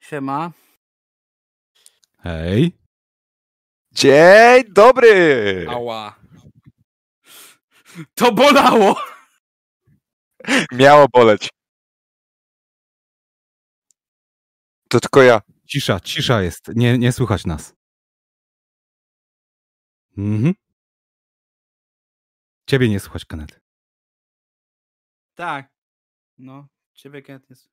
Siema. 0.00 0.52
Hej. 2.18 2.72
Dzień 3.92 4.64
dobry! 4.68 5.66
Ała. 5.68 6.20
To 8.14 8.32
bolało! 8.32 9.00
Miało 10.72 11.06
boleć. 11.12 11.48
To 14.88 15.00
tylko 15.00 15.22
ja. 15.22 15.40
Cisza, 15.68 16.00
cisza 16.00 16.42
jest. 16.42 16.68
Nie, 16.74 16.98
nie 16.98 17.12
słychać 17.12 17.46
nas. 17.46 17.75
Mhm. 20.16 20.54
Ciebie 22.66 22.88
nie 22.88 23.00
słychać, 23.00 23.24
Kenneth. 23.24 23.60
Tak. 25.34 25.68
No, 26.38 26.68
ciebie 26.94 27.22
Kenneth 27.22 27.50
jest. 27.50 27.70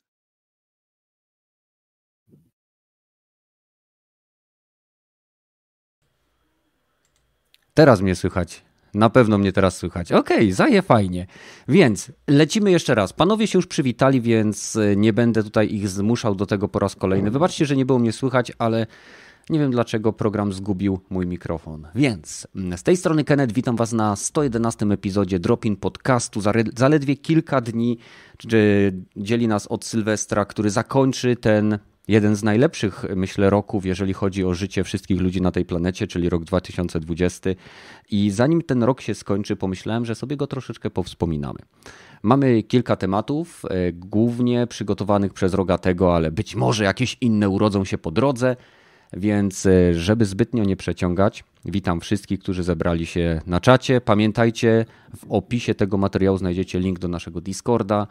Teraz 7.74 8.02
mnie 8.02 8.16
słychać. 8.16 8.64
Na 8.94 9.10
pewno 9.10 9.38
mnie 9.38 9.52
teraz 9.52 9.78
słychać. 9.78 10.12
Okej, 10.12 10.52
zaje 10.52 10.82
fajnie. 10.82 11.28
Więc 11.68 12.12
lecimy 12.28 12.72
jeszcze 12.72 12.96
raz. 12.96 13.14
Panowie 13.14 13.48
się 13.48 13.58
już 13.58 13.68
przywitali, 13.68 14.22
więc 14.22 14.76
e, 14.76 14.96
nie 14.96 15.14
będę 15.14 15.44
tutaj 15.44 15.74
ich 15.74 15.90
zmuszał 15.90 16.36
do 16.36 16.46
tego 16.46 16.68
po 16.68 16.80
raz 16.80 16.96
kolejny. 16.96 17.32
Wybaczcie, 17.32 17.66
że 17.66 17.76
nie 17.76 17.86
było 17.86 18.00
mnie 18.00 18.12
słychać, 18.12 18.52
ale 18.58 18.88
nie 19.50 19.60
wiem 19.60 19.72
dlaczego 19.72 20.14
program 20.14 20.54
zgubił 20.54 21.00
mój 21.10 21.28
mikrofon. 21.28 21.88
Więc 21.96 22.48
mm, 22.56 22.78
z 22.78 22.84
tej 22.84 22.98
strony 22.98 23.24
Kenneth, 23.24 23.54
witam 23.54 23.76
Was 23.76 23.94
na 23.94 24.16
111 24.16 24.86
epizodzie 24.86 25.40
Dropin 25.40 25.76
Podcastu. 25.76 26.42
Zaledwie 26.78 27.16
kilka 27.16 27.62
dni 27.62 27.98
dzieli 29.18 29.48
nas 29.48 29.68
od 29.68 29.86
Sylwestra, 29.86 30.46
który 30.46 30.70
zakończy 30.70 31.36
ten 31.36 31.80
jeden 32.08 32.36
z 32.36 32.44
najlepszych, 32.44 33.06
myślę, 33.16 33.50
roków, 33.50 33.86
jeżeli 33.86 34.14
chodzi 34.14 34.46
o 34.46 34.54
życie 34.54 34.84
wszystkich 34.84 35.22
ludzi 35.22 35.42
na 35.42 35.52
tej 35.52 35.66
planecie, 35.66 36.08
czyli 36.08 36.30
rok 36.30 36.44
2020. 36.44 37.50
I 38.12 38.32
zanim 38.32 38.62
ten 38.62 38.84
rok 38.84 39.02
się 39.02 39.16
skończy, 39.16 39.56
pomyślałem, 39.56 40.06
że 40.06 40.16
sobie 40.16 40.38
go 40.38 40.48
troszeczkę 40.48 40.90
powspominamy. 40.90 41.60
Mamy 42.24 42.64
kilka 42.64 42.96
tematów, 42.96 43.66
e, 43.70 43.92
głównie 43.92 44.68
przygotowanych 44.68 45.34
przez 45.34 45.54
Rogatego, 45.54 46.16
ale 46.16 46.32
być 46.32 46.56
może 46.56 46.84
jakieś 46.84 47.18
inne 47.22 47.50
urodzą 47.50 47.86
się 47.86 47.98
po 47.98 48.12
drodze. 48.12 48.56
Więc, 49.18 49.66
e, 49.66 49.94
żeby 49.94 50.26
zbytnio 50.26 50.64
nie 50.64 50.76
przeciągać, 50.76 51.44
witam 51.66 52.00
wszystkich, 52.00 52.40
którzy 52.40 52.64
zebrali 52.64 53.06
się 53.06 53.42
na 53.46 53.60
czacie. 53.60 54.02
Pamiętajcie, 54.02 54.86
w 55.18 55.26
opisie 55.30 55.76
tego 55.76 55.98
materiału 55.98 56.38
znajdziecie 56.38 56.80
link 56.80 57.00
do 57.00 57.08
naszego 57.08 57.42
Discorda. 57.42 58.08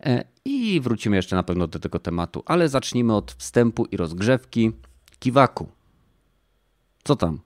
E, 0.00 0.24
I 0.44 0.80
wrócimy 0.80 1.16
jeszcze 1.16 1.36
na 1.36 1.42
pewno 1.42 1.66
do 1.66 1.78
tego 1.78 1.98
tematu, 1.98 2.42
ale 2.46 2.68
zacznijmy 2.68 3.16
od 3.16 3.32
wstępu 3.32 3.84
i 3.84 3.96
rozgrzewki. 3.96 4.72
Kiwaku. 5.18 5.68
Co 7.04 7.16
tam? 7.16 7.40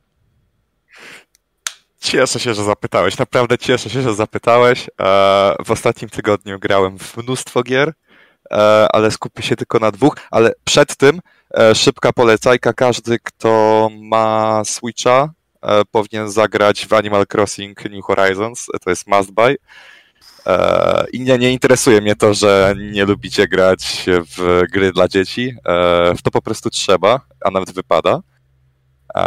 Cieszę 2.00 2.40
się, 2.40 2.54
że 2.54 2.64
zapytałeś. 2.64 3.18
Naprawdę 3.18 3.58
cieszę 3.58 3.90
się, 3.90 4.02
że 4.02 4.14
zapytałeś. 4.14 4.90
E, 5.00 5.54
W 5.64 5.70
ostatnim 5.70 6.10
tygodniu 6.10 6.58
grałem 6.58 6.98
w 6.98 7.16
mnóstwo 7.16 7.62
gier, 7.62 7.92
ale 8.92 9.10
skupię 9.10 9.42
się 9.42 9.56
tylko 9.56 9.78
na 9.78 9.90
dwóch. 9.90 10.16
Ale 10.30 10.52
przed 10.64 10.96
tym 10.96 11.20
szybka 11.74 12.12
polecajka. 12.12 12.72
Każdy, 12.72 13.18
kto 13.18 13.88
ma 14.02 14.62
Switcha, 14.64 15.30
e, 15.62 15.82
powinien 15.90 16.30
zagrać 16.30 16.86
w 16.86 16.92
Animal 16.92 17.24
Crossing 17.34 17.84
New 17.90 18.04
Horizons. 18.04 18.66
To 18.84 18.90
jest 18.90 19.06
must 19.06 19.30
buy. 19.30 19.56
E, 20.46 21.04
I 21.12 21.20
nie, 21.20 21.38
nie 21.38 21.52
interesuje 21.52 22.00
mnie 22.00 22.16
to, 22.16 22.34
że 22.34 22.74
nie 22.92 23.04
lubicie 23.04 23.48
grać 23.48 24.04
w 24.36 24.62
gry 24.72 24.92
dla 24.92 25.08
dzieci. 25.08 25.54
E, 25.66 26.14
W 26.14 26.22
to 26.22 26.30
po 26.30 26.42
prostu 26.42 26.70
trzeba, 26.70 27.20
a 27.44 27.50
nawet 27.50 27.70
wypada. 27.70 28.20
E, 29.14 29.22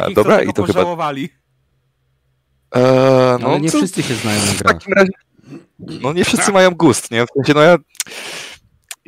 takich, 0.00 0.14
Dobra, 0.16 0.42
i 0.42 0.46
to 0.52 0.62
chyba. 0.62 0.66
pożałowali. 0.66 1.28
E, 2.74 2.80
no, 3.40 3.48
Ale 3.48 3.60
nie 3.60 3.70
to 3.70 3.78
wszyscy 3.78 4.02
się 4.02 4.14
znają 4.14 4.40
na 4.40 4.46
w 4.46 4.58
grach. 4.62 4.72
takim 4.74 4.92
razie. 4.94 5.10
No 5.78 6.12
nie 6.12 6.24
wszyscy 6.24 6.52
mają 6.52 6.70
gust, 6.70 7.10
nie? 7.10 7.24
W 7.26 7.28
sensie, 7.36 7.54
no 7.54 7.60
ja. 7.60 7.76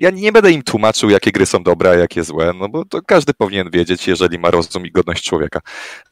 Ja 0.03 0.11
nie 0.11 0.33
będę 0.33 0.51
im 0.53 0.63
tłumaczył, 0.63 1.11
jakie 1.11 1.33
gry 1.33 1.47
są 1.47 1.63
dobre, 1.63 1.91
a 1.91 1.95
jakie 1.95 2.25
złe, 2.25 2.53
no 2.59 2.69
bo 2.69 2.85
to 2.85 3.03
każdy 3.07 3.35
powinien 3.35 3.71
wiedzieć, 3.71 4.09
jeżeli 4.09 4.39
ma 4.39 4.51
rozum 4.51 4.87
i 4.87 4.91
godność 4.91 5.25
człowieka. 5.25 5.61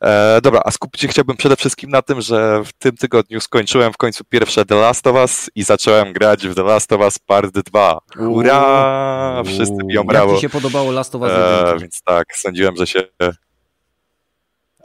E, 0.01 0.41
dobra, 0.43 0.61
a 0.65 0.71
skupić 0.71 1.01
się 1.01 1.09
chciałbym 1.09 1.37
przede 1.37 1.57
wszystkim 1.57 1.91
na 1.91 2.03
tym, 2.03 2.21
że 2.21 2.63
w 2.65 2.73
tym 2.73 2.97
tygodniu 2.97 3.41
skończyłem 3.41 3.93
w 3.93 3.97
końcu 3.97 4.25
pierwsze 4.25 4.65
The 4.65 4.75
Last 4.75 5.07
of 5.07 5.17
Us 5.17 5.51
i 5.55 5.63
zacząłem 5.63 6.13
grać 6.13 6.49
w 6.49 6.55
The 6.55 6.63
Last 6.63 6.93
of 6.93 7.01
Us 7.01 7.19
Part 7.19 7.55
2. 7.59 7.99
Hurra! 8.17 9.43
Wszyscy 9.47 9.77
biją 9.87 10.01
Jak 10.01 10.07
brawo. 10.07 10.35
ci 10.35 10.41
się 10.41 10.49
podobało 10.49 10.93
Last 10.93 11.15
of 11.15 11.23
Us 11.23 11.33
E, 11.33 11.61
1? 11.67 11.79
więc 11.79 12.03
tak, 12.03 12.37
sądziłem, 12.37 12.77
że 12.77 12.87
się 12.87 13.03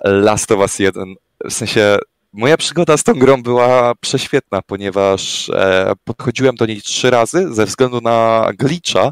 Last 0.03 0.51
of 0.51 0.59
Us 0.59 0.79
1, 0.79 1.16
w 1.45 1.53
sensie 1.53 1.97
moja 2.35 2.57
przygoda 2.57 2.97
z 2.97 3.03
tą 3.03 3.13
grą 3.13 3.44
była 3.44 3.96
prześwietna, 3.96 4.62
ponieważ 4.62 5.50
e, 5.50 5.94
podchodziłem 6.03 6.56
do 6.56 6.66
niej 6.66 6.81
trzy 6.81 7.09
razy 7.09 7.53
ze 7.53 7.66
względu 7.66 8.01
na 8.01 8.50
glitcha, 8.59 9.12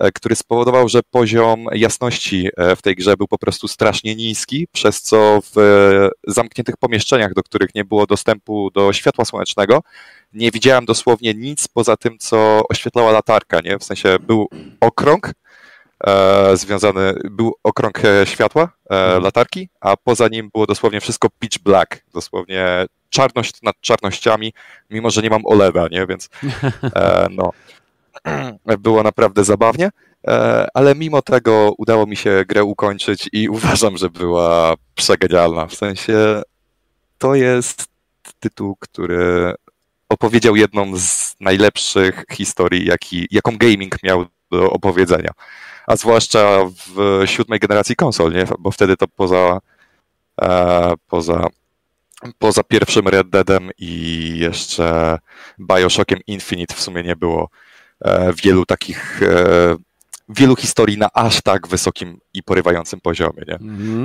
e, 0.00 0.12
który 0.12 0.36
spowodował, 0.36 0.88
że 0.88 1.00
poziom 1.10 1.66
jasności 1.72 2.48
e, 2.56 2.76
w 2.76 2.82
tej 2.82 2.94
grze 2.94 3.16
był 3.16 3.26
po 3.28 3.38
prostu 3.38 3.68
strasznie 3.68 4.16
niski, 4.16 4.66
przez 4.72 5.02
co 5.02 5.40
w 5.54 6.08
zamkniętych 6.26 6.76
pomieszczeniach, 6.76 7.34
do 7.34 7.42
których 7.42 7.74
nie 7.74 7.84
było 7.84 8.06
dostępu 8.06 8.70
do 8.74 8.92
światła 8.92 9.24
słonecznego, 9.24 9.82
nie 10.32 10.50
widziałem 10.50 10.84
dosłownie 10.84 11.34
nic 11.34 11.68
poza 11.68 11.96
tym, 11.96 12.18
co 12.18 12.62
oświetlała 12.68 13.12
latarka, 13.12 13.60
nie? 13.60 13.78
W 13.78 13.84
sensie 13.84 14.16
był 14.20 14.48
okrąg, 14.80 15.32
e, 16.04 16.56
związany, 16.56 17.14
był 17.30 17.54
okrąg 17.62 18.04
e, 18.04 18.26
światła, 18.26 18.68
e, 18.90 19.20
latarki, 19.20 19.68
a 19.80 19.96
poza 19.96 20.28
nim 20.28 20.50
było 20.52 20.66
dosłownie 20.66 21.00
wszystko 21.00 21.28
pitch 21.40 21.58
black, 21.58 22.04
dosłownie 22.14 22.86
czarność 23.10 23.62
nad 23.62 23.80
czarnościami, 23.80 24.52
mimo 24.90 25.10
że 25.10 25.22
nie 25.22 25.30
mam 25.30 25.46
OLEDa, 25.46 25.88
nie, 25.90 26.06
więc 26.06 26.28
e, 26.96 27.26
no, 27.30 27.52
było 28.78 29.02
naprawdę 29.02 29.44
zabawnie, 29.44 29.90
e, 30.26 30.66
ale 30.74 30.94
mimo 30.94 31.22
tego 31.22 31.72
udało 31.78 32.06
mi 32.06 32.16
się 32.16 32.44
grę 32.48 32.64
ukończyć 32.64 33.28
i 33.32 33.48
uważam, 33.58 33.96
że 33.96 34.10
była 34.10 34.74
przegenialna, 34.94 35.66
w 35.66 35.74
sensie 35.74 36.42
to 37.18 37.34
jest 37.34 37.84
tytuł, 38.40 38.76
który 38.80 39.54
opowiedział 40.08 40.56
jedną 40.56 40.96
z 40.96 41.36
najlepszych 41.40 42.24
historii, 42.32 42.86
jaki, 42.86 43.26
jaką 43.30 43.56
gaming 43.56 44.02
miał 44.02 44.26
do 44.50 44.70
opowiedzenia 44.70 45.30
a 45.86 45.96
zwłaszcza 45.96 46.58
w 46.86 47.22
siódmej 47.26 47.58
generacji 47.60 47.96
konsol, 47.96 48.32
nie? 48.32 48.44
bo 48.58 48.70
wtedy 48.70 48.96
to 48.96 49.08
poza, 49.08 49.58
e, 50.42 50.94
poza, 51.08 51.46
poza 52.38 52.62
pierwszym 52.62 53.08
Red 53.08 53.28
Deadem 53.30 53.70
i 53.78 54.32
jeszcze 54.38 55.18
Bioshockiem 55.60 56.18
Infinite 56.26 56.74
w 56.74 56.80
sumie 56.80 57.02
nie 57.02 57.16
było 57.16 57.48
e, 58.04 58.32
wielu 58.42 58.66
takich, 58.66 59.22
e, 59.22 59.76
wielu 60.28 60.56
historii 60.56 60.98
na 60.98 61.08
aż 61.14 61.42
tak 61.42 61.68
wysokim 61.68 62.20
i 62.34 62.42
porywającym 62.42 63.00
poziomie. 63.00 63.42
Nie? 63.48 63.58
To 63.58 63.64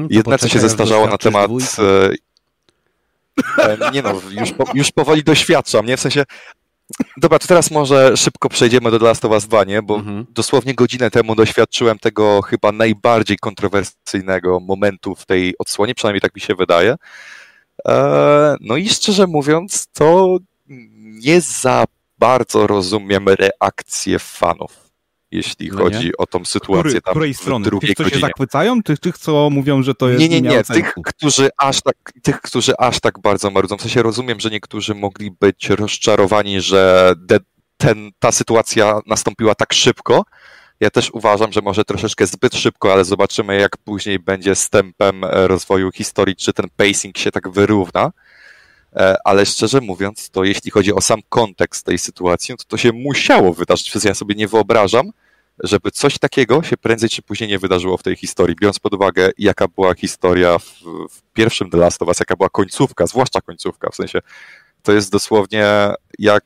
Jedne, 0.09 0.37
co 0.37 0.47
się 0.47 0.59
zestarzało 0.59 1.07
na 1.07 1.17
temat. 1.17 1.51
e, 1.79 2.09
e, 3.63 3.91
Nie 3.91 4.01
no, 4.01 4.21
już, 4.31 4.51
po, 4.51 4.63
już 4.73 4.91
powoli 4.91 5.23
doświadczam, 5.23 5.85
nie? 5.85 5.97
W 5.97 6.01
sensie. 6.01 6.23
Dobra, 7.17 7.39
to 7.39 7.47
teraz 7.47 7.71
może 7.71 8.17
szybko 8.17 8.49
przejdziemy 8.49 8.91
do 8.91 8.99
The 8.99 9.05
Last 9.05 9.25
of 9.25 9.31
Us 9.31 9.47
2, 9.47 9.63
nie? 9.63 9.81
Bo 9.81 9.95
Mhm. 9.95 10.25
dosłownie 10.29 10.73
godzinę 10.73 11.11
temu 11.11 11.35
doświadczyłem 11.35 11.99
tego 11.99 12.41
chyba 12.41 12.71
najbardziej 12.71 13.37
kontrowersyjnego 13.37 14.59
momentu 14.59 15.15
w 15.15 15.25
tej 15.25 15.53
odsłonie, 15.59 15.95
przynajmniej 15.95 16.21
tak 16.21 16.35
mi 16.35 16.41
się 16.41 16.55
wydaje. 16.55 16.95
E, 17.87 18.55
No 18.61 18.77
i 18.77 18.89
szczerze 18.89 19.27
mówiąc, 19.27 19.87
to 19.93 20.37
nie 21.03 21.41
za 21.41 21.85
bardzo 22.17 22.67
rozumiem 22.67 23.25
reakcję 23.29 24.19
fanów, 24.19 24.90
jeśli 25.31 25.67
No 25.69 25.75
nie? 25.75 25.81
chodzi 25.83 26.17
o 26.17 26.25
tą 26.27 26.45
sytuację 26.45 26.81
Który, 26.89 27.01
tam 27.01 27.11
której 27.11 27.33
strony? 27.33 27.65
drugiej 27.65 27.87
Tych, 27.89 27.97
co 27.97 28.03
się 28.03 28.09
godzinie. 28.09 28.27
zachwycają, 28.27 28.83
tych, 28.83 28.99
tych, 28.99 29.17
co 29.17 29.49
mówią, 29.49 29.83
że 29.83 29.95
to 29.95 30.09
jest 30.09 30.19
Nie, 30.21 30.29
nie, 30.29 30.41
nie. 30.41 30.63
Tych, 30.63 30.93
którzy 31.05 31.49
aż 31.57 31.81
tak, 31.81 31.95
tych, 32.23 32.41
którzy 32.41 32.77
aż 32.77 32.99
tak 32.99 33.19
bardzo 33.19 33.51
marudzą. 33.51 33.77
W 33.77 33.81
sensie 33.81 34.03
rozumiem, 34.03 34.39
że 34.39 34.49
niektórzy 34.49 34.95
mogli 34.95 35.31
być 35.39 35.69
rozczarowani, 35.69 36.61
że 36.61 37.13
de, 37.17 37.39
ten, 37.77 38.11
ta 38.19 38.31
sytuacja 38.31 38.99
nastąpiła 39.07 39.55
tak 39.55 39.73
szybko. 39.73 40.25
Ja 40.79 40.89
też 40.89 41.11
uważam, 41.11 41.51
że 41.51 41.61
może 41.61 41.85
troszeczkę 41.85 42.27
zbyt 42.27 42.55
szybko, 42.55 42.93
ale 42.93 43.05
zobaczymy, 43.05 43.59
jak 43.59 43.77
później 43.77 44.19
będzie 44.19 44.55
z 44.55 44.69
tempem 44.69 45.25
rozwoju 45.25 45.91
historii, 45.91 46.35
czy 46.35 46.53
ten 46.53 46.65
pacing 46.77 47.17
się 47.17 47.31
tak 47.31 47.49
wyrówna. 47.49 48.11
E, 48.95 49.15
Ale 49.23 49.45
szczerze 49.45 49.81
mówiąc, 49.81 50.29
to 50.29 50.43
jeśli 50.43 50.71
chodzi 50.71 50.93
o 50.93 51.01
sam 51.01 51.19
kontekst 51.29 51.85
tej 51.85 51.97
sytuacji, 51.97 52.57
to 52.57 52.63
to 52.67 52.77
się 52.77 52.91
musiało 52.91 53.53
wydarzyć. 53.53 53.89
Przez 53.89 54.03
ja 54.03 54.13
sobie 54.13 54.35
nie 54.35 54.47
wyobrażam, 54.47 55.11
żeby 55.63 55.91
coś 55.91 56.17
takiego 56.17 56.63
się 56.63 56.77
prędzej 56.77 57.09
czy 57.09 57.21
później 57.21 57.49
nie 57.49 57.59
wydarzyło 57.59 57.97
w 57.97 58.03
tej 58.03 58.15
historii, 58.15 58.55
biorąc 58.61 58.79
pod 58.79 58.93
uwagę, 58.93 59.31
jaka 59.37 59.67
była 59.67 59.93
historia 59.93 60.59
w, 60.59 60.65
w 61.09 61.21
pierwszym 61.33 61.69
The 61.69 61.77
Last 61.77 62.01
of 62.01 62.07
Us, 62.07 62.19
jaka 62.19 62.35
była 62.35 62.49
końcówka, 62.49 63.07
zwłaszcza 63.07 63.41
końcówka, 63.41 63.89
w 63.89 63.95
sensie 63.95 64.19
to 64.83 64.91
jest 64.91 65.11
dosłownie 65.11 65.65
jak 66.19 66.43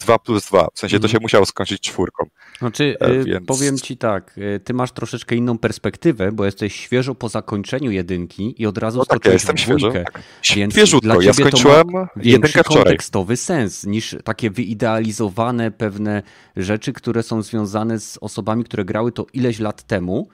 2 0.00 0.18
plus 0.18 0.46
2, 0.46 0.68
w 0.74 0.78
sensie 0.78 0.98
to 1.00 1.06
Mhm. 1.06 1.12
się 1.12 1.18
musiało 1.22 1.46
skończyć 1.46 1.80
czwórką. 1.82 2.26
Znaczy, 2.58 2.96
E, 3.00 3.10
y, 3.10 3.24
więc- 3.24 3.46
powiem 3.46 3.78
ci 3.78 3.96
tak, 3.96 4.38
y, 4.38 4.60
ty 4.64 4.74
masz 4.74 4.92
troszeczkę 4.92 5.36
inną 5.36 5.58
perspektywę, 5.58 6.32
bo 6.32 6.44
jesteś 6.44 6.74
świeżo 6.76 7.14
po 7.14 7.28
zakończeniu 7.28 7.90
jedynki 7.90 8.62
i 8.62 8.66
od 8.66 8.78
razu 8.78 8.98
No 8.98 9.04
tak, 9.04 9.24
ja 9.24 9.32
jestem 9.32 9.56
świeżo. 9.58 9.92
Tak. 9.92 10.22
Więc 10.56 10.72
Świeżutko, 10.74 11.04
dla 11.04 11.14
ja 11.14 11.20
ciebie 11.20 11.34
to 11.36 11.44
ma 11.44 11.50
skończyłem 11.50 12.06
jedynkę 12.16 12.48
wczoraj. 12.64 12.84
kontekstowy 12.84 13.36
sens 13.36 13.84
niż 13.86 14.16
takie 14.24 14.50
wyidealizowane 14.50 15.70
pewne 15.70 16.22
rzeczy, 16.56 16.92
które 16.92 17.22
są 17.22 17.42
związane 17.42 18.00
z 18.00 18.18
osobami, 18.20 18.64
które 18.64 18.84
grały 18.84 19.12
to 19.12 19.26
ileś 19.32 19.58
lat 19.58 19.82
temu 19.82 20.28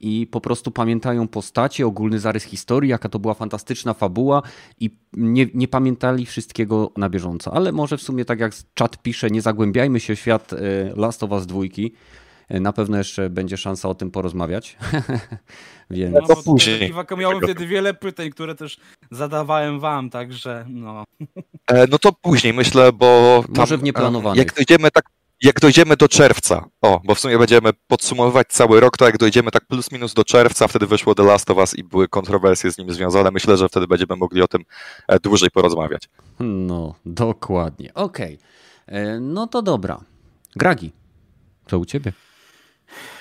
i 0.00 0.26
po 0.26 0.40
prostu 0.40 0.70
pamiętają 0.70 1.28
postacie, 1.28 1.86
ogólny 1.86 2.18
zarys 2.18 2.44
historii, 2.44 2.90
jaka 2.90 3.08
to 3.08 3.18
była 3.18 3.34
fantastyczna 3.34 3.94
fabuła 3.94 4.42
i 4.80 4.90
nie, 5.12 5.46
nie 5.54 5.68
pamiętali 5.68 6.26
wszystkiego 6.26 6.90
na 6.96 7.08
bieżąco. 7.08 7.54
Ale 7.54 7.72
może 7.72 7.96
w 7.96 8.02
sumie, 8.02 8.24
tak 8.24 8.40
jak 8.40 8.52
czat 8.74 9.02
pisze, 9.02 9.30
nie 9.30 9.42
zagłębiajmy 9.42 10.00
się 10.00 10.16
w 10.16 10.18
świat 10.20 10.52
e, 10.52 10.56
Last 10.96 11.22
of 11.22 11.30
Us 11.30 11.46
dwójki. 11.46 11.92
E, 12.48 12.60
Na 12.60 12.72
pewno 12.72 12.98
jeszcze 12.98 13.30
będzie 13.30 13.56
szansa 13.56 13.88
o 13.88 13.94
tym 13.94 14.10
porozmawiać. 14.10 14.76
Więc 15.90 16.14
No 16.14 16.20
to 16.26 16.34
bo 16.34 16.42
później. 16.42 16.94
Miałem 17.18 17.40
wtedy 17.42 17.66
wiele 17.66 17.94
pytań, 17.94 18.30
które 18.30 18.54
też 18.54 18.78
zadawałem 19.10 19.80
wam, 19.80 20.10
także 20.10 20.64
no. 20.68 21.04
E, 21.66 21.86
No 21.86 21.98
to 21.98 22.12
później 22.12 22.54
myślę, 22.54 22.92
bo. 22.92 23.42
Tam, 23.46 23.54
Może 23.56 23.78
w 23.78 23.82
nieplanowanych. 23.82 24.38
Jak 24.38 24.54
dojdziemy 24.54 24.90
tak. 24.90 25.17
Jak 25.42 25.60
dojdziemy 25.60 25.96
do 25.96 26.08
czerwca, 26.08 26.68
o, 26.82 27.00
bo 27.04 27.14
w 27.14 27.20
sumie 27.20 27.38
będziemy 27.38 27.70
podsumowywać 27.86 28.46
cały 28.48 28.80
rok, 28.80 28.96
to 28.96 29.04
jak 29.06 29.18
dojdziemy 29.18 29.50
tak 29.50 29.66
plus 29.66 29.92
minus 29.92 30.14
do 30.14 30.24
czerwca, 30.24 30.68
wtedy 30.68 30.86
wyszło 30.86 31.14
The 31.14 31.22
Last 31.22 31.50
of 31.50 31.56
Us 31.56 31.74
i 31.78 31.84
były 31.84 32.08
kontrowersje 32.08 32.72
z 32.72 32.78
nim 32.78 32.92
związane. 32.92 33.30
Myślę, 33.30 33.56
że 33.56 33.68
wtedy 33.68 33.86
będziemy 33.86 34.16
mogli 34.16 34.42
o 34.42 34.48
tym 34.48 34.64
e, 35.08 35.20
dłużej 35.20 35.50
porozmawiać. 35.50 36.08
No, 36.40 36.94
dokładnie. 37.06 37.94
Okej. 37.94 38.38
E, 38.86 39.20
No 39.20 39.46
to 39.46 39.62
dobra. 39.62 40.00
Gragi, 40.56 40.92
co 41.66 41.78
u 41.78 41.84
ciebie? 41.84 42.12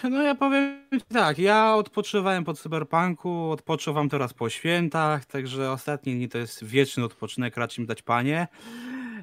No 0.04 0.24
ja 0.24 0.36
powiem 0.36 0.82
ci 0.94 1.02
tak, 1.14 1.40
ja 1.40 1.76
odpoczywałem 1.76 2.44
po 2.44 2.54
cyberpunku, 2.54 3.52
odpoczywam 3.52 4.10
teraz 4.10 4.34
po 4.34 4.50
świętach, 4.50 5.26
także 5.26 5.72
ostatnie 5.72 6.16
dni 6.16 6.30
to 6.30 6.38
jest 6.38 6.64
wieczny 6.64 7.04
odpoczynek, 7.04 7.58
raczej 7.58 7.82
mi 7.82 7.88
dać 7.88 8.02
panie. 8.02 8.48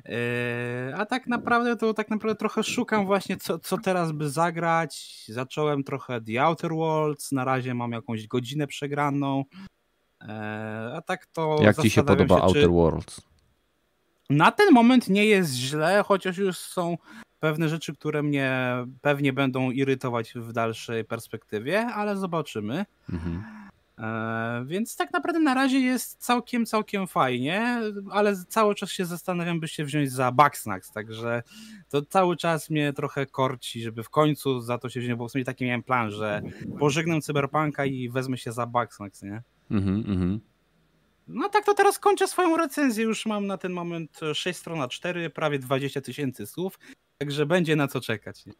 Eee, 0.05 0.93
A 0.97 1.07
tak 1.07 1.27
naprawdę 1.27 1.77
to 1.77 1.95
tak 1.95 2.11
naprawdę 2.11 2.39
trochę 2.39 2.63
szukam 2.63 3.07
właśnie 3.07 3.37
co, 3.37 3.59
co 3.59 3.79
teraz 3.79 4.13
by 4.13 4.31
zagrać. 4.31 5.25
Zacząłem 5.29 5.85
trochę 5.85 6.21
The 6.21 6.43
Outer 6.43 6.71
Worlds, 6.75 7.33
na 7.33 7.45
razie 7.45 7.75
mam 7.75 7.93
jakąś 7.93 8.27
godzinę 8.27 8.67
przegraną. 8.67 9.45
Eee, 10.21 10.97
A 10.97 11.03
tak 11.03 11.27
to 11.27 11.59
Jak 11.63 11.77
ci 11.83 11.91
się 11.91 12.03
podoba 12.03 12.37
czy- 12.37 12.43
Outer 12.43 12.71
Worlds? 12.71 13.21
Na 14.31 14.51
ten 14.53 14.73
moment 14.73 15.09
nie 15.09 15.25
jest 15.27 15.53
źle, 15.55 16.03
chociaż 16.07 16.39
już 16.39 16.59
są 16.59 16.97
pewne 17.41 17.69
rzeczy, 17.69 17.95
które 17.95 18.23
mnie 18.23 18.53
pewnie 19.03 19.33
będą 19.33 19.71
irytować 19.71 20.33
w 20.37 20.53
dalszej 20.53 21.05
perspektywie, 21.05 21.87
ale 21.87 22.17
zobaczymy. 22.17 22.85
Mhm. 23.13 23.45
E, 23.99 24.65
więc 24.67 24.97
tak 24.97 25.13
naprawdę 25.13 25.41
na 25.41 25.55
razie 25.55 25.79
jest 25.79 26.25
całkiem, 26.25 26.67
całkiem 26.67 27.07
fajnie, 27.07 27.81
ale 28.11 28.37
cały 28.49 28.75
czas 28.75 28.91
się 28.91 29.05
zastanawiam, 29.05 29.61
by 29.61 29.69
się 29.69 29.85
wziąć 29.85 30.13
za 30.13 30.33
Bugsnax, 30.33 30.93
także 30.93 31.43
to 31.89 32.03
cały 32.03 32.37
czas 32.37 32.71
mnie 32.71 32.93
trochę 32.93 33.27
korci, 33.27 33.83
żeby 33.83 34.03
w 34.03 34.11
końcu 34.11 34.61
za 34.61 34.79
to 34.79 34.89
się 34.89 35.01
wziąć, 35.01 35.19
bo 35.19 35.29
w 35.29 35.33
sumie 35.33 35.45
taki 35.45 35.65
miałem 35.65 35.83
plan, 35.83 36.11
że 36.11 36.43
pożegnam 36.79 37.21
Cyberpunka 37.21 37.85
i 37.85 38.09
wezmę 38.09 38.39
się 38.39 38.53
za 38.53 38.67
Bugsnax, 38.67 39.23
nie? 39.23 39.43
Mhm, 39.71 39.97
mhm. 39.97 40.41
No 41.29 41.49
tak 41.49 41.65
to 41.65 41.75
teraz 41.75 41.99
kończę 41.99 42.29
swoją 42.29 42.57
recenzję. 42.57 43.05
Już 43.05 43.27
mam 43.27 43.47
na 43.47 43.59
ten 43.59 43.73
moment 43.73 44.21
6 44.35 44.59
stron 44.59 44.79
na 44.79 44.89
4, 44.89 45.31
prawie 45.31 45.59
20 45.59 46.01
tysięcy 46.01 46.47
słów, 46.47 46.79
także 47.19 47.47
będzie 47.47 47.77
na 47.77 47.89
co 47.89 48.01
czekać. 48.01 48.47
nie? 48.47 48.53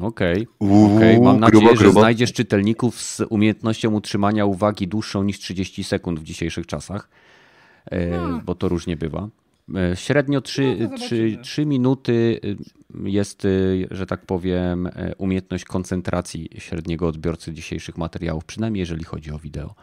Okej. 0.00 0.46
Uuu, 0.58 0.96
Okej, 0.96 1.20
mam 1.20 1.40
nadzieję, 1.40 1.60
grubo, 1.62 1.76
że 1.76 1.84
grubo. 1.84 2.00
znajdziesz 2.00 2.32
czytelników 2.32 3.00
z 3.00 3.20
umiejętnością 3.30 3.92
utrzymania 3.94 4.44
uwagi 4.46 4.88
dłuższą 4.88 5.22
niż 5.22 5.38
30 5.38 5.84
sekund 5.84 6.20
w 6.20 6.22
dzisiejszych 6.22 6.66
czasach, 6.66 7.08
No. 8.10 8.40
bo 8.44 8.54
to 8.54 8.68
różnie 8.68 8.96
bywa. 8.96 9.28
E, 9.74 9.96
Średnio 9.96 10.40
3, 10.40 10.76
No 10.80 10.88
to 10.88 10.96
3, 10.96 11.16
zobaczymy. 11.16 11.42
3 11.42 11.66
minuty 11.66 12.40
y, 12.44 12.56
jest, 13.10 13.44
y, 13.44 13.88
że 13.90 14.06
tak 14.06 14.26
powiem, 14.26 14.86
e, 14.86 15.14
umiejętność 15.18 15.64
koncentracji 15.64 16.48
średniego 16.58 17.08
odbiorcy 17.08 17.52
dzisiejszych 17.52 17.98
materiałów, 17.98 18.44
przynajmniej 18.44 18.80
jeżeli 18.80 19.04
chodzi 19.04 19.30
o 19.32 19.38
wideo. 19.38 19.74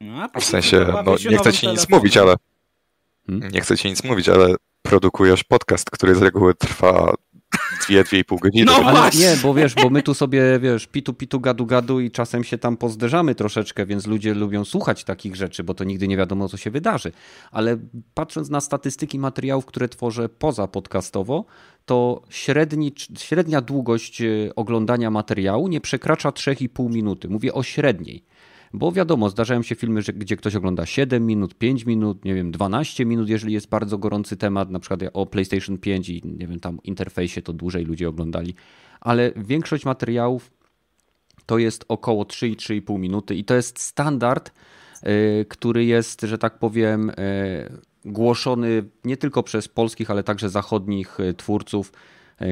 No, 0.00 0.28
W 0.40 0.44
sensie, 0.44 0.86
no, 1.04 1.14
nie 1.30 1.38
chcę 1.38 1.52
ci 1.52 1.68
nic 1.68 1.88
mówić, 1.88 2.16
ale. 2.16 2.34
Hmm? 3.26 3.50
Nie 3.52 3.60
chcę 3.60 3.76
ci 3.78 3.88
nic 3.88 4.04
mówić, 4.04 4.28
ale 4.28 4.54
produkujesz 4.82 5.44
podcast, 5.44 5.90
który 5.90 6.14
z 6.14 6.22
reguły 6.22 6.54
trwa 6.54 7.14
2-2,5 7.80 8.38
godziny. 8.38 8.64
No 8.64 8.74
Ale 8.74 8.98
właśnie. 8.98 9.20
nie, 9.20 9.36
bo 9.42 9.54
wiesz, 9.54 9.74
bo 9.74 9.90
my 9.90 10.02
tu 10.02 10.14
sobie, 10.14 10.58
wiesz, 10.60 10.86
pitu, 10.86 11.14
pitu, 11.14 11.40
gadu, 11.40 11.66
gadu 11.66 12.00
i 12.00 12.10
czasem 12.10 12.44
się 12.44 12.58
tam 12.58 12.76
pozderzamy 12.76 13.34
troszeczkę, 13.34 13.86
więc 13.86 14.06
ludzie 14.06 14.34
lubią 14.34 14.64
słuchać 14.64 15.04
takich 15.04 15.36
rzeczy, 15.36 15.64
bo 15.64 15.74
to 15.74 15.84
nigdy 15.84 16.08
nie 16.08 16.16
wiadomo, 16.16 16.48
co 16.48 16.56
się 16.56 16.70
wydarzy. 16.70 17.12
Ale 17.50 17.78
patrząc 18.14 18.50
na 18.50 18.60
statystyki 18.60 19.18
materiałów, 19.18 19.66
które 19.66 19.88
tworzę 19.88 20.28
poza 20.28 20.66
podcastowo, 20.66 21.44
to 21.86 22.22
średni, 22.28 22.92
średnia 23.18 23.60
długość 23.60 24.22
e, 24.22 24.26
oglądania 24.56 25.10
materiału 25.10 25.68
nie 25.68 25.80
przekracza 25.80 26.30
3,5 26.30 26.90
minuty. 26.90 27.28
Mówię 27.28 27.54
o 27.54 27.62
średniej. 27.62 28.24
Bo 28.72 28.92
wiadomo, 28.92 29.30
zdarzają 29.30 29.62
się 29.62 29.74
filmy, 29.74 30.02
że, 30.02 30.12
gdzie 30.12 30.36
ktoś 30.36 30.54
ogląda 30.56 30.86
7 30.86 31.26
minut, 31.26 31.54
5 31.54 31.86
minut, 31.86 32.24
nie 32.24 32.34
wiem, 32.34 32.50
12 32.50 33.04
minut, 33.04 33.28
jeżeli 33.28 33.52
jest 33.52 33.68
bardzo 33.68 33.98
gorący 33.98 34.36
temat, 34.36 34.70
na 34.70 34.80
przykład 34.80 35.00
o 35.12 35.26
PlayStation 35.26 35.78
5 35.78 36.08
i 36.08 36.22
nie 36.24 36.46
wiem, 36.46 36.60
tam 36.60 36.78
interfejsie 36.84 37.42
to 37.42 37.52
dłużej 37.52 37.84
ludzie 37.84 38.08
oglądali. 38.08 38.54
Ale 39.00 39.32
większość 39.36 39.84
materiałów 39.84 40.50
to 41.46 41.58
jest 41.58 41.84
około 41.88 42.24
3-3,5 42.24 42.98
minuty 42.98 43.34
i 43.34 43.44
to 43.44 43.54
jest 43.54 43.80
standard, 43.80 44.50
y, 45.02 45.46
który 45.48 45.84
jest, 45.84 46.20
że 46.20 46.38
tak 46.38 46.58
powiem, 46.58 47.10
y, 47.10 47.14
głoszony 48.04 48.84
nie 49.04 49.16
tylko 49.16 49.42
przez 49.42 49.68
polskich, 49.68 50.10
ale 50.10 50.22
także 50.22 50.48
zachodnich 50.48 51.20
y, 51.20 51.34
twórców, 51.34 51.92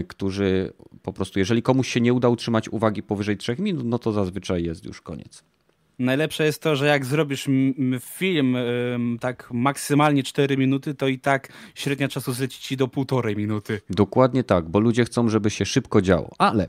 którzy 0.09 0.73
po 1.03 1.13
prostu, 1.13 1.39
jeżeli 1.39 1.63
komuś 1.63 1.89
się 1.89 2.01
nie 2.01 2.13
uda 2.13 2.29
utrzymać 2.29 2.69
uwagi 2.69 3.03
powyżej 3.03 3.37
3 3.37 3.57
minut, 3.59 3.85
no 3.85 3.99
to 3.99 4.13
zazwyczaj 4.13 4.65
jest 4.65 4.85
już 4.85 5.01
koniec. 5.01 5.45
Najlepsze 5.99 6.45
jest 6.45 6.63
to, 6.63 6.77
że 6.77 6.87
jak 6.87 7.05
zrobisz 7.05 7.49
film 8.01 8.57
tak 9.21 9.49
maksymalnie 9.53 10.23
4 10.23 10.57
minuty, 10.57 10.95
to 10.95 11.09
i 11.09 11.19
tak 11.19 11.49
średnia 11.75 12.09
czasu 12.09 12.33
zleci 12.33 12.63
ci 12.63 12.77
do 12.77 12.89
półtorej 12.89 13.37
minuty. 13.37 13.81
Dokładnie 13.91 14.45
tak, 14.45 14.69
bo 14.69 14.81
ludzie 14.81 15.05
chcą, 15.05 15.29
żeby 15.29 15.51
się 15.51 15.65
szybko 15.67 16.03
działo. 16.03 16.35
Ale 16.39 16.67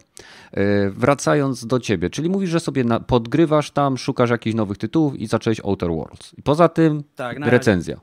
e, 0.51 0.89
wracając 0.89 1.65
do 1.65 1.79
ciebie, 1.79 2.09
czyli 2.09 2.29
mówisz, 2.29 2.49
że 2.49 2.59
sobie 2.59 2.85
podgrywasz 3.07 3.71
tam, 3.71 3.97
szukasz 3.97 4.29
jakichś 4.29 4.55
nowych 4.55 4.77
tytułów 4.77 5.15
i 5.15 5.27
zacząłeś 5.27 5.59
Outer 5.59 5.89
Worlds. 5.89 6.33
I 6.37 6.41
poza 6.41 6.69
tym 6.69 7.03
Tak, 7.15 7.39
recenzja. 7.39 7.99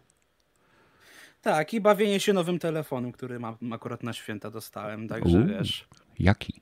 Tak, 1.43 1.75
i 1.75 1.81
bawienie 1.81 2.21
się 2.21 2.33
nowym 2.33 2.59
telefonem, 2.59 3.13
który 3.13 3.39
mam 3.41 3.57
akurat 3.73 4.03
na 4.03 4.13
święta 4.13 4.51
dostałem, 4.51 5.09
także 5.09 5.39
Uuu. 5.39 5.47
wiesz. 5.47 5.89
Jaki? 6.19 6.61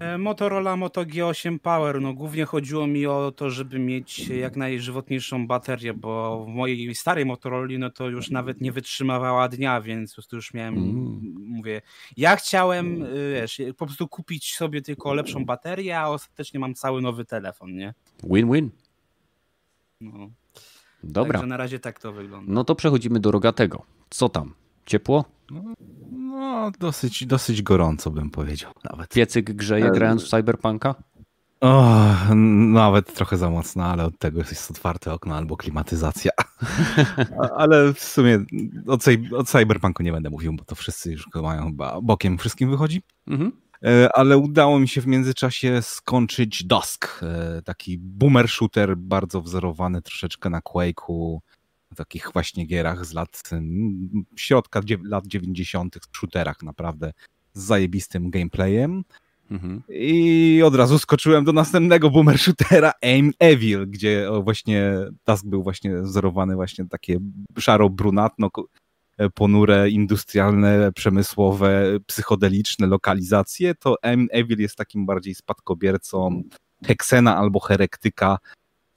E, 0.00 0.18
Motorola 0.18 0.76
Moto 0.76 1.02
G8 1.04 1.58
Power, 1.58 2.00
no 2.00 2.14
głównie 2.14 2.44
chodziło 2.44 2.86
mi 2.86 3.06
o 3.06 3.32
to, 3.36 3.50
żeby 3.50 3.78
mieć 3.78 4.28
jak 4.28 4.56
najżywotniejszą 4.56 5.46
baterię, 5.46 5.94
bo 5.94 6.44
w 6.44 6.48
mojej 6.48 6.94
starej 6.94 7.26
Motorola 7.26 7.78
no 7.78 7.90
to 7.90 8.08
już 8.08 8.30
nawet 8.30 8.60
nie 8.60 8.72
wytrzymywała 8.72 9.48
dnia, 9.48 9.80
więc 9.80 10.10
po 10.10 10.14
prostu 10.14 10.36
już 10.36 10.54
miałem, 10.54 10.74
Mm. 10.74 11.20
mówię, 11.48 11.82
ja 12.16 12.36
chciałem, 12.36 13.02
y, 13.02 13.32
wiesz, 13.34 13.62
po 13.76 13.86
prostu 13.86 14.08
kupić 14.08 14.54
sobie 14.54 14.82
tylko 14.82 15.14
lepszą 15.14 15.44
baterię, 15.44 15.98
a 16.00 16.08
ostatecznie 16.08 16.60
mam 16.60 16.74
cały 16.74 17.02
nowy 17.02 17.24
telefon, 17.24 17.74
nie? 17.76 17.94
Win-win. 18.24 18.70
No. 20.00 20.30
Dobra. 21.04 21.32
Także 21.32 21.46
na 21.46 21.56
razie 21.56 21.78
tak 21.78 22.00
to 22.00 22.12
wygląda. 22.12 22.52
No 22.52 22.64
to 22.64 22.74
przechodzimy 22.74 23.20
do 23.20 23.30
rogatego. 23.30 23.82
Co 24.10 24.28
tam? 24.28 24.54
Ciepło? 24.86 25.24
No, 25.50 25.62
dosyć, 26.78 27.26
dosyć 27.26 27.62
gorąco 27.62 28.10
bym 28.10 28.30
powiedział 28.30 28.72
nawet. 28.90 29.08
Piecyk 29.14 29.52
grzeje 29.52 29.86
E, 29.86 29.90
grając 29.90 30.24
w 30.24 30.28
Cyberpunka? 30.28 30.94
O, 31.60 31.94
nawet 32.34 33.14
trochę 33.14 33.36
za 33.36 33.50
mocno, 33.50 33.84
ale 33.84 34.04
od 34.04 34.18
tego 34.18 34.38
jest 34.38 34.70
otwarte 34.70 35.12
okno 35.12 35.36
albo 35.36 35.56
klimatyzacja. 35.56 36.30
Ale 37.56 37.94
w 37.94 38.00
sumie 38.00 38.38
o, 38.86 38.98
cy- 38.98 39.36
o 39.36 39.44
Cyberpunku 39.44 40.02
nie 40.02 40.12
będę 40.12 40.30
mówił, 40.30 40.52
bo 40.52 40.64
to 40.64 40.74
wszyscy 40.74 41.12
już 41.12 41.28
go 41.28 41.42
mają 41.42 41.66
chyba 41.66 42.00
bokiem 42.00 42.38
wszystkim 42.38 42.70
wychodzi. 42.70 43.02
Mhm. 43.26 43.52
E, 43.84 44.08
Ale 44.14 44.38
udało 44.38 44.78
mi 44.78 44.88
się 44.88 45.00
w 45.00 45.06
międzyczasie 45.06 45.82
skończyć 45.82 46.64
Dusk, 46.64 47.20
e, 47.22 47.62
taki 47.62 47.98
boomer 47.98 48.48
shooter, 48.48 48.96
bardzo 48.96 49.42
wzorowany 49.42 50.02
troszeczkę 50.02 50.50
na 50.50 50.60
Quake'u, 50.60 51.38
takich 51.96 52.30
właśnie 52.32 52.66
gierach 52.66 53.06
z 53.06 53.12
lat 53.12 53.42
mm, 53.52 54.24
środka 54.36 54.80
lat 55.02 55.26
90. 55.26 55.96
w 56.12 56.16
shooterach 56.16 56.62
naprawdę 56.62 57.12
z 57.52 57.62
zajebistym 57.62 58.30
gameplayem. 58.30 59.04
Mhm. 59.50 59.82
I 59.88 60.62
od 60.64 60.74
razu 60.74 60.98
skoczyłem 60.98 61.44
do 61.44 61.52
następnego 61.52 62.10
boomer 62.10 62.38
shootera 62.38 62.92
Aim 63.02 63.32
Evil, 63.38 63.90
gdzie 63.90 64.28
właśnie 64.42 64.92
task 65.24 65.46
był 65.46 65.62
właśnie 65.62 65.96
wzorowany 65.96 66.54
właśnie 66.54 66.88
takie 66.88 67.18
szaro-brunatno, 67.58 68.48
e, 69.18 69.30
ponure, 69.30 69.90
industrialne, 69.90 70.92
przemysłowe, 70.92 71.98
psychodeliczne 72.06 72.86
lokalizacje, 72.86 73.74
to 73.74 73.96
Aim 74.02 74.28
Evil 74.32 74.58
jest 74.58 74.76
takim 74.76 75.06
bardziej 75.06 75.34
spadkobiercą 75.34 76.42
Heksena 76.86 77.36
albo 77.36 77.60
Herektyka, 77.60 78.38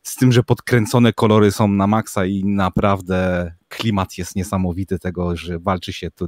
z 0.03 0.15
tym, 0.15 0.31
że 0.31 0.43
podkręcone 0.43 1.13
kolory 1.13 1.51
są 1.51 1.67
na 1.67 1.87
maksa 1.87 2.25
i 2.25 2.45
naprawdę 2.45 3.51
klimat 3.67 4.17
jest 4.17 4.35
niesamowity 4.35 4.99
tego, 4.99 5.35
że 5.35 5.59
walczy 5.59 5.93
się 5.93 6.11
tu 6.11 6.27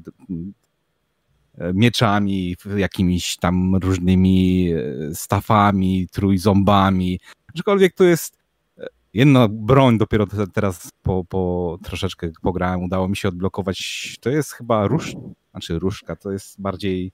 mieczami, 1.74 2.55
jakimiś 2.77 3.38
tam 3.38 3.75
różnymi 3.75 4.70
e, 4.74 5.15
stafami, 5.15 6.08
trójząbami. 6.12 7.20
Aczkolwiek 7.55 7.94
to 7.94 8.03
jest 8.03 8.38
e, 8.77 8.88
jedna 9.13 9.48
broń, 9.51 9.98
dopiero 9.98 10.27
teraz 10.53 10.91
po, 11.01 11.25
po 11.29 11.77
troszeczkę 11.84 12.29
pograłem, 12.41 12.84
udało 12.84 13.08
mi 13.08 13.17
się 13.17 13.27
odblokować. 13.27 14.17
To 14.22 14.29
jest 14.29 14.51
chyba 14.51 14.88
róż, 14.88 15.15
znaczy 15.51 15.79
różka, 15.79 16.15
to 16.15 16.32
jest 16.32 16.62
bardziej 16.62 17.12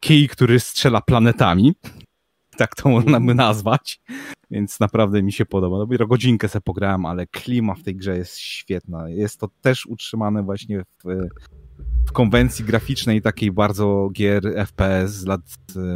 kij, 0.00 0.28
który 0.28 0.60
strzela 0.60 1.00
planetami. 1.00 1.74
Tak 2.58 2.74
to 2.74 2.88
można 2.88 3.20
by 3.20 3.34
nazwać. 3.34 4.00
Więc 4.50 4.80
naprawdę 4.80 5.22
mi 5.22 5.32
się 5.32 5.46
podoba. 5.46 5.78
Dopiero 5.78 6.06
godzinkę 6.06 6.48
sobie 6.48 6.62
pograłem, 6.62 7.06
ale 7.06 7.26
klima 7.26 7.74
w 7.74 7.82
tej 7.82 7.96
grze 7.96 8.16
jest 8.16 8.38
świetna. 8.38 9.08
Jest 9.08 9.40
to 9.40 9.48
też 9.62 9.86
utrzymane 9.86 10.42
właśnie 10.42 10.82
w 11.04 11.28
w 12.06 12.12
konwencji 12.12 12.64
graficznej 12.64 13.22
takiej 13.22 13.52
bardzo 13.52 14.10
gier 14.12 14.66
FPS 14.66 15.14
z 15.14 15.26
lat 15.26 15.40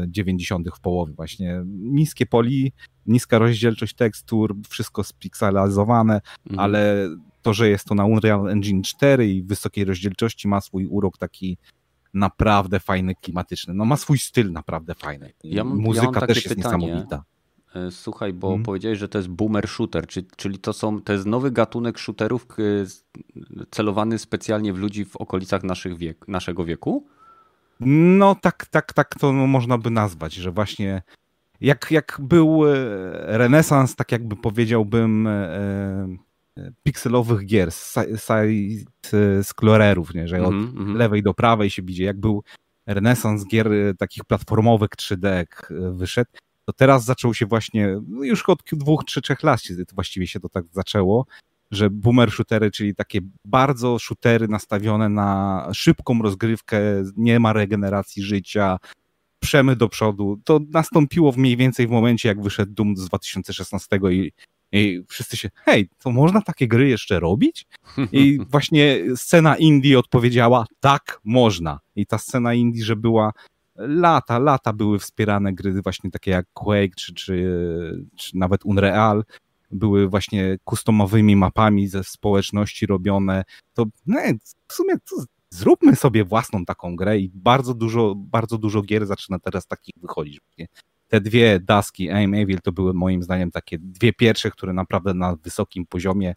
90. 0.07 0.67
E, 0.67 0.71
w 0.77 0.81
połowie 0.81 1.13
właśnie. 1.13 1.63
Niskie 1.67 2.27
poli, 2.27 2.73
niska 3.07 3.39
rozdzielczość 3.39 3.95
tekstur, 3.95 4.57
wszystko 4.69 5.05
spikselizowane, 5.05 6.21
mhm. 6.47 6.59
ale 6.59 7.09
to, 7.43 7.55
że 7.55 7.69
jest 7.69 7.85
to 7.85 7.95
na 7.95 8.05
Unreal 8.05 8.49
Engine 8.49 8.83
4 8.83 9.29
i 9.29 9.43
wysokiej 9.43 9.85
rozdzielczości 9.85 10.49
ma 10.49 10.61
swój 10.61 10.87
urok 10.87 11.19
taki 11.19 11.59
naprawdę 12.15 12.81
fajny, 12.81 13.15
klimatyczny. 13.15 13.75
No 13.75 13.85
ma 13.85 13.97
swój 13.97 14.19
styl 14.19 14.53
naprawdę 14.53 14.95
fajny. 14.95 15.33
Ja 15.45 15.65
Muzyka 15.65 16.21
ja 16.21 16.27
też 16.27 16.45
jest 16.45 16.57
pytanie. 16.57 16.87
niesamowita. 16.87 17.25
E, 17.75 17.91
słuchaj, 17.91 18.33
bo 18.33 18.49
hmm. 18.49 18.65
powiedziałeś, 18.65 18.99
że 18.99 19.09
to 19.09 19.19
jest 19.19 19.29
boomer 19.29 19.69
shooter, 19.69 20.07
czyli 20.37 20.59
to, 20.59 20.73
są, 20.73 21.03
to 21.03 21.13
jest 21.13 21.27
nowy 21.27 21.51
gatunek 21.51 21.99
shooterów 21.99 22.47
celowany 23.71 24.19
specjalnie 24.19 24.73
w 24.73 24.79
ludzi 24.79 25.05
w 25.05 25.17
okolicach 25.17 25.63
naszych 25.63 25.97
wiek, 25.97 26.29
naszego 26.29 26.65
wieku? 26.65 27.07
No 27.81 28.35
tak, 28.35 28.67
tak, 28.67 28.93
tak 28.93 29.15
to 29.19 29.33
można 29.33 29.79
by 29.79 29.91
nazwać, 29.91 30.35
że 30.35 30.51
właśnie 30.51 31.03
jak, 31.61 31.91
jak 31.91 32.19
był 32.23 32.67
e, 32.67 32.75
renesans, 33.39 33.97
tak 33.97 34.13
jakby 34.13 34.37
powiedziałbym, 34.37 35.27
e, 35.27 35.49
pikselowych 36.83 37.47
gier, 37.47 37.69
side-scrollerów, 38.17 40.15
nie? 40.15 40.29
że 40.29 40.43
od 40.43 40.53
mm 40.53 40.73
-hmm. 40.75 40.97
lewej 40.97 41.23
do 41.23 41.35
prawej 41.35 41.71
się 41.71 41.83
bidzie. 41.83 42.05
Jak 42.05 42.21
był 42.21 42.43
renesans 42.87 43.47
gier 43.47 43.71
takich 43.99 44.25
platformowych 44.25 44.91
3D 44.91 45.45
wyszedł, 45.93 46.31
to 46.65 46.73
teraz 46.73 47.05
zaczął 47.05 47.35
się 47.35 47.47
właśnie, 47.47 48.01
no 48.09 48.25
już 48.25 48.49
od 48.49 48.63
dwóch, 48.73 49.05
czy 49.05 49.23
trzech 49.23 49.43
lat 49.43 49.61
właściwie 49.95 50.27
się 50.27 50.41
to 50.41 50.49
tak 50.49 50.65
zaczęło, 50.71 51.27
że 51.71 51.91
boomer 51.91 52.31
shootery, 52.31 52.71
czyli 52.71 52.95
takie 52.95 53.21
bardzo 53.45 53.99
shootery 53.99 54.49
nastawione 54.49 55.09
na 55.09 55.69
szybką 55.73 56.23
rozgrywkę, 56.23 56.81
nie 57.17 57.41
ma 57.41 57.53
regeneracji 57.53 58.23
życia, 58.23 58.79
przemy 59.41 59.77
do 59.77 59.89
przodu. 59.89 60.41
To 60.45 60.61
nastąpiło 60.71 61.33
mniej 61.37 61.57
więcej 61.57 61.87
w 61.87 61.91
momencie, 61.91 62.29
jak 62.29 62.43
wyszedł 62.43 62.73
Doom 62.73 62.97
z 62.97 63.05
2016 63.05 63.99
i, 64.11 64.33
i 64.73 65.03
wszyscy 65.09 65.37
się, 65.37 65.51
hej, 65.55 65.89
to 65.99 66.11
można 66.11 66.43
takie 66.43 66.69
gry 66.69 66.89
jeszcze 66.89 67.21
robić? 67.21 67.67
I 68.13 68.39
właśnie 68.51 68.99
scena 69.17 69.57
indie 69.57 69.99
odpowiedziała, 69.99 70.67
tak, 70.81 71.21
można. 71.25 71.81
I 71.97 72.07
ta 72.07 72.19
scena 72.19 72.55
indie, 72.55 72.85
że 72.85 72.97
była 72.97 73.33
lata, 73.77 74.39
lata 74.39 74.73
były 74.73 74.99
wspierane 74.99 75.53
gry 75.53 75.83
właśnie 75.83 76.11
takie 76.11 76.31
jak 76.31 76.47
Quake, 76.53 76.95
czy, 76.97 77.15
czy, 77.15 78.05
czy 78.17 78.37
nawet 78.37 78.65
Unreal, 78.65 79.25
były 79.71 80.09
właśnie 80.09 80.57
customowymi 80.65 81.37
mapami 81.37 81.89
ze 81.89 82.05
społeczności 82.05 82.87
robione, 82.87 83.45
to 83.75 83.87
no, 84.07 84.21
w 84.69 84.73
sumie 84.73 84.95
to 85.11 85.25
zróbmy 85.51 85.97
sobie 85.97 86.25
własną 86.25 86.65
taką 86.65 86.97
grę 86.97 87.19
i 87.19 87.31
bardzo 87.35 87.75
dużo, 87.75 88.15
bardzo 88.17 88.59
dużo 88.59 88.83
gier 88.83 89.07
zaczyna 89.07 89.39
teraz 89.39 89.67
takich 89.67 89.95
wychodzić. 90.03 90.41
Te 91.11 91.21
dwie 91.21 91.61
daski 91.61 92.11
Aim 92.11 92.35
Evil 92.35 92.59
to 92.63 92.73
były 92.73 92.95
moim 92.95 93.23
zdaniem 93.23 93.51
takie 93.51 93.79
dwie 93.79 94.13
pierwsze, 94.13 94.51
które 94.51 94.73
naprawdę 94.73 95.15
na 95.15 95.37
wysokim 95.37 95.87
poziomie 95.87 96.35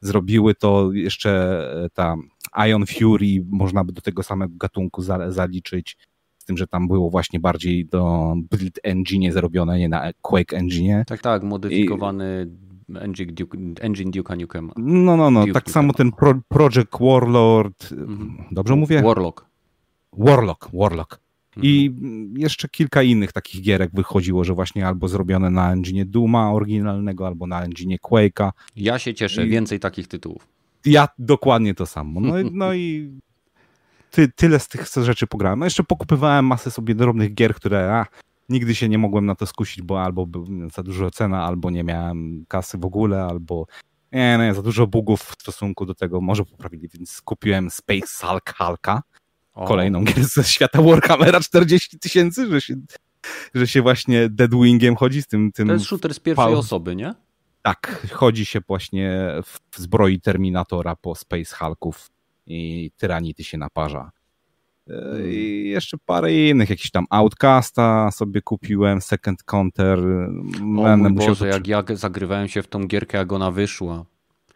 zrobiły 0.00 0.54
to. 0.54 0.92
Jeszcze 0.92 1.60
ta 1.94 2.16
Ion 2.68 2.86
Fury 2.86 3.44
można 3.50 3.84
by 3.84 3.92
do 3.92 4.02
tego 4.02 4.22
samego 4.22 4.54
gatunku 4.56 5.02
zaliczyć 5.28 5.96
z 6.38 6.44
tym, 6.44 6.56
że 6.56 6.66
tam 6.66 6.88
było 6.88 7.10
właśnie 7.10 7.40
bardziej 7.40 7.86
do 7.86 8.34
Build 8.50 8.78
Engine 8.82 9.32
zrobione, 9.32 9.78
nie 9.78 9.88
na 9.88 10.12
Quake 10.22 10.56
Engine. 10.56 11.04
Tak, 11.06 11.20
tak, 11.20 11.42
modyfikowany 11.42 12.46
I... 12.88 12.98
engine, 12.98 13.32
Duke, 13.32 13.58
engine 13.80 14.10
Duke'a. 14.10 14.70
No, 14.76 15.16
no, 15.16 15.30
no, 15.30 15.40
Duke 15.40 15.52
tak 15.52 15.70
samo 15.70 15.92
ten 15.92 16.12
Pro, 16.12 16.34
Project 16.48 16.98
Warlord, 17.00 17.92
mhm. 17.92 18.44
dobrze 18.50 18.76
mówię? 18.76 19.02
Warlock. 19.02 19.46
Warlock, 20.12 20.68
Warlock. 20.72 21.23
I 21.62 21.86
mhm. 21.86 22.34
jeszcze 22.36 22.68
kilka 22.68 23.02
innych 23.02 23.32
takich 23.32 23.62
gierek 23.62 23.90
wychodziło, 23.94 24.44
że 24.44 24.54
właśnie 24.54 24.86
albo 24.86 25.08
zrobione 25.08 25.50
na 25.50 25.72
engine 25.72 26.04
Duma 26.04 26.52
oryginalnego, 26.52 27.26
albo 27.26 27.46
na 27.46 27.64
engine 27.64 27.96
Quake'a. 27.96 28.50
Ja 28.76 28.98
się 28.98 29.14
cieszę, 29.14 29.46
I... 29.46 29.50
więcej 29.50 29.80
takich 29.80 30.08
tytułów. 30.08 30.48
Ja 30.84 31.08
dokładnie 31.18 31.74
to 31.74 31.86
samo. 31.86 32.20
No, 32.20 32.34
no 32.52 32.74
i 32.74 33.10
ty, 34.10 34.28
tyle 34.28 34.58
z 34.58 34.68
tych 34.68 34.86
rzeczy 35.02 35.26
pograłem. 35.26 35.58
No 35.58 35.66
jeszcze 35.66 35.84
pokupywałem 35.84 36.46
masę 36.46 36.70
sobie 36.70 36.94
drobnych 36.94 37.34
gier, 37.34 37.54
które 37.54 37.94
a, 37.94 38.06
nigdy 38.48 38.74
się 38.74 38.88
nie 38.88 38.98
mogłem 38.98 39.26
na 39.26 39.34
to 39.34 39.46
skusić, 39.46 39.82
bo 39.82 40.02
albo 40.02 40.26
był 40.26 40.46
za 40.74 40.82
dużo 40.82 41.10
cena, 41.10 41.44
albo 41.44 41.70
nie 41.70 41.84
miałem 41.84 42.44
kasy 42.48 42.78
w 42.78 42.84
ogóle, 42.84 43.22
albo 43.22 43.66
nie, 44.12 44.38
nie, 44.38 44.54
za 44.54 44.62
dużo 44.62 44.86
bugów 44.86 45.20
w 45.20 45.42
stosunku 45.42 45.86
do 45.86 45.94
tego 45.94 46.20
może 46.20 46.44
poprawili, 46.44 46.88
więc 46.94 47.20
kupiłem 47.20 47.70
Space 47.70 48.26
Hulk 48.26 48.54
Hulka, 48.58 49.02
kolejną 49.54 50.04
grę 50.04 50.24
ze 50.24 50.44
świata 50.44 50.82
Warhammera 50.82 51.40
40 51.40 51.98
tysięcy, 51.98 52.46
że 52.50 52.60
się, 52.60 52.74
że 53.54 53.66
się 53.66 53.82
właśnie 53.82 54.28
Deadwingiem 54.28 54.96
chodzi 54.96 55.22
z 55.22 55.26
tym... 55.26 55.52
tym 55.52 55.68
to 55.68 55.74
jest 55.74 55.86
shooter 55.86 56.14
z 56.14 56.20
pierwszej 56.20 56.54
osoby, 56.54 56.96
nie? 56.96 57.14
Tak, 57.62 58.06
chodzi 58.12 58.46
się 58.46 58.60
właśnie 58.68 59.32
w 59.44 59.78
zbroi 59.78 60.20
Terminatora 60.20 60.96
po 60.96 61.14
Space 61.14 61.56
Hulków 61.56 62.10
i 62.46 62.90
Tyranity 62.96 63.44
się 63.44 63.58
naparza. 63.58 64.10
E, 64.90 64.92
hmm. 64.92 65.32
I 65.32 65.68
jeszcze 65.68 65.98
parę 66.06 66.34
innych, 66.34 66.70
jakiś 66.70 66.90
tam 66.90 67.06
Outcasta 67.10 68.10
sobie 68.10 68.42
kupiłem, 68.42 69.00
Second 69.00 69.42
Counter. 69.42 69.98
O 70.78 70.96
mój 70.96 71.12
Boże, 71.12 71.48
jak 71.48 71.66
ja 71.66 71.84
zagrywałem 71.94 72.48
się 72.48 72.62
w 72.62 72.66
tą 72.66 72.86
gierkę, 72.86 73.18
jak 73.18 73.32
ona 73.32 73.50
wyszła. 73.50 74.04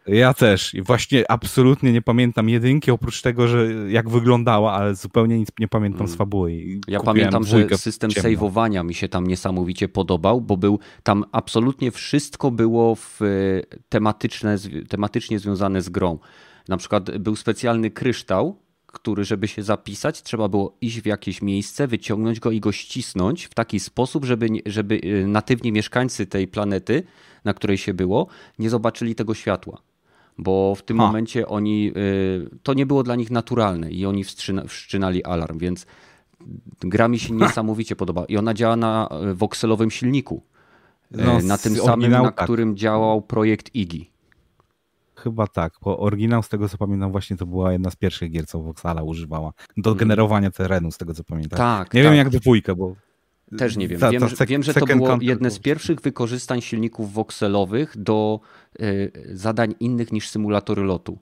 Ja 0.08 0.34
też 0.34 0.74
i 0.74 0.82
właśnie 0.82 1.30
absolutnie 1.30 1.92
nie 1.92 2.02
pamiętam 2.02 2.48
jedynki, 2.48 2.90
oprócz 2.90 3.22
tego, 3.22 3.48
że 3.48 3.68
jak 3.88 4.08
wyglądała, 4.08 4.72
ale 4.72 4.94
zupełnie 4.94 5.38
nic 5.38 5.48
nie 5.58 5.68
pamiętam 5.68 6.06
z 6.06 6.10
hmm. 6.10 6.18
fabuły. 6.18 6.62
Ja 6.88 7.00
pamiętam, 7.00 7.44
że 7.44 7.78
system 7.78 8.10
saveowania 8.10 8.82
mi 8.82 8.94
się 8.94 9.08
tam 9.08 9.26
niesamowicie 9.26 9.88
podobał, 9.88 10.40
bo 10.40 10.56
był 10.56 10.78
tam 11.02 11.24
absolutnie 11.32 11.90
wszystko 11.90 12.50
było 12.50 12.94
w 12.94 13.22
e, 13.22 13.26
tematyczne, 13.88 14.56
tematycznie 14.88 15.38
związane 15.38 15.82
z 15.82 15.88
grą. 15.88 16.18
Na 16.68 16.76
przykład 16.76 17.18
był 17.18 17.36
specjalny 17.36 17.90
kryształ, 17.90 18.62
który, 18.86 19.24
żeby 19.24 19.48
się 19.48 19.62
zapisać, 19.62 20.22
trzeba 20.22 20.48
było 20.48 20.76
iść 20.80 21.00
w 21.00 21.06
jakieś 21.06 21.42
miejsce, 21.42 21.86
wyciągnąć 21.86 22.40
go 22.40 22.50
i 22.50 22.60
go 22.60 22.72
ścisnąć 22.72 23.44
w 23.44 23.54
taki 23.54 23.80
sposób, 23.80 24.24
żeby, 24.24 24.48
żeby 24.66 25.00
y, 25.04 25.26
natywni 25.26 25.72
mieszkańcy 25.72 26.26
tej 26.26 26.48
planety, 26.48 27.02
na 27.44 27.54
której 27.54 27.78
się 27.78 27.94
było, 27.94 28.26
nie 28.58 28.70
zobaczyli 28.70 29.14
tego 29.14 29.34
światła. 29.34 29.87
Bo 30.38 30.74
w 30.74 30.82
tym 30.82 30.98
ha. 30.98 31.06
momencie 31.06 31.48
oni, 31.48 31.92
y, 31.96 32.58
to 32.62 32.74
nie 32.74 32.86
było 32.86 33.02
dla 33.02 33.16
nich 33.16 33.30
naturalne 33.30 33.90
i 33.90 34.06
oni 34.06 34.24
wszczynali 34.68 35.24
alarm, 35.24 35.58
więc 35.58 35.86
gra 36.80 37.08
mi 37.08 37.18
się 37.18 37.34
niesamowicie 37.42 37.96
podoba. 37.96 38.24
I 38.24 38.36
ona 38.36 38.54
działa 38.54 38.76
na 38.76 39.08
y, 39.30 39.34
wokselowym 39.34 39.90
silniku. 39.90 40.42
No, 41.10 41.40
na 41.40 41.58
tym 41.58 41.76
samym, 41.76 42.10
na 42.10 42.32
tak. 42.32 42.44
którym 42.44 42.76
działał 42.76 43.22
projekt 43.22 43.74
IGI. 43.74 44.10
Chyba 45.14 45.46
tak, 45.46 45.72
bo 45.82 45.98
oryginał 45.98 46.42
z 46.42 46.48
tego 46.48 46.68
co 46.68 46.78
pamiętam 46.78 47.12
właśnie 47.12 47.36
to 47.36 47.46
była 47.46 47.72
jedna 47.72 47.90
z 47.90 47.96
pierwszych 47.96 48.30
gier, 48.30 48.46
co 48.46 48.62
Voxala 48.62 49.02
używała 49.02 49.52
do 49.76 49.90
mm. 49.90 49.98
generowania 49.98 50.50
terenu, 50.50 50.90
z 50.90 50.98
tego 50.98 51.14
co 51.14 51.24
pamiętam. 51.24 51.56
Tak, 51.56 51.94
nie 51.94 52.02
tak. 52.02 52.10
wiem 52.10 52.18
jak 52.18 52.30
dwójkę, 52.30 52.74
bo... 52.74 52.94
Też 53.58 53.76
nie 53.76 53.88
wiem. 53.88 54.00
Ta, 54.00 54.10
wiem, 54.10 54.28
ta 54.38 54.46
wiem, 54.46 54.62
że 54.62 54.74
to 54.74 54.86
było 54.86 55.18
jedne 55.20 55.50
z 55.50 55.58
pierwszych 55.58 56.00
wykorzystań 56.00 56.60
silników 56.60 57.12
voxelowych 57.12 57.96
do 57.96 58.40
y, 58.80 59.12
zadań 59.32 59.74
innych 59.80 60.12
niż 60.12 60.28
symulatory 60.28 60.82
lotu. 60.82 61.18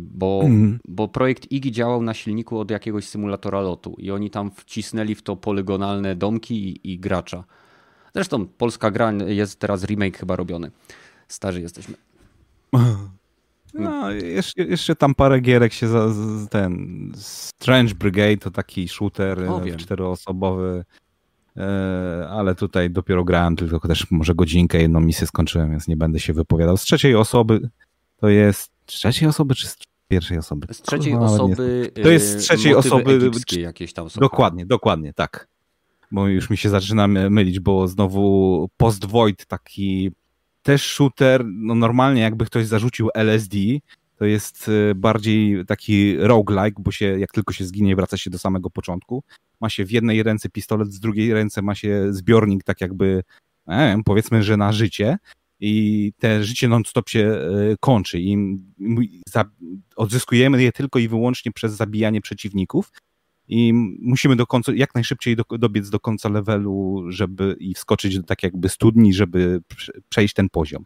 bo, 0.00 0.40
mm. 0.44 0.78
bo 0.88 1.08
projekt 1.08 1.52
IGI 1.52 1.72
działał 1.72 2.02
na 2.02 2.14
silniku 2.14 2.58
od 2.58 2.70
jakiegoś 2.70 3.08
symulatora 3.08 3.60
lotu 3.60 3.94
i 3.98 4.10
oni 4.10 4.30
tam 4.30 4.50
wcisnęli 4.50 5.14
w 5.14 5.22
to 5.22 5.36
polygonalne 5.36 6.16
domki 6.16 6.68
i, 6.68 6.92
i 6.92 6.98
gracza. 6.98 7.44
Zresztą 8.14 8.46
polska 8.46 8.90
gra 8.90 9.12
jest 9.12 9.60
teraz 9.60 9.84
remake 9.84 10.18
chyba 10.18 10.36
robiony. 10.36 10.70
Starzy 11.28 11.60
jesteśmy. 11.60 11.94
No, 13.78 14.10
jeszcze, 14.10 14.62
jeszcze 14.62 14.96
tam 14.96 15.14
parę 15.14 15.40
gierek 15.40 15.72
się 15.72 15.88
za, 15.88 16.08
ten 16.50 17.12
Strange 17.16 17.94
Brigade 17.94 18.36
to 18.36 18.50
taki 18.50 18.88
shooter 18.88 19.42
o, 19.50 19.62
czteroosobowy, 19.76 20.84
e, 20.90 21.05
ale 22.30 22.54
tutaj 22.54 22.90
dopiero 22.90 23.24
grałem 23.24 23.56
tylko 23.56 23.88
też 23.88 24.10
może 24.10 24.34
godzinkę, 24.34 24.82
jedną 24.82 25.00
misję 25.00 25.26
skończyłem, 25.26 25.70
więc 25.70 25.88
nie 25.88 25.96
będę 25.96 26.20
się 26.20 26.32
wypowiadał. 26.32 26.76
Z 26.76 26.82
trzeciej 26.82 27.14
osoby 27.14 27.68
to 28.16 28.28
jest 28.28 28.72
z 28.86 28.92
trzeciej 28.94 29.28
osoby 29.28 29.54
czy 29.54 29.66
z 29.66 29.76
pierwszej 30.08 30.38
osoby? 30.38 30.66
Z 30.74 30.82
trzeciej 30.82 31.12
Kurwa, 31.12 31.26
osoby. 31.26 31.90
To 32.02 32.10
jest 32.10 32.30
z 32.30 32.36
trzeciej 32.36 32.74
osoby. 32.74 33.30
jakieś 33.56 33.92
tam 33.92 34.10
są. 34.10 34.20
Dokładnie, 34.20 34.66
dokładnie, 34.66 35.12
tak. 35.12 35.48
Bo 36.10 36.28
już 36.28 36.50
mi 36.50 36.56
się 36.56 36.68
zaczyna 36.68 37.08
mylić, 37.08 37.60
bo 37.60 37.88
znowu 37.88 38.68
Post 38.76 39.04
Void 39.04 39.46
taki 39.46 40.10
też 40.62 40.82
shooter, 40.82 41.44
no 41.46 41.74
normalnie 41.74 42.22
jakby 42.22 42.46
ktoś 42.46 42.66
zarzucił 42.66 43.08
LSD, 43.14 43.56
to 44.16 44.24
jest 44.24 44.68
e, 44.68 44.94
bardziej 44.94 45.66
taki 45.66 46.16
roguelike, 46.16 46.82
bo 46.82 46.90
się, 46.90 47.18
jak 47.18 47.32
tylko 47.32 47.52
się 47.52 47.64
zginie, 47.64 47.96
wraca 47.96 48.16
się 48.16 48.30
do 48.30 48.38
samego 48.38 48.70
początku. 48.70 49.22
Ma 49.60 49.70
się 49.70 49.84
w 49.84 49.90
jednej 49.90 50.22
ręce 50.22 50.48
pistolet, 50.48 50.92
z 50.92 51.00
drugiej 51.00 51.34
ręce 51.34 51.62
ma 51.62 51.74
się 51.74 52.06
zbiornik, 52.10 52.64
tak 52.64 52.80
jakby, 52.80 53.22
wiem, 53.68 54.04
powiedzmy, 54.04 54.42
że 54.42 54.56
na 54.56 54.72
życie. 54.72 55.18
I 55.60 56.12
te 56.18 56.44
życie 56.44 56.68
non-stop 56.68 57.08
się 57.08 57.20
e, 57.20 57.76
kończy 57.80 58.20
i 58.20 58.58
odzyskujemy 59.96 60.62
je 60.62 60.72
tylko 60.72 60.98
i 60.98 61.08
wyłącznie 61.08 61.52
przez 61.52 61.72
zabijanie 61.72 62.20
przeciwników 62.20 62.92
i 63.48 63.72
musimy 64.00 64.36
do 64.36 64.46
końca, 64.46 64.72
jak 64.74 64.94
najszybciej 64.94 65.36
do, 65.36 65.44
dobiec 65.58 65.90
do 65.90 66.00
końca 66.00 66.28
levelu, 66.28 67.04
żeby 67.08 67.56
i 67.60 67.74
wskoczyć 67.74 68.18
do 68.18 68.22
tak 68.22 68.42
jakby 68.42 68.68
studni, 68.68 69.14
żeby 69.14 69.60
przejść 70.08 70.34
ten 70.34 70.48
poziom. 70.48 70.84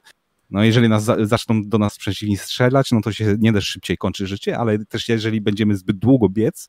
No 0.50 0.64
jeżeli 0.64 0.88
nas 0.88 1.04
zaczną 1.22 1.62
do 1.62 1.78
nas 1.78 1.98
przeciwni 1.98 2.36
strzelać, 2.36 2.92
no 2.92 3.00
to 3.00 3.12
się 3.12 3.36
nie 3.38 3.52
też 3.52 3.64
szybciej 3.64 3.96
kończy 3.96 4.26
życie, 4.26 4.58
ale 4.58 4.84
też 4.84 5.08
jeżeli 5.08 5.40
będziemy 5.40 5.76
zbyt 5.76 5.98
długo 5.98 6.28
biec, 6.28 6.68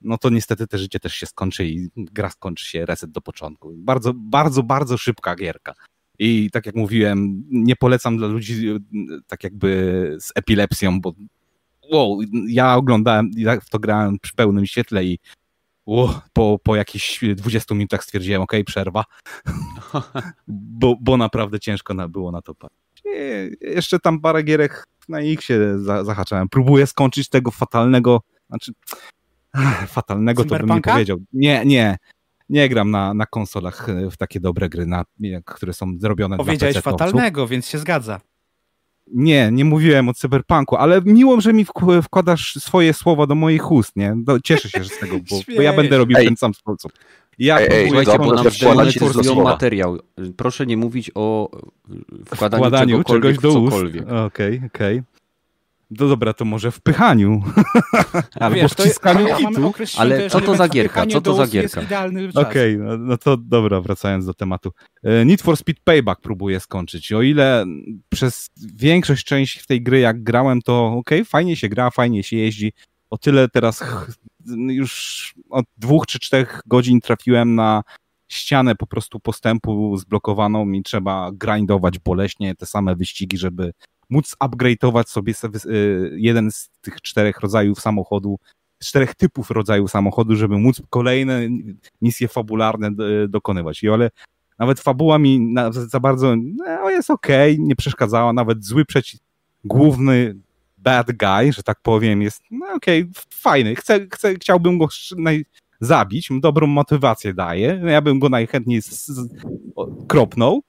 no 0.00 0.18
to 0.18 0.30
niestety 0.30 0.66
te 0.66 0.78
życie 0.78 1.00
też 1.00 1.14
się 1.14 1.26
skończy 1.26 1.66
i 1.66 1.88
gra 1.96 2.30
skończy 2.30 2.64
się 2.64 2.86
reset 2.86 3.10
do 3.10 3.20
początku. 3.20 3.74
Bardzo, 3.76 4.12
bardzo, 4.14 4.62
bardzo 4.62 4.98
szybka 4.98 5.36
gierka. 5.36 5.74
I 6.18 6.50
tak 6.52 6.66
jak 6.66 6.74
mówiłem, 6.74 7.44
nie 7.50 7.76
polecam 7.76 8.16
dla 8.16 8.28
ludzi 8.28 8.68
tak 9.26 9.44
jakby 9.44 10.16
z 10.20 10.32
epilepsją, 10.34 11.00
bo 11.00 11.12
wow, 11.92 12.18
ja 12.48 12.76
oglądałem, 12.76 13.30
ja 13.36 13.60
w 13.60 13.68
to 13.68 13.78
grałem 13.78 14.18
przy 14.18 14.34
pełnym 14.34 14.66
świetle 14.66 15.04
i 15.04 15.18
wow, 15.86 16.10
po, 16.32 16.58
po 16.62 16.76
jakichś 16.76 17.20
20 17.34 17.74
minutach 17.74 18.04
stwierdziłem, 18.04 18.42
ok, 18.42 18.52
przerwa, 18.66 19.04
bo, 20.48 20.96
bo 21.00 21.16
naprawdę 21.16 21.60
ciężko 21.60 22.08
było 22.08 22.32
na 22.32 22.42
to 22.42 22.54
patrzeć. 22.54 22.80
Jeszcze 23.60 23.98
tam 23.98 24.20
parę 24.20 24.42
gierek 24.42 24.86
na 25.08 25.20
ich 25.20 25.42
się 25.42 25.78
zahaczałem. 26.02 26.48
Próbuję 26.48 26.86
skończyć 26.86 27.28
tego 27.28 27.50
fatalnego, 27.50 28.20
znaczy 28.48 28.72
fatalnego 29.86 30.44
to 30.44 30.58
bym 30.58 30.68
nie 30.68 30.80
powiedział. 30.80 31.18
Nie, 31.32 31.64
nie. 31.64 31.96
Nie 32.48 32.68
gram 32.68 32.90
na, 32.90 33.14
na 33.14 33.26
konsolach 33.26 33.86
w 34.10 34.16
takie 34.16 34.40
dobre 34.40 34.68
gry, 34.68 34.86
na, 34.86 35.04
które 35.44 35.72
są 35.72 35.86
zrobione 35.98 36.36
Powiedziałeś 36.36 36.74
dla 36.74 36.82
Powiedziałeś 36.82 37.10
fatalnego, 37.10 37.46
więc 37.46 37.66
się 37.66 37.78
zgadza. 37.78 38.20
Nie, 39.14 39.50
nie 39.52 39.64
mówiłem 39.64 40.08
o 40.08 40.14
cyberpunku, 40.14 40.76
ale 40.76 41.00
miło, 41.04 41.40
że 41.40 41.52
mi 41.52 41.66
wkładasz 42.02 42.54
swoje 42.54 42.92
słowa 42.92 43.26
do 43.26 43.34
moich 43.34 43.72
ust, 43.72 43.96
nie? 43.96 44.16
cieszę 44.44 44.68
się 44.68 44.84
z 44.84 44.98
tego, 44.98 45.16
bo, 45.30 45.40
bo 45.56 45.62
ja 45.62 45.72
będę 45.72 45.98
robił 45.98 46.16
ej. 46.18 46.26
ten 46.26 46.36
sam 46.36 46.54
sposób. 46.54 46.92
Ja 47.40 47.60
ej, 47.60 47.68
ej, 47.72 47.90
nam 49.24 49.42
materiał. 49.42 49.98
Proszę 50.36 50.66
nie 50.66 50.76
mówić 50.76 51.10
o 51.14 51.50
wkładaniu, 52.26 52.64
wkładaniu 52.64 53.04
czegoś 53.04 53.38
do 53.38 53.60
ust. 53.60 53.76
Okej, 53.76 54.00
okej. 54.06 54.58
Okay, 54.66 54.66
okay. 54.66 55.02
No 55.90 56.08
dobra, 56.08 56.32
to 56.32 56.44
może 56.44 56.70
wpychaniu. 56.70 57.42
Albo 58.40 58.56
wiesz, 58.56 58.72
wciskaniu 58.72 59.28
ja, 59.28 59.36
kitu. 59.36 59.72
Ale 59.98 60.30
co 60.30 60.40
to 60.40 60.54
za 60.56 60.68
gierka? 60.68 61.06
Co 61.06 61.20
to 61.20 61.34
za 61.34 61.46
gierka? 61.46 61.80
Okej, 62.34 62.76
okay, 62.76 62.76
no, 62.76 62.96
no, 62.96 63.18
to 63.18 63.36
dobra, 63.36 63.80
wracając 63.80 64.26
do 64.26 64.34
tematu. 64.34 64.72
E, 65.02 65.24
Need 65.24 65.42
for 65.42 65.56
Speed 65.56 65.80
Payback 65.84 66.20
próbuję 66.20 66.60
skończyć. 66.60 67.12
O 67.12 67.22
ile 67.22 67.66
przez 68.08 68.50
większość 68.74 69.24
części 69.24 69.60
w 69.60 69.66
tej 69.66 69.82
gry 69.82 70.00
jak 70.00 70.22
grałem, 70.22 70.62
to 70.62 70.86
okej, 70.86 71.18
okay, 71.18 71.24
fajnie 71.24 71.56
się 71.56 71.68
gra, 71.68 71.90
fajnie 71.90 72.22
się 72.22 72.36
jeździ. 72.36 72.72
O 73.10 73.18
tyle 73.18 73.48
teraz 73.48 73.84
już 74.68 75.34
od 75.50 75.64
dwóch 75.76 76.06
czy 76.06 76.18
czterech 76.18 76.60
godzin 76.66 77.00
trafiłem 77.00 77.54
na 77.54 77.82
ścianę 78.28 78.74
po 78.74 78.86
prostu 78.86 79.20
postępu 79.20 79.96
zblokowaną 79.96 80.70
i 80.70 80.82
trzeba 80.82 81.30
grindować 81.32 81.98
boleśnie 81.98 82.54
te 82.54 82.66
same 82.66 82.96
wyścigi, 82.96 83.38
żeby 83.38 83.72
móc 84.10 84.36
upgrade'ować 84.44 85.08
sobie 85.08 85.34
y, 85.66 86.10
jeden 86.16 86.50
z 86.50 86.70
tych 86.80 87.00
czterech 87.00 87.40
rodzajów 87.40 87.80
samochodu, 87.80 88.38
czterech 88.78 89.14
typów 89.14 89.50
rodzaju 89.50 89.88
samochodu, 89.88 90.36
żeby 90.36 90.58
móc 90.58 90.82
kolejne 90.90 91.40
misje 92.02 92.28
fabularne 92.28 92.90
dokonywać. 93.28 93.82
I 93.82 93.88
ale 93.88 94.10
nawet 94.58 94.80
fabuła 94.80 95.18
mi 95.18 95.54
za 95.70 96.00
bardzo 96.00 96.36
no, 96.36 96.90
jest 96.90 97.10
okej, 97.10 97.54
okay, 97.54 97.66
nie 97.66 97.76
przeszkadzała, 97.76 98.32
nawet 98.32 98.64
zły 98.64 98.84
przeciw, 98.84 99.20
główny 99.64 100.34
bad 100.82 101.12
guy, 101.12 101.52
że 101.52 101.62
tak 101.62 101.80
powiem, 101.82 102.22
jest 102.22 102.42
no 102.50 102.66
okej, 102.74 103.02
okay, 103.02 103.12
fajny, 103.30 103.74
chcę, 103.74 104.06
chcę, 104.12 104.34
chciałbym 104.34 104.78
go 104.78 104.88
zabić, 105.80 106.28
dobrą 106.30 106.66
motywację 106.66 107.34
daje, 107.34 107.82
ja 107.84 108.00
bym 108.00 108.18
go 108.18 108.28
najchętniej 108.28 108.82
z, 108.82 109.06
z, 109.06 109.28
kropnął, 110.08 110.62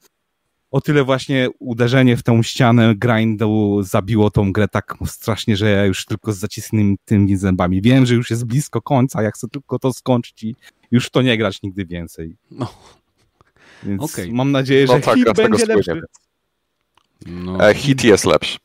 o 0.72 0.82
tyle 0.82 1.04
właśnie 1.04 1.50
uderzenie 1.60 2.18
w 2.18 2.24
tą 2.24 2.44
ścianę 2.44 2.96
grindu 2.96 3.80
zabiło 3.84 4.30
tą 4.30 4.52
grę 4.52 4.68
tak 4.68 4.96
strasznie, 5.06 5.58
że 5.58 5.70
ja 5.70 5.86
już 5.86 6.06
tylko 6.06 6.34
z 6.34 6.38
zacisnymi 6.38 6.98
tymi 7.06 7.38
zębami. 7.38 7.82
Wiem, 7.82 8.06
że 8.06 8.16
już 8.16 8.30
jest 8.30 8.46
blisko 8.46 8.82
końca, 8.82 9.22
ja 9.22 9.32
chcę 9.32 9.48
tylko 9.48 9.80
to 9.80 9.94
skończyć 9.94 10.44
i 10.44 10.56
już 10.92 11.10
to 11.10 11.22
nie 11.22 11.38
grać 11.38 11.62
nigdy 11.62 11.86
więcej. 11.86 12.36
No. 12.52 12.74
Więc 13.84 14.02
okay. 14.02 14.30
mam 14.32 14.52
nadzieję, 14.52 14.88
że 14.88 14.94
no 14.94 15.00
tak, 15.00 15.16
hit 15.16 15.28
będzie 15.36 15.66
lepszy. 15.66 16.02
No. 17.26 17.70
E, 17.70 17.74
hit 17.74 18.04
jest 18.04 18.26
lepszy. 18.26 18.58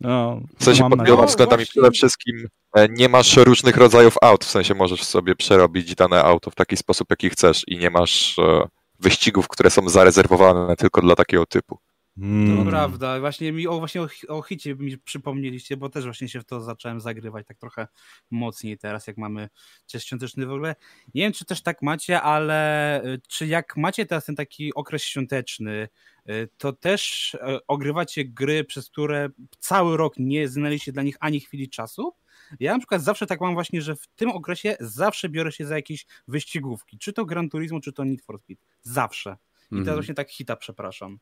No, 0.00 0.40
w 0.58 0.64
sensie 0.64 0.90
pod 0.90 1.04
wieloma 1.04 1.26
względami 1.26 1.66
przede 1.66 1.90
wszystkim 1.90 2.48
e, 2.76 2.88
nie 2.88 3.08
masz 3.08 3.36
różnych 3.36 3.76
rodzajów 3.76 4.16
aut, 4.22 4.44
w 4.44 4.50
sensie 4.50 4.74
możesz 4.74 5.04
sobie 5.04 5.34
przerobić 5.34 5.94
dane 5.94 6.24
auto 6.24 6.50
w 6.50 6.54
taki 6.54 6.76
sposób, 6.76 7.10
jaki 7.10 7.30
chcesz 7.30 7.64
i 7.68 7.78
nie 7.78 7.90
masz 7.90 8.38
e, 8.38 8.66
wyścigów, 9.00 9.48
które 9.48 9.70
są 9.70 9.88
zarezerwowane 9.88 10.76
tylko 10.76 11.00
dla 11.00 11.16
takiego 11.16 11.46
typu. 11.46 11.78
Hmm. 12.20 12.56
To 12.64 12.70
prawda, 12.70 13.20
właśnie 13.20 13.52
mi 13.52 13.68
o, 13.68 13.78
właśnie 13.78 14.02
o, 14.02 14.08
o 14.28 14.42
hicie 14.42 14.74
mi 14.74 14.98
przypomnieliście, 14.98 15.76
bo 15.76 15.88
też 15.88 16.04
właśnie 16.04 16.28
się 16.28 16.40
w 16.40 16.44
to 16.44 16.60
zacząłem 16.60 17.00
zagrywać 17.00 17.46
tak 17.46 17.58
trochę 17.58 17.86
mocniej 18.30 18.78
teraz, 18.78 19.06
jak 19.06 19.16
mamy 19.16 19.48
czas 19.86 20.04
świąteczny 20.04 20.46
w 20.46 20.52
ogóle. 20.52 20.74
Nie 21.14 21.22
wiem, 21.22 21.32
czy 21.32 21.44
też 21.44 21.62
tak 21.62 21.82
macie, 21.82 22.22
ale 22.22 23.04
y, 23.04 23.20
czy 23.28 23.46
jak 23.46 23.76
macie 23.76 24.06
teraz 24.06 24.24
ten 24.24 24.36
taki 24.36 24.74
okres 24.74 25.02
świąteczny, 25.02 25.88
to 26.58 26.72
też 26.72 27.34
y, 27.34 27.38
ogrywacie 27.66 28.24
gry, 28.24 28.64
przez 28.64 28.90
które 28.90 29.28
cały 29.58 29.96
rok 29.96 30.14
nie 30.18 30.48
znaleźliście 30.48 30.92
dla 30.92 31.02
nich 31.02 31.16
ani 31.20 31.40
chwili 31.40 31.68
czasu? 31.68 32.12
Ja 32.60 32.72
na 32.72 32.78
przykład 32.78 33.02
zawsze 33.02 33.26
tak 33.26 33.40
mam 33.40 33.54
właśnie, 33.54 33.82
że 33.82 33.96
w 33.96 34.06
tym 34.06 34.30
okresie 34.30 34.76
zawsze 34.80 35.28
biorę 35.28 35.52
się 35.52 35.66
za 35.66 35.76
jakieś 35.76 36.06
wyścigówki, 36.28 36.98
czy 36.98 37.12
to 37.12 37.24
Gran 37.24 37.48
Turismo, 37.48 37.80
czy 37.80 37.92
to 37.92 38.04
Need 38.04 38.22
for 38.22 38.38
Speed. 38.38 38.62
Zawsze. 38.82 39.36
I 39.72 39.76
teraz 39.76 39.94
właśnie 39.94 40.14
tak 40.14 40.30
hita 40.30 40.56
przepraszam. 40.56 41.18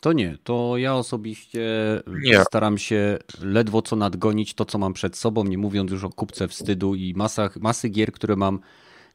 To 0.00 0.12
nie, 0.12 0.38
to 0.44 0.76
ja 0.76 0.94
osobiście 0.94 1.60
nie. 2.08 2.44
staram 2.44 2.78
się 2.78 3.18
ledwo 3.40 3.82
co 3.82 3.96
nadgonić 3.96 4.54
to, 4.54 4.64
co 4.64 4.78
mam 4.78 4.92
przed 4.92 5.16
sobą, 5.16 5.44
nie 5.44 5.58
mówiąc 5.58 5.90
już 5.90 6.04
o 6.04 6.10
kupce 6.10 6.48
wstydu 6.48 6.94
i 6.94 7.14
masach, 7.16 7.56
masy 7.56 7.88
gier, 7.88 8.12
które 8.12 8.36
mam 8.36 8.60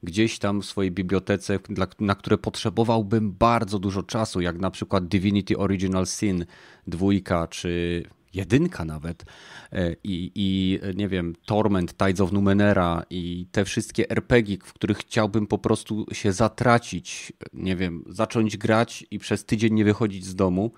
gdzieś 0.03 0.39
tam 0.39 0.61
w 0.61 0.65
swojej 0.65 0.91
bibliotece, 0.91 1.59
na 1.99 2.15
które 2.15 2.37
potrzebowałbym 2.37 3.31
bardzo 3.31 3.79
dużo 3.79 4.03
czasu, 4.03 4.41
jak 4.41 4.59
na 4.59 4.71
przykład 4.71 5.07
Divinity 5.07 5.57
Original 5.57 6.07
Sin 6.07 6.45
dwójka, 6.87 7.47
czy 7.47 8.03
jedynka 8.33 8.85
nawet 8.85 9.25
e, 9.71 9.95
i, 10.03 10.31
i 10.35 10.79
nie 10.95 11.07
wiem, 11.07 11.35
Torment, 11.45 11.97
Tides 11.97 12.21
of 12.21 12.31
Numenera 12.31 13.03
i 13.09 13.47
te 13.51 13.65
wszystkie 13.65 14.09
RPG, 14.09 14.57
w 14.65 14.73
których 14.73 14.97
chciałbym 14.97 15.47
po 15.47 15.57
prostu 15.57 16.05
się 16.11 16.31
zatracić, 16.31 17.33
nie 17.53 17.75
wiem, 17.75 18.03
zacząć 18.09 18.57
grać 18.57 19.05
i 19.11 19.19
przez 19.19 19.45
tydzień 19.45 19.73
nie 19.73 19.85
wychodzić 19.85 20.25
z 20.25 20.35
domu, 20.35 20.71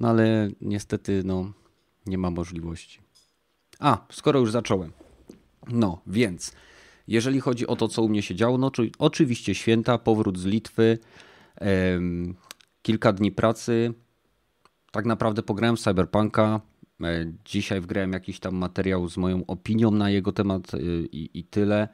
no 0.00 0.08
ale 0.08 0.48
niestety 0.60 1.22
no, 1.24 1.52
nie 2.06 2.18
ma 2.18 2.30
możliwości. 2.30 3.00
A, 3.78 4.06
skoro 4.12 4.40
już 4.40 4.52
zacząłem. 4.52 4.92
No, 5.68 6.02
więc 6.06 6.52
jeżeli 7.08 7.40
chodzi 7.40 7.66
o 7.66 7.76
to, 7.76 7.88
co 7.88 8.02
u 8.02 8.08
mnie 8.08 8.22
się 8.22 8.34
działo, 8.34 8.58
no 8.58 8.70
oczywiście 8.98 9.54
święta, 9.54 9.98
powrót 9.98 10.38
z 10.38 10.44
Litwy, 10.44 10.98
kilka 12.82 13.12
dni 13.12 13.32
pracy, 13.32 13.94
tak 14.90 15.06
naprawdę 15.06 15.42
pograłem 15.42 15.76
Cyberpunka, 15.76 16.60
Dzisiaj 17.44 17.80
wgrałem 17.80 18.12
jakiś 18.12 18.40
tam 18.40 18.54
materiał 18.54 19.08
z 19.08 19.16
moją 19.16 19.46
opinią 19.46 19.90
na 19.90 20.10
jego 20.10 20.32
temat 20.32 20.72
i, 21.12 21.30
i 21.34 21.44
tyle. 21.44 21.88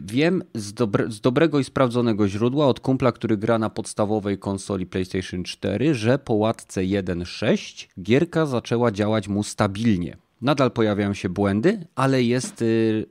Wiem 0.00 0.42
z, 0.54 0.72
dobre, 0.72 1.10
z, 1.10 1.20
dobrego 1.20 1.58
i 1.58 1.64
sprawdzonego 1.64 2.28
źródła 2.28 2.66
od 2.66 2.80
kumpla, 2.80 3.12
który 3.12 3.36
gra 3.36 3.58
na 3.58 3.70
podstawowej 3.70 4.38
konsoli 4.38 4.86
PlayStation 4.86 5.44
4, 5.44 5.94
że 5.94 6.18
po 6.18 6.34
łatce 6.34 6.80
1.6 6.80 7.88
gierka 8.02 8.46
zaczęła 8.46 8.90
działać 8.90 9.28
mu 9.28 9.42
stabilnie. 9.42 10.16
Nadal 10.40 10.70
pojawiają 10.70 11.14
się 11.14 11.28
błędy, 11.28 11.86
ale 11.94 12.22
jest 12.22 12.62
y, 12.62 13.06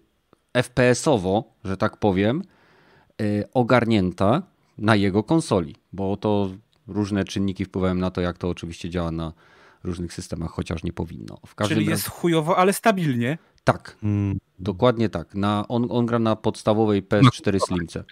FPS-owo, 0.62 1.44
że 1.64 1.78
tak 1.78 1.98
powiem, 1.98 2.44
y, 3.22 3.44
ogarnięta 3.54 4.44
na 4.78 4.96
jego 4.96 5.24
konsoli, 5.24 5.76
bo 5.94 6.18
to 6.18 6.50
różne 6.88 7.24
czynniki 7.24 7.66
wpływają 7.66 7.96
na 7.96 8.12
to, 8.12 8.22
jak 8.22 8.38
to 8.38 8.50
oczywiście 8.50 8.90
działa 8.90 9.12
na 9.12 9.34
różnych 9.84 10.14
systemach, 10.14 10.52
chociaż 10.52 10.84
nie 10.84 10.94
powinno. 10.94 11.38
Czyli 11.68 11.86
jest 11.86 12.08
chujowo, 12.08 12.58
ale 12.58 12.74
stabilnie. 12.74 13.38
Tak, 13.64 13.98
hmm. 14.02 14.38
dokładnie 14.60 15.10
tak. 15.10 15.36
Na, 15.36 15.66
on, 15.68 15.88
on 15.90 16.06
gra 16.06 16.20
na 16.20 16.36
podstawowej 16.36 17.04
PS4 17.04 17.54
no, 17.54 17.60
Slimce. 17.60 18.04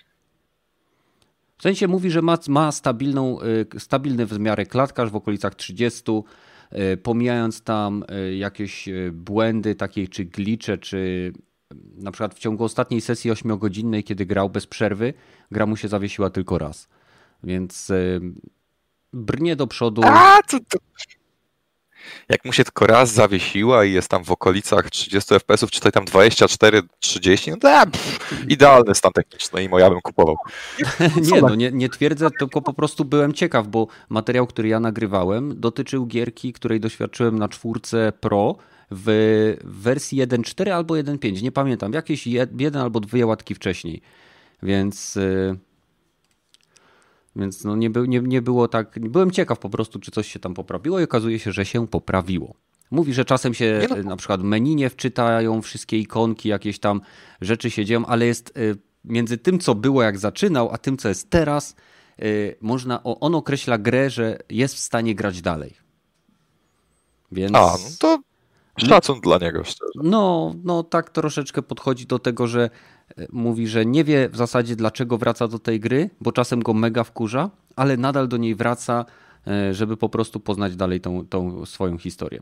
W 1.58 1.64
sensie 1.64 1.88
mówi, 1.88 2.12
że 2.12 2.22
ma, 2.22 2.38
ma 2.48 2.72
stabilną, 2.72 3.42
y, 3.76 3.80
stabilny 3.80 4.26
w 4.26 4.40
miarę 4.40 4.66
klatkarz 4.66 5.10
w 5.10 5.16
okolicach 5.16 5.56
30, 5.56 6.12
y, 6.94 6.98
pomijając 6.98 7.62
tam 7.62 8.04
jakieś 8.38 8.90
błędy 9.12 9.76
takie 9.76 10.08
czy 10.08 10.26
glicze, 10.26 10.78
czy 10.78 11.34
na 11.98 12.12
przykład 12.12 12.36
w 12.36 12.40
ciągu 12.40 12.64
ostatniej 12.64 13.02
sesji 13.02 13.32
8-godzinnej, 13.32 14.04
kiedy 14.04 14.26
grał 14.26 14.50
bez 14.50 14.68
przerwy, 14.68 15.14
gra 15.52 15.66
mu 15.66 15.78
się 15.78 15.88
zawiesiła 15.88 16.30
tylko 16.30 16.58
raz. 16.58 16.88
Więc 17.44 17.92
brnie 19.14 19.56
do 19.56 19.68
przodu. 19.68 20.02
A, 20.06 20.40
to, 20.48 20.58
to, 20.70 20.78
jak 22.30 22.46
mu 22.46 22.54
się 22.54 22.64
tylko 22.64 22.88
raz 22.88 23.14
zawiesiła 23.14 23.86
i 23.86 23.94
jest 23.94 24.10
tam 24.10 24.24
w 24.24 24.32
okolicach 24.32 24.90
30 24.90 25.34
FPS-ów, 25.34 25.72
czy 25.72 25.92
tam 25.92 26.06
24, 26.06 26.82
30, 27.00 27.52
no 27.52 27.58
to 27.58 27.68
pff, 27.92 28.50
idealny 28.50 28.96
stan 28.96 29.12
techniczny 29.12 29.64
i 29.64 29.70
moja 29.70 29.90
bym 29.90 30.02
kupował. 30.02 30.36
nie, 31.32 31.42
no 31.42 31.56
nie, 31.56 31.72
nie 31.72 31.90
twierdzę, 31.90 32.32
tylko 32.40 32.62
po 32.62 32.74
prostu 32.74 33.06
byłem 33.06 33.34
ciekaw, 33.34 33.68
bo 33.68 33.88
materiał, 34.10 34.48
który 34.48 34.68
ja 34.68 34.80
nagrywałem, 34.80 35.60
dotyczył 35.60 36.06
gierki, 36.06 36.54
której 36.54 36.80
doświadczyłem 36.80 37.40
na 37.40 37.50
czwórce 37.50 38.14
Pro 38.20 38.56
w 38.92 39.58
wersji 39.64 40.22
1.4 40.22 40.70
albo 40.70 40.94
1.5, 40.94 41.44
nie 41.44 41.52
pamiętam, 41.52 41.94
jakieś 41.94 42.28
jeden 42.28 42.82
albo 42.82 43.00
dwie 43.00 43.26
łatki 43.26 43.56
wcześniej. 43.56 44.02
Więc 44.64 45.18
y, 45.18 45.58
więc 47.38 47.64
no 47.64 47.76
nie, 47.76 47.90
by, 47.90 48.08
nie, 48.08 48.20
nie 48.20 48.42
było 48.42 48.68
tak. 48.68 49.00
Byłem 49.00 49.32
ciekaw 49.32 49.60
po 49.60 49.70
prostu, 49.70 50.00
czy 50.00 50.12
coś 50.12 50.32
się 50.32 50.40
tam 50.40 50.54
poprawiło, 50.54 51.00
i 51.00 51.04
okazuje 51.04 51.40
się, 51.40 51.52
że 51.52 51.66
się 51.66 51.88
poprawiło. 51.88 52.54
Mówi, 52.92 53.14
że 53.14 53.26
czasem 53.26 53.54
się 53.54 53.88
no. 53.90 53.96
na 54.04 54.16
przykład 54.16 54.42
menu 54.42 54.76
nie 54.76 54.90
wczytają, 54.90 55.62
wszystkie 55.62 55.98
ikonki, 55.98 56.50
jakieś 56.50 56.80
tam 56.80 57.02
rzeczy 57.42 57.72
się 57.72 57.86
dzieją, 57.86 58.06
ale 58.06 58.26
jest 58.26 58.58
y, 58.58 58.78
między 59.06 59.38
tym, 59.38 59.60
co 59.60 59.76
było 59.76 60.04
jak 60.04 60.18
zaczynał, 60.18 60.70
a 60.72 60.78
tym, 60.78 60.98
co 60.98 61.10
jest 61.10 61.30
teraz, 61.30 61.76
y, 62.22 62.56
można, 62.62 63.04
on 63.04 63.36
określa 63.36 63.78
grę, 63.78 64.10
że 64.10 64.38
jest 64.50 64.76
w 64.76 64.80
stanie 64.80 65.16
grać 65.16 65.42
dalej. 65.42 65.74
Więc... 67.32 67.56
A, 67.56 67.60
no 67.60 67.78
to 68.00 68.20
szacun 68.78 69.22
dla 69.22 69.38
niego, 69.38 69.64
szczerze. 69.64 69.92
No, 70.04 70.54
no 70.64 70.84
tak 70.84 71.10
troszeczkę 71.10 71.62
podchodzi 71.62 72.06
do 72.06 72.20
tego, 72.20 72.48
że 72.48 72.70
mówi, 73.32 73.68
że 73.68 73.86
nie 73.86 74.04
wie 74.04 74.30
w 74.30 74.38
zasadzie 74.38 74.76
dlaczego 74.76 75.18
wraca 75.18 75.48
do 75.48 75.60
tej 75.60 75.80
gry, 75.80 76.10
bo 76.22 76.32
czasem 76.32 76.60
go 76.60 76.74
mega 76.74 77.04
wkurza, 77.04 77.50
ale 77.76 77.98
nadal 77.98 78.28
do 78.28 78.38
niej 78.38 78.56
wraca, 78.56 79.06
e, 79.48 79.74
żeby 79.74 79.98
po 79.98 80.10
prostu 80.10 80.40
poznać 80.40 80.76
dalej 80.76 81.02
tą, 81.02 81.28
tą 81.28 81.66
swoją 81.66 81.98
historię. 81.98 82.42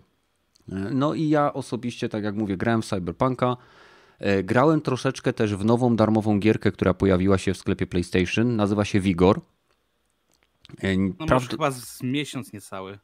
E, 0.71 0.75
no 0.75 1.13
i 1.13 1.29
ja 1.29 1.53
osobiście, 1.53 2.09
tak 2.09 2.23
jak 2.23 2.35
mówię, 2.35 2.57
grałem 2.57 2.81
w 2.81 2.85
Cyberpunka. 2.85 3.57
E, 4.19 4.43
grałem 4.43 4.81
troszeczkę 4.81 5.33
też 5.33 5.55
w 5.55 5.65
nową 5.65 5.95
darmową 5.95 6.39
gierkę, 6.39 6.71
która 6.71 6.93
pojawiła 6.93 7.37
się 7.37 7.53
w 7.53 7.57
sklepie 7.57 7.87
PlayStation. 7.87 8.55
Nazywa 8.55 8.85
się 8.85 8.99
Vigor. 8.99 9.41
No 11.19 11.25
Prawd... 11.27 11.51
chyba 11.51 11.71
z 11.71 12.03
miesiąc 12.03 12.53
niecały, 12.53 12.99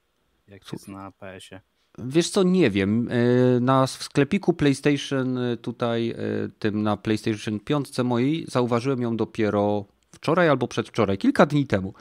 jak 0.47 0.73
jest 0.73 0.87
na 0.87 1.11
PS-ie. 1.11 1.61
Wiesz 2.05 2.29
co, 2.29 2.43
nie 2.43 2.71
wiem. 2.71 3.09
E, 3.11 3.59
na, 3.59 3.87
w 3.87 3.89
sklepiku 3.89 4.53
PlayStation 4.53 5.37
e, 5.37 5.57
tutaj, 5.57 6.09
e, 6.09 6.15
tym 6.59 6.83
na 6.83 6.97
PlayStation 6.97 7.59
5 7.59 7.97
mojej, 8.03 8.45
zauważyłem 8.47 9.01
ją 9.01 9.17
dopiero 9.17 9.85
wczoraj 10.11 10.49
albo 10.49 10.67
przedwczoraj, 10.67 11.17
kilka 11.17 11.45
dni 11.45 11.67
temu. 11.67 11.93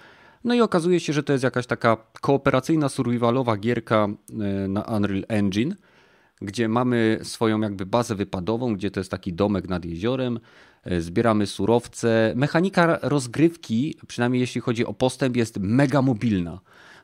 No 0.44 0.54
i 0.54 0.60
okazuje 0.60 1.00
się, 1.00 1.12
że 1.12 1.22
to 1.22 1.32
jest 1.32 1.44
jakaś 1.44 1.66
taka 1.66 1.96
kooperacyjna, 2.20 2.88
survivalowa 2.88 3.56
gierka 3.56 4.08
na 4.68 4.82
Unreal 4.82 5.24
Engine, 5.28 5.74
gdzie 6.42 6.68
mamy 6.68 7.18
swoją 7.22 7.60
jakby 7.60 7.86
bazę 7.86 8.14
wypadową, 8.14 8.74
gdzie 8.74 8.90
to 8.90 9.00
jest 9.00 9.10
taki 9.10 9.32
domek 9.32 9.68
nad 9.68 9.84
jeziorem, 9.84 10.40
zbieramy 10.98 11.46
surowce. 11.46 12.32
Mechanika 12.36 12.98
rozgrywki, 13.02 13.98
przynajmniej 14.06 14.40
jeśli 14.40 14.60
chodzi 14.60 14.86
o 14.86 14.94
postęp, 14.94 15.36
jest 15.36 15.58
mega 15.58 16.02
mobilna. 16.02 16.60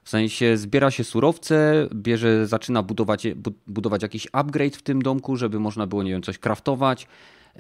W 0.07 0.11
sensie 0.11 0.57
zbiera 0.57 0.91
się 0.91 1.05
surowce, 1.05 1.89
bierze, 1.95 2.47
zaczyna 2.47 2.83
budować, 2.83 3.27
budować 3.67 4.03
jakiś 4.03 4.29
upgrade 4.33 4.77
w 4.77 4.83
tym 4.83 5.03
domku, 5.03 5.37
żeby 5.37 5.61
można 5.61 5.87
było, 5.87 6.03
nie 6.03 6.11
wiem, 6.11 6.23
coś 6.23 6.39
kraftować. 6.39 7.07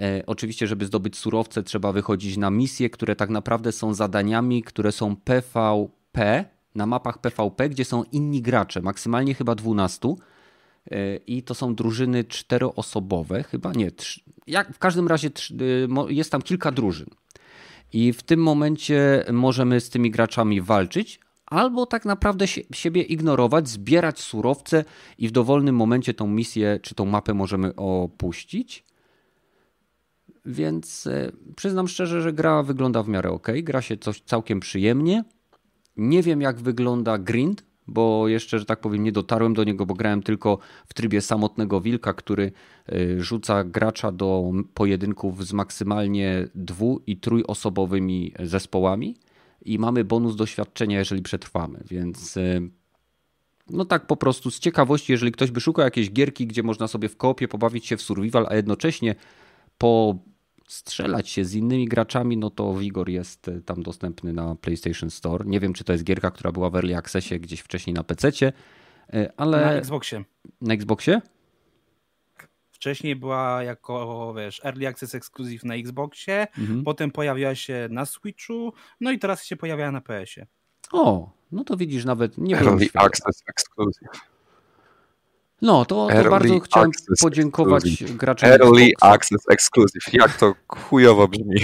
E, 0.00 0.22
oczywiście, 0.26 0.66
żeby 0.66 0.86
zdobyć 0.86 1.16
surowce, 1.16 1.62
trzeba 1.62 1.92
wychodzić 1.92 2.36
na 2.36 2.50
misje, 2.50 2.90
które 2.90 3.16
tak 3.16 3.30
naprawdę 3.30 3.72
są 3.72 3.94
zadaniami, 3.94 4.62
które 4.62 4.92
są 4.92 5.16
PvP, 5.16 6.44
na 6.74 6.86
mapach 6.86 7.18
PvP, 7.18 7.68
gdzie 7.68 7.84
są 7.84 8.04
inni 8.04 8.42
gracze, 8.42 8.82
maksymalnie 8.82 9.34
chyba 9.34 9.54
12. 9.54 10.08
E, 10.90 11.16
I 11.16 11.42
to 11.42 11.54
są 11.54 11.74
drużyny 11.74 12.24
czteroosobowe, 12.24 13.42
chyba 13.42 13.72
nie. 13.72 13.90
Jak, 14.46 14.74
w 14.74 14.78
każdym 14.78 15.08
razie 15.08 15.28
y, 15.28 15.88
jest 16.08 16.32
tam 16.32 16.42
kilka 16.42 16.72
drużyn. 16.72 17.08
I 17.92 18.12
w 18.12 18.22
tym 18.22 18.42
momencie 18.42 19.24
możemy 19.32 19.80
z 19.80 19.90
tymi 19.90 20.10
graczami 20.10 20.60
walczyć, 20.60 21.25
albo 21.46 21.86
tak 21.86 22.04
naprawdę 22.04 22.46
siebie 22.72 23.02
ignorować, 23.02 23.68
zbierać 23.68 24.20
surowce 24.20 24.84
i 25.18 25.28
w 25.28 25.30
dowolnym 25.30 25.76
momencie 25.76 26.14
tą 26.14 26.26
misję 26.26 26.78
czy 26.82 26.94
tą 26.94 27.04
mapę 27.04 27.34
możemy 27.34 27.74
opuścić. 27.76 28.84
Więc 30.46 31.06
e, 31.06 31.32
przyznam 31.56 31.88
szczerze, 31.88 32.22
że 32.22 32.32
gra 32.32 32.62
wygląda 32.62 33.02
w 33.02 33.08
miarę 33.08 33.30
ok, 33.30 33.48
gra 33.62 33.82
się 33.82 33.96
coś 33.96 34.20
całkiem 34.20 34.60
przyjemnie. 34.60 35.24
Nie 35.96 36.22
wiem 36.22 36.40
jak 36.40 36.60
wygląda 36.60 37.18
grind, 37.18 37.64
bo 37.86 38.28
jeszcze, 38.28 38.58
że 38.58 38.64
tak 38.64 38.80
powiem, 38.80 39.04
nie 39.04 39.12
dotarłem 39.12 39.54
do 39.54 39.64
niego, 39.64 39.86
bo 39.86 39.94
grałem 39.94 40.22
tylko 40.22 40.58
w 40.86 40.94
trybie 40.94 41.20
samotnego 41.20 41.80
wilka, 41.80 42.12
który 42.12 42.52
e, 42.88 43.20
rzuca 43.20 43.64
gracza 43.64 44.12
do 44.12 44.52
pojedynków 44.74 45.46
z 45.46 45.52
maksymalnie 45.52 46.48
dwu- 46.54 47.00
i 47.06 47.16
trójosobowymi 47.16 48.32
zespołami 48.40 49.16
i 49.62 49.78
mamy 49.78 50.04
bonus 50.04 50.36
doświadczenia, 50.36 50.98
jeżeli 50.98 51.22
przetrwamy, 51.22 51.84
więc 51.90 52.36
y, 52.36 52.70
no 53.70 53.84
tak 53.84 54.06
po 54.06 54.16
prostu 54.16 54.50
z 54.50 54.58
ciekawości, 54.58 55.12
jeżeli 55.12 55.32
ktoś 55.32 55.50
by 55.50 55.60
szukał 55.60 55.84
jakiejś 55.84 56.10
gierki, 56.10 56.46
gdzie 56.46 56.62
można 56.62 56.88
sobie 56.88 57.08
w 57.08 57.16
kopie 57.16 57.48
pobawić 57.48 57.86
się 57.86 57.96
w 57.96 58.02
survival, 58.02 58.46
a 58.50 58.56
jednocześnie 58.56 59.14
postrzelać 59.78 61.28
się 61.28 61.44
z 61.44 61.54
innymi 61.54 61.88
graczami, 61.88 62.36
no 62.36 62.50
to 62.50 62.74
Vigor 62.74 63.08
jest 63.08 63.48
y, 63.48 63.62
tam 63.62 63.82
dostępny 63.82 64.32
na 64.32 64.54
PlayStation 64.54 65.10
Store. 65.10 65.44
Nie 65.46 65.60
wiem, 65.60 65.72
czy 65.72 65.84
to 65.84 65.92
jest 65.92 66.04
gierka, 66.04 66.30
która 66.30 66.52
była 66.52 66.70
w 66.70 66.76
Early 66.76 66.96
Accessie 66.96 67.40
gdzieś 67.40 67.60
wcześniej 67.60 67.94
na 67.94 68.04
PC, 68.04 68.28
y, 68.28 68.52
ale... 69.36 69.60
Na 69.60 69.72
Xboxie. 69.72 70.24
Na 70.60 70.74
Xboxie? 70.74 71.20
Wcześniej 72.76 73.16
była 73.16 73.62
jako, 73.62 74.34
wiesz, 74.34 74.64
Early 74.64 74.88
Access 74.88 75.14
Exclusive 75.14 75.64
na 75.64 75.74
Xboxie, 75.74 76.46
mhm. 76.58 76.84
potem 76.84 77.10
pojawiła 77.10 77.54
się 77.54 77.88
na 77.90 78.06
Switchu, 78.06 78.72
no 79.00 79.10
i 79.10 79.18
teraz 79.18 79.44
się 79.44 79.56
pojawia 79.56 79.92
na 79.92 80.00
PS-ie. 80.00 80.46
O, 80.92 81.30
no 81.52 81.64
to 81.64 81.76
widzisz, 81.76 82.04
nawet 82.04 82.38
nie 82.38 82.56
Early 82.56 82.88
Access 82.94 83.42
Exclusive. 83.48 84.08
No, 85.62 85.84
to, 85.84 86.08
to 86.24 86.30
bardzo 86.30 86.60
chciałem 86.60 86.90
podziękować 87.20 87.84
exclusive. 87.86 88.16
graczom. 88.16 88.50
Early 88.50 88.84
Xboxa. 88.84 89.14
Access 89.14 89.40
Exclusive. 89.50 90.12
Jak 90.12 90.36
to 90.36 90.54
chujowo 90.68 91.28
brzmi. 91.28 91.60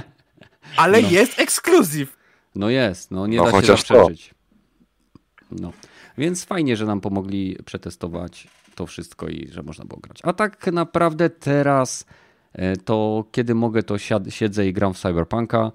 Ale 0.76 1.02
no. 1.02 1.08
jest 1.10 1.38
Exclusive. 1.38 2.16
No 2.54 2.70
jest, 2.70 3.10
no 3.10 3.26
nie 3.26 3.36
no, 3.36 3.44
da 3.44 3.60
się 3.60 3.66
zaprzeczyć. 3.66 4.34
No. 5.50 5.72
Więc 6.18 6.44
fajnie, 6.44 6.76
że 6.76 6.86
nam 6.86 7.00
pomogli 7.00 7.58
przetestować 7.64 8.48
to 8.76 8.86
wszystko 8.86 9.28
i 9.28 9.48
że 9.48 9.62
można 9.62 9.84
było 9.84 10.00
grać. 10.00 10.20
A 10.22 10.32
tak 10.32 10.72
naprawdę 10.72 11.30
teraz 11.30 12.06
e, 12.52 12.76
to 12.76 13.24
kiedy 13.32 13.54
mogę, 13.54 13.82
to 13.82 13.98
siedzę 14.28 14.68
i 14.68 14.72
gram 14.72 14.94
w 14.94 14.98
Cyberpunka. 14.98 15.72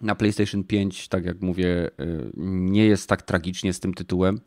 Na 0.00 0.14
PlayStation 0.14 0.64
5, 0.64 1.08
tak 1.08 1.24
jak 1.24 1.40
mówię, 1.40 1.90
e, 1.98 2.06
nie 2.36 2.86
jest 2.86 3.08
tak 3.08 3.22
tragicznie 3.22 3.72
z 3.72 3.80
tym 3.80 3.94
tytułem. 3.94 4.40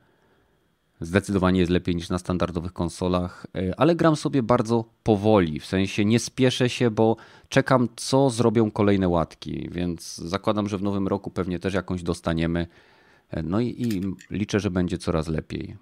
Zdecydowanie 1.01 1.59
jest 1.59 1.71
lepiej 1.71 1.95
niż 1.95 2.09
na 2.09 2.17
standardowych 2.17 2.73
konsolach, 2.73 3.47
e, 3.55 3.79
ale 3.79 3.95
gram 3.95 4.15
sobie 4.15 4.43
bardzo 4.43 4.85
powoli. 5.03 5.59
W 5.59 5.65
sensie 5.65 6.05
nie 6.05 6.19
spieszę 6.19 6.69
się, 6.69 6.91
bo 6.91 7.15
czekam, 7.49 7.87
co 7.95 8.29
zrobią 8.29 8.71
kolejne 8.71 9.07
łatki. 9.07 9.69
Więc 9.71 10.17
zakładam, 10.17 10.69
że 10.69 10.77
w 10.77 10.83
nowym 10.83 11.07
roku 11.07 11.31
pewnie 11.31 11.59
też 11.59 11.73
jakąś 11.73 12.03
dostaniemy 12.03 12.67
No 13.43 13.59
i, 13.59 13.67
i 13.67 14.01
liczę, 14.29 14.59
że 14.59 14.71
będzie 14.71 14.97
coraz 14.97 15.27
lepiej. 15.27 15.77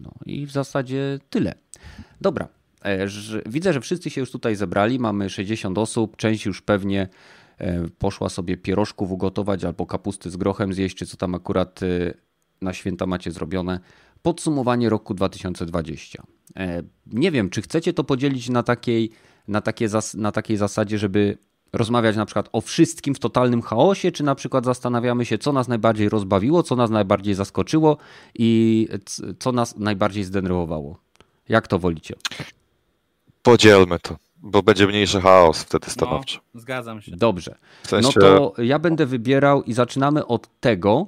No 0.00 0.10
i 0.26 0.46
w 0.46 0.50
zasadzie 0.50 1.18
tyle. 1.30 1.54
Dobra. 2.20 2.48
E, 2.84 3.06
widzę, 3.46 3.72
że 3.72 3.80
wszyscy 3.80 4.10
się 4.10 4.20
już 4.20 4.30
tutaj 4.30 4.56
zebrali. 4.56 4.98
Mamy 4.98 5.30
60 5.30 5.78
osób. 5.78 6.16
Część 6.16 6.46
już 6.46 6.62
pewnie 6.62 7.08
e, 7.58 7.88
poszła 7.98 8.28
sobie 8.28 8.56
pierożków 8.56 9.10
ugotować 9.10 9.64
albo 9.64 9.86
kapusty 9.86 10.30
z 10.30 10.36
grochem 10.36 10.72
zjeść, 10.72 10.96
czy 10.96 11.06
co 11.06 11.16
tam 11.16 11.34
akurat 11.34 11.82
e, 11.82 12.14
na 12.62 12.72
święta 12.72 13.06
macie 13.06 13.30
zrobione. 13.30 13.80
Podsumowanie 14.22 14.88
roku 14.88 15.14
2020. 15.14 16.22
Nie 17.06 17.30
wiem, 17.30 17.50
czy 17.50 17.62
chcecie 17.62 17.92
to 17.92 18.04
podzielić 18.04 18.48
na 18.48 18.62
takiej, 18.62 19.10
na, 19.48 19.60
takie, 19.60 19.88
na 20.14 20.32
takiej 20.32 20.56
zasadzie, 20.56 20.98
żeby 20.98 21.38
rozmawiać 21.72 22.16
na 22.16 22.26
przykład 22.26 22.48
o 22.52 22.60
wszystkim 22.60 23.14
w 23.14 23.18
totalnym 23.18 23.62
chaosie, 23.62 24.12
czy 24.12 24.24
na 24.24 24.34
przykład 24.34 24.64
zastanawiamy 24.64 25.24
się, 25.24 25.38
co 25.38 25.52
nas 25.52 25.68
najbardziej 25.68 26.08
rozbawiło, 26.08 26.62
co 26.62 26.76
nas 26.76 26.90
najbardziej 26.90 27.34
zaskoczyło 27.34 27.96
i 28.34 28.88
co 29.38 29.52
nas 29.52 29.76
najbardziej 29.76 30.24
zdenerwowało. 30.24 30.98
Jak 31.48 31.68
to 31.68 31.78
wolicie? 31.78 32.14
Podzielmy 33.42 33.98
to, 33.98 34.16
bo 34.36 34.62
będzie 34.62 34.86
mniejszy 34.86 35.20
chaos 35.20 35.62
wtedy 35.62 35.86
no, 35.86 35.92
stanowczo. 35.92 36.40
No, 36.54 36.60
zgadzam 36.60 37.02
się. 37.02 37.12
Dobrze. 37.16 37.56
W 37.82 37.88
sensie... 37.88 38.20
No 38.20 38.20
to 38.20 38.62
ja 38.62 38.78
będę 38.78 39.06
wybierał 39.06 39.62
i 39.62 39.72
zaczynamy 39.72 40.26
od 40.26 40.60
tego, 40.60 41.06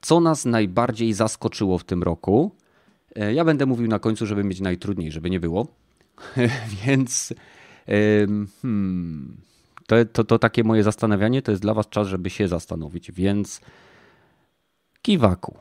co 0.00 0.20
nas 0.20 0.44
najbardziej 0.44 1.12
zaskoczyło 1.12 1.78
w 1.78 1.84
tym 1.84 2.02
roku. 2.02 2.50
E, 3.16 3.34
ja 3.34 3.44
będę 3.44 3.66
mówił 3.66 3.88
na 3.88 3.98
końcu, 3.98 4.26
żeby 4.26 4.44
mieć 4.44 4.60
najtrudniej, 4.60 5.12
żeby 5.12 5.30
nie 5.30 5.40
było. 5.40 5.66
Więc 6.86 7.34
hmm, 7.86 9.36
to, 9.88 10.04
to, 10.04 10.24
to 10.24 10.38
takie 10.38 10.64
moje 10.64 10.82
zastanawianie 10.82 11.42
to 11.42 11.50
jest 11.50 11.62
dla 11.62 11.74
Was 11.74 11.88
czas, 11.88 12.08
żeby 12.08 12.30
się 12.30 12.48
zastanowić. 12.48 13.12
Więc 13.12 13.60
kiwaku. 15.02 15.56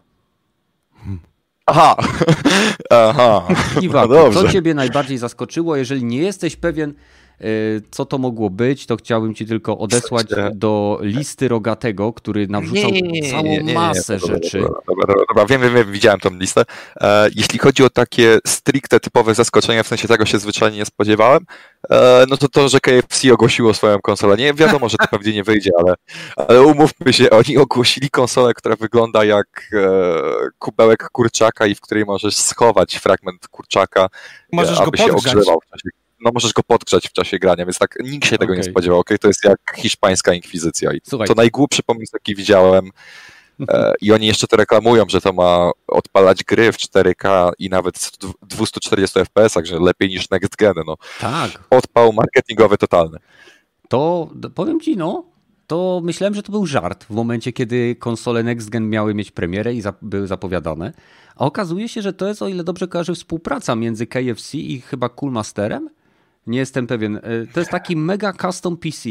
Aha. 1.66 1.96
Aha. 2.90 3.48
Kiwaku, 3.80 4.14
no 4.14 4.32
co 4.32 4.50
Ciebie 4.50 4.74
najbardziej 4.74 5.18
zaskoczyło? 5.18 5.76
Jeżeli 5.76 6.04
nie 6.04 6.18
jesteś 6.18 6.56
pewien, 6.56 6.94
co 7.92 8.06
to 8.06 8.18
mogło 8.18 8.50
być, 8.50 8.86
to 8.86 8.96
chciałbym 8.96 9.36
ci 9.36 9.46
tylko 9.46 9.78
odesłać 9.78 10.28
do 10.54 11.00
listy 11.02 11.48
Rogatego, 11.48 12.14
który 12.14 12.48
nawrzucał 12.48 12.92
nie, 12.92 13.02
nie, 13.02 13.22
nie, 13.22 13.32
całą 13.32 13.64
masę 13.74 14.20
rzeczy. 14.20 14.60
Dobra, 14.60 15.06
dobra, 15.06 15.16
dobra, 15.30 15.46
wiem, 15.46 15.62
wiem, 15.62 15.74
wiem, 15.74 15.92
widziałem 15.92 16.20
tą 16.20 16.30
listę. 16.30 16.64
E, 17.02 17.30
jeśli 17.36 17.60
chodzi 17.60 17.84
o 17.84 17.90
takie 17.90 18.40
stricte 18.48 19.00
typowe 19.00 19.36
zaskoczenia, 19.36 19.84
w 19.84 19.88
sensie 19.88 20.08
tego 20.08 20.26
się 20.26 20.40
zwyczajnie 20.40 20.78
nie 20.78 20.86
spodziewałem, 20.86 21.46
e, 21.90 22.26
no 22.30 22.38
to 22.38 22.50
to, 22.50 22.70
że 22.70 22.80
KFC 22.80 23.34
ogłosiło 23.34 23.74
swoją 23.74 24.00
konsolę. 24.00 24.38
Nie 24.38 24.54
wiadomo, 24.54 24.90
że 24.90 24.98
to 24.98 25.08
pewnie 25.08 25.34
nie 25.34 25.44
wyjdzie, 25.44 25.72
ale, 25.80 25.96
ale 26.36 26.62
umówmy 26.62 27.14
się, 27.14 27.30
oni 27.30 27.58
ogłosili 27.58 28.10
konsolę, 28.10 28.54
która 28.54 28.76
wygląda 28.76 29.24
jak 29.24 29.70
e, 29.74 29.88
kubełek 30.60 31.10
kurczaka 31.12 31.66
i 31.66 31.76
w 31.76 31.82
której 31.82 32.06
możesz 32.06 32.38
schować 32.38 32.96
fragment 32.96 33.48
kurczaka, 33.48 34.08
możesz 34.52 34.80
aby 34.80 34.92
go 34.92 34.98
się 34.98 35.16
ogrzewał 35.16 35.60
w 35.68 35.70
czasie 35.70 36.07
no 36.22 36.32
możesz 36.34 36.54
go 36.54 36.64
podgrzać 36.64 37.08
w 37.08 37.12
czasie 37.12 37.40
grania, 37.40 37.66
więc 37.66 37.78
tak 37.78 37.96
nikt 38.04 38.26
się 38.26 38.38
tego 38.38 38.54
okay. 38.54 38.58
nie 38.58 38.72
spodziewał. 38.72 39.00
Okay? 39.00 39.18
To 39.18 39.28
jest 39.28 39.44
jak 39.44 39.60
hiszpańska 39.76 40.34
inkwizycja. 40.34 40.94
I 40.94 41.02
Słuchaj. 41.04 41.28
to 41.28 41.34
najgłupszy 41.34 41.84
pomysł, 41.84 42.12
jaki 42.14 42.36
widziałem. 42.36 42.90
E, 43.70 43.94
I 44.02 44.12
oni 44.12 44.28
jeszcze 44.28 44.48
to 44.48 44.58
reklamują, 44.58 45.04
że 45.10 45.22
to 45.22 45.34
ma 45.34 45.72
odpalać 45.88 46.44
gry 46.44 46.72
w 46.72 46.78
4K 46.78 47.52
i 47.60 47.70
nawet 47.70 47.98
w 47.98 48.48
240 48.48 49.20
FPS, 49.20 49.54
że 49.64 49.80
lepiej 49.80 50.10
niż 50.10 50.30
next 50.30 50.56
gen. 50.56 50.74
No. 50.88 50.96
Tak. 51.20 51.64
Odpał 51.70 52.14
marketingowy 52.14 52.78
totalny. 52.78 53.18
To 53.90 54.30
powiem 54.56 54.80
ci, 54.80 54.98
no, 54.98 55.24
to 55.68 56.02
myślałem, 56.04 56.34
że 56.34 56.44
to 56.44 56.52
był 56.52 56.66
żart 56.66 57.04
w 57.04 57.10
momencie, 57.10 57.54
kiedy 57.54 57.96
konsole 57.96 58.44
Next 58.44 58.70
Gen 58.70 58.90
miały 58.90 59.14
mieć 59.14 59.32
premierę 59.32 59.74
i 59.74 59.82
były 60.02 60.28
zapowiadane. 60.28 60.94
A 61.36 61.46
okazuje 61.46 61.90
się, 61.90 62.02
że 62.02 62.14
to 62.14 62.28
jest, 62.28 62.42
o 62.42 62.48
ile 62.48 62.64
dobrze 62.64 62.88
kojarzę, 62.88 63.16
współpraca 63.16 63.76
między 63.76 64.08
KFC 64.08 64.58
i 64.58 64.82
chyba 64.82 65.10
Coolmasterem. 65.10 65.90
Nie 66.48 66.60
jestem 66.60 66.88
pewien. 66.88 67.16
E, 67.16 67.22
to 67.54 67.60
jest 67.60 67.72
taki 67.72 67.96
mega 67.96 68.34
custom 68.34 68.78
PC, 68.78 69.10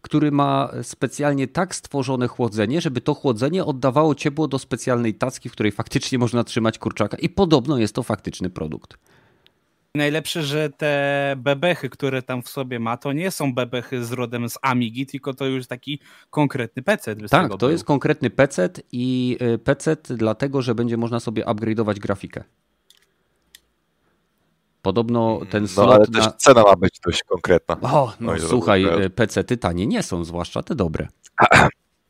który 0.00 0.32
ma 0.32 0.70
specjalnie 0.82 1.48
tak 1.48 1.74
stworzone 1.74 2.28
chłodzenie, 2.28 2.80
żeby 2.80 3.00
to 3.00 3.14
chłodzenie 3.14 3.64
oddawało 3.64 4.14
ciepło 4.14 4.48
do 4.48 4.58
specjalnej 4.58 5.14
tacki, 5.14 5.48
w 5.48 5.52
której 5.52 5.72
faktycznie 5.72 6.18
można 6.18 6.44
trzymać 6.44 6.78
kurczaka 6.78 7.16
i 7.16 7.28
podobno 7.28 7.78
jest 7.78 7.94
to 7.94 8.02
faktyczny 8.02 8.50
produkt. 8.50 8.98
Najlepsze, 9.96 10.42
że 10.42 10.70
te 10.70 11.34
bebechy, 11.38 11.90
które 11.90 12.22
tam 12.22 12.42
w 12.42 12.48
sobie 12.48 12.80
ma, 12.80 12.96
to 12.96 13.12
nie 13.12 13.30
są 13.30 13.54
bebechy 13.54 14.04
z 14.04 14.12
rodem 14.12 14.48
z 14.48 14.58
Amigi, 14.62 15.06
tylko 15.06 15.34
to 15.34 15.46
już 15.46 15.66
taki 15.66 16.00
konkretny 16.30 16.82
PC. 16.82 17.16
Tak, 17.16 17.50
to 17.50 17.56
był. 17.56 17.70
jest 17.70 17.84
konkretny 17.84 18.30
PC 18.30 18.70
i 18.92 19.36
e, 19.40 19.58
PC 19.58 19.96
dlatego, 20.04 20.62
że 20.62 20.74
będzie 20.74 20.96
można 20.96 21.20
sobie 21.20 21.44
upgrade'ować 21.44 21.98
grafikę. 21.98 22.44
Podobno 24.84 25.40
ten 25.50 25.62
no, 25.62 25.68
slot. 25.68 25.86
No, 25.86 25.94
ale 25.94 26.06
też 26.06 26.34
cena 26.36 26.62
ma 26.62 26.76
być 26.76 27.00
dość 27.06 27.22
konkretna. 27.22 27.76
O, 27.82 28.12
no, 28.20 28.32
no 28.32 28.48
słuchaj, 28.48 28.86
PC-ty 29.14 29.56
tanie 29.56 29.86
nie 29.86 30.02
są, 30.02 30.24
zwłaszcza 30.24 30.62
te 30.62 30.74
dobre. 30.74 31.08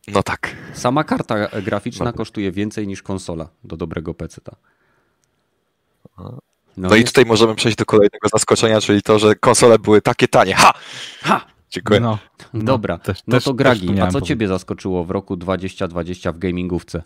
No 0.08 0.22
tak. 0.22 0.56
Sama 0.74 1.04
karta 1.04 1.48
graficzna 1.62 2.04
no. 2.04 2.12
kosztuje 2.12 2.52
więcej 2.52 2.86
niż 2.86 3.02
konsola 3.02 3.48
do 3.64 3.76
dobrego 3.76 4.14
PC-ta. 4.14 4.56
No, 6.18 6.38
no 6.76 6.96
i 6.96 7.04
tutaj 7.04 7.24
możemy 7.24 7.54
przejść 7.54 7.78
do 7.78 7.84
kolejnego 7.84 8.28
zaskoczenia, 8.32 8.80
czyli 8.80 9.02
to, 9.02 9.18
że 9.18 9.34
konsole 9.34 9.78
były 9.78 10.02
takie 10.02 10.28
tanie. 10.28 10.54
Ha! 10.54 10.72
Ha! 11.22 11.46
Dziękuję. 11.70 12.00
No, 12.00 12.18
no 12.52 12.64
Dobra, 12.64 12.98
też, 12.98 13.18
no 13.26 13.40
to 13.40 13.54
Gragi, 13.54 14.00
a 14.00 14.10
co 14.10 14.20
ciebie 14.20 14.48
zaskoczyło 14.48 15.04
w 15.04 15.10
roku 15.10 15.36
2020 15.36 16.32
w 16.32 16.38
gamingówce? 16.38 17.02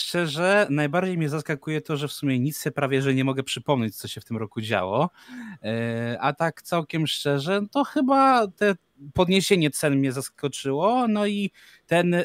Szczerze, 0.00 0.66
najbardziej 0.70 1.18
mnie 1.18 1.28
zaskakuje 1.28 1.80
to, 1.80 1.96
że 1.96 2.08
w 2.08 2.12
sumie 2.12 2.38
nic 2.38 2.58
sobie 2.58 2.72
prawie, 2.72 3.02
że 3.02 3.14
nie 3.14 3.24
mogę 3.24 3.42
przypomnieć, 3.42 3.96
co 3.96 4.08
się 4.08 4.20
w 4.20 4.24
tym 4.24 4.36
roku 4.36 4.60
działo. 4.60 5.10
E, 5.62 6.18
a 6.20 6.32
tak 6.32 6.62
całkiem 6.62 7.06
szczerze, 7.06 7.60
to 7.70 7.84
chyba 7.84 8.48
te 8.48 8.74
podniesienie 9.14 9.70
cen 9.70 9.96
mnie 9.96 10.12
zaskoczyło, 10.12 11.08
no 11.08 11.26
i 11.26 11.50
ten 11.86 12.16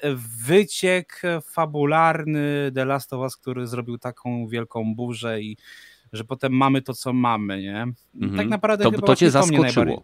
wyciek 0.46 1.22
fabularny 1.44 2.72
The 2.76 2.86
Last 2.86 3.14
of 3.14 3.20
Us, 3.20 3.38
który 3.38 3.68
zrobił 3.68 3.98
taką 3.98 4.48
wielką 4.48 4.96
burzę 4.96 5.42
i 5.42 5.58
że 6.14 6.24
potem 6.24 6.54
mamy 6.54 6.82
to, 6.82 6.94
co 6.94 7.14
mamy, 7.14 7.62
nie? 7.62 7.88
Mhm. 8.16 8.38
Tak 8.38 8.48
naprawdę 8.48 8.84
to, 8.84 8.92
chyba 8.92 9.08
to 9.08 9.16
cię 9.16 9.32
zaskoczyło. 9.32 10.04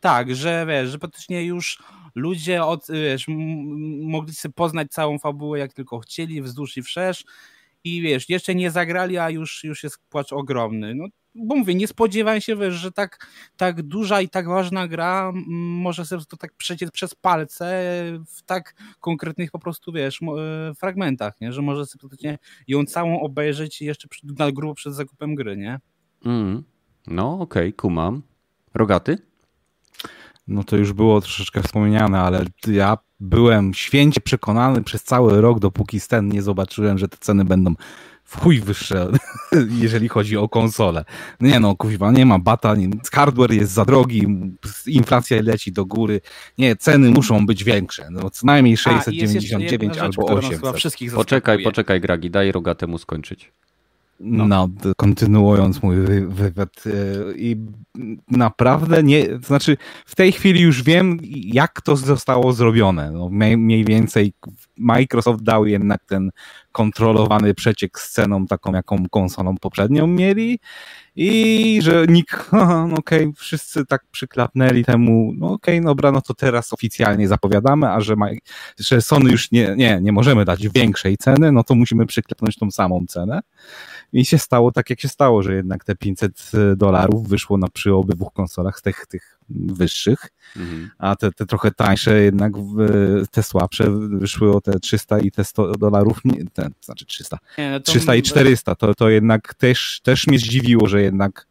Tak, 0.00 0.34
że 0.34 0.66
wiesz, 0.68 0.90
że 0.90 0.98
praktycznie 0.98 1.44
już 1.44 1.82
ludzie 2.14 2.64
od, 2.64 2.86
wiesz, 2.88 3.26
mogli 4.02 4.34
sobie 4.34 4.52
poznać 4.52 4.90
całą 4.90 5.18
fabułę 5.18 5.58
jak 5.58 5.72
tylko 5.72 5.98
chcieli, 5.98 6.42
wzdłuż 6.42 6.76
i 6.76 6.82
wszerz 6.82 7.24
i 7.84 8.00
wiesz, 8.00 8.28
jeszcze 8.28 8.54
nie 8.54 8.70
zagrali, 8.70 9.18
a 9.18 9.30
już, 9.30 9.64
już 9.64 9.82
jest 9.82 9.98
płacz 10.10 10.32
ogromny. 10.32 10.94
No, 10.94 11.04
bo 11.34 11.56
mówię, 11.56 11.74
nie 11.74 11.88
spodziewałem 11.88 12.40
się, 12.40 12.56
wiesz, 12.56 12.74
że 12.74 12.92
tak, 12.92 13.26
tak 13.56 13.82
duża 13.82 14.20
i 14.20 14.28
tak 14.28 14.48
ważna 14.48 14.88
gra 14.88 15.32
może 15.56 16.04
sobie 16.04 16.24
to 16.28 16.36
tak 16.36 16.52
przeciec 16.52 16.90
przez 16.90 17.14
palce 17.14 17.84
w 18.26 18.42
tak 18.42 18.74
konkretnych 19.00 19.50
po 19.50 19.58
prostu, 19.58 19.92
wiesz, 19.92 20.20
e, 20.22 20.74
fragmentach, 20.74 21.40
nie? 21.40 21.52
że 21.52 21.62
może 21.62 21.86
sobie 21.86 22.00
praktycznie 22.00 22.38
ją 22.68 22.84
całą 22.84 23.20
obejrzeć 23.20 23.82
jeszcze 23.82 24.08
na 24.38 24.52
grubo 24.52 24.74
przed 24.74 24.94
zakupem 24.94 25.34
gry, 25.34 25.56
nie? 25.56 25.80
Mm. 26.24 26.64
No 27.06 27.32
okej, 27.40 27.68
okay, 27.68 27.72
kumam. 27.72 28.22
Rogaty? 28.74 29.18
No 30.46 30.64
to 30.64 30.76
już 30.76 30.92
było 30.92 31.20
troszeczkę 31.20 31.62
wspomniane, 31.62 32.20
ale 32.20 32.44
ja 32.66 32.98
byłem 33.20 33.74
święcie 33.74 34.20
przekonany 34.20 34.82
przez 34.82 35.02
cały 35.02 35.40
rok, 35.40 35.58
dopóki 35.58 36.00
ten 36.08 36.28
nie 36.28 36.42
zobaczyłem, 36.42 36.98
że 36.98 37.08
te 37.08 37.16
ceny 37.20 37.44
będą 37.44 37.74
w 38.24 38.40
chuj 38.40 38.60
wyższe, 38.60 39.08
jeżeli 39.82 40.08
chodzi 40.08 40.36
o 40.36 40.48
konsole. 40.48 41.04
Nie 41.40 41.60
no, 41.60 41.76
kuźwa, 41.76 42.10
nie 42.10 42.26
ma 42.26 42.38
bata, 42.38 42.74
nie, 42.74 42.88
hardware 43.12 43.52
jest 43.52 43.72
za 43.72 43.84
drogi, 43.84 44.26
inflacja 44.86 45.42
leci 45.42 45.72
do 45.72 45.86
góry. 45.86 46.20
Nie, 46.58 46.76
ceny 46.76 47.10
muszą 47.10 47.46
być 47.46 47.64
większe. 47.64 48.08
No, 48.10 48.30
co 48.30 48.46
najmniej 48.46 48.76
699 48.76 49.98
A, 49.98 50.02
albo 50.02 50.26
800. 50.26 50.60
Poczekaj, 51.14 51.62
poczekaj, 51.62 52.00
Gragi, 52.00 52.30
daj 52.30 52.52
rogatemu 52.52 52.98
skończyć. 52.98 53.52
No. 54.20 54.48
no. 54.48 54.68
kontynuując 54.96 55.82
mój 55.82 55.96
wywiad. 56.28 56.84
E, 56.86 56.90
I 57.36 57.56
naprawdę 58.30 59.02
nie, 59.02 59.26
to 59.26 59.46
znaczy 59.46 59.76
w 60.06 60.14
tej 60.14 60.32
chwili 60.32 60.60
już 60.60 60.82
wiem, 60.82 61.18
jak 61.32 61.80
to 61.80 61.96
zostało 61.96 62.52
zrobione. 62.52 63.10
No, 63.10 63.28
mniej 63.56 63.84
więcej 63.84 64.32
Microsoft 64.78 65.42
dał 65.42 65.66
jednak 65.66 66.04
ten 66.04 66.30
kontrolowany 66.72 67.54
przeciek 67.54 67.98
z 67.98 68.12
ceną 68.12 68.46
taką, 68.46 68.72
jaką 68.72 69.08
konsolą 69.08 69.56
poprzednią 69.56 70.06
mieli 70.06 70.58
i 71.16 71.78
że 71.82 72.06
nikt, 72.08 72.52
no 72.52 72.84
okej, 72.84 73.20
okay, 73.20 73.32
wszyscy 73.36 73.86
tak 73.86 74.04
przyklapnęli 74.10 74.84
temu, 74.84 75.32
no 75.36 75.52
okej, 75.52 75.78
okay, 75.78 75.86
dobra, 75.86 76.12
no 76.12 76.20
to 76.20 76.34
teraz 76.34 76.72
oficjalnie 76.72 77.28
zapowiadamy, 77.28 77.90
a 77.90 78.00
że, 78.00 78.16
ma, 78.16 78.28
że 78.78 79.02
Sony 79.02 79.30
już 79.30 79.50
nie, 79.50 79.74
nie, 79.76 79.98
nie 80.02 80.12
możemy 80.12 80.44
dać 80.44 80.68
większej 80.68 81.16
ceny, 81.16 81.52
no 81.52 81.64
to 81.64 81.74
musimy 81.74 82.06
przyklepnąć 82.06 82.56
tą 82.56 82.70
samą 82.70 83.04
cenę. 83.08 83.40
I 84.12 84.24
się 84.24 84.38
stało 84.38 84.72
tak, 84.72 84.90
jak 84.90 85.00
się 85.00 85.08
stało, 85.08 85.42
że 85.42 85.54
jednak 85.54 85.84
te 85.84 85.96
500 85.96 86.52
dolarów 86.76 87.28
wyszło 87.28 87.58
na 87.58 87.68
przy 87.68 87.94
obydwu 87.94 88.30
konsolach 88.30 88.78
z 88.78 88.82
tych, 88.82 89.06
tych 89.06 89.38
wyższych, 89.50 90.28
mhm. 90.56 90.90
a 90.98 91.16
te, 91.16 91.32
te 91.32 91.46
trochę 91.46 91.70
tańsze 91.70 92.22
jednak, 92.22 92.52
te 93.30 93.42
słabsze 93.42 93.90
wyszły 93.90 94.56
o 94.56 94.60
te 94.60 94.80
300 94.80 95.18
i 95.18 95.30
te 95.30 95.44
100 95.44 95.72
dolarów, 95.72 96.18
nie, 96.24 96.44
te, 96.52 96.68
znaczy 96.80 97.06
300, 97.06 97.38
nie, 97.58 97.70
no 97.70 97.80
300 97.80 98.14
i 98.14 98.22
400, 98.22 98.74
to, 98.74 98.94
to 98.94 99.08
jednak 99.08 99.54
też, 99.54 100.00
też 100.02 100.26
mnie 100.26 100.38
zdziwiło, 100.38 100.86
że 100.86 101.02
jednak 101.02 101.46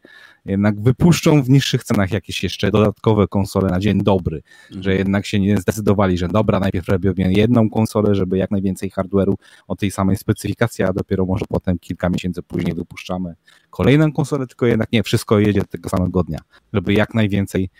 jednak 0.46 0.80
wypuszczą 0.80 1.42
w 1.42 1.50
niższych 1.50 1.84
cenach 1.84 2.12
jakieś 2.12 2.42
jeszcze 2.42 2.70
dodatkowe 2.70 3.28
konsole 3.28 3.68
na 3.68 3.80
dzień 3.80 4.02
dobry, 4.02 4.42
mhm. 4.66 4.82
że 4.82 4.94
jednak 4.94 5.26
się 5.26 5.40
nie 5.40 5.56
zdecydowali, 5.56 6.18
że 6.18 6.28
dobra, 6.28 6.60
najpierw 6.60 6.88
robimy 6.88 7.32
jedną 7.32 7.70
konsolę, 7.70 8.14
żeby 8.14 8.38
jak 8.38 8.50
najwięcej 8.50 8.90
hardware'u 8.90 9.34
o 9.68 9.76
tej 9.76 9.90
samej 9.90 10.16
specyfikacji, 10.16 10.84
a 10.84 10.92
dopiero 10.92 11.24
może 11.26 11.44
potem 11.48 11.78
kilka 11.78 12.08
miesięcy 12.08 12.42
później 12.42 12.74
wypuszczamy 12.74 13.34
kolejną 13.70 14.12
konsolę, 14.12 14.46
tylko 14.46 14.66
jednak 14.66 14.92
nie, 14.92 15.02
wszystko 15.02 15.38
jedzie 15.38 15.64
tego 15.64 15.88
samego 15.88 16.22
dnia, 16.22 16.38
żeby 16.72 16.94
jak 16.94 17.14
najwięcej 17.14 17.70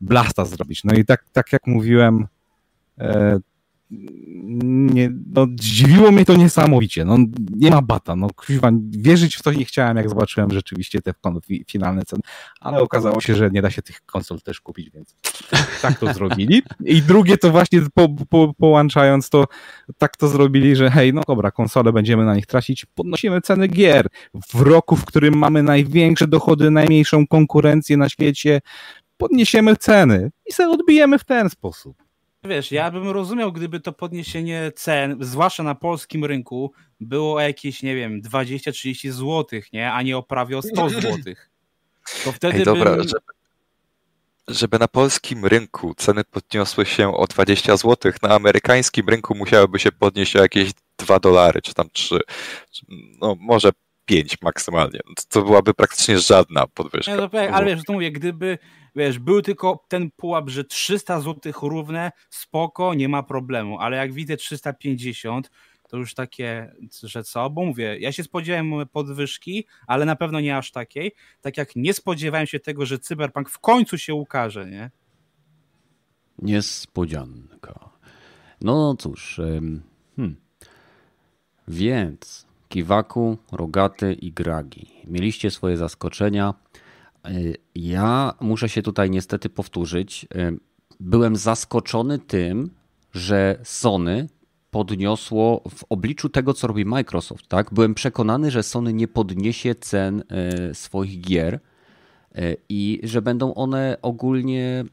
blasta 0.00 0.44
zrobić. 0.44 0.84
No 0.84 0.94
i 0.94 1.04
tak, 1.04 1.24
tak 1.32 1.52
jak 1.52 1.66
mówiłem, 1.66 2.26
e, 2.98 3.38
nie, 3.90 5.10
no, 5.26 5.46
zdziwiło 5.60 6.12
mnie 6.12 6.24
to 6.24 6.36
niesamowicie. 6.36 7.04
No, 7.04 7.16
nie 7.56 7.70
ma 7.70 7.82
bata. 7.82 8.16
No, 8.16 8.28
kuźwa, 8.36 8.70
wierzyć 8.90 9.36
w 9.36 9.42
to 9.42 9.52
nie 9.52 9.64
chciałem, 9.64 9.96
jak 9.96 10.08
zobaczyłem 10.08 10.50
rzeczywiście 10.50 11.02
te 11.02 11.14
finalne 11.70 12.02
ceny, 12.04 12.22
ale 12.60 12.82
okazało 12.82 13.20
się, 13.20 13.34
że 13.34 13.50
nie 13.50 13.62
da 13.62 13.70
się 13.70 13.82
tych 13.82 14.00
konsol 14.06 14.40
też 14.40 14.60
kupić, 14.60 14.90
więc 14.90 15.16
tak 15.82 15.98
to 15.98 16.12
zrobili. 16.14 16.62
I 16.84 17.02
drugie 17.02 17.38
to 17.38 17.50
właśnie 17.50 17.80
po, 17.94 18.08
po, 18.08 18.54
połączając 18.54 19.30
to, 19.30 19.44
tak 19.98 20.16
to 20.16 20.28
zrobili, 20.28 20.76
że 20.76 20.90
hej, 20.90 21.14
no 21.14 21.22
dobra, 21.26 21.50
konsole 21.50 21.92
będziemy 21.92 22.24
na 22.24 22.34
nich 22.34 22.46
tracić, 22.46 22.86
podnosimy 22.94 23.40
ceny 23.40 23.68
gier. 23.68 24.08
W 24.52 24.60
roku, 24.60 24.96
w 24.96 25.04
którym 25.04 25.34
mamy 25.34 25.62
największe 25.62 26.28
dochody, 26.28 26.70
najmniejszą 26.70 27.26
konkurencję 27.26 27.96
na 27.96 28.08
świecie, 28.08 28.60
podniesiemy 29.16 29.76
ceny 29.76 30.30
i 30.46 30.52
sobie 30.52 30.68
odbijemy 30.68 31.18
w 31.18 31.24
ten 31.24 31.50
sposób. 31.50 32.03
Wiesz, 32.48 32.72
ja 32.72 32.90
bym 32.90 33.08
rozumiał, 33.08 33.52
gdyby 33.52 33.80
to 33.80 33.92
podniesienie 33.92 34.72
cen, 34.74 35.16
zwłaszcza 35.20 35.62
na 35.62 35.74
polskim 35.74 36.24
rynku, 36.24 36.72
było 37.00 37.40
jakieś, 37.40 37.82
nie 37.82 37.96
wiem, 37.96 38.22
20-30 38.22 39.10
zł, 39.10 39.60
nie? 39.72 39.92
A 39.92 40.02
nie 40.02 40.16
o 40.16 40.22
prawie 40.22 40.58
o 40.58 40.62
100 40.62 40.88
zł. 40.88 41.12
To 42.24 42.32
wtedy 42.32 42.58
Ej, 42.58 42.64
dobra, 42.64 42.96
bym... 42.96 43.08
żeby, 43.08 43.20
żeby 44.48 44.78
na 44.78 44.88
polskim 44.88 45.46
rynku 45.46 45.94
ceny 45.94 46.24
podniosły 46.24 46.86
się 46.86 47.16
o 47.16 47.26
20 47.26 47.76
zł, 47.76 48.12
na 48.22 48.28
amerykańskim 48.28 49.08
rynku 49.08 49.34
musiałyby 49.34 49.78
się 49.78 49.92
podnieść 49.92 50.36
o 50.36 50.42
jakieś 50.42 50.70
2 50.98 51.20
dolary, 51.20 51.62
czy 51.62 51.74
tam 51.74 51.88
3, 51.92 52.18
no 53.20 53.36
może 53.40 53.70
5 54.04 54.42
maksymalnie. 54.42 55.00
To 55.28 55.42
byłaby 55.42 55.74
praktycznie 55.74 56.18
żadna 56.18 56.66
podwyżka. 56.66 57.12
Nie, 57.12 57.16
no, 57.16 57.28
ale 57.52 57.66
wiesz, 57.66 57.84
to 57.86 57.92
mówię, 57.92 58.12
gdyby 58.12 58.58
wiesz, 58.96 59.18
był 59.18 59.42
tylko 59.42 59.84
ten 59.88 60.10
pułap, 60.10 60.50
że 60.50 60.64
300 60.64 61.20
zł 61.20 61.52
równe, 61.62 62.12
spoko, 62.30 62.94
nie 62.94 63.08
ma 63.08 63.22
problemu, 63.22 63.78
ale 63.78 63.96
jak 63.96 64.12
widzę 64.12 64.36
350, 64.36 65.50
to 65.88 65.96
już 65.96 66.14
takie, 66.14 66.74
że 67.02 67.24
co, 67.24 67.50
bo 67.50 67.64
mówię, 67.64 67.98
ja 67.98 68.12
się 68.12 68.24
spodziewałem 68.24 68.72
podwyżki, 68.92 69.66
ale 69.86 70.04
na 70.04 70.16
pewno 70.16 70.40
nie 70.40 70.56
aż 70.56 70.70
takiej, 70.72 71.12
tak 71.40 71.56
jak 71.56 71.76
nie 71.76 71.94
spodziewałem 71.94 72.46
się 72.46 72.60
tego, 72.60 72.86
że 72.86 72.98
Cyberpunk 72.98 73.50
w 73.50 73.58
końcu 73.58 73.98
się 73.98 74.14
ukaże, 74.14 74.66
nie? 74.66 74.90
Niespodzianka. 76.38 77.90
No 78.60 78.96
cóż, 78.98 79.40
hmm. 80.16 80.36
więc 81.68 82.46
Kiwaku, 82.74 83.36
Rogaty 83.52 84.12
i 84.12 84.32
Gragi. 84.32 84.86
Mieliście 85.06 85.50
swoje 85.50 85.76
zaskoczenia. 85.76 86.54
Y, 87.28 87.56
ja 87.74 88.34
muszę 88.40 88.68
się 88.68 88.82
tutaj 88.82 89.10
niestety 89.10 89.48
powtórzyć. 89.48 90.26
Y, 90.36 90.58
byłem 91.00 91.36
zaskoczony 91.36 92.18
tym, 92.18 92.70
że 93.12 93.58
Sony 93.62 94.28
podniosło 94.70 95.62
w 95.70 95.84
obliczu 95.88 96.28
tego, 96.28 96.54
co 96.54 96.66
robi 96.66 96.84
Microsoft. 96.84 97.48
Tak? 97.48 97.74
Byłem 97.74 97.94
przekonany, 97.94 98.50
że 98.50 98.62
Sony 98.62 98.92
nie 98.92 99.08
podniesie 99.08 99.74
cen 99.74 100.22
y, 100.70 100.74
swoich 100.74 101.20
gier 101.20 101.60
i 102.68 103.00
że 103.02 103.22
będą 103.22 103.54
one 103.54 103.96
ogólnie 104.02 104.84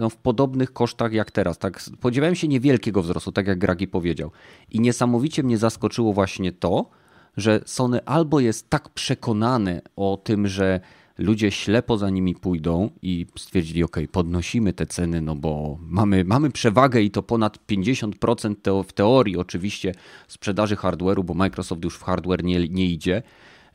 no, 0.00 0.10
w 0.10 0.16
podobnych 0.16 0.72
kosztach 0.72 1.12
jak 1.12 1.30
teraz. 1.30 1.58
Tak? 1.58 1.82
Spodziewałem 1.82 2.34
się 2.34 2.48
niewielkiego 2.48 3.02
wzrostu, 3.02 3.32
tak 3.32 3.46
jak 3.46 3.58
Gragi 3.58 3.88
powiedział. 3.88 4.30
I 4.70 4.80
niesamowicie 4.80 5.42
mnie 5.42 5.58
zaskoczyło 5.58 6.12
właśnie 6.12 6.52
to, 6.52 6.90
że 7.36 7.60
Sony 7.66 8.04
albo 8.04 8.40
jest 8.40 8.70
tak 8.70 8.88
przekonany 8.88 9.80
o 9.96 10.20
tym, 10.24 10.48
że 10.48 10.80
ludzie 11.18 11.50
ślepo 11.50 11.98
za 11.98 12.10
nimi 12.10 12.34
pójdą 12.34 12.90
i 13.02 13.26
stwierdzili, 13.38 13.84
ok, 13.84 13.96
podnosimy 14.12 14.72
te 14.72 14.86
ceny, 14.86 15.20
no 15.20 15.36
bo 15.36 15.78
mamy, 15.80 16.24
mamy 16.24 16.50
przewagę 16.50 17.02
i 17.02 17.10
to 17.10 17.22
ponad 17.22 17.58
50% 17.68 18.56
teo, 18.62 18.82
w 18.82 18.92
teorii 18.92 19.36
oczywiście 19.36 19.94
sprzedaży 20.28 20.76
hardware'u, 20.76 21.24
bo 21.24 21.34
Microsoft 21.34 21.84
już 21.84 21.96
w 21.96 22.02
hardware 22.02 22.44
nie, 22.44 22.68
nie 22.68 22.86
idzie 22.86 23.22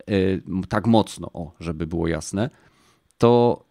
yy, 0.07 0.41
tak 0.69 0.87
mocno, 0.87 1.31
o, 1.33 1.51
żeby 1.59 1.87
było 1.87 2.07
jasne, 2.07 2.49
to 3.17 3.63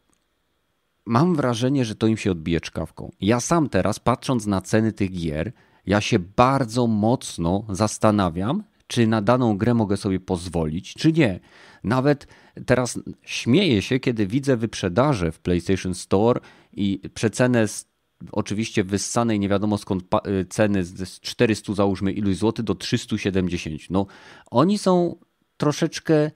mam 1.07 1.35
wrażenie, 1.35 1.85
że 1.85 1.95
to 1.95 2.07
im 2.07 2.17
się 2.17 2.31
odbije 2.31 2.61
czkawką. 2.61 3.11
Ja 3.21 3.41
sam 3.41 3.69
teraz, 3.69 3.99
patrząc 3.99 4.47
na 4.47 4.61
ceny 4.61 4.93
tych 4.93 5.13
gier, 5.13 5.53
ja 5.87 6.01
się 6.01 6.19
bardzo 6.19 6.87
mocno 6.87 7.65
zastanawiam, 7.69 8.63
czy 8.91 9.07
na 9.07 9.23
daną 9.23 9.59
grę 9.59 9.75
mogę 9.75 9.97
sobie 9.97 10.21
pozwolić, 10.21 10.95
czy 10.95 11.13
nie. 11.13 11.41
Nawet 11.85 12.27
teraz 12.67 13.01
śmieję 13.23 13.83
się, 13.83 14.01
kiedy 14.01 14.27
widzę 14.27 14.57
wyprzedaże 14.57 15.33
w 15.33 15.39
PlayStation 15.39 15.95
Store 15.95 16.41
i 16.73 17.01
przecenę 17.15 17.69
z 17.69 17.87
oczywiście 18.33 18.85
wyssanej 18.85 19.41
nie 19.41 19.49
wiadomo 19.49 19.79
skąd 19.79 20.05
y, 20.05 20.45
ceny 20.45 20.85
z 20.85 21.21
400 21.21 21.75
załóżmy 21.75 22.13
iluś 22.13 22.37
złotych 22.37 22.65
do 22.65 22.75
370. 22.75 23.91
No 23.91 24.07
oni 24.51 24.79
są 24.79 25.17
troszeczkę 25.57 26.31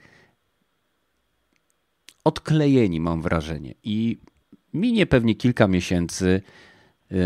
odklejeni 2.25 3.01
mam 3.01 3.23
wrażenie 3.23 3.75
i 3.83 4.19
minie 4.75 5.07
pewnie 5.07 5.35
kilka 5.35 5.69
miesięcy 5.69 6.43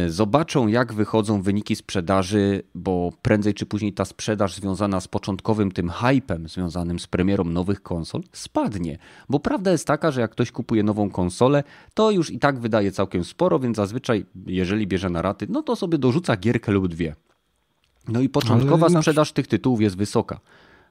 zobaczą, 0.08 0.66
jak 0.66 0.92
wychodzą 0.92 1.42
wyniki 1.42 1.76
sprzedaży, 1.76 2.62
bo 2.74 3.12
prędzej 3.22 3.54
czy 3.54 3.66
później 3.66 3.92
ta 3.92 4.04
sprzedaż 4.04 4.54
związana 4.54 5.00
z 5.00 5.08
początkowym 5.08 5.72
tym 5.72 5.90
hypem 5.90 6.48
związanym 6.48 6.98
z 6.98 7.06
premierą 7.06 7.44
nowych 7.44 7.82
konsol 7.82 8.22
spadnie. 8.32 8.98
Bo 9.28 9.40
prawda 9.40 9.72
jest 9.72 9.86
taka, 9.86 10.10
że 10.10 10.20
jak 10.20 10.30
ktoś 10.30 10.52
kupuje 10.52 10.82
nową 10.82 11.10
konsolę, 11.10 11.64
to 11.94 12.10
już 12.10 12.30
i 12.30 12.38
tak 12.38 12.58
wydaje 12.58 12.92
całkiem 12.92 13.24
sporo, 13.24 13.58
więc 13.58 13.76
zazwyczaj, 13.76 14.26
jeżeli 14.46 14.86
bierze 14.86 15.10
na 15.10 15.22
raty, 15.22 15.46
no 15.50 15.62
to 15.62 15.76
sobie 15.76 15.98
dorzuca 15.98 16.36
gierkę 16.36 16.72
lub 16.72 16.88
dwie. 16.88 17.14
No 18.08 18.20
i 18.20 18.28
początkowa 18.28 18.88
sprzedaż 18.88 19.32
tych 19.32 19.46
tytułów 19.46 19.80
jest 19.80 19.96
wysoka. 19.96 20.40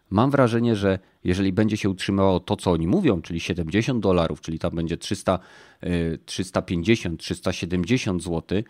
Mam 0.09 0.31
wrażenie, 0.31 0.75
że 0.75 0.99
jeżeli 1.23 1.53
będzie 1.53 1.77
się 1.77 1.89
utrzymywało 1.89 2.39
to, 2.39 2.55
co 2.55 2.71
oni 2.71 2.87
mówią, 2.87 3.21
czyli 3.21 3.39
70 3.39 4.03
dolarów, 4.03 4.41
czyli 4.41 4.59
tam 4.59 4.75
będzie 4.75 4.97
300, 4.97 5.39
350, 6.25 7.19
370 7.19 8.23
zł, 8.23 8.63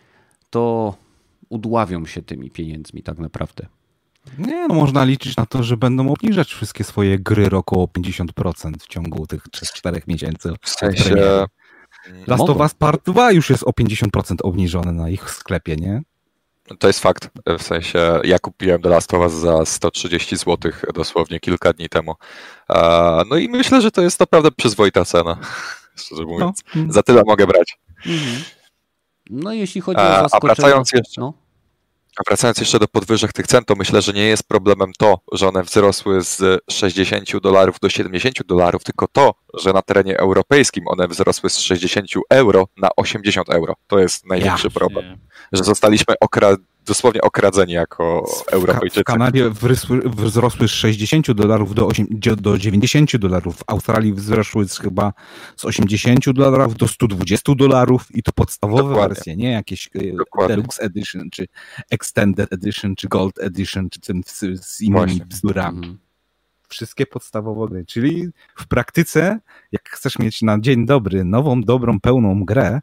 to 0.50 0.94
udławią 1.48 2.06
się 2.06 2.22
tymi 2.22 2.50
pieniędzmi 2.50 3.02
tak 3.02 3.18
naprawdę. 3.18 3.66
Nie, 4.38 4.68
no 4.68 4.74
można 4.74 5.04
liczyć 5.04 5.36
na 5.36 5.46
to, 5.46 5.62
że 5.62 5.76
będą 5.76 6.12
obniżać 6.12 6.54
wszystkie 6.54 6.84
swoje 6.84 7.18
gry 7.18 7.56
około 7.56 7.86
50% 7.86 8.72
w 8.80 8.86
ciągu 8.86 9.26
tych 9.26 9.48
3-4 9.48 10.00
miesięcy. 10.06 10.52
W 10.62 10.68
sensie... 10.68 11.46
Last 12.26 12.50
of 12.50 12.56
Us 12.56 12.74
Part 12.74 13.04
2 13.04 13.32
już 13.32 13.50
jest 13.50 13.62
o 13.62 13.70
50% 13.70 14.36
obniżone 14.42 14.92
na 14.92 15.08
ich 15.08 15.30
sklepie, 15.30 15.76
nie? 15.76 16.02
To 16.78 16.86
jest 16.86 17.00
fakt. 17.00 17.30
W 17.58 17.62
sensie 17.62 18.20
ja 18.24 18.38
kupiłem 18.38 18.82
The 18.82 18.88
Last 18.88 19.14
of 19.14 19.20
Us 19.20 19.32
za 19.32 19.64
130 19.64 20.36
zł 20.36 20.72
dosłownie 20.94 21.40
kilka 21.40 21.72
dni 21.72 21.88
temu. 21.88 22.14
No 23.30 23.36
i 23.36 23.48
myślę, 23.48 23.80
że 23.80 23.90
to 23.90 24.02
jest 24.02 24.20
naprawdę 24.20 24.50
przyzwoita 24.50 25.04
cena. 25.04 25.38
Szczerze 25.96 26.22
mówiąc. 26.22 26.62
No. 26.74 26.92
Za 26.92 27.02
tyle 27.02 27.22
mogę 27.26 27.46
brać. 27.46 27.78
Mhm. 28.06 28.42
No 29.30 29.52
jeśli 29.52 29.80
chodzi 29.80 30.00
o 30.00 30.02
zaskoczenie... 30.02 30.52
A 30.52 30.54
wracając 30.54 30.92
jeszcze, 30.92 31.20
no. 31.20 31.32
a 32.18 32.22
wracając 32.28 32.58
jeszcze 32.58 32.78
do 32.78 32.88
podwyżek 32.88 33.32
tych 33.32 33.46
cen, 33.46 33.64
to 33.64 33.74
myślę, 33.74 34.02
że 34.02 34.12
nie 34.12 34.24
jest 34.26 34.48
problemem 34.48 34.92
to, 34.98 35.18
że 35.32 35.48
one 35.48 35.62
wzrosły 35.62 36.22
z 36.22 36.62
60 36.70 37.38
dolarów 37.42 37.80
do 37.80 37.88
70 37.88 38.46
dolarów, 38.46 38.84
tylko 38.84 39.08
to, 39.08 39.34
że 39.54 39.72
na 39.72 39.82
terenie 39.82 40.18
europejskim 40.18 40.88
one 40.88 41.08
wzrosły 41.08 41.50
z 41.50 41.58
60 41.58 42.08
euro 42.30 42.68
na 42.76 42.88
80 42.96 43.50
euro. 43.50 43.74
To 43.86 43.98
jest 43.98 44.26
największy 44.26 44.66
ja, 44.66 44.70
problem. 44.70 45.04
Nie. 45.04 45.18
Że 45.52 45.64
zostaliśmy 45.64 46.14
okradni 46.20 46.77
dosłownie 46.88 47.20
okradzeni 47.20 47.72
jako 47.72 48.24
Europejczycy. 48.52 49.00
W 49.00 49.04
Kanadzie 49.04 49.50
wzrosły 50.04 50.68
z 50.68 50.70
60 50.70 51.32
dolarów 51.32 51.74
do, 51.74 51.88
do 52.36 52.58
90 52.58 53.16
dolarów, 53.16 53.56
w 53.56 53.64
Australii 53.66 54.12
wzrosły 54.12 54.68
z 54.68 54.78
chyba 54.78 55.12
z 55.56 55.64
80 55.64 56.30
dolarów 56.30 56.76
do 56.76 56.88
120 56.88 57.54
dolarów 57.54 58.06
i 58.14 58.22
to 58.22 58.32
podstawowe 58.32 58.82
Dokładnie. 58.82 59.14
wersje, 59.14 59.36
nie 59.36 59.50
jakieś 59.50 59.88
e, 59.94 60.16
Dokładnie. 60.16 60.56
Deluxe 60.56 60.82
Edition, 60.82 61.30
czy 61.30 61.46
Extended 61.90 62.52
Edition, 62.52 62.96
czy 62.96 63.08
Gold 63.08 63.38
Edition, 63.38 63.90
czy 63.90 64.00
tym 64.00 64.22
z, 64.26 64.38
z 64.64 64.80
innymi 64.80 65.06
Właśnie. 65.06 65.26
bzdurami. 65.26 65.98
Wszystkie 66.68 67.06
podstawowe 67.06 67.68
gry. 67.68 67.84
Czyli 67.86 68.28
w 68.56 68.68
praktyce, 68.68 69.40
jak 69.72 69.88
chcesz 69.88 70.18
mieć 70.18 70.42
na 70.42 70.60
dzień 70.60 70.86
dobry 70.86 71.24
nową, 71.24 71.62
dobrą, 71.62 72.00
pełną 72.00 72.44
grę, 72.44 72.80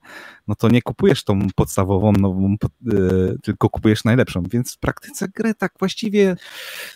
no 0.48 0.56
to 0.56 0.70
nie 0.70 0.82
kupujesz 0.82 1.24
tą 1.24 1.40
podstawową, 1.56 2.12
nową, 2.12 2.56
yy, 2.86 3.38
tylko 3.44 3.70
kupujesz 3.70 4.04
najlepszą. 4.04 4.44
Więc 4.52 4.74
w 4.74 4.78
praktyce 4.78 5.28
grę 5.28 5.54
tak 5.54 5.74
właściwie, 5.80 6.36